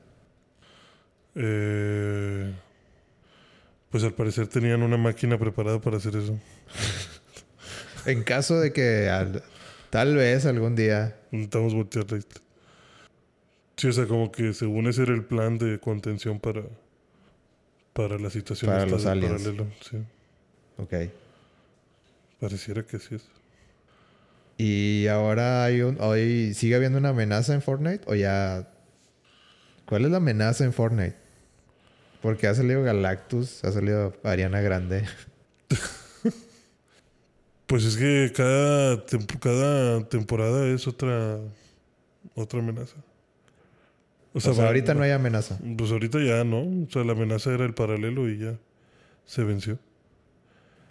Eh, 1.35 2.53
pues 3.91 4.05
al 4.05 4.15
parecer 4.15 4.49
tenían 4.49 4.83
una 4.83 4.97
máquina 4.97 5.39
preparada 5.39 5.81
para 5.81 5.97
hacer 5.99 6.17
eso. 6.17 6.39
En 8.05 8.25
caso 8.25 8.59
de 8.59 8.73
que 8.73 9.09
al- 9.09 9.45
tal 9.91 10.17
vez 10.17 10.45
algún 10.45 10.75
día 10.75 11.17
Intentamos 11.31 11.73
voltear. 11.73 12.05
Sí, 13.77 13.87
o 13.89 13.93
sea, 13.93 14.07
como 14.07 14.33
que 14.33 14.53
según 14.55 14.89
ese 14.89 15.03
era 15.05 15.15
el 15.15 15.25
plan 15.25 15.57
de 15.57 15.79
contención 15.79 16.41
para, 16.41 16.63
para 17.93 18.19
la 18.19 18.29
situación 18.29 18.73
Para 18.73 18.87
los 18.87 19.07
aliens. 19.07 19.43
paralelo. 19.43 19.67
Sí, 19.89 19.99
Ok. 20.79 20.95
pareciera 22.41 22.83
que 22.83 22.99
sí 22.99 23.15
es. 23.15 23.23
Y 24.59 25.07
ahora 25.07 25.65
hay 25.65 25.83
un, 25.83 25.97
hoy 26.01 26.55
sigue 26.55 26.75
habiendo 26.75 26.99
una 26.99 27.11
amenaza 27.11 27.55
en 27.55 27.63
Fortnite 27.63 28.03
o 28.07 28.15
ya 28.17 28.69
¿Cuál 29.87 30.05
es 30.07 30.11
la 30.11 30.17
amenaza 30.19 30.65
en 30.65 30.73
Fortnite? 30.73 31.17
Porque 32.23 32.47
ha 32.47 32.55
salido 32.55 32.83
Galactus, 32.83 33.63
ha 33.65 33.73
salido 33.73 34.15
Ariana 34.25 34.61
Grande. 34.61 35.05
Pues 37.67 37.85
es 37.87 37.97
que 37.97 38.31
cada, 38.37 39.07
tem- 39.07 39.27
cada 39.39 40.07
temporada 40.07 40.67
es 40.69 40.87
otra 40.87 41.39
otra 42.35 42.59
amenaza. 42.61 42.97
O 44.35 44.41
sea, 44.41 44.53
va- 44.53 44.67
ahorita 44.67 44.93
no 44.93 45.03
hay 45.05 45.11
amenaza. 45.13 45.59
Pues 45.79 45.91
ahorita 45.91 46.19
ya 46.23 46.45
no. 46.45 46.61
O 46.61 46.91
sea, 46.91 47.03
la 47.05 47.13
amenaza 47.13 47.51
era 47.53 47.65
el 47.65 47.73
paralelo 47.73 48.29
y 48.29 48.39
ya 48.41 48.59
se 49.25 49.43
venció. 49.45 49.79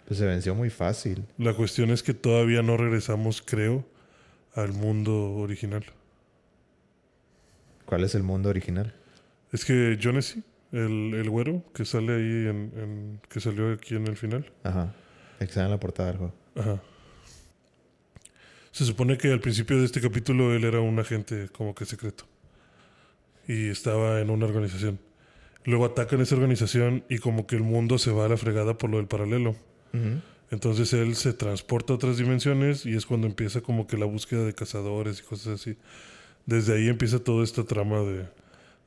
Pues 0.08 0.18
se 0.18 0.26
venció 0.26 0.56
muy 0.56 0.70
fácil. 0.70 1.24
La 1.38 1.54
cuestión 1.54 1.90
es 1.90 2.02
que 2.02 2.14
todavía 2.14 2.62
no 2.62 2.76
regresamos, 2.76 3.42
creo, 3.42 3.84
al 4.54 4.72
mundo 4.72 5.34
original. 5.34 5.84
¿Cuál 7.86 8.02
es 8.02 8.16
el 8.16 8.24
mundo 8.24 8.48
original? 8.48 8.92
Es 9.52 9.64
que 9.64 9.98
Jonesy, 10.02 10.42
el, 10.72 11.14
el 11.14 11.30
güero 11.30 11.62
que 11.74 11.84
sale 11.84 12.14
ahí 12.14 12.48
en, 12.48 12.72
en- 12.76 13.20
que 13.28 13.40
salió 13.40 13.72
aquí 13.72 13.94
en 13.94 14.06
el 14.06 14.16
final. 14.16 14.50
Ajá. 14.64 14.94
El 15.38 15.46
que 15.46 15.52
sale 15.52 15.66
en 15.66 15.72
la 15.72 15.80
portada 15.80 16.08
del 16.08 16.18
juego. 16.18 16.34
Ajá. 16.56 16.82
Se 18.70 18.84
supone 18.84 19.18
que 19.18 19.30
al 19.32 19.40
principio 19.40 19.78
de 19.78 19.84
este 19.84 20.00
capítulo 20.00 20.54
él 20.54 20.64
era 20.64 20.80
un 20.80 20.98
agente 20.98 21.48
como 21.52 21.74
que 21.74 21.84
secreto. 21.84 22.24
Y 23.46 23.68
estaba 23.68 24.20
en 24.20 24.30
una 24.30 24.46
organización. 24.46 24.98
Luego 25.64 25.84
atacan 25.84 26.20
esa 26.20 26.34
organización 26.36 27.04
y 27.08 27.18
como 27.18 27.46
que 27.46 27.56
el 27.56 27.62
mundo 27.62 27.98
se 27.98 28.10
va 28.10 28.24
a 28.24 28.28
la 28.28 28.36
fregada 28.36 28.78
por 28.78 28.90
lo 28.90 28.96
del 28.96 29.06
paralelo. 29.06 29.54
Entonces 30.50 30.92
él 30.94 31.14
se 31.16 31.34
transporta 31.34 31.92
a 31.92 31.96
otras 31.96 32.16
dimensiones 32.16 32.86
y 32.86 32.94
es 32.96 33.04
cuando 33.04 33.26
empieza 33.26 33.60
como 33.60 33.86
que 33.86 33.96
la 33.98 34.06
búsqueda 34.06 34.44
de 34.44 34.54
cazadores 34.54 35.20
y 35.20 35.22
cosas 35.22 35.60
así. 35.60 35.76
Desde 36.46 36.74
ahí 36.74 36.88
empieza 36.88 37.18
toda 37.22 37.44
esta 37.44 37.64
trama 37.64 38.00
de, 38.00 38.26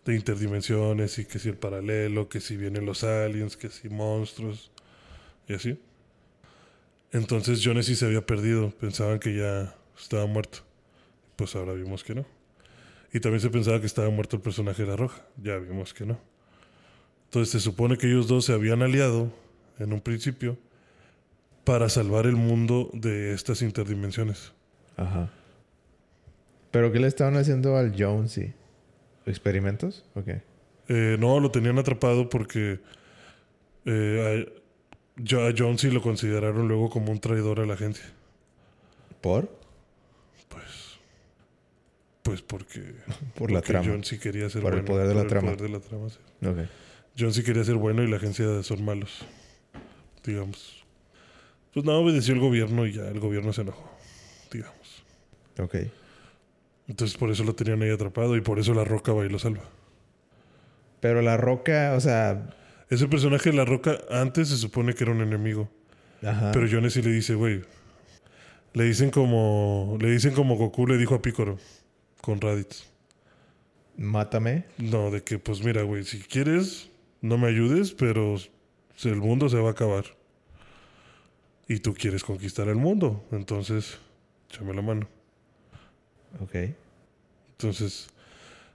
de 0.06 0.16
interdimensiones 0.16 1.18
y 1.18 1.26
que 1.26 1.40
si 1.40 1.50
el 1.50 1.58
paralelo, 1.58 2.30
que 2.30 2.40
si 2.40 2.56
vienen 2.56 2.86
los 2.86 3.04
aliens, 3.04 3.58
que 3.58 3.70
si 3.70 3.90
monstruos 3.90 4.72
y 5.48 5.54
así. 5.56 5.80
Entonces 7.12 7.62
Jonesy 7.64 7.96
se 7.96 8.06
había 8.06 8.26
perdido, 8.26 8.72
pensaban 8.80 9.20
que 9.20 9.36
ya 9.36 9.76
estaba 10.00 10.26
muerto. 10.28 10.60
Pues 11.36 11.56
ahora 11.56 11.74
vimos 11.74 12.04
que 12.04 12.16
no. 12.16 12.26
Y 13.12 13.20
también 13.20 13.42
se 13.42 13.50
pensaba 13.50 13.80
que 13.80 13.86
estaba 13.88 14.10
muerto 14.10 14.36
el 14.36 14.42
personaje 14.42 14.84
de 14.84 14.90
la 14.90 14.96
roja, 14.96 15.26
ya 15.42 15.58
vimos 15.58 15.94
que 15.94 16.06
no. 16.06 16.20
Entonces 17.26 17.52
se 17.52 17.60
supone 17.60 17.98
que 17.98 18.08
ellos 18.08 18.28
dos 18.28 18.46
se 18.46 18.54
habían 18.54 18.82
aliado 18.82 19.32
en 19.80 19.92
un 19.92 20.02
principio 20.02 20.58
para 21.64 21.90
salvar 21.90 22.28
el 22.28 22.36
mundo 22.36 22.92
de 22.94 23.34
estas 23.34 23.62
interdimensiones. 23.62 24.54
Ajá. 24.98 25.32
¿Pero 26.72 26.92
qué 26.92 27.00
le 27.00 27.08
estaban 27.08 27.38
haciendo 27.38 27.76
al 27.76 27.96
Jonesy? 27.98 28.54
¿Experimentos? 29.26 30.06
Ok. 30.16 30.28
Eh, 30.88 31.18
no, 31.20 31.40
lo 31.40 31.50
tenían 31.52 31.78
atrapado 31.80 32.30
porque 32.30 32.80
eh, 33.86 34.46
a, 34.48 35.22
Jo- 35.28 35.48
a 35.48 35.54
Jonesy 35.58 35.90
lo 35.92 36.02
consideraron 36.02 36.68
luego 36.68 36.90
como 36.90 37.12
un 37.12 37.20
traidor 37.20 37.60
a 37.60 37.66
la 37.66 37.74
agencia. 37.74 38.06
¿Por? 39.22 39.50
Pues, 40.50 41.00
pues 42.22 42.42
porque, 42.42 42.80
Por 43.36 43.52
la 43.52 43.60
porque 43.60 43.74
trama. 43.74 43.88
Jonesy 43.88 44.20
quería 44.20 44.50
ser 44.50 44.62
Por 44.62 44.74
el 44.74 44.82
bueno. 44.82 44.94
poder 44.94 45.08
de 45.08 45.14
la 45.16 45.22
por 45.22 45.26
el 45.26 45.30
trama. 45.30 45.48
poder 45.56 45.62
de 45.62 45.70
la 45.70 45.80
trama, 45.80 46.10
sí. 46.10 46.18
Ok. 46.48 46.58
Jonesy 47.18 47.44
quería 47.44 47.64
ser 47.64 47.76
bueno 47.76 48.04
y 48.04 48.08
la 48.08 48.18
agencia 48.18 48.62
son 48.62 48.84
malos, 48.86 49.26
digamos. 50.26 50.84
Pues 51.74 51.86
no, 51.86 51.98
obedeció 51.98 52.34
el 52.34 52.40
gobierno 52.42 52.86
y 52.86 52.94
ya 52.94 53.08
el 53.08 53.20
gobierno 53.20 53.54
se 53.54 53.62
enojó, 53.62 53.90
digamos. 54.52 55.04
Ok. 55.60 55.76
Entonces 56.88 57.18
por 57.18 57.32
eso 57.32 57.44
lo 57.44 57.56
tenían 57.56 57.82
ahí 57.82 57.90
atrapado 57.90 58.36
y 58.36 58.42
por 58.42 58.60
eso 58.60 58.74
la 58.74 58.84
roca 58.84 59.14
va 59.14 59.26
y 59.26 59.30
lo 59.30 59.40
salva. 59.40 59.64
Pero 61.00 61.22
la 61.22 61.38
roca, 61.38 61.94
o 61.96 62.00
sea... 62.00 62.56
Ese 62.90 63.08
personaje 63.08 63.50
de 63.50 63.58
la 63.58 63.66
roca 63.66 63.98
antes 64.12 64.50
se 64.50 64.58
supone 64.58 64.94
que 64.94 65.04
era 65.04 65.14
un 65.14 65.22
enemigo. 65.22 65.70
Ajá. 66.24 66.52
Pero 66.52 66.68
Jonesy 66.70 67.02
le 67.02 67.12
dice, 67.12 67.34
güey. 67.34 67.64
Le 68.74 68.84
dicen 68.84 69.10
como. 69.10 69.98
Le 70.00 70.12
dicen 70.12 70.34
como 70.34 70.56
Goku 70.56 70.86
le 70.86 70.98
dijo 70.98 71.16
a 71.16 71.22
Picoro. 71.22 71.58
Con 72.22 72.42
Raditz. 72.42 72.86
Mátame. 73.98 74.66
No, 74.78 75.10
de 75.10 75.24
que, 75.24 75.40
pues 75.40 75.64
mira, 75.64 75.84
güey, 75.84 76.04
si 76.04 76.20
quieres, 76.20 76.90
no 77.22 77.38
me 77.38 77.48
ayudes, 77.48 77.94
pero 77.94 78.36
el 79.04 79.16
mundo 79.16 79.50
se 79.50 79.58
va 79.58 79.70
a 79.70 79.72
acabar. 79.72 80.06
Y 81.68 81.80
tú 81.80 81.94
quieres 81.94 82.24
conquistar 82.24 82.68
el 82.68 82.76
mundo. 82.76 83.26
Entonces, 83.32 83.98
échame 84.50 84.74
la 84.74 84.82
mano. 84.82 85.08
Ok. 86.42 86.56
Entonces, 87.52 88.08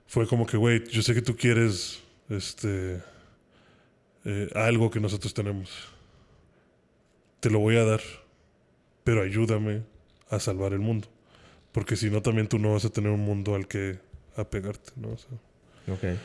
fue 0.07 0.27
como 0.27 0.45
que, 0.45 0.57
güey, 0.57 0.83
yo 0.87 1.01
sé 1.01 1.13
que 1.13 1.21
tú 1.21 1.35
quieres. 1.35 2.01
Este. 2.29 3.01
eh, 4.25 4.49
algo 4.55 4.89
que 4.89 4.99
nosotros 4.99 5.33
tenemos. 5.33 5.69
Te 7.39 7.49
lo 7.49 7.59
voy 7.59 7.77
a 7.77 7.85
dar. 7.85 8.01
Pero 9.03 9.21
ayúdame 9.23 9.83
a 10.29 10.39
salvar 10.39 10.73
el 10.73 10.79
mundo. 10.79 11.07
Porque 11.71 11.95
si 11.95 12.09
no, 12.09 12.21
también 12.21 12.47
tú 12.47 12.59
no 12.59 12.73
vas 12.73 12.85
a 12.85 12.89
tener 12.89 13.11
un 13.11 13.21
mundo 13.21 13.55
al 13.55 13.67
que 13.67 13.99
apegarte, 14.35 14.91
¿no? 14.95 15.09
O 15.09 15.17
sea, 15.17 15.29
Ok. 15.93 16.17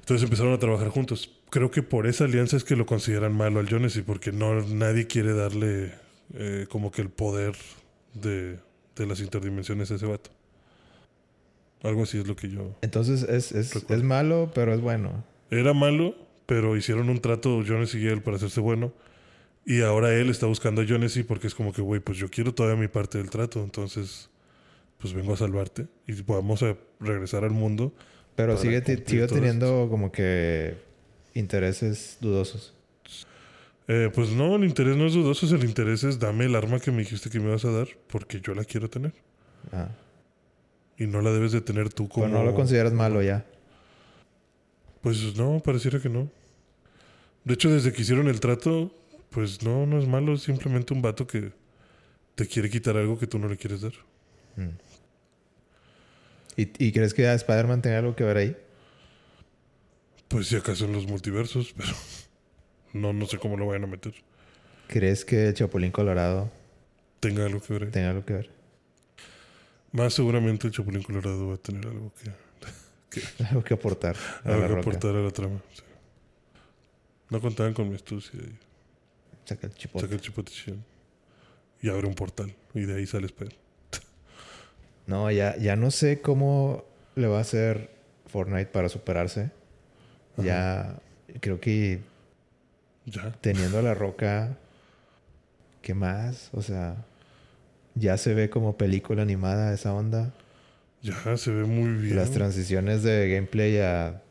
entonces 0.00 0.24
empezaron 0.24 0.52
a 0.52 0.58
trabajar 0.58 0.88
juntos. 0.88 1.30
Creo 1.50 1.70
que 1.70 1.82
por 1.82 2.06
esa 2.06 2.24
alianza 2.24 2.56
es 2.56 2.64
que 2.64 2.76
lo 2.76 2.86
consideran 2.86 3.32
malo 3.34 3.60
al 3.60 3.68
Jonesy, 3.68 4.02
porque 4.02 4.32
no 4.32 4.60
nadie 4.62 5.06
quiere 5.06 5.32
darle 5.34 5.92
eh, 6.34 6.66
como 6.70 6.90
que 6.90 7.02
el 7.02 7.10
poder 7.10 7.54
de, 8.14 8.58
de 8.96 9.06
las 9.06 9.20
interdimensiones 9.20 9.90
a 9.90 9.94
ese 9.94 10.06
vato. 10.06 10.30
Algo 11.82 12.02
así 12.02 12.18
es 12.18 12.26
lo 12.26 12.36
que 12.36 12.50
yo... 12.50 12.76
Entonces 12.82 13.22
es, 13.22 13.52
es, 13.52 13.74
es 13.88 14.02
malo, 14.02 14.50
pero 14.54 14.74
es 14.74 14.80
bueno. 14.80 15.24
Era 15.50 15.72
malo, 15.72 16.14
pero 16.46 16.76
hicieron 16.76 17.08
un 17.08 17.20
trato 17.20 17.62
Jones 17.66 17.94
y 17.94 18.06
él 18.06 18.22
para 18.22 18.36
hacerse 18.36 18.60
bueno. 18.60 18.92
Y 19.64 19.82
ahora 19.82 20.14
él 20.14 20.30
está 20.30 20.46
buscando 20.46 20.82
a 20.82 20.86
Jones 20.88 21.18
porque 21.26 21.46
es 21.46 21.54
como 21.54 21.72
que, 21.72 21.82
güey, 21.82 22.00
pues 22.00 22.18
yo 22.18 22.28
quiero 22.28 22.54
todavía 22.54 22.80
mi 22.80 22.88
parte 22.88 23.18
del 23.18 23.30
trato. 23.30 23.62
Entonces, 23.62 24.30
pues 24.98 25.12
vengo 25.14 25.34
a 25.34 25.36
salvarte 25.36 25.86
y 26.06 26.20
vamos 26.22 26.62
a 26.62 26.76
regresar 26.98 27.44
al 27.44 27.52
mundo. 27.52 27.92
Pero 28.36 28.56
sigue, 28.56 28.82
sigue 28.84 29.26
teniendo 29.26 29.88
como 29.90 30.12
que 30.12 30.76
intereses 31.34 32.18
dudosos. 32.20 32.74
Eh, 33.88 34.10
pues 34.14 34.30
no, 34.30 34.56
el 34.56 34.64
interés 34.64 34.96
no 34.96 35.06
es 35.06 35.14
dudoso. 35.14 35.52
El 35.54 35.64
interés 35.64 36.04
es 36.04 36.18
dame 36.18 36.46
el 36.46 36.54
arma 36.54 36.78
que 36.78 36.90
me 36.90 36.98
dijiste 36.98 37.28
que 37.28 37.38
me 37.40 37.46
ibas 37.46 37.64
a 37.64 37.70
dar 37.70 37.88
porque 38.08 38.40
yo 38.40 38.54
la 38.54 38.64
quiero 38.64 38.88
tener. 38.88 39.12
Ah. 39.72 39.88
Y 41.00 41.06
no 41.06 41.22
la 41.22 41.30
debes 41.30 41.52
de 41.52 41.62
tener 41.62 41.90
tú 41.92 42.08
como... 42.10 42.26
Pero 42.26 42.38
no 42.38 42.44
lo 42.44 42.54
consideras 42.54 42.92
malo 42.92 43.22
ya. 43.22 43.46
Pues 45.00 45.34
no, 45.34 45.58
pareciera 45.60 45.98
que 45.98 46.10
no. 46.10 46.30
De 47.42 47.54
hecho, 47.54 47.70
desde 47.70 47.90
que 47.90 48.02
hicieron 48.02 48.28
el 48.28 48.38
trato, 48.38 48.94
pues 49.30 49.62
no, 49.62 49.86
no 49.86 49.98
es 49.98 50.06
malo. 50.06 50.34
Es 50.34 50.42
simplemente 50.42 50.92
un 50.92 51.00
vato 51.00 51.26
que 51.26 51.52
te 52.34 52.46
quiere 52.46 52.68
quitar 52.68 52.98
algo 52.98 53.18
que 53.18 53.26
tú 53.26 53.38
no 53.38 53.48
le 53.48 53.56
quieres 53.56 53.80
dar. 53.80 53.94
Mm. 54.56 54.76
¿Y, 56.56 56.86
y 56.86 56.92
crees 56.92 57.14
que 57.14 57.32
Spider-Man 57.32 57.80
tenga 57.80 57.98
algo 58.00 58.14
que 58.14 58.24
ver 58.24 58.36
ahí? 58.36 58.56
Pues 60.28 60.48
si 60.48 60.56
acaso 60.56 60.84
en 60.84 60.92
los 60.92 61.06
multiversos, 61.06 61.72
pero 61.76 61.94
no, 62.92 63.14
no 63.14 63.24
sé 63.24 63.38
cómo 63.38 63.56
lo 63.56 63.66
vayan 63.66 63.84
a 63.84 63.86
meter. 63.86 64.12
¿Crees 64.86 65.24
que 65.24 65.48
el 65.48 65.54
Chapulín 65.54 65.92
Colorado 65.92 66.50
Tenga 67.20 67.46
algo 67.46 67.60
que 67.60 67.72
ver 67.72 67.84
ahí. 67.84 67.90
tenga 67.90 68.10
algo 68.10 68.24
que 68.24 68.32
ver? 68.34 68.59
Más 69.92 70.14
seguramente 70.14 70.66
el 70.68 70.72
Chapulín 70.72 71.02
Colorado 71.02 71.48
va 71.48 71.54
a 71.54 71.58
tener 71.58 71.86
algo 71.86 72.12
que, 73.10 73.20
Algo 73.48 73.64
que 73.64 73.74
aportar 73.74 74.16
a 74.44 74.48
la 74.48 74.54
algo 74.54 74.62
que 74.62 74.68
roca. 74.74 74.80
aportar 74.80 75.16
a 75.16 75.20
la 75.20 75.30
trama. 75.30 75.60
sí. 75.74 75.82
No 77.30 77.40
contaban 77.40 77.74
con 77.74 77.88
mi 77.88 77.94
astucia 77.94 78.38
y 78.40 78.58
Saca 79.44 79.66
el 79.68 79.74
chipote. 79.74 80.04
saca 80.04 80.14
el 80.14 80.20
chipotichón 80.20 80.84
y 81.82 81.88
abre 81.88 82.06
un 82.06 82.14
portal 82.14 82.54
y 82.74 82.80
de 82.82 82.96
ahí 82.96 83.06
sale 83.06 83.26
Spider. 83.26 83.56
No, 85.06 85.28
ya, 85.30 85.56
ya 85.56 85.74
no 85.76 85.90
sé 85.90 86.20
cómo 86.20 86.84
le 87.16 87.26
va 87.26 87.38
a 87.38 87.40
hacer 87.40 87.90
Fortnite 88.26 88.66
para 88.66 88.88
superarse. 88.88 89.50
Ya 90.36 91.00
creo 91.40 91.58
que 91.60 92.00
Ya. 93.06 93.32
teniendo 93.40 93.78
a 93.78 93.82
la 93.82 93.94
roca, 93.94 94.56
¿qué 95.82 95.94
más? 95.94 96.50
O 96.52 96.62
sea, 96.62 97.04
ya 97.94 98.16
se 98.16 98.34
ve 98.34 98.50
como 98.50 98.76
película 98.76 99.22
animada 99.22 99.72
esa 99.74 99.92
onda. 99.94 100.32
Ya 101.02 101.36
se 101.36 101.50
ve 101.50 101.64
muy 101.64 101.92
bien. 102.02 102.16
Las 102.16 102.30
transiciones 102.30 103.02
de 103.02 103.30
gameplay 103.30 103.78
a, 103.78 104.22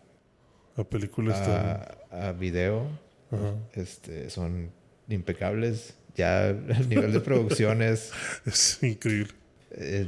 La 0.77 0.83
película 0.83 1.33
está. 1.35 1.97
a, 2.11 2.29
a 2.29 2.31
video 2.33 2.87
Ajá. 3.31 3.53
este, 3.73 4.29
son 4.29 4.71
impecables. 5.07 5.95
Ya 6.15 6.47
el 6.49 6.89
nivel 6.89 7.11
de 7.13 7.19
producción 7.21 7.81
es 7.83 8.11
Es 8.45 8.83
increíble. 8.83 9.33
eh, 9.71 10.07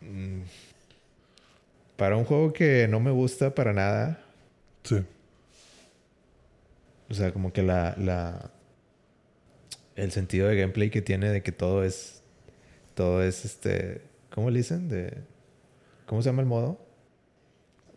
mm, 0.00 0.40
para 1.96 2.16
un 2.16 2.24
juego 2.24 2.52
que 2.52 2.86
no 2.88 3.00
me 3.00 3.10
gusta 3.10 3.54
para 3.54 3.72
nada. 3.72 4.20
Sí. 4.84 5.02
O 7.08 7.14
sea, 7.14 7.32
como 7.32 7.52
que 7.52 7.62
la, 7.62 7.94
la 7.98 8.50
el 9.94 10.12
sentido 10.12 10.48
de 10.48 10.56
gameplay 10.56 10.90
que 10.90 11.00
tiene 11.02 11.30
de 11.30 11.42
que 11.42 11.52
todo 11.52 11.82
es 11.84 12.15
todo 12.96 13.22
es 13.22 13.44
este 13.44 14.00
¿cómo 14.30 14.50
le 14.50 14.58
dicen? 14.58 14.88
de 14.88 15.16
¿cómo 16.06 16.20
se 16.22 16.30
llama 16.30 16.42
el 16.42 16.48
modo? 16.48 16.80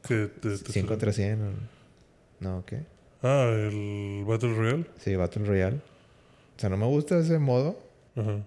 Que 0.07 0.27
te- 0.27 0.57
te- 0.59 0.71
100 0.71 0.85
contra 0.85 1.11
100 1.11 1.41
o- 1.41 1.51
no, 2.41 2.63
¿qué? 2.67 2.83
Ah, 3.23 3.49
el 3.51 4.23
Battle 4.25 4.53
Royale. 4.55 4.85
Sí, 4.99 5.15
Battle 5.15 5.45
Royale. 5.45 5.77
O 5.77 6.59
sea, 6.59 6.69
no 6.69 6.77
me 6.77 6.85
gusta 6.85 7.17
ese 7.19 7.37
modo, 7.39 7.77
Ajá. 8.15 8.39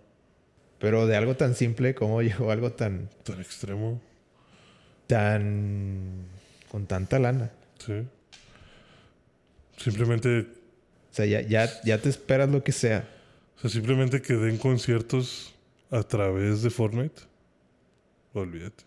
pero 0.78 1.06
de 1.06 1.16
algo 1.16 1.36
tan 1.36 1.54
simple 1.54 1.94
como 1.94 2.22
llegó 2.22 2.50
algo 2.52 2.72
tan 2.72 3.08
Tan 3.24 3.40
extremo. 3.40 4.00
tan 5.06 6.26
con 6.70 6.86
tanta 6.86 7.18
lana. 7.18 7.50
Sí. 7.78 8.02
Simplemente. 9.76 10.40
O 10.40 11.14
sea, 11.14 11.26
ya, 11.26 11.42
ya, 11.42 11.68
ya 11.84 11.98
te 11.98 12.08
esperas 12.08 12.48
lo 12.48 12.64
que 12.64 12.72
sea. 12.72 13.06
O 13.58 13.60
sea, 13.60 13.70
simplemente 13.70 14.22
que 14.22 14.34
den 14.34 14.56
conciertos 14.56 15.54
a 15.92 16.02
través 16.02 16.62
de 16.62 16.70
Fortnite. 16.70 17.22
Olvídate. 18.32 18.82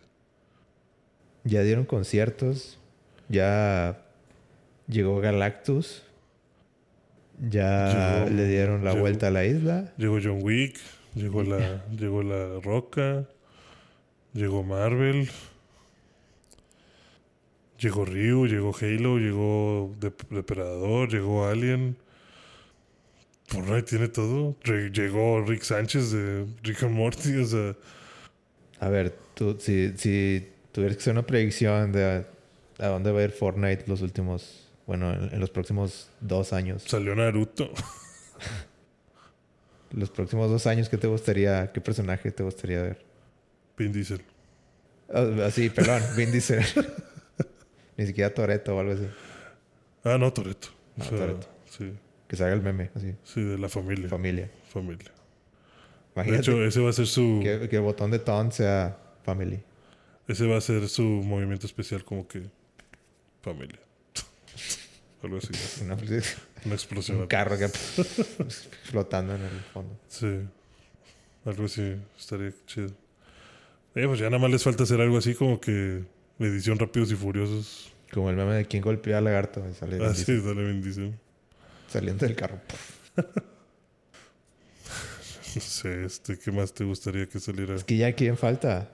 Ya 1.44 1.62
dieron 1.62 1.84
conciertos. 1.86 2.78
Ya 3.28 4.02
llegó 4.88 5.20
Galactus. 5.20 6.02
Ya 7.48 8.24
Llegó- 8.24 8.36
le 8.36 8.48
dieron 8.48 8.84
la 8.84 8.90
llegó- 8.92 9.00
vuelta 9.02 9.28
a 9.28 9.30
la 9.30 9.44
isla. 9.44 9.92
Llegó 9.96 10.18
John 10.22 10.40
Wick. 10.42 10.78
Llegó 11.14 11.42
la, 11.42 11.84
llegó 11.96 12.22
la 12.22 12.60
Roca. 12.60 13.26
Llegó 14.34 14.62
Marvel. 14.62 15.28
Llegó 17.78 18.04
Ryu, 18.04 18.46
llegó 18.46 18.74
Halo, 18.80 19.18
llegó 19.18 19.94
Dep- 20.00 20.28
Depredador, 20.30 21.10
llegó 21.10 21.46
Alien. 21.46 21.96
Fortnite 23.48 23.82
tiene 23.82 24.08
todo. 24.08 24.56
Llegó 24.64 25.40
Rick 25.42 25.62
Sánchez 25.62 26.10
de 26.12 26.46
Rick 26.62 26.82
and 26.82 26.94
Morty, 26.94 27.36
o 27.36 27.44
sea, 27.44 27.74
A 28.80 28.88
ver, 28.88 29.14
tú, 29.34 29.56
si, 29.60 29.92
si 29.96 30.48
tuvieras 30.72 30.96
que 30.96 31.02
hacer 31.02 31.12
una 31.12 31.26
predicción 31.26 31.92
de 31.92 32.04
a, 32.04 32.84
a 32.84 32.88
dónde 32.88 33.12
va 33.12 33.20
a 33.20 33.24
ir 33.24 33.30
Fortnite 33.30 33.84
los 33.86 34.02
últimos, 34.02 34.68
bueno, 34.86 35.12
en, 35.12 35.32
en 35.34 35.40
los 35.40 35.50
próximos 35.50 36.10
dos 36.20 36.52
años. 36.52 36.82
salió 36.86 37.14
Naruto. 37.14 37.70
Los 39.92 40.10
próximos 40.10 40.50
dos 40.50 40.66
años, 40.66 40.88
¿qué 40.88 40.98
te 40.98 41.06
gustaría, 41.06 41.70
qué 41.72 41.80
personaje 41.80 42.30
te 42.32 42.42
gustaría 42.42 42.82
ver? 42.82 43.04
Vin 43.78 43.92
Diesel. 43.92 44.20
Ah, 45.08 45.24
Así, 45.46 45.70
perdón, 45.70 46.02
Vin 46.16 46.32
Diesel. 46.32 46.62
Ni 47.96 48.06
siquiera 48.06 48.34
Toreto 48.34 48.76
o 48.76 48.80
algo 48.80 48.92
así. 48.92 49.06
Ah, 50.04 50.18
no, 50.18 50.32
Toreto. 50.32 50.68
Ah, 50.98 51.04
Toretto. 51.08 51.46
Sí, 51.70 51.92
Que 52.28 52.36
se 52.36 52.44
haga 52.44 52.54
el 52.54 52.62
meme, 52.62 52.90
así. 52.94 53.14
sí, 53.24 53.42
de 53.42 53.58
la 53.58 53.68
familia. 53.68 54.08
Familia. 54.08 54.50
familia. 54.72 55.12
De 55.12 56.12
Imagínate 56.14 56.40
hecho, 56.42 56.64
ese 56.64 56.80
va 56.80 56.90
a 56.90 56.92
ser 56.92 57.06
su, 57.06 57.40
que, 57.42 57.68
que 57.68 57.76
el 57.76 57.82
botón 57.82 58.10
de 58.10 58.18
taunt 58.18 58.52
sea 58.52 58.98
family. 59.22 59.60
ese 60.26 60.46
va 60.46 60.56
a 60.56 60.60
ser 60.60 60.88
su 60.88 61.02
movimiento 61.02 61.66
especial, 61.66 62.04
como 62.04 62.26
que 62.26 62.42
familia. 63.42 63.78
Algo 65.22 65.36
así. 65.38 65.48
Una- 65.84 65.94
Una 66.64 66.74
explosión. 66.74 67.18
un 67.20 67.26
carro 67.26 67.56
que 67.58 67.68
flotando 68.84 69.34
en 69.36 69.42
el 69.42 69.60
fondo. 69.72 69.98
Sí. 70.08 70.40
Algo 71.44 71.64
así 71.66 71.96
estaría 72.18 72.52
chido. 72.66 72.88
Eh, 73.94 74.06
pues 74.06 74.18
ya 74.18 74.26
nada 74.26 74.38
más 74.38 74.50
les 74.50 74.62
falta 74.64 74.82
hacer 74.82 75.00
algo 75.00 75.16
así 75.18 75.34
como 75.34 75.60
que 75.60 76.02
edición 76.38 76.78
Rápidos 76.78 77.12
y 77.12 77.14
Furiosos. 77.14 77.92
Como 78.12 78.30
el 78.30 78.36
meme 78.36 78.54
de 78.54 78.66
quién 78.66 78.82
golpea 78.82 79.18
al 79.18 79.24
lagarto. 79.24 79.62
sale 79.74 79.96
Ah, 80.04 80.08
Diesel 80.08 80.40
sí, 80.40 80.46
dale 80.46 80.62
bendición. 80.64 81.18
Saliendo 81.88 82.26
del 82.26 82.36
carro. 82.36 82.60
No 85.54 85.62
sé, 85.62 86.04
este, 86.04 86.38
¿qué 86.38 86.52
más 86.52 86.74
te 86.74 86.84
gustaría 86.84 87.26
que 87.26 87.40
saliera? 87.40 87.74
Es 87.76 87.84
que 87.84 87.96
ya 87.96 88.12
quién 88.12 88.36
falta. 88.36 88.90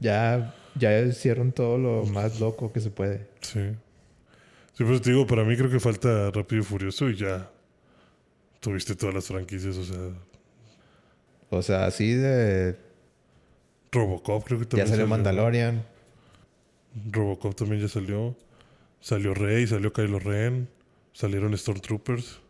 Ya, 0.00 0.52
ya 0.74 0.98
hicieron 0.98 1.52
todo 1.52 1.78
lo 1.78 2.04
más 2.06 2.40
loco 2.40 2.72
que 2.72 2.80
se 2.80 2.90
puede. 2.90 3.28
Sí. 3.42 3.60
Sí, 4.76 4.82
pues 4.84 5.00
te 5.02 5.10
digo, 5.10 5.24
para 5.24 5.44
mí 5.44 5.56
creo 5.56 5.70
que 5.70 5.78
falta 5.78 6.32
Rápido 6.32 6.62
y 6.62 6.64
Furioso 6.64 7.08
y 7.08 7.14
ya 7.16 7.48
tuviste 8.58 8.96
todas 8.96 9.14
las 9.14 9.26
franquicias, 9.26 9.76
o 9.76 9.84
sea, 9.84 9.98
O 11.50 11.62
sea, 11.62 11.84
así 11.86 12.12
de. 12.14 12.76
Robocop 13.92 14.44
creo 14.44 14.58
que 14.58 14.64
Ya 14.64 14.70
también 14.70 14.88
salió 14.88 15.06
Mandalorian. 15.06 15.84
Robocop 17.10 17.54
también 17.54 17.82
ya 17.82 17.88
salió. 17.88 18.36
Salió 19.00 19.32
Rey, 19.34 19.66
salió 19.68 19.92
Kylo 19.92 20.18
Ren, 20.18 20.68
salieron 21.12 21.56
Stormtroopers. 21.56 22.40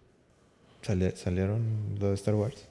Sali- 0.82 1.12
salieron 1.16 1.97
los 2.01 2.09
de 2.10 2.14
Star 2.14 2.34
Wars. 2.34 2.68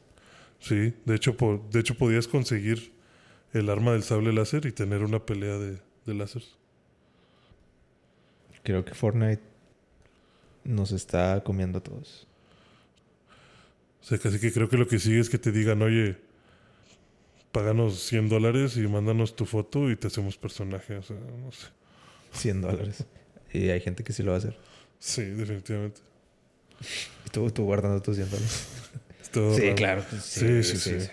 Sí, 0.60 0.94
de 1.06 1.16
hecho, 1.16 1.36
po- 1.38 1.66
de 1.72 1.80
hecho 1.80 1.96
podías 1.96 2.28
conseguir 2.28 2.92
el 3.54 3.70
arma 3.70 3.94
del 3.94 4.04
sable 4.04 4.32
láser 4.34 4.66
y 4.66 4.72
tener 4.72 5.04
una 5.04 5.26
pelea 5.26 5.58
de, 5.58 5.80
de 6.06 6.14
láseres. 6.14 6.56
Creo 8.64 8.86
que 8.86 8.94
Fortnite 8.94 9.42
nos 10.64 10.92
está 10.92 11.42
comiendo 11.44 11.80
a 11.80 11.84
todos. 11.84 12.28
O 14.02 14.04
sea, 14.04 14.18
casi 14.20 14.40
que 14.40 14.52
creo 14.52 14.70
que 14.70 14.78
lo 14.78 14.88
que 14.88 15.00
sigue 15.00 15.20
es 15.20 15.30
que 15.30 15.38
te 15.40 15.52
digan, 15.52 15.82
oye, 15.82 16.18
páganos 17.52 18.00
100 18.04 18.30
dólares 18.30 18.78
y 18.78 18.82
mándanos 18.88 19.36
tu 19.36 19.46
foto 19.46 19.90
y 19.90 19.96
te 19.96 20.08
hacemos 20.08 20.38
personaje. 20.38 20.96
O 20.98 21.02
sea, 21.04 21.18
no 21.18 21.52
sé. 21.52 21.68
100 22.34 22.62
dólares. 22.62 23.06
Y 23.54 23.70
hay 23.70 23.82
gente 23.82 24.04
que 24.04 24.14
sí 24.14 24.22
lo 24.24 24.32
va 24.32 24.36
a 24.36 24.40
hacer. 24.40 24.58
Sí, 25.02 25.24
definitivamente. 25.24 26.00
Y 27.26 27.30
tú, 27.32 27.50
tú 27.50 27.66
guardando 27.66 28.02
tus 28.02 28.16
100 28.16 28.30
dólares. 28.30 28.68
Estoy 29.22 29.56
Sí, 29.56 29.76
claro. 29.76 30.06
Sí, 30.22 30.64
sí, 30.64 30.78
sí. 30.78 31.10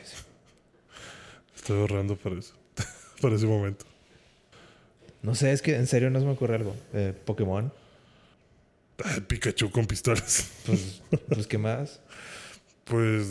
Estoy 1.56 1.80
ahorrando 1.80 2.14
para 2.14 2.38
eso. 2.38 2.54
para 3.22 3.34
ese 3.34 3.46
momento. 3.46 3.86
No 5.22 5.34
sé, 5.34 5.52
es 5.52 5.62
que 5.62 5.74
en 5.74 5.86
serio 5.86 6.10
no 6.10 6.20
se 6.20 6.26
me 6.26 6.32
ocurre 6.32 6.56
algo. 6.56 6.76
Eh, 6.92 7.14
Pokémon. 7.24 7.72
Ah, 9.02 9.16
Pikachu 9.26 9.70
con 9.70 9.86
pistolas. 9.86 10.50
Pues, 10.66 11.02
pues, 11.28 11.46
¿qué 11.46 11.56
más? 11.56 12.00
Pues. 12.84 13.26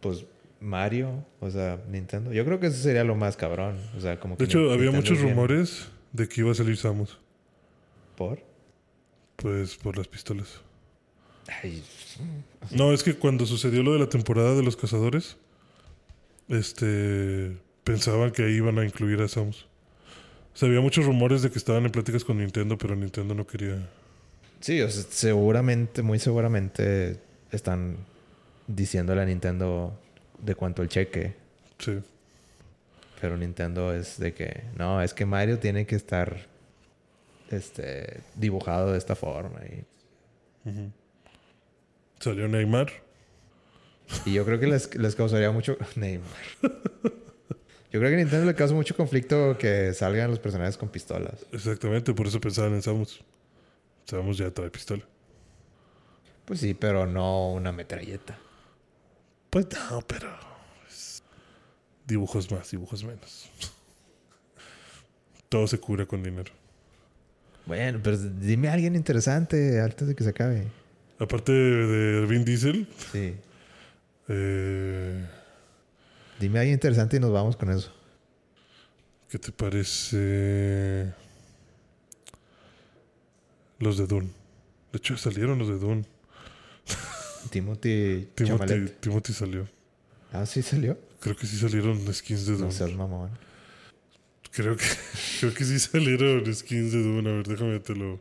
Pues 0.00 0.24
Mario, 0.60 1.24
o 1.40 1.50
sea, 1.50 1.80
Nintendo. 1.88 2.32
Yo 2.32 2.44
creo 2.44 2.58
que 2.58 2.66
eso 2.66 2.82
sería 2.82 3.04
lo 3.04 3.14
más 3.14 3.36
cabrón. 3.36 3.76
O 3.96 4.00
sea, 4.00 4.18
como 4.18 4.36
que 4.36 4.44
De 4.44 4.48
hecho, 4.48 4.72
había 4.72 4.90
muchos 4.90 5.20
rumores 5.20 5.86
de 6.12 6.28
que 6.28 6.40
iba 6.40 6.50
a 6.50 6.54
salir 6.54 6.76
Samus. 6.76 7.18
¿Por? 8.16 8.45
Pues 9.36 9.76
por 9.76 9.96
las 9.96 10.08
pistolas. 10.08 10.60
Ay, 11.62 11.82
No, 12.70 12.92
es 12.92 13.02
que 13.02 13.14
cuando 13.14 13.46
sucedió 13.46 13.82
lo 13.82 13.92
de 13.92 14.00
la 14.00 14.08
temporada 14.08 14.54
de 14.54 14.62
los 14.62 14.76
cazadores, 14.76 15.36
este. 16.48 17.56
Pensaban 17.84 18.32
que 18.32 18.42
ahí 18.42 18.54
iban 18.54 18.78
a 18.78 18.84
incluir 18.84 19.20
a 19.22 19.28
Samus. 19.28 19.66
O 20.54 20.58
sea, 20.58 20.68
había 20.68 20.80
muchos 20.80 21.04
rumores 21.04 21.42
de 21.42 21.50
que 21.50 21.58
estaban 21.58 21.84
en 21.84 21.92
pláticas 21.92 22.24
con 22.24 22.38
Nintendo, 22.38 22.76
pero 22.76 22.96
Nintendo 22.96 23.34
no 23.34 23.46
quería. 23.46 23.88
Sí, 24.58 24.80
o 24.80 24.90
sea, 24.90 25.04
seguramente, 25.08 26.02
muy 26.02 26.18
seguramente 26.18 27.20
están 27.52 27.98
diciéndole 28.66 29.22
a 29.22 29.24
Nintendo 29.24 29.96
de 30.42 30.54
cuánto 30.54 30.82
el 30.82 30.88
cheque. 30.88 31.34
Sí. 31.78 31.98
Pero 33.20 33.36
Nintendo 33.36 33.94
es 33.94 34.18
de 34.18 34.34
que, 34.34 34.64
no, 34.76 35.00
es 35.00 35.14
que 35.14 35.26
Mario 35.26 35.58
tiene 35.58 35.86
que 35.86 35.94
estar 35.94 36.46
este, 37.50 38.20
dibujado 38.34 38.92
de 38.92 38.98
esta 38.98 39.14
forma. 39.14 39.60
Y. 39.64 39.84
Salió 42.20 42.48
Neymar. 42.48 42.90
y 44.24 44.32
yo 44.32 44.44
creo 44.44 44.58
que 44.58 44.66
les, 44.66 44.94
les 44.96 45.14
causaría 45.14 45.50
mucho... 45.50 45.76
Neymar. 45.96 46.26
Yo 47.96 48.00
creo 48.00 48.10
que 48.10 48.16
a 48.16 48.18
Nintendo 48.18 48.46
le 48.46 48.54
causa 48.54 48.74
mucho 48.74 48.96
conflicto 48.96 49.56
que 49.58 49.94
salgan 49.94 50.30
los 50.30 50.38
personajes 50.38 50.76
con 50.76 50.88
pistolas. 50.88 51.46
Exactamente, 51.52 52.12
por 52.12 52.26
eso 52.26 52.40
pensaban 52.40 52.74
en 52.74 52.82
Samus. 52.82 53.22
Samus 54.04 54.38
ya 54.38 54.50
trae 54.50 54.70
pistola. 54.70 55.04
Pues 56.44 56.60
sí, 56.60 56.74
pero 56.74 57.06
no 57.06 57.52
una 57.52 57.72
metralleta. 57.72 58.38
Pues 59.50 59.68
no, 59.72 60.00
pero. 60.02 60.28
Dibujos 62.06 62.50
más, 62.52 62.70
dibujos 62.70 63.02
menos. 63.02 63.50
Todo 65.48 65.66
se 65.66 65.78
cura 65.78 66.06
con 66.06 66.22
dinero. 66.22 66.52
Bueno, 67.66 68.00
pero 68.02 68.16
dime 68.16 68.68
a 68.68 68.72
alguien 68.74 68.94
interesante 68.94 69.80
antes 69.80 70.06
de 70.08 70.14
que 70.14 70.22
se 70.24 70.30
acabe. 70.30 70.68
Aparte 71.18 71.52
de 71.52 72.26
Vin 72.26 72.44
Diesel, 72.44 72.86
Sí. 73.12 73.34
eh, 74.28 75.26
Dime 76.38 76.58
a 76.58 76.60
alguien 76.62 76.74
interesante 76.74 77.16
y 77.16 77.20
nos 77.20 77.32
vamos 77.32 77.56
con 77.56 77.70
eso. 77.70 77.92
¿qué 79.28 79.38
te 79.40 79.50
parece? 79.50 81.12
Los 83.80 83.98
de 83.98 84.06
Dune. 84.06 84.28
De 84.92 84.98
hecho, 84.98 85.16
salieron 85.16 85.58
los 85.58 85.68
de 85.68 85.78
Dune. 85.78 86.04
Timothy, 87.50 88.28
Timothy. 88.34 88.92
Timothy 89.00 89.32
salió. 89.32 89.68
Ah, 90.32 90.46
sí 90.46 90.62
salió. 90.62 90.96
Creo 91.20 91.36
que 91.36 91.46
sí 91.46 91.56
salieron 91.58 91.98
skins 92.14 92.46
de 92.46 92.52
Dune. 92.52 92.66
No 92.66 92.70
seas 92.72 92.92
mamón. 92.92 93.30
Creo 94.56 94.74
que, 94.74 94.84
creo 95.40 95.52
que 95.52 95.64
sí 95.66 95.78
salieron 95.78 96.54
skins 96.54 96.92
de 96.92 97.02
Dune. 97.02 97.28
A 97.28 97.34
ver, 97.34 97.46
déjame, 97.46 97.78
te 97.78 97.94
lo, 97.94 98.18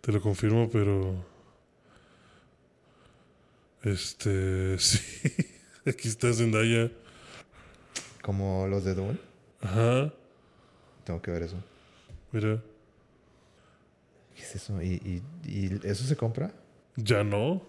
te 0.00 0.10
lo 0.10 0.22
confirmo, 0.22 0.70
pero. 0.70 1.22
Este. 3.82 4.78
Sí. 4.78 5.00
Aquí 5.86 6.08
está 6.08 6.32
Zendaya. 6.32 6.90
Como 8.22 8.66
los 8.68 8.84
de 8.84 8.94
Dune. 8.94 9.18
Ajá. 9.60 10.12
Tengo 11.04 11.20
que 11.20 11.30
ver 11.30 11.42
eso. 11.42 11.56
Mira. 12.32 12.62
¿Qué 14.34 14.42
es 14.42 14.56
eso? 14.56 14.80
¿Y, 14.82 15.22
y, 15.44 15.50
y 15.50 15.80
eso 15.84 16.04
se 16.04 16.16
compra? 16.16 16.54
Ya 16.96 17.22
no. 17.22 17.62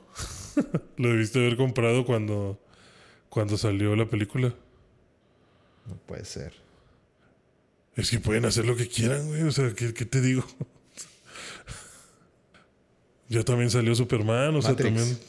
lo 0.97 1.09
debiste 1.09 1.39
haber 1.39 1.57
comprado 1.57 2.05
cuando. 2.05 2.57
Cuando 3.27 3.57
salió 3.57 3.97
la 3.97 4.05
película. 4.05 4.53
No 5.87 5.95
puede 6.05 6.23
ser. 6.23 6.70
Es 7.95 8.09
que 8.09 8.19
pueden 8.19 8.45
hacer 8.45 8.65
lo 8.65 8.75
que 8.75 8.87
quieran, 8.87 9.27
güey. 9.27 9.43
O 9.43 9.51
sea, 9.51 9.73
¿qué, 9.73 9.93
qué 9.93 10.05
te 10.05 10.21
digo? 10.21 10.45
ya 13.29 13.43
también 13.43 13.69
salió 13.69 13.93
Superman, 13.95 14.55
o 14.55 14.61
sea, 14.61 14.71
Matrix. 14.71 14.95
también. 14.95 15.19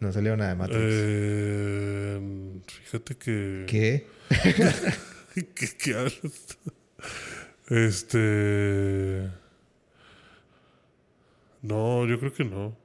No 0.00 0.12
salió 0.12 0.36
nada 0.36 0.50
de 0.50 0.56
Matrix. 0.56 0.80
Eh, 0.82 2.20
fíjate 2.84 3.16
que. 3.16 3.64
¿Qué? 3.66 4.06
¿Qué, 5.54 5.68
qué 5.78 5.94
hablas? 5.94 6.18
Este. 7.68 9.30
No, 11.62 12.06
yo 12.06 12.18
creo 12.20 12.32
que 12.32 12.44
no. 12.44 12.76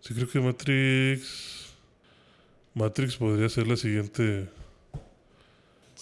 Sí, 0.00 0.14
creo 0.14 0.28
que 0.28 0.40
Matrix. 0.40 1.74
Matrix 2.74 3.16
podría 3.16 3.48
ser 3.48 3.66
la 3.66 3.76
siguiente. 3.76 4.48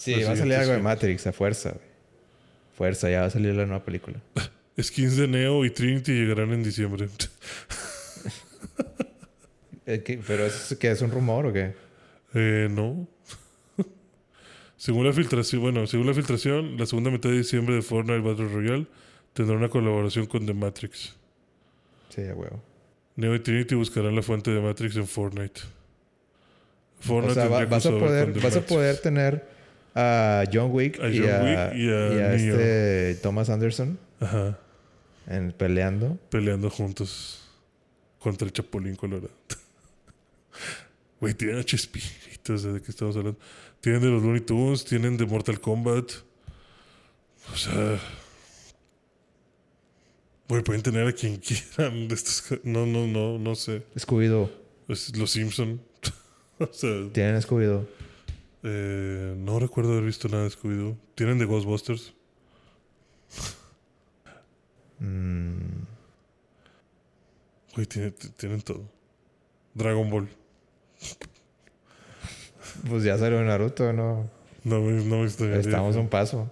Sí, 0.01 0.23
va 0.23 0.31
a 0.31 0.35
salir 0.35 0.55
algo 0.55 0.73
de. 0.73 0.79
Matrix 0.79 1.27
a 1.27 1.31
fuerza. 1.31 1.75
Fuerza, 2.75 3.07
ya 3.07 3.21
va 3.21 3.27
a 3.27 3.29
salir 3.29 3.53
la 3.53 3.67
nueva 3.67 3.85
película. 3.85 4.19
Skins 4.81 5.15
de 5.15 5.27
Neo 5.27 5.63
y 5.63 5.69
Trinity 5.69 6.11
llegarán 6.11 6.51
en 6.53 6.63
diciembre. 6.63 7.07
Eh. 9.87 10.21
¿Pero 10.27 10.45
eso 10.45 10.77
qué, 10.77 10.91
es 10.91 11.01
un 11.01 11.11
rumor 11.11 11.47
o 11.47 11.51
qué? 11.51 11.73
Eh, 12.35 12.69
no. 12.69 13.07
según 14.77 15.05
la 15.05 15.11
filtración, 15.11 15.61
bueno, 15.61 15.85
según 15.87 16.05
la 16.05 16.13
filtración, 16.13 16.77
la 16.77 16.85
segunda 16.85 17.09
mitad 17.09 17.29
de 17.29 17.37
diciembre 17.37 17.75
de 17.75 17.81
Fortnite 17.81 18.21
Battle 18.21 18.47
Royale 18.47 18.85
tendrá 19.33 19.57
una 19.57 19.69
colaboración 19.69 20.27
con 20.27 20.45
The 20.45 20.53
Matrix. 20.53 21.15
Sí, 22.09 22.21
a 22.21 22.35
huevo. 22.35 22.63
Neo 23.15 23.35
y 23.35 23.39
Trinity 23.39 23.75
buscarán 23.75 24.15
la 24.15 24.21
fuente 24.21 24.51
de 24.51 24.61
Matrix 24.61 24.95
en 24.95 25.07
Fortnite. 25.07 25.61
Fortnite 26.99 27.31
o 27.31 27.33
sea, 27.33 27.47
va- 27.49 27.65
vas, 27.65 27.85
a 27.85 28.61
poder 28.61 29.01
tener 29.01 29.43
a 29.95 30.43
John 30.51 30.71
Wick 30.71 30.99
A 30.99 31.09
y, 31.09 31.19
a, 31.27 31.41
Wick 31.41 31.75
y 31.75 31.89
a 31.89 32.33
este 32.33 33.15
Thomas 33.15 33.49
Anderson 33.49 33.99
Ajá, 34.19 34.57
en, 35.27 35.51
peleando. 35.51 36.17
peleando 36.29 36.69
juntos 36.69 37.41
contra 38.19 38.45
el 38.45 38.53
Chapulín 38.53 38.95
Colorado. 38.95 39.31
Güey, 41.19 41.35
tienen 41.35 41.59
a 41.59 41.63
Chespirito, 41.63 42.55
o 42.55 42.57
sea, 42.57 42.71
¿de 42.71 42.81
qué 42.81 42.89
estamos 42.89 43.15
hablando? 43.15 43.39
Tienen 43.79 44.01
de 44.01 44.07
los 44.07 44.23
Looney 44.23 44.41
Tunes, 44.41 44.83
tienen 44.83 45.17
de 45.17 45.25
Mortal 45.27 45.59
Kombat. 45.61 46.11
O 47.53 47.55
sea... 47.55 47.99
Güey, 50.49 50.63
pueden 50.63 50.81
tener 50.81 51.07
a 51.07 51.13
quien 51.13 51.37
quieran 51.77 52.07
de 52.07 52.15
estos... 52.15 52.59
No, 52.63 52.87
no, 52.87 53.05
no, 53.05 53.37
no 53.37 53.53
sé. 53.53 53.83
Scooby-Doo. 53.95 54.49
Es 54.87 55.15
los 55.15 55.29
Simpson. 55.29 55.79
o 56.59 56.73
sea, 56.73 57.07
Tienen. 57.13 57.39
Eh, 58.63 59.33
no 59.37 59.59
recuerdo 59.59 59.91
haber 59.93 60.05
visto 60.05 60.27
nada 60.29 60.43
de 60.43 60.49
Scooby-Doo. 60.51 60.97
Tienen 61.15 61.37
de 61.39 61.45
Ghostbusters. 61.45 62.13
Mm, 64.99 65.81
Güey, 67.73 67.87
tiene- 67.87 68.11
t- 68.11 68.29
tienen 68.37 68.61
todo. 68.61 68.87
Dragon 69.73 70.09
Ball. 70.11 70.29
pues 72.87 73.03
ya 73.03 73.17
salió 73.17 73.41
Naruto, 73.43 73.91
¿no? 73.93 74.29
No 74.63 74.79
no 74.79 75.17
me 75.17 75.23
extrañaría. 75.25 75.61
Estamos 75.61 75.95
a 75.95 75.99
un 76.01 76.07
paso. 76.09 76.51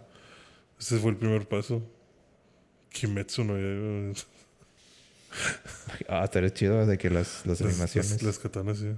Ese 0.80 0.98
fue 0.98 1.12
el 1.12 1.18
primer 1.18 1.48
paso. 1.48 1.84
Kimetsu 2.90 3.44
no 3.44 3.56
ya- 3.60 4.20
Ah, 6.08 6.24
estaría 6.24 6.52
chido 6.52 6.84
de 6.88 6.98
que 6.98 7.12
las, 7.12 7.46
las 7.46 7.62
las, 7.62 7.70
animaciones, 7.70 8.12
las, 8.14 8.24
las 8.24 8.40
katanas, 8.40 8.80
sí. 8.80 8.96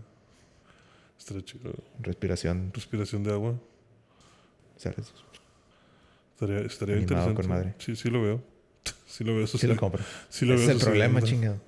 Estaría 1.22 1.46
chido. 1.46 1.72
respiración, 2.00 2.72
Respiración 2.74 3.24
de 3.24 3.32
agua. 3.32 3.60
¿sabes? 4.76 5.14
Estaría, 6.34 6.62
estaría 6.62 6.98
interesante. 6.98 7.36
con 7.36 7.48
madre. 7.48 7.76
Sí, 7.78 7.96
sí 7.96 8.10
lo 8.10 8.22
veo. 8.24 8.44
Sí 9.06 9.24
lo 9.24 9.36
veo 9.36 9.46
Sí 9.46 9.68
lo 9.68 9.76
sucediendo. 9.76 9.80
compro. 9.80 10.04
Sí 10.30 10.46
lo 10.46 10.56
Ese 10.56 10.66
veo 10.66 10.76
es 10.76 10.82
el 10.82 10.88
problema, 10.88 11.22
chingado. 11.22 11.62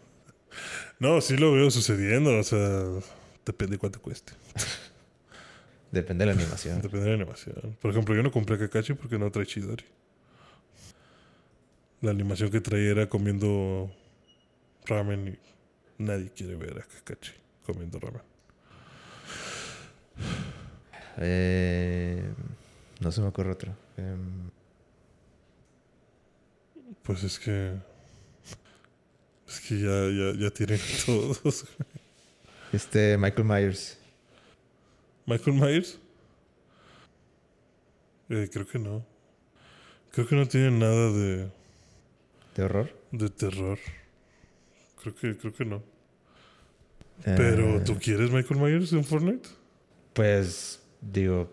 No, 0.98 1.22
sí 1.22 1.38
lo 1.38 1.52
veo 1.52 1.70
sucediendo. 1.70 2.36
O 2.40 2.44
sea, 2.44 2.84
depende 3.46 3.78
cuánto 3.78 4.02
cueste. 4.02 4.34
Depende 5.92 6.26
de 6.26 6.34
la 6.34 6.40
animación. 6.42 6.82
Depende 6.82 7.06
de 7.06 7.10
la 7.18 7.22
animación. 7.24 7.78
Por 7.80 7.92
ejemplo, 7.92 8.16
yo 8.16 8.24
no 8.24 8.32
compré 8.32 8.56
a 8.56 8.60
Kakashi 8.60 8.94
porque 8.96 9.20
no 9.20 9.30
trae 9.30 9.46
Chidori. 9.46 9.86
La 12.02 12.10
animación 12.10 12.50
que 12.50 12.60
traía 12.60 12.90
era 12.90 13.08
comiendo 13.10 13.92
ramen 14.86 15.38
y 16.00 16.04
nadie 16.04 16.32
quiere 16.36 16.56
ver 16.56 16.80
a 16.80 16.84
Kakashi 16.84 17.34
comiendo 17.64 18.00
ramen. 18.00 18.22
Eh, 21.18 22.24
no 23.00 23.12
se 23.12 23.22
me 23.22 23.28
ocurre 23.28 23.52
otro. 23.52 23.76
Em, 23.98 24.50
Pues 27.04 27.24
es 27.24 27.40
que. 27.40 27.74
Es 29.48 29.60
que 29.60 29.80
ya, 29.80 30.10
ya, 30.10 30.40
ya 30.40 30.50
tienen 30.52 30.80
todos. 31.06 31.66
este, 32.72 33.18
Michael 33.18 33.46
Myers. 33.48 33.98
¿Michael 35.26 35.58
Myers? 35.58 36.00
Eh, 38.30 38.50
creo 38.52 38.66
que 38.68 38.80
no. 38.80 39.06
Creo 40.12 40.28
que 40.28 40.36
no 40.36 40.48
tiene 40.48 40.72
nada 40.72 41.12
de, 41.12 41.50
¿De 42.56 42.64
horror? 42.64 42.90
de 43.12 43.30
terror. 43.30 43.78
Creo 45.02 45.16
que, 45.16 45.38
creo 45.38 45.54
que 45.54 45.66
no. 45.66 45.84
Pero, 47.24 47.78
Eh, 47.78 47.84
¿tú 47.86 47.98
quieres 48.00 48.32
Michael 48.32 48.60
Myers 48.60 48.94
en 48.94 49.04
Fortnite? 49.04 49.50
Pues, 50.14 50.82
digo, 51.02 51.52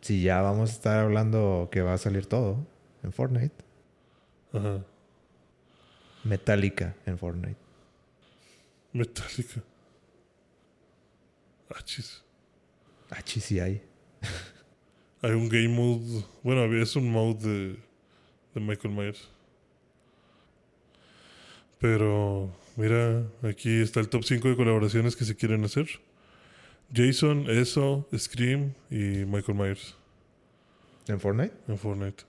si 0.00 0.22
ya 0.22 0.40
vamos 0.40 0.70
a 0.70 0.72
estar 0.72 0.98
hablando 1.00 1.68
que 1.70 1.82
va 1.82 1.94
a 1.94 1.98
salir 1.98 2.26
todo 2.26 2.66
en 3.02 3.12
Fortnite. 3.12 3.54
Ajá. 4.52 4.84
Metallica 6.24 6.94
en 7.06 7.18
Fortnite. 7.18 7.56
Metallica. 8.92 9.62
Ah, 11.70 11.82
chis. 11.84 12.22
Ah, 13.10 13.22
sí, 13.24 13.60
hay. 13.60 13.82
Hay 15.20 15.32
un 15.32 15.48
game 15.48 15.68
mode. 15.68 16.24
Bueno, 16.42 16.64
es 16.80 16.94
un 16.94 17.10
mode 17.10 17.48
de, 17.48 17.76
de 18.54 18.60
Michael 18.60 18.94
Myers. 18.94 19.28
Pero, 21.80 22.52
mira, 22.76 23.24
aquí 23.42 23.80
está 23.80 24.00
el 24.00 24.08
top 24.08 24.24
5 24.24 24.48
de 24.48 24.56
colaboraciones 24.56 25.16
que 25.16 25.24
se 25.24 25.34
quieren 25.34 25.64
hacer: 25.64 25.88
Jason, 26.92 27.46
Eso, 27.48 28.08
Scream 28.16 28.72
y 28.90 29.24
Michael 29.26 29.58
Myers 29.58 29.94
¿En 31.06 31.20
Fortnite? 31.20 31.54
en 31.68 31.78
Fortnite. 31.78 32.24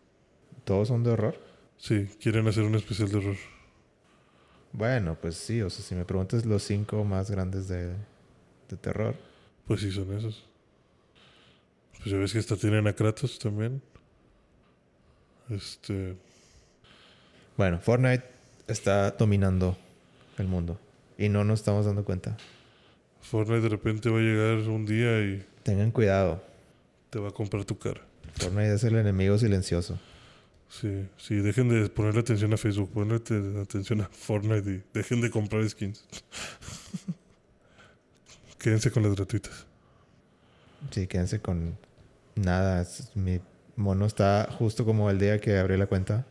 ¿Todos 0.63 0.87
son 0.89 1.03
de 1.03 1.11
horror? 1.11 1.39
Sí, 1.77 2.07
quieren 2.21 2.47
hacer 2.47 2.63
un 2.63 2.75
especial 2.75 3.09
de 3.09 3.17
horror. 3.17 3.37
Bueno, 4.71 5.17
pues 5.19 5.35
sí. 5.35 5.61
O 5.61 5.69
sea, 5.69 5.83
si 5.83 5.95
me 5.95 6.05
preguntas 6.05 6.45
los 6.45 6.63
cinco 6.63 7.03
más 7.03 7.29
grandes 7.31 7.67
de, 7.67 7.87
de 8.69 8.77
terror. 8.79 9.15
Pues 9.65 9.81
sí, 9.81 9.91
son 9.91 10.15
esos. 10.17 10.45
Pues 11.97 12.05
ya 12.11 12.17
ves 12.17 12.31
que 12.33 12.39
hasta 12.39 12.55
tienen 12.55 12.87
a 12.87 12.93
Kratos 12.93 13.39
también. 13.39 13.81
Este. 15.49 16.15
Bueno, 17.57 17.79
Fortnite 17.79 18.23
está 18.67 19.11
dominando 19.11 19.77
el 20.37 20.47
mundo. 20.47 20.79
Y 21.17 21.27
no 21.27 21.43
nos 21.43 21.59
estamos 21.59 21.85
dando 21.85 22.05
cuenta. 22.05 22.37
Fortnite 23.21 23.61
de 23.61 23.69
repente 23.69 24.09
va 24.09 24.17
a 24.17 24.21
llegar 24.21 24.57
un 24.69 24.85
día 24.85 25.19
y 25.21 25.45
Tengan 25.63 25.91
cuidado. 25.91 26.41
te 27.09 27.19
va 27.19 27.29
a 27.29 27.31
comprar 27.31 27.65
tu 27.65 27.77
cara. 27.77 28.01
Fortnite 28.35 28.73
es 28.73 28.83
el 28.83 28.95
enemigo 28.95 29.37
silencioso. 29.37 29.99
Sí, 30.69 31.07
sí, 31.17 31.35
dejen 31.35 31.69
de 31.69 31.89
ponerle 31.89 32.19
atención 32.21 32.53
a 32.53 32.57
Facebook, 32.57 32.91
ponle 32.91 33.19
te- 33.19 33.59
atención 33.61 34.01
a 34.01 34.09
Fortnite 34.09 34.69
y 34.71 34.83
dejen 34.93 35.21
de 35.21 35.29
comprar 35.31 35.67
skins. 35.67 36.05
Quédense 38.59 38.91
con 38.91 39.03
las 39.03 39.15
gratuitas. 39.15 39.65
Sí, 40.91 41.07
quédense 41.07 41.41
con 41.41 41.77
nada. 42.35 42.85
Mi 43.15 43.39
mono 43.75 44.05
está 44.05 44.47
justo 44.57 44.85
como 44.85 45.09
el 45.09 45.19
día 45.19 45.39
que 45.39 45.57
abrí 45.57 45.77
la 45.77 45.87
cuenta. 45.87 46.25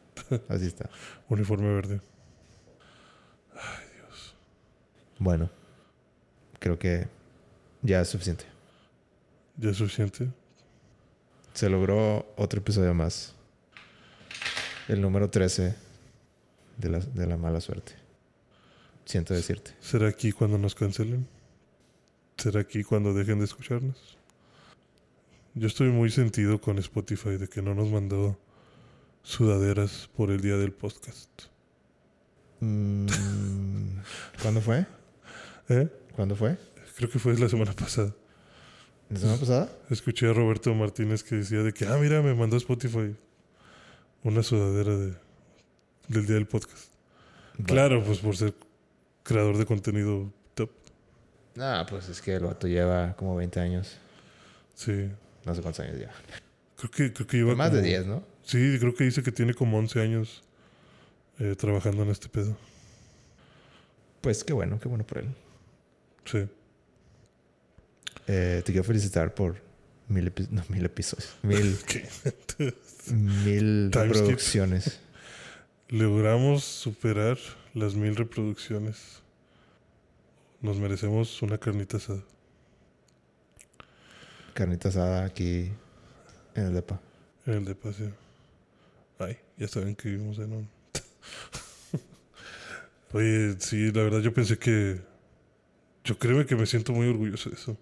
Así 0.49 0.67
está. 0.67 0.89
Uniforme 1.29 1.73
verde. 1.73 2.01
Bueno, 5.19 5.51
creo 6.59 6.79
que 6.79 7.09
ya 7.83 8.01
es 8.01 8.09
suficiente. 8.09 8.45
¿Ya 9.57 9.71
es 9.71 9.77
suficiente? 9.77 10.29
Se 11.55 11.69
logró 11.69 12.33
otro 12.37 12.61
episodio 12.61 12.95
más. 12.95 13.35
El 14.89 15.01
número 15.01 15.29
13 15.29 15.75
de 16.77 16.89
la, 16.89 17.01
de 17.01 17.27
la 17.27 17.37
mala 17.37 17.61
suerte. 17.61 17.93
Siento 19.05 19.35
decirte. 19.35 19.73
¿Será 19.81 20.09
aquí 20.09 20.33
cuando 20.33 20.59
nos 20.59 20.75
cancelen? 20.75 21.27
¿Será 22.37 22.61
aquí 22.61 22.85
cuando 22.85 23.15
dejen 23.15 23.39
de 23.39 23.47
escucharnos? 23.47 24.17
Yo 25.55 25.67
estoy 25.67 25.89
muy 25.89 26.11
sentido 26.11 26.61
con 26.61 26.79
Spotify 26.79 27.37
de 27.37 27.49
que 27.49 27.63
no 27.63 27.75
nos 27.75 27.91
mandó 27.91 28.39
sudaderas 29.23 30.09
por 30.17 30.31
el 30.31 30.41
día 30.41 30.57
del 30.57 30.73
podcast. 30.73 31.29
Mm, 32.61 33.07
¿Cuándo 34.43 34.61
fue? 34.61 34.87
¿Eh? 35.69 35.89
¿Cuándo 36.19 36.35
fue? 36.35 36.59
Creo 36.97 37.09
que 37.09 37.21
fue 37.21 37.39
la 37.39 37.49
semana 37.49 37.73
pasada. 37.75 38.13
¿La 39.09 39.21
semana 39.21 39.39
pasada? 39.39 39.71
Escuché 39.89 40.27
a 40.29 40.33
Roberto 40.33 40.75
Martínez 40.75 41.23
que 41.23 41.37
decía 41.37 41.63
de 41.63 41.73
que, 41.73 41.87
ah, 41.87 41.97
mira, 41.97 42.21
me 42.23 42.35
mandó 42.35 42.57
Spotify 42.57 43.15
una 44.25 44.43
sudadera 44.43 44.97
de, 44.97 45.15
del 46.09 46.27
día 46.27 46.35
del 46.35 46.49
podcast. 46.49 46.89
Claro, 47.65 48.03
pues 48.03 48.19
por 48.19 48.37
ser 48.37 48.53
creador 49.23 49.59
de 49.59 49.65
contenido 49.65 50.33
top. 50.55 50.71
Ah, 51.57 51.87
pues 51.89 52.09
es 52.09 52.21
que 52.21 52.35
el 52.35 52.43
vato 52.43 52.67
lleva 52.67 53.15
como 53.15 53.37
20 53.37 53.61
años. 53.61 53.97
Sí. 54.75 55.09
No 55.45 55.55
sé 55.55 55.63
cuántos 55.63 55.87
años 55.87 56.01
ya. 56.01 56.11
Creo 56.79 56.91
que, 56.91 57.13
creo 57.13 57.27
que 57.29 57.37
lleva 57.37 57.55
Más 57.55 57.71
de 57.71 57.79
como- 57.79 57.87
10, 57.87 58.07
¿no? 58.07 58.25
Sí, 58.43 58.77
creo 58.81 58.93
que 58.93 59.05
dice 59.05 59.23
que 59.23 59.31
tiene 59.31 59.55
como 59.55 59.79
11 59.79 60.01
años 60.01 60.43
eh, 61.39 61.55
trabajando 61.57 62.03
en 62.03 62.09
este 62.09 62.29
pedo. 62.29 62.57
Pues 64.21 64.43
qué 64.43 64.53
bueno, 64.53 64.81
qué 64.81 64.89
bueno 64.89 65.07
por 65.07 65.19
él. 65.19 65.29
Sí. 66.31 66.47
Eh, 68.27 68.63
te 68.65 68.73
quiero 68.73 68.85
felicitar 68.85 69.35
por 69.35 69.57
mil, 70.09 70.33
epi- 70.35 70.49
no, 70.51 70.63
mil 70.69 70.85
episodios. 70.85 71.37
Mil, 71.43 71.79
mil 73.45 73.91
reproducciones. 73.93 75.01
Logramos 75.89 76.65
superar 76.65 77.39
las 77.75 77.95
mil 77.95 78.15
reproducciones. 78.17 79.23
Nos 80.61 80.77
merecemos 80.79 81.41
una 81.41 81.57
carnita 81.57 81.97
asada. 81.97 82.23
Carnita 84.55 84.89
asada 84.89 85.25
aquí 85.25 85.71
en 86.55 86.67
el 86.67 86.75
depa. 86.75 87.01
En 87.47 87.55
el 87.55 87.65
de 87.65 87.75
paseo. 87.75 88.13
Ay, 89.19 89.39
ya 89.57 89.69
saben 89.69 89.95
que 89.95 90.11
vivimos 90.11 90.39
en 90.39 90.53
un. 90.53 90.69
Oye, 93.13 93.57
sí, 93.61 93.91
la 93.93 94.03
verdad 94.03 94.21
yo 94.21 94.35
pensé 94.35 94.59
que. 94.59 95.01
Yo 96.09 96.19
creo 96.19 96.47
que 96.47 96.57
me 96.57 96.65
siento 96.65 96.93
muy 96.95 97.07
orgulloso 97.07 97.51
de 97.51 97.57
eso. 97.57 97.77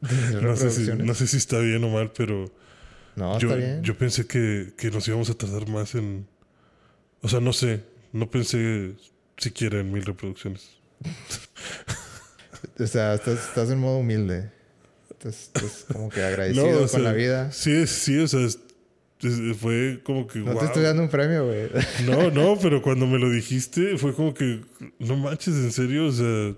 ¿De 0.00 0.40
No 0.42 0.56
sé, 0.56 0.70
si, 0.70 0.80
reproducciones? 0.80 1.06
no 1.06 1.14
sé 1.14 1.26
si 1.28 1.36
está 1.36 1.60
bien 1.60 1.84
o 1.84 1.88
mal, 1.88 2.10
pero 2.16 2.50
No, 3.14 3.38
yo, 3.38 3.48
está 3.48 3.56
bien. 3.64 3.82
yo 3.84 3.96
pensé 3.96 4.26
que, 4.26 4.72
que 4.76 4.90
nos 4.90 5.06
íbamos 5.06 5.30
a 5.30 5.34
tardar 5.34 5.68
más 5.68 5.94
en. 5.94 6.26
O 7.22 7.28
sea, 7.28 7.38
no 7.38 7.52
sé. 7.52 7.84
No 8.12 8.28
pensé 8.28 8.94
siquiera 9.36 9.78
en 9.78 9.92
mil 9.92 10.04
reproducciones. 10.04 10.68
O 12.80 12.86
sea, 12.86 13.14
estás, 13.14 13.38
estás 13.48 13.70
en 13.70 13.78
modo 13.78 13.98
humilde. 13.98 14.50
Estás, 15.10 15.42
estás 15.42 15.86
como 15.92 16.08
que 16.08 16.22
agradecido 16.24 16.66
No, 16.72 16.78
o 16.84 16.88
con 16.88 17.04
la 17.04 17.12
vida. 17.12 17.52
Sí, 17.52 17.86
sí, 17.86 18.18
o 18.18 18.26
sea, 18.26 18.40
es- 18.46 18.58
fue 19.60 20.00
como 20.02 20.26
que. 20.26 20.40
No 20.40 20.52
wow. 20.52 20.58
te 20.60 20.64
estoy 20.66 20.82
dando 20.82 21.02
un 21.02 21.08
premio, 21.08 21.46
güey. 21.46 21.68
No, 22.04 22.30
no, 22.30 22.58
pero 22.60 22.82
cuando 22.82 23.06
me 23.06 23.18
lo 23.18 23.30
dijiste 23.30 23.96
fue 23.96 24.12
como 24.14 24.34
que, 24.34 24.60
no 24.98 25.16
manches, 25.16 25.54
en 25.54 25.70
serio, 25.72 26.06
o 26.08 26.12
sea, 26.12 26.54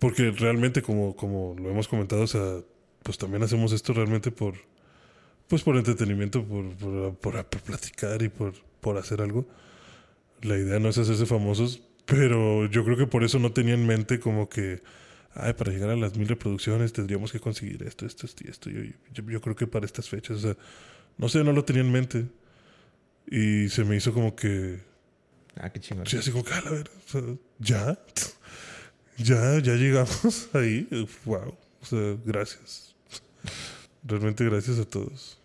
porque 0.00 0.32
realmente 0.32 0.82
como, 0.82 1.14
como 1.14 1.54
lo 1.60 1.70
hemos 1.70 1.86
comentado, 1.88 2.22
o 2.22 2.26
sea, 2.26 2.58
pues 3.04 3.18
también 3.18 3.44
hacemos 3.44 3.72
esto 3.72 3.92
realmente 3.92 4.32
por, 4.32 4.54
pues 5.48 5.62
por 5.62 5.76
entretenimiento, 5.76 6.44
por, 6.44 6.74
por, 6.76 7.14
por- 7.18 7.44
por 7.46 7.62
platicar 7.62 8.22
y 8.22 8.28
por, 8.28 8.54
por 8.80 8.98
hacer 8.98 9.20
algo. 9.22 9.46
La 10.42 10.56
idea 10.58 10.78
no 10.80 10.88
es 10.88 10.98
hacerse 10.98 11.26
famosos, 11.26 11.82
pero 12.06 12.66
yo 12.66 12.84
creo 12.84 12.96
que 12.96 13.06
por 13.06 13.24
eso 13.24 13.38
no 13.38 13.52
tenía 13.52 13.74
en 13.74 13.86
mente 13.86 14.20
como 14.20 14.48
que, 14.48 14.82
ay, 15.34 15.52
para 15.54 15.72
llegar 15.72 15.90
a 15.90 15.96
las 15.96 16.16
mil 16.16 16.28
reproducciones 16.28 16.92
tendríamos 16.92 17.32
que 17.32 17.40
conseguir 17.40 17.82
esto, 17.84 18.06
esto, 18.06 18.26
esto 18.26 18.44
y 18.46 18.50
esto. 18.50 18.70
Yo, 18.70 18.80
yo, 19.14 19.24
yo 19.30 19.40
creo 19.42 19.56
que 19.56 19.66
para 19.68 19.86
estas 19.86 20.08
fechas, 20.08 20.38
o 20.38 20.40
sea, 20.40 20.56
no 21.18 21.28
sé, 21.28 21.44
no 21.44 21.52
lo 21.52 21.64
tenía 21.64 21.82
en 21.82 21.92
mente. 21.92 22.26
Y 23.30 23.68
se 23.68 23.84
me 23.84 23.96
hizo 23.96 24.12
como 24.12 24.34
que, 24.34 24.80
Ah, 25.56 25.70
qué 25.70 25.80
chingón. 25.80 26.06
Sí, 26.06 26.16
así 26.16 26.30
como 26.30 26.44
que, 26.44 26.54
a 26.54 26.60
la 26.62 26.70
ver, 26.70 26.90
o 27.06 27.10
sea, 27.10 27.22
ya, 27.58 27.98
ya, 29.18 29.58
ya 29.58 29.74
llegamos 29.74 30.48
ahí. 30.54 30.88
Wow, 31.24 31.54
o 31.82 31.86
sea, 31.86 32.16
gracias. 32.24 32.94
Realmente 34.02 34.44
gracias 34.44 34.78
a 34.78 34.84
todos. 34.84 35.38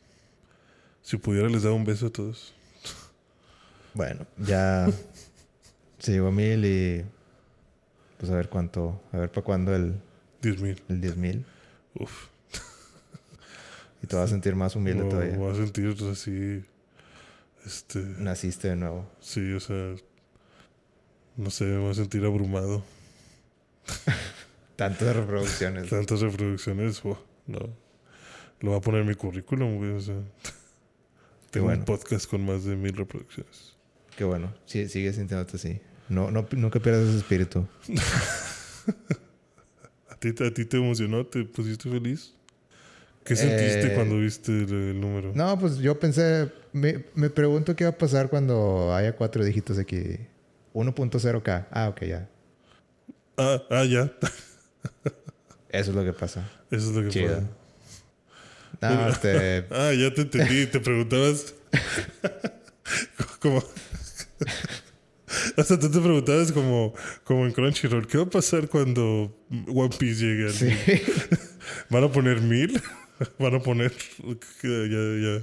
Si 1.02 1.18
pudiera 1.18 1.50
les 1.50 1.64
daba 1.64 1.76
un 1.76 1.86
beso 1.86 2.08
a 2.08 2.10
todos. 2.10 2.54
Bueno, 3.94 4.26
ya 4.38 4.88
se 6.00 6.12
llegó 6.14 6.28
a 6.28 6.32
mil 6.32 6.66
y 6.66 7.06
pues 8.18 8.32
a 8.32 8.36
ver 8.36 8.50
cuánto, 8.50 9.02
a 9.12 9.18
ver 9.18 9.32
para 9.32 9.44
cuándo 9.46 9.76
el, 9.76 9.96
Diez 10.42 10.60
mil. 10.60 10.82
el 10.90 11.02
10 11.02 11.18
mil. 11.18 11.46
Uf. 11.96 12.28
Y 14.04 14.08
te 14.08 14.16
vas 14.16 14.26
a 14.26 14.28
sentir 14.28 14.56
más 14.56 14.76
humilde 14.76 15.04
Me 15.04 15.10
todavía. 15.10 15.38
voy 15.38 15.52
a 15.52 15.56
sentir 15.56 15.96
así. 16.12 16.64
Este. 17.66 18.00
Naciste 18.00 18.68
de 18.68 18.76
nuevo. 18.76 19.10
Sí, 19.20 19.54
o 19.54 19.60
sea. 19.60 19.96
No 21.38 21.50
sé, 21.50 21.64
me 21.66 21.80
voy 21.80 21.90
a 21.92 21.94
sentir 21.96 22.24
abrumado. 22.24 22.84
Tantas 24.76 25.16
reproducciones. 25.16 25.90
Tantas 25.90 26.22
reproducciones, 26.22 27.02
no. 27.48 27.60
Lo 28.62 28.70
voy 28.72 28.78
a 28.78 28.82
poner 28.82 29.02
en 29.02 29.08
mi 29.08 29.16
currículum, 29.16 29.78
güey. 29.78 29.92
O 29.92 30.00
sea, 30.02 30.16
Qué 30.44 30.52
tengo 31.52 31.68
bueno, 31.68 31.80
un 31.80 31.86
podcast 31.86 32.30
con 32.30 32.46
más 32.46 32.64
de 32.66 32.76
mil 32.76 32.96
reproducciones. 32.96 33.76
qué 34.18 34.24
bueno. 34.24 34.54
Sí, 34.66 34.88
sigue 34.90 35.14
sintiéndote 35.14 35.58
así. 35.58 35.80
No, 36.10 36.30
no, 36.32 36.46
nunca 36.52 36.80
pierdas 36.80 37.08
ese 37.08 37.18
espíritu. 37.18 37.68
¿A 40.10 40.16
ti, 40.18 40.30
¿A 40.44 40.54
ti 40.54 40.66
te 40.66 40.78
emocionó? 40.78 41.26
¿Te 41.26 41.44
pusiste 41.44 41.90
feliz? 41.90 42.34
¿Qué 43.24 43.36
sentiste 43.36 43.88
Eh, 43.92 43.96
cuando 43.96 44.20
viste 44.20 44.52
el, 44.52 44.72
el 44.72 45.02
número? 45.02 45.32
No, 45.34 45.58
pues 45.60 45.78
yo 45.78 46.00
pensé, 46.00 46.52
me, 46.74 47.06
me 47.16 47.30
pregunto 47.30 47.76
qué 47.76 47.86
va 47.86 47.90
a 47.92 47.98
pasar 47.98 48.30
cuando 48.30 48.94
haya 48.94 49.16
cuatro 49.16 49.44
dígitos 49.44 49.80
aquí. 49.80 50.18
1.0K. 50.74 51.68
Ah, 51.72 51.90
ok, 51.90 52.04
ya. 52.04 52.30
Ah, 53.38 53.62
ah, 53.70 53.84
ya. 53.84 54.12
Eso 55.70 55.90
es 55.92 55.96
lo 55.96 56.06
que 56.06 56.14
pasa. 56.14 56.50
Eso 56.72 56.90
es 56.90 56.96
lo 56.96 57.04
que 57.04 57.10
Chido. 57.10 57.36
pasa. 57.36 58.96
No, 58.96 59.10
este... 59.10 59.66
Ah, 59.72 59.92
ya 59.94 60.14
te 60.14 60.22
entendí. 60.22 60.66
te 60.68 60.80
preguntabas. 60.80 61.54
como. 63.40 63.64
Hasta 65.58 65.80
tú 65.80 65.92
te 65.92 66.00
preguntabas 66.00 66.52
como, 66.52 66.94
como 67.24 67.46
en 67.46 67.52
Crunchyroll, 67.52 68.08
¿qué 68.08 68.18
va 68.18 68.24
a 68.24 68.30
pasar 68.30 68.68
cuando 68.70 69.36
One 69.68 69.96
Piece 69.98 70.22
llegue? 70.26 70.46
al 70.46 70.54
Sí. 70.54 70.70
¿Van 71.90 72.04
a 72.04 72.12
poner 72.12 72.42
mil? 72.42 72.82
¿Van 73.40 73.56
a 73.56 73.60
poner...? 73.60 73.94
Ya, 74.64 75.40
ya. 75.40 75.42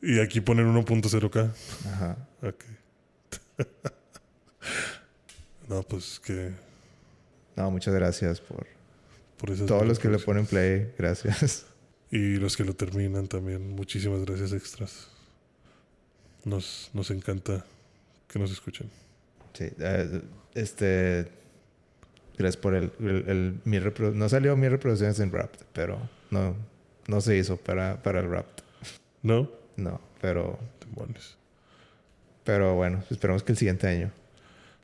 Y 0.00 0.20
aquí 0.20 0.40
ponen 0.40 0.72
1.0K. 0.74 1.52
Ajá. 1.86 2.28
Ok. 2.42 2.64
no, 5.68 5.82
pues 5.82 6.20
que 6.20 6.52
No, 7.58 7.70
muchas 7.72 7.92
gracias 7.94 8.40
por 8.40 8.66
por 9.36 9.54
todos 9.66 9.86
los 9.86 9.98
que 9.98 10.08
le 10.08 10.18
ponen 10.18 10.46
play. 10.46 10.92
Gracias. 10.98 11.66
Y 12.10 12.36
los 12.36 12.56
que 12.56 12.64
lo 12.64 12.72
terminan 12.72 13.26
también. 13.28 13.74
Muchísimas 13.76 14.24
gracias 14.24 14.54
extras. 14.54 15.08
Nos, 16.42 16.88
nos 16.94 17.10
encanta 17.10 17.66
que 18.28 18.38
nos 18.38 18.50
escuchen. 18.50 18.88
Sí, 19.52 19.68
eh, 19.78 20.22
este... 20.54 21.28
Gracias 22.38 22.56
por 22.56 22.74
el... 22.74 22.90
el- 23.00 23.28
el- 23.28 23.60
mi 23.66 23.78
no 24.14 24.26
salió 24.30 24.56
mi 24.56 24.70
reproducciones 24.70 25.20
en 25.20 25.30
Wrapped, 25.30 25.66
pero 25.74 26.00
no, 26.30 26.56
no 27.08 27.20
se 27.20 27.36
hizo 27.36 27.58
para, 27.58 28.02
para 28.02 28.20
el 28.20 28.28
Wrapped. 28.28 28.64
¿No? 29.22 29.50
No, 29.76 30.00
pero... 30.22 30.58
Demonios. 30.80 31.36
Pero 32.42 32.74
bueno, 32.74 33.04
esperamos 33.10 33.42
que 33.42 33.52
el 33.52 33.58
siguiente 33.58 33.86
año 33.86 34.10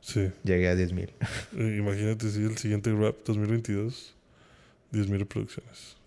Sí. 0.05 0.31
llegue 0.43 0.69
a 0.69 0.75
10.000. 0.75 1.09
Eh, 1.57 1.77
Imagínate 1.79 2.29
si 2.29 2.43
el 2.43 2.55
siguiente 2.59 2.93
rap 2.93 3.15
2022, 3.25 4.13
10.000 4.93 5.17
reproducciones. 5.17 5.97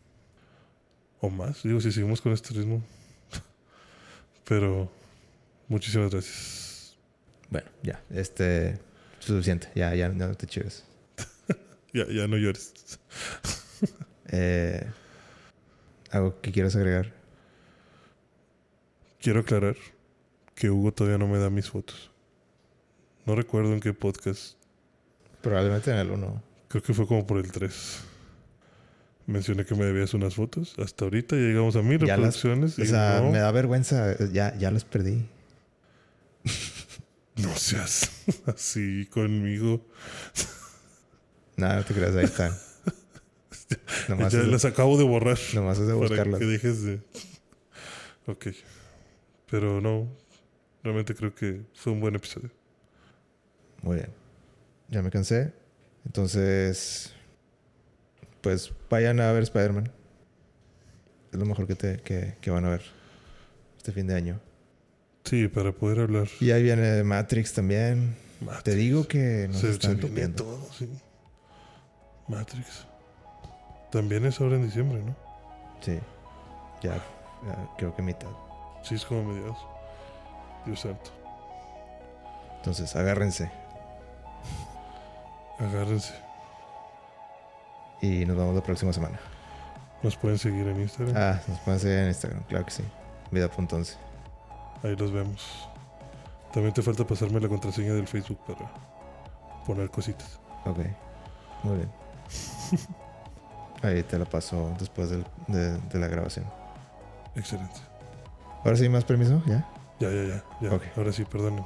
O 1.21 1.29
más, 1.29 1.65
digo, 1.65 1.81
si 1.81 1.91
seguimos 1.91 2.21
con 2.21 2.33
este 2.33 2.55
ritmo. 2.55 2.81
Pero 4.49 4.89
muchísimas 5.67 6.13
gracias. 6.13 6.97
Bueno, 7.51 7.69
ya, 7.83 8.01
este... 8.11 8.79
Suficiente, 9.19 9.69
ya, 9.75 9.93
ya 9.97 10.09
no 10.09 10.35
te 10.35 10.47
chives. 10.47 10.85
Ya, 11.93 12.07
ya 12.09 12.29
no 12.29 12.37
llores. 12.37 12.73
Eh, 14.31 14.87
¿Algo 16.11 16.39
que 16.43 16.53
quieras 16.53 16.77
agregar? 16.77 17.15
Quiero 19.21 19.41
aclarar 19.41 19.75
que 20.55 20.69
Hugo 20.69 20.93
todavía 20.93 21.17
no 21.17 21.27
me 21.27 21.39
da 21.39 21.49
mis 21.49 21.71
fotos. 21.71 22.11
No 23.29 23.35
recuerdo 23.35 23.75
en 23.75 23.81
qué 23.81 23.93
podcast. 23.93 24.55
Probablemente 25.43 25.91
en 25.91 25.99
el 25.99 26.11
1. 26.11 26.43
Creo 26.69 26.83
que 26.83 26.95
fue 26.95 27.07
como 27.07 27.27
por 27.27 27.37
el 27.37 27.53
3. 27.53 28.01
Mencioné 29.27 29.67
que 29.67 29.75
me 29.75 29.85
debías 29.85 30.15
unas 30.15 30.35
fotos. 30.35 30.75
Hasta 30.79 31.05
ahorita 31.05 31.37
ya 31.37 31.43
llegamos 31.43 31.77
a 31.77 31.83
mil 31.83 31.99
Ya 31.99 32.17
las- 32.17 32.37
reproducciones. 32.43 32.79
O 32.79 32.85
sea, 32.87 33.21
no, 33.21 33.31
me 33.31 33.37
da 33.41 33.53
vergüenza. 33.53 34.17
Ya, 34.33 34.57
ya 34.57 34.71
los 34.71 34.85
perdí. 34.85 35.27
no 37.37 37.55
seas 37.55 38.11
así 38.47 39.05
conmigo. 39.11 39.85
Nada, 41.59 41.77
no 41.77 41.85
te 41.85 41.93
creas, 41.93 42.17
ahí 42.17 42.25
están. 42.25 42.57
Nomás, 44.09 44.33
ya 44.33 44.41
es, 44.41 44.49
las 44.49 44.65
acabo 44.65 44.97
de 44.97 45.05
borrar. 45.05 45.39
nomás 45.53 45.79
es 45.79 45.87
de 45.87 45.93
para 45.93 46.09
buscarlas. 46.09 46.41
que 46.41 46.47
dejes 46.47 46.83
de. 46.83 47.01
Ok. 48.25 48.47
Pero 49.51 49.83
no. 49.83 50.09
Realmente 50.83 51.15
creo 51.15 51.35
que 51.35 51.61
fue 51.75 51.93
un 51.93 52.01
buen 52.01 52.15
episodio. 52.15 52.57
Muy 53.83 53.97
bien. 53.97 54.09
Ya 54.89 55.03
me 55.03 55.11
cansé. 55.11 55.53
Entonces, 56.05 57.13
pues 58.41 58.73
vayan 58.89 59.21
a 59.21 59.31
ver 59.33 59.43
Spider-Man. 59.43 59.91
Es 61.33 61.39
lo 61.39 61.45
mejor 61.45 61.67
que, 61.67 61.75
te, 61.75 61.99
que, 61.99 62.37
que 62.41 62.51
van 62.51 62.65
a 62.65 62.71
ver 62.71 62.83
este 63.77 63.93
fin 63.93 64.07
de 64.07 64.15
año. 64.15 64.41
Sí, 65.25 65.49
para 65.49 65.73
poder 65.73 66.01
hablar. 66.01 66.27
Y 66.41 66.51
ahí 66.53 66.63
viene 66.63 67.03
Matrix 67.05 67.53
también. 67.53 68.17
Matrix. 68.41 68.63
Te 68.65 68.75
digo 68.75 69.07
que 69.07 69.47
nos 69.49 69.61
se, 69.61 69.67
se 69.67 69.73
están 69.73 69.97
viene 69.97 70.09
topiando. 70.09 70.45
todo, 70.45 70.73
sí. 70.73 70.89
Matrix. 72.29 72.87
También 73.91 74.25
es 74.25 74.41
ahora 74.41 74.57
en 74.57 74.65
diciembre, 74.65 75.03
¿no? 75.03 75.15
Sí. 75.83 75.99
Ya, 76.83 76.95
ya 77.47 77.69
creo 77.77 77.95
que 77.95 78.03
mitad. 78.03 78.29
Sí, 78.83 78.95
es 78.95 79.05
como 79.05 79.25
mediados. 79.33 79.59
Dios 80.65 80.81
santo. 80.81 81.11
Entonces, 82.57 82.95
agárrense. 82.97 83.51
Agárrense. 85.59 86.15
Y 88.01 88.25
nos 88.25 88.37
vemos 88.37 88.55
la 88.55 88.63
próxima 88.63 88.93
semana. 88.93 89.19
Nos 90.03 90.17
pueden 90.17 90.39
seguir 90.39 90.67
en 90.69 90.81
Instagram. 90.81 91.17
Ah, 91.17 91.41
nos 91.49 91.59
pueden 91.61 91.81
seguir 91.81 91.99
en 91.99 92.09
Instagram, 92.09 92.43
claro 92.45 92.65
que 92.65 92.71
sí. 92.71 92.85
Vida.11. 93.33 93.97
Ahí 94.85 94.95
los 94.97 95.11
vemos. 95.13 95.69
También 96.53 96.73
te 96.73 96.83
falta 96.83 97.05
pasarme 97.07 97.41
la 97.41 97.49
contraseña 97.49 97.93
del 97.95 98.07
Facebook 98.07 98.39
para 98.47 98.71
poner 99.67 99.91
cositas. 99.91 100.39
Ok. 100.65 100.79
Muy 101.65 101.77
bien. 101.79 101.91
Ahí 103.83 104.03
te 104.05 104.19
la 104.19 104.25
paso 104.25 104.73
después 104.79 105.11
del- 105.11 105.27
de, 105.49 105.79
de 105.79 105.99
la 105.99 106.07
grabación. 106.09 106.47
Excelente. 107.35 107.81
Ahora 108.65 108.77
sí, 108.77 108.89
más 108.89 109.05
permiso, 109.05 109.43
¿ya? 109.47 109.69
Ya, 110.01 110.11
ya, 110.11 110.25
ya. 110.25 110.45
ya. 110.61 110.81
Ahora 110.97 111.13
sí, 111.13 111.25
perdonen. 111.25 111.65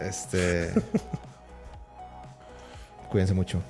Este. 0.00 0.72
Cuídense 3.10 3.34
mucho. 3.34 3.60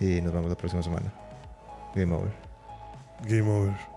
Y 0.00 0.20
nos 0.20 0.32
vemos 0.32 0.50
la 0.50 0.56
próxima 0.56 0.82
semana. 0.82 1.12
Game 1.94 2.14
over. 2.14 2.30
Game 3.24 3.50
over. 3.50 3.95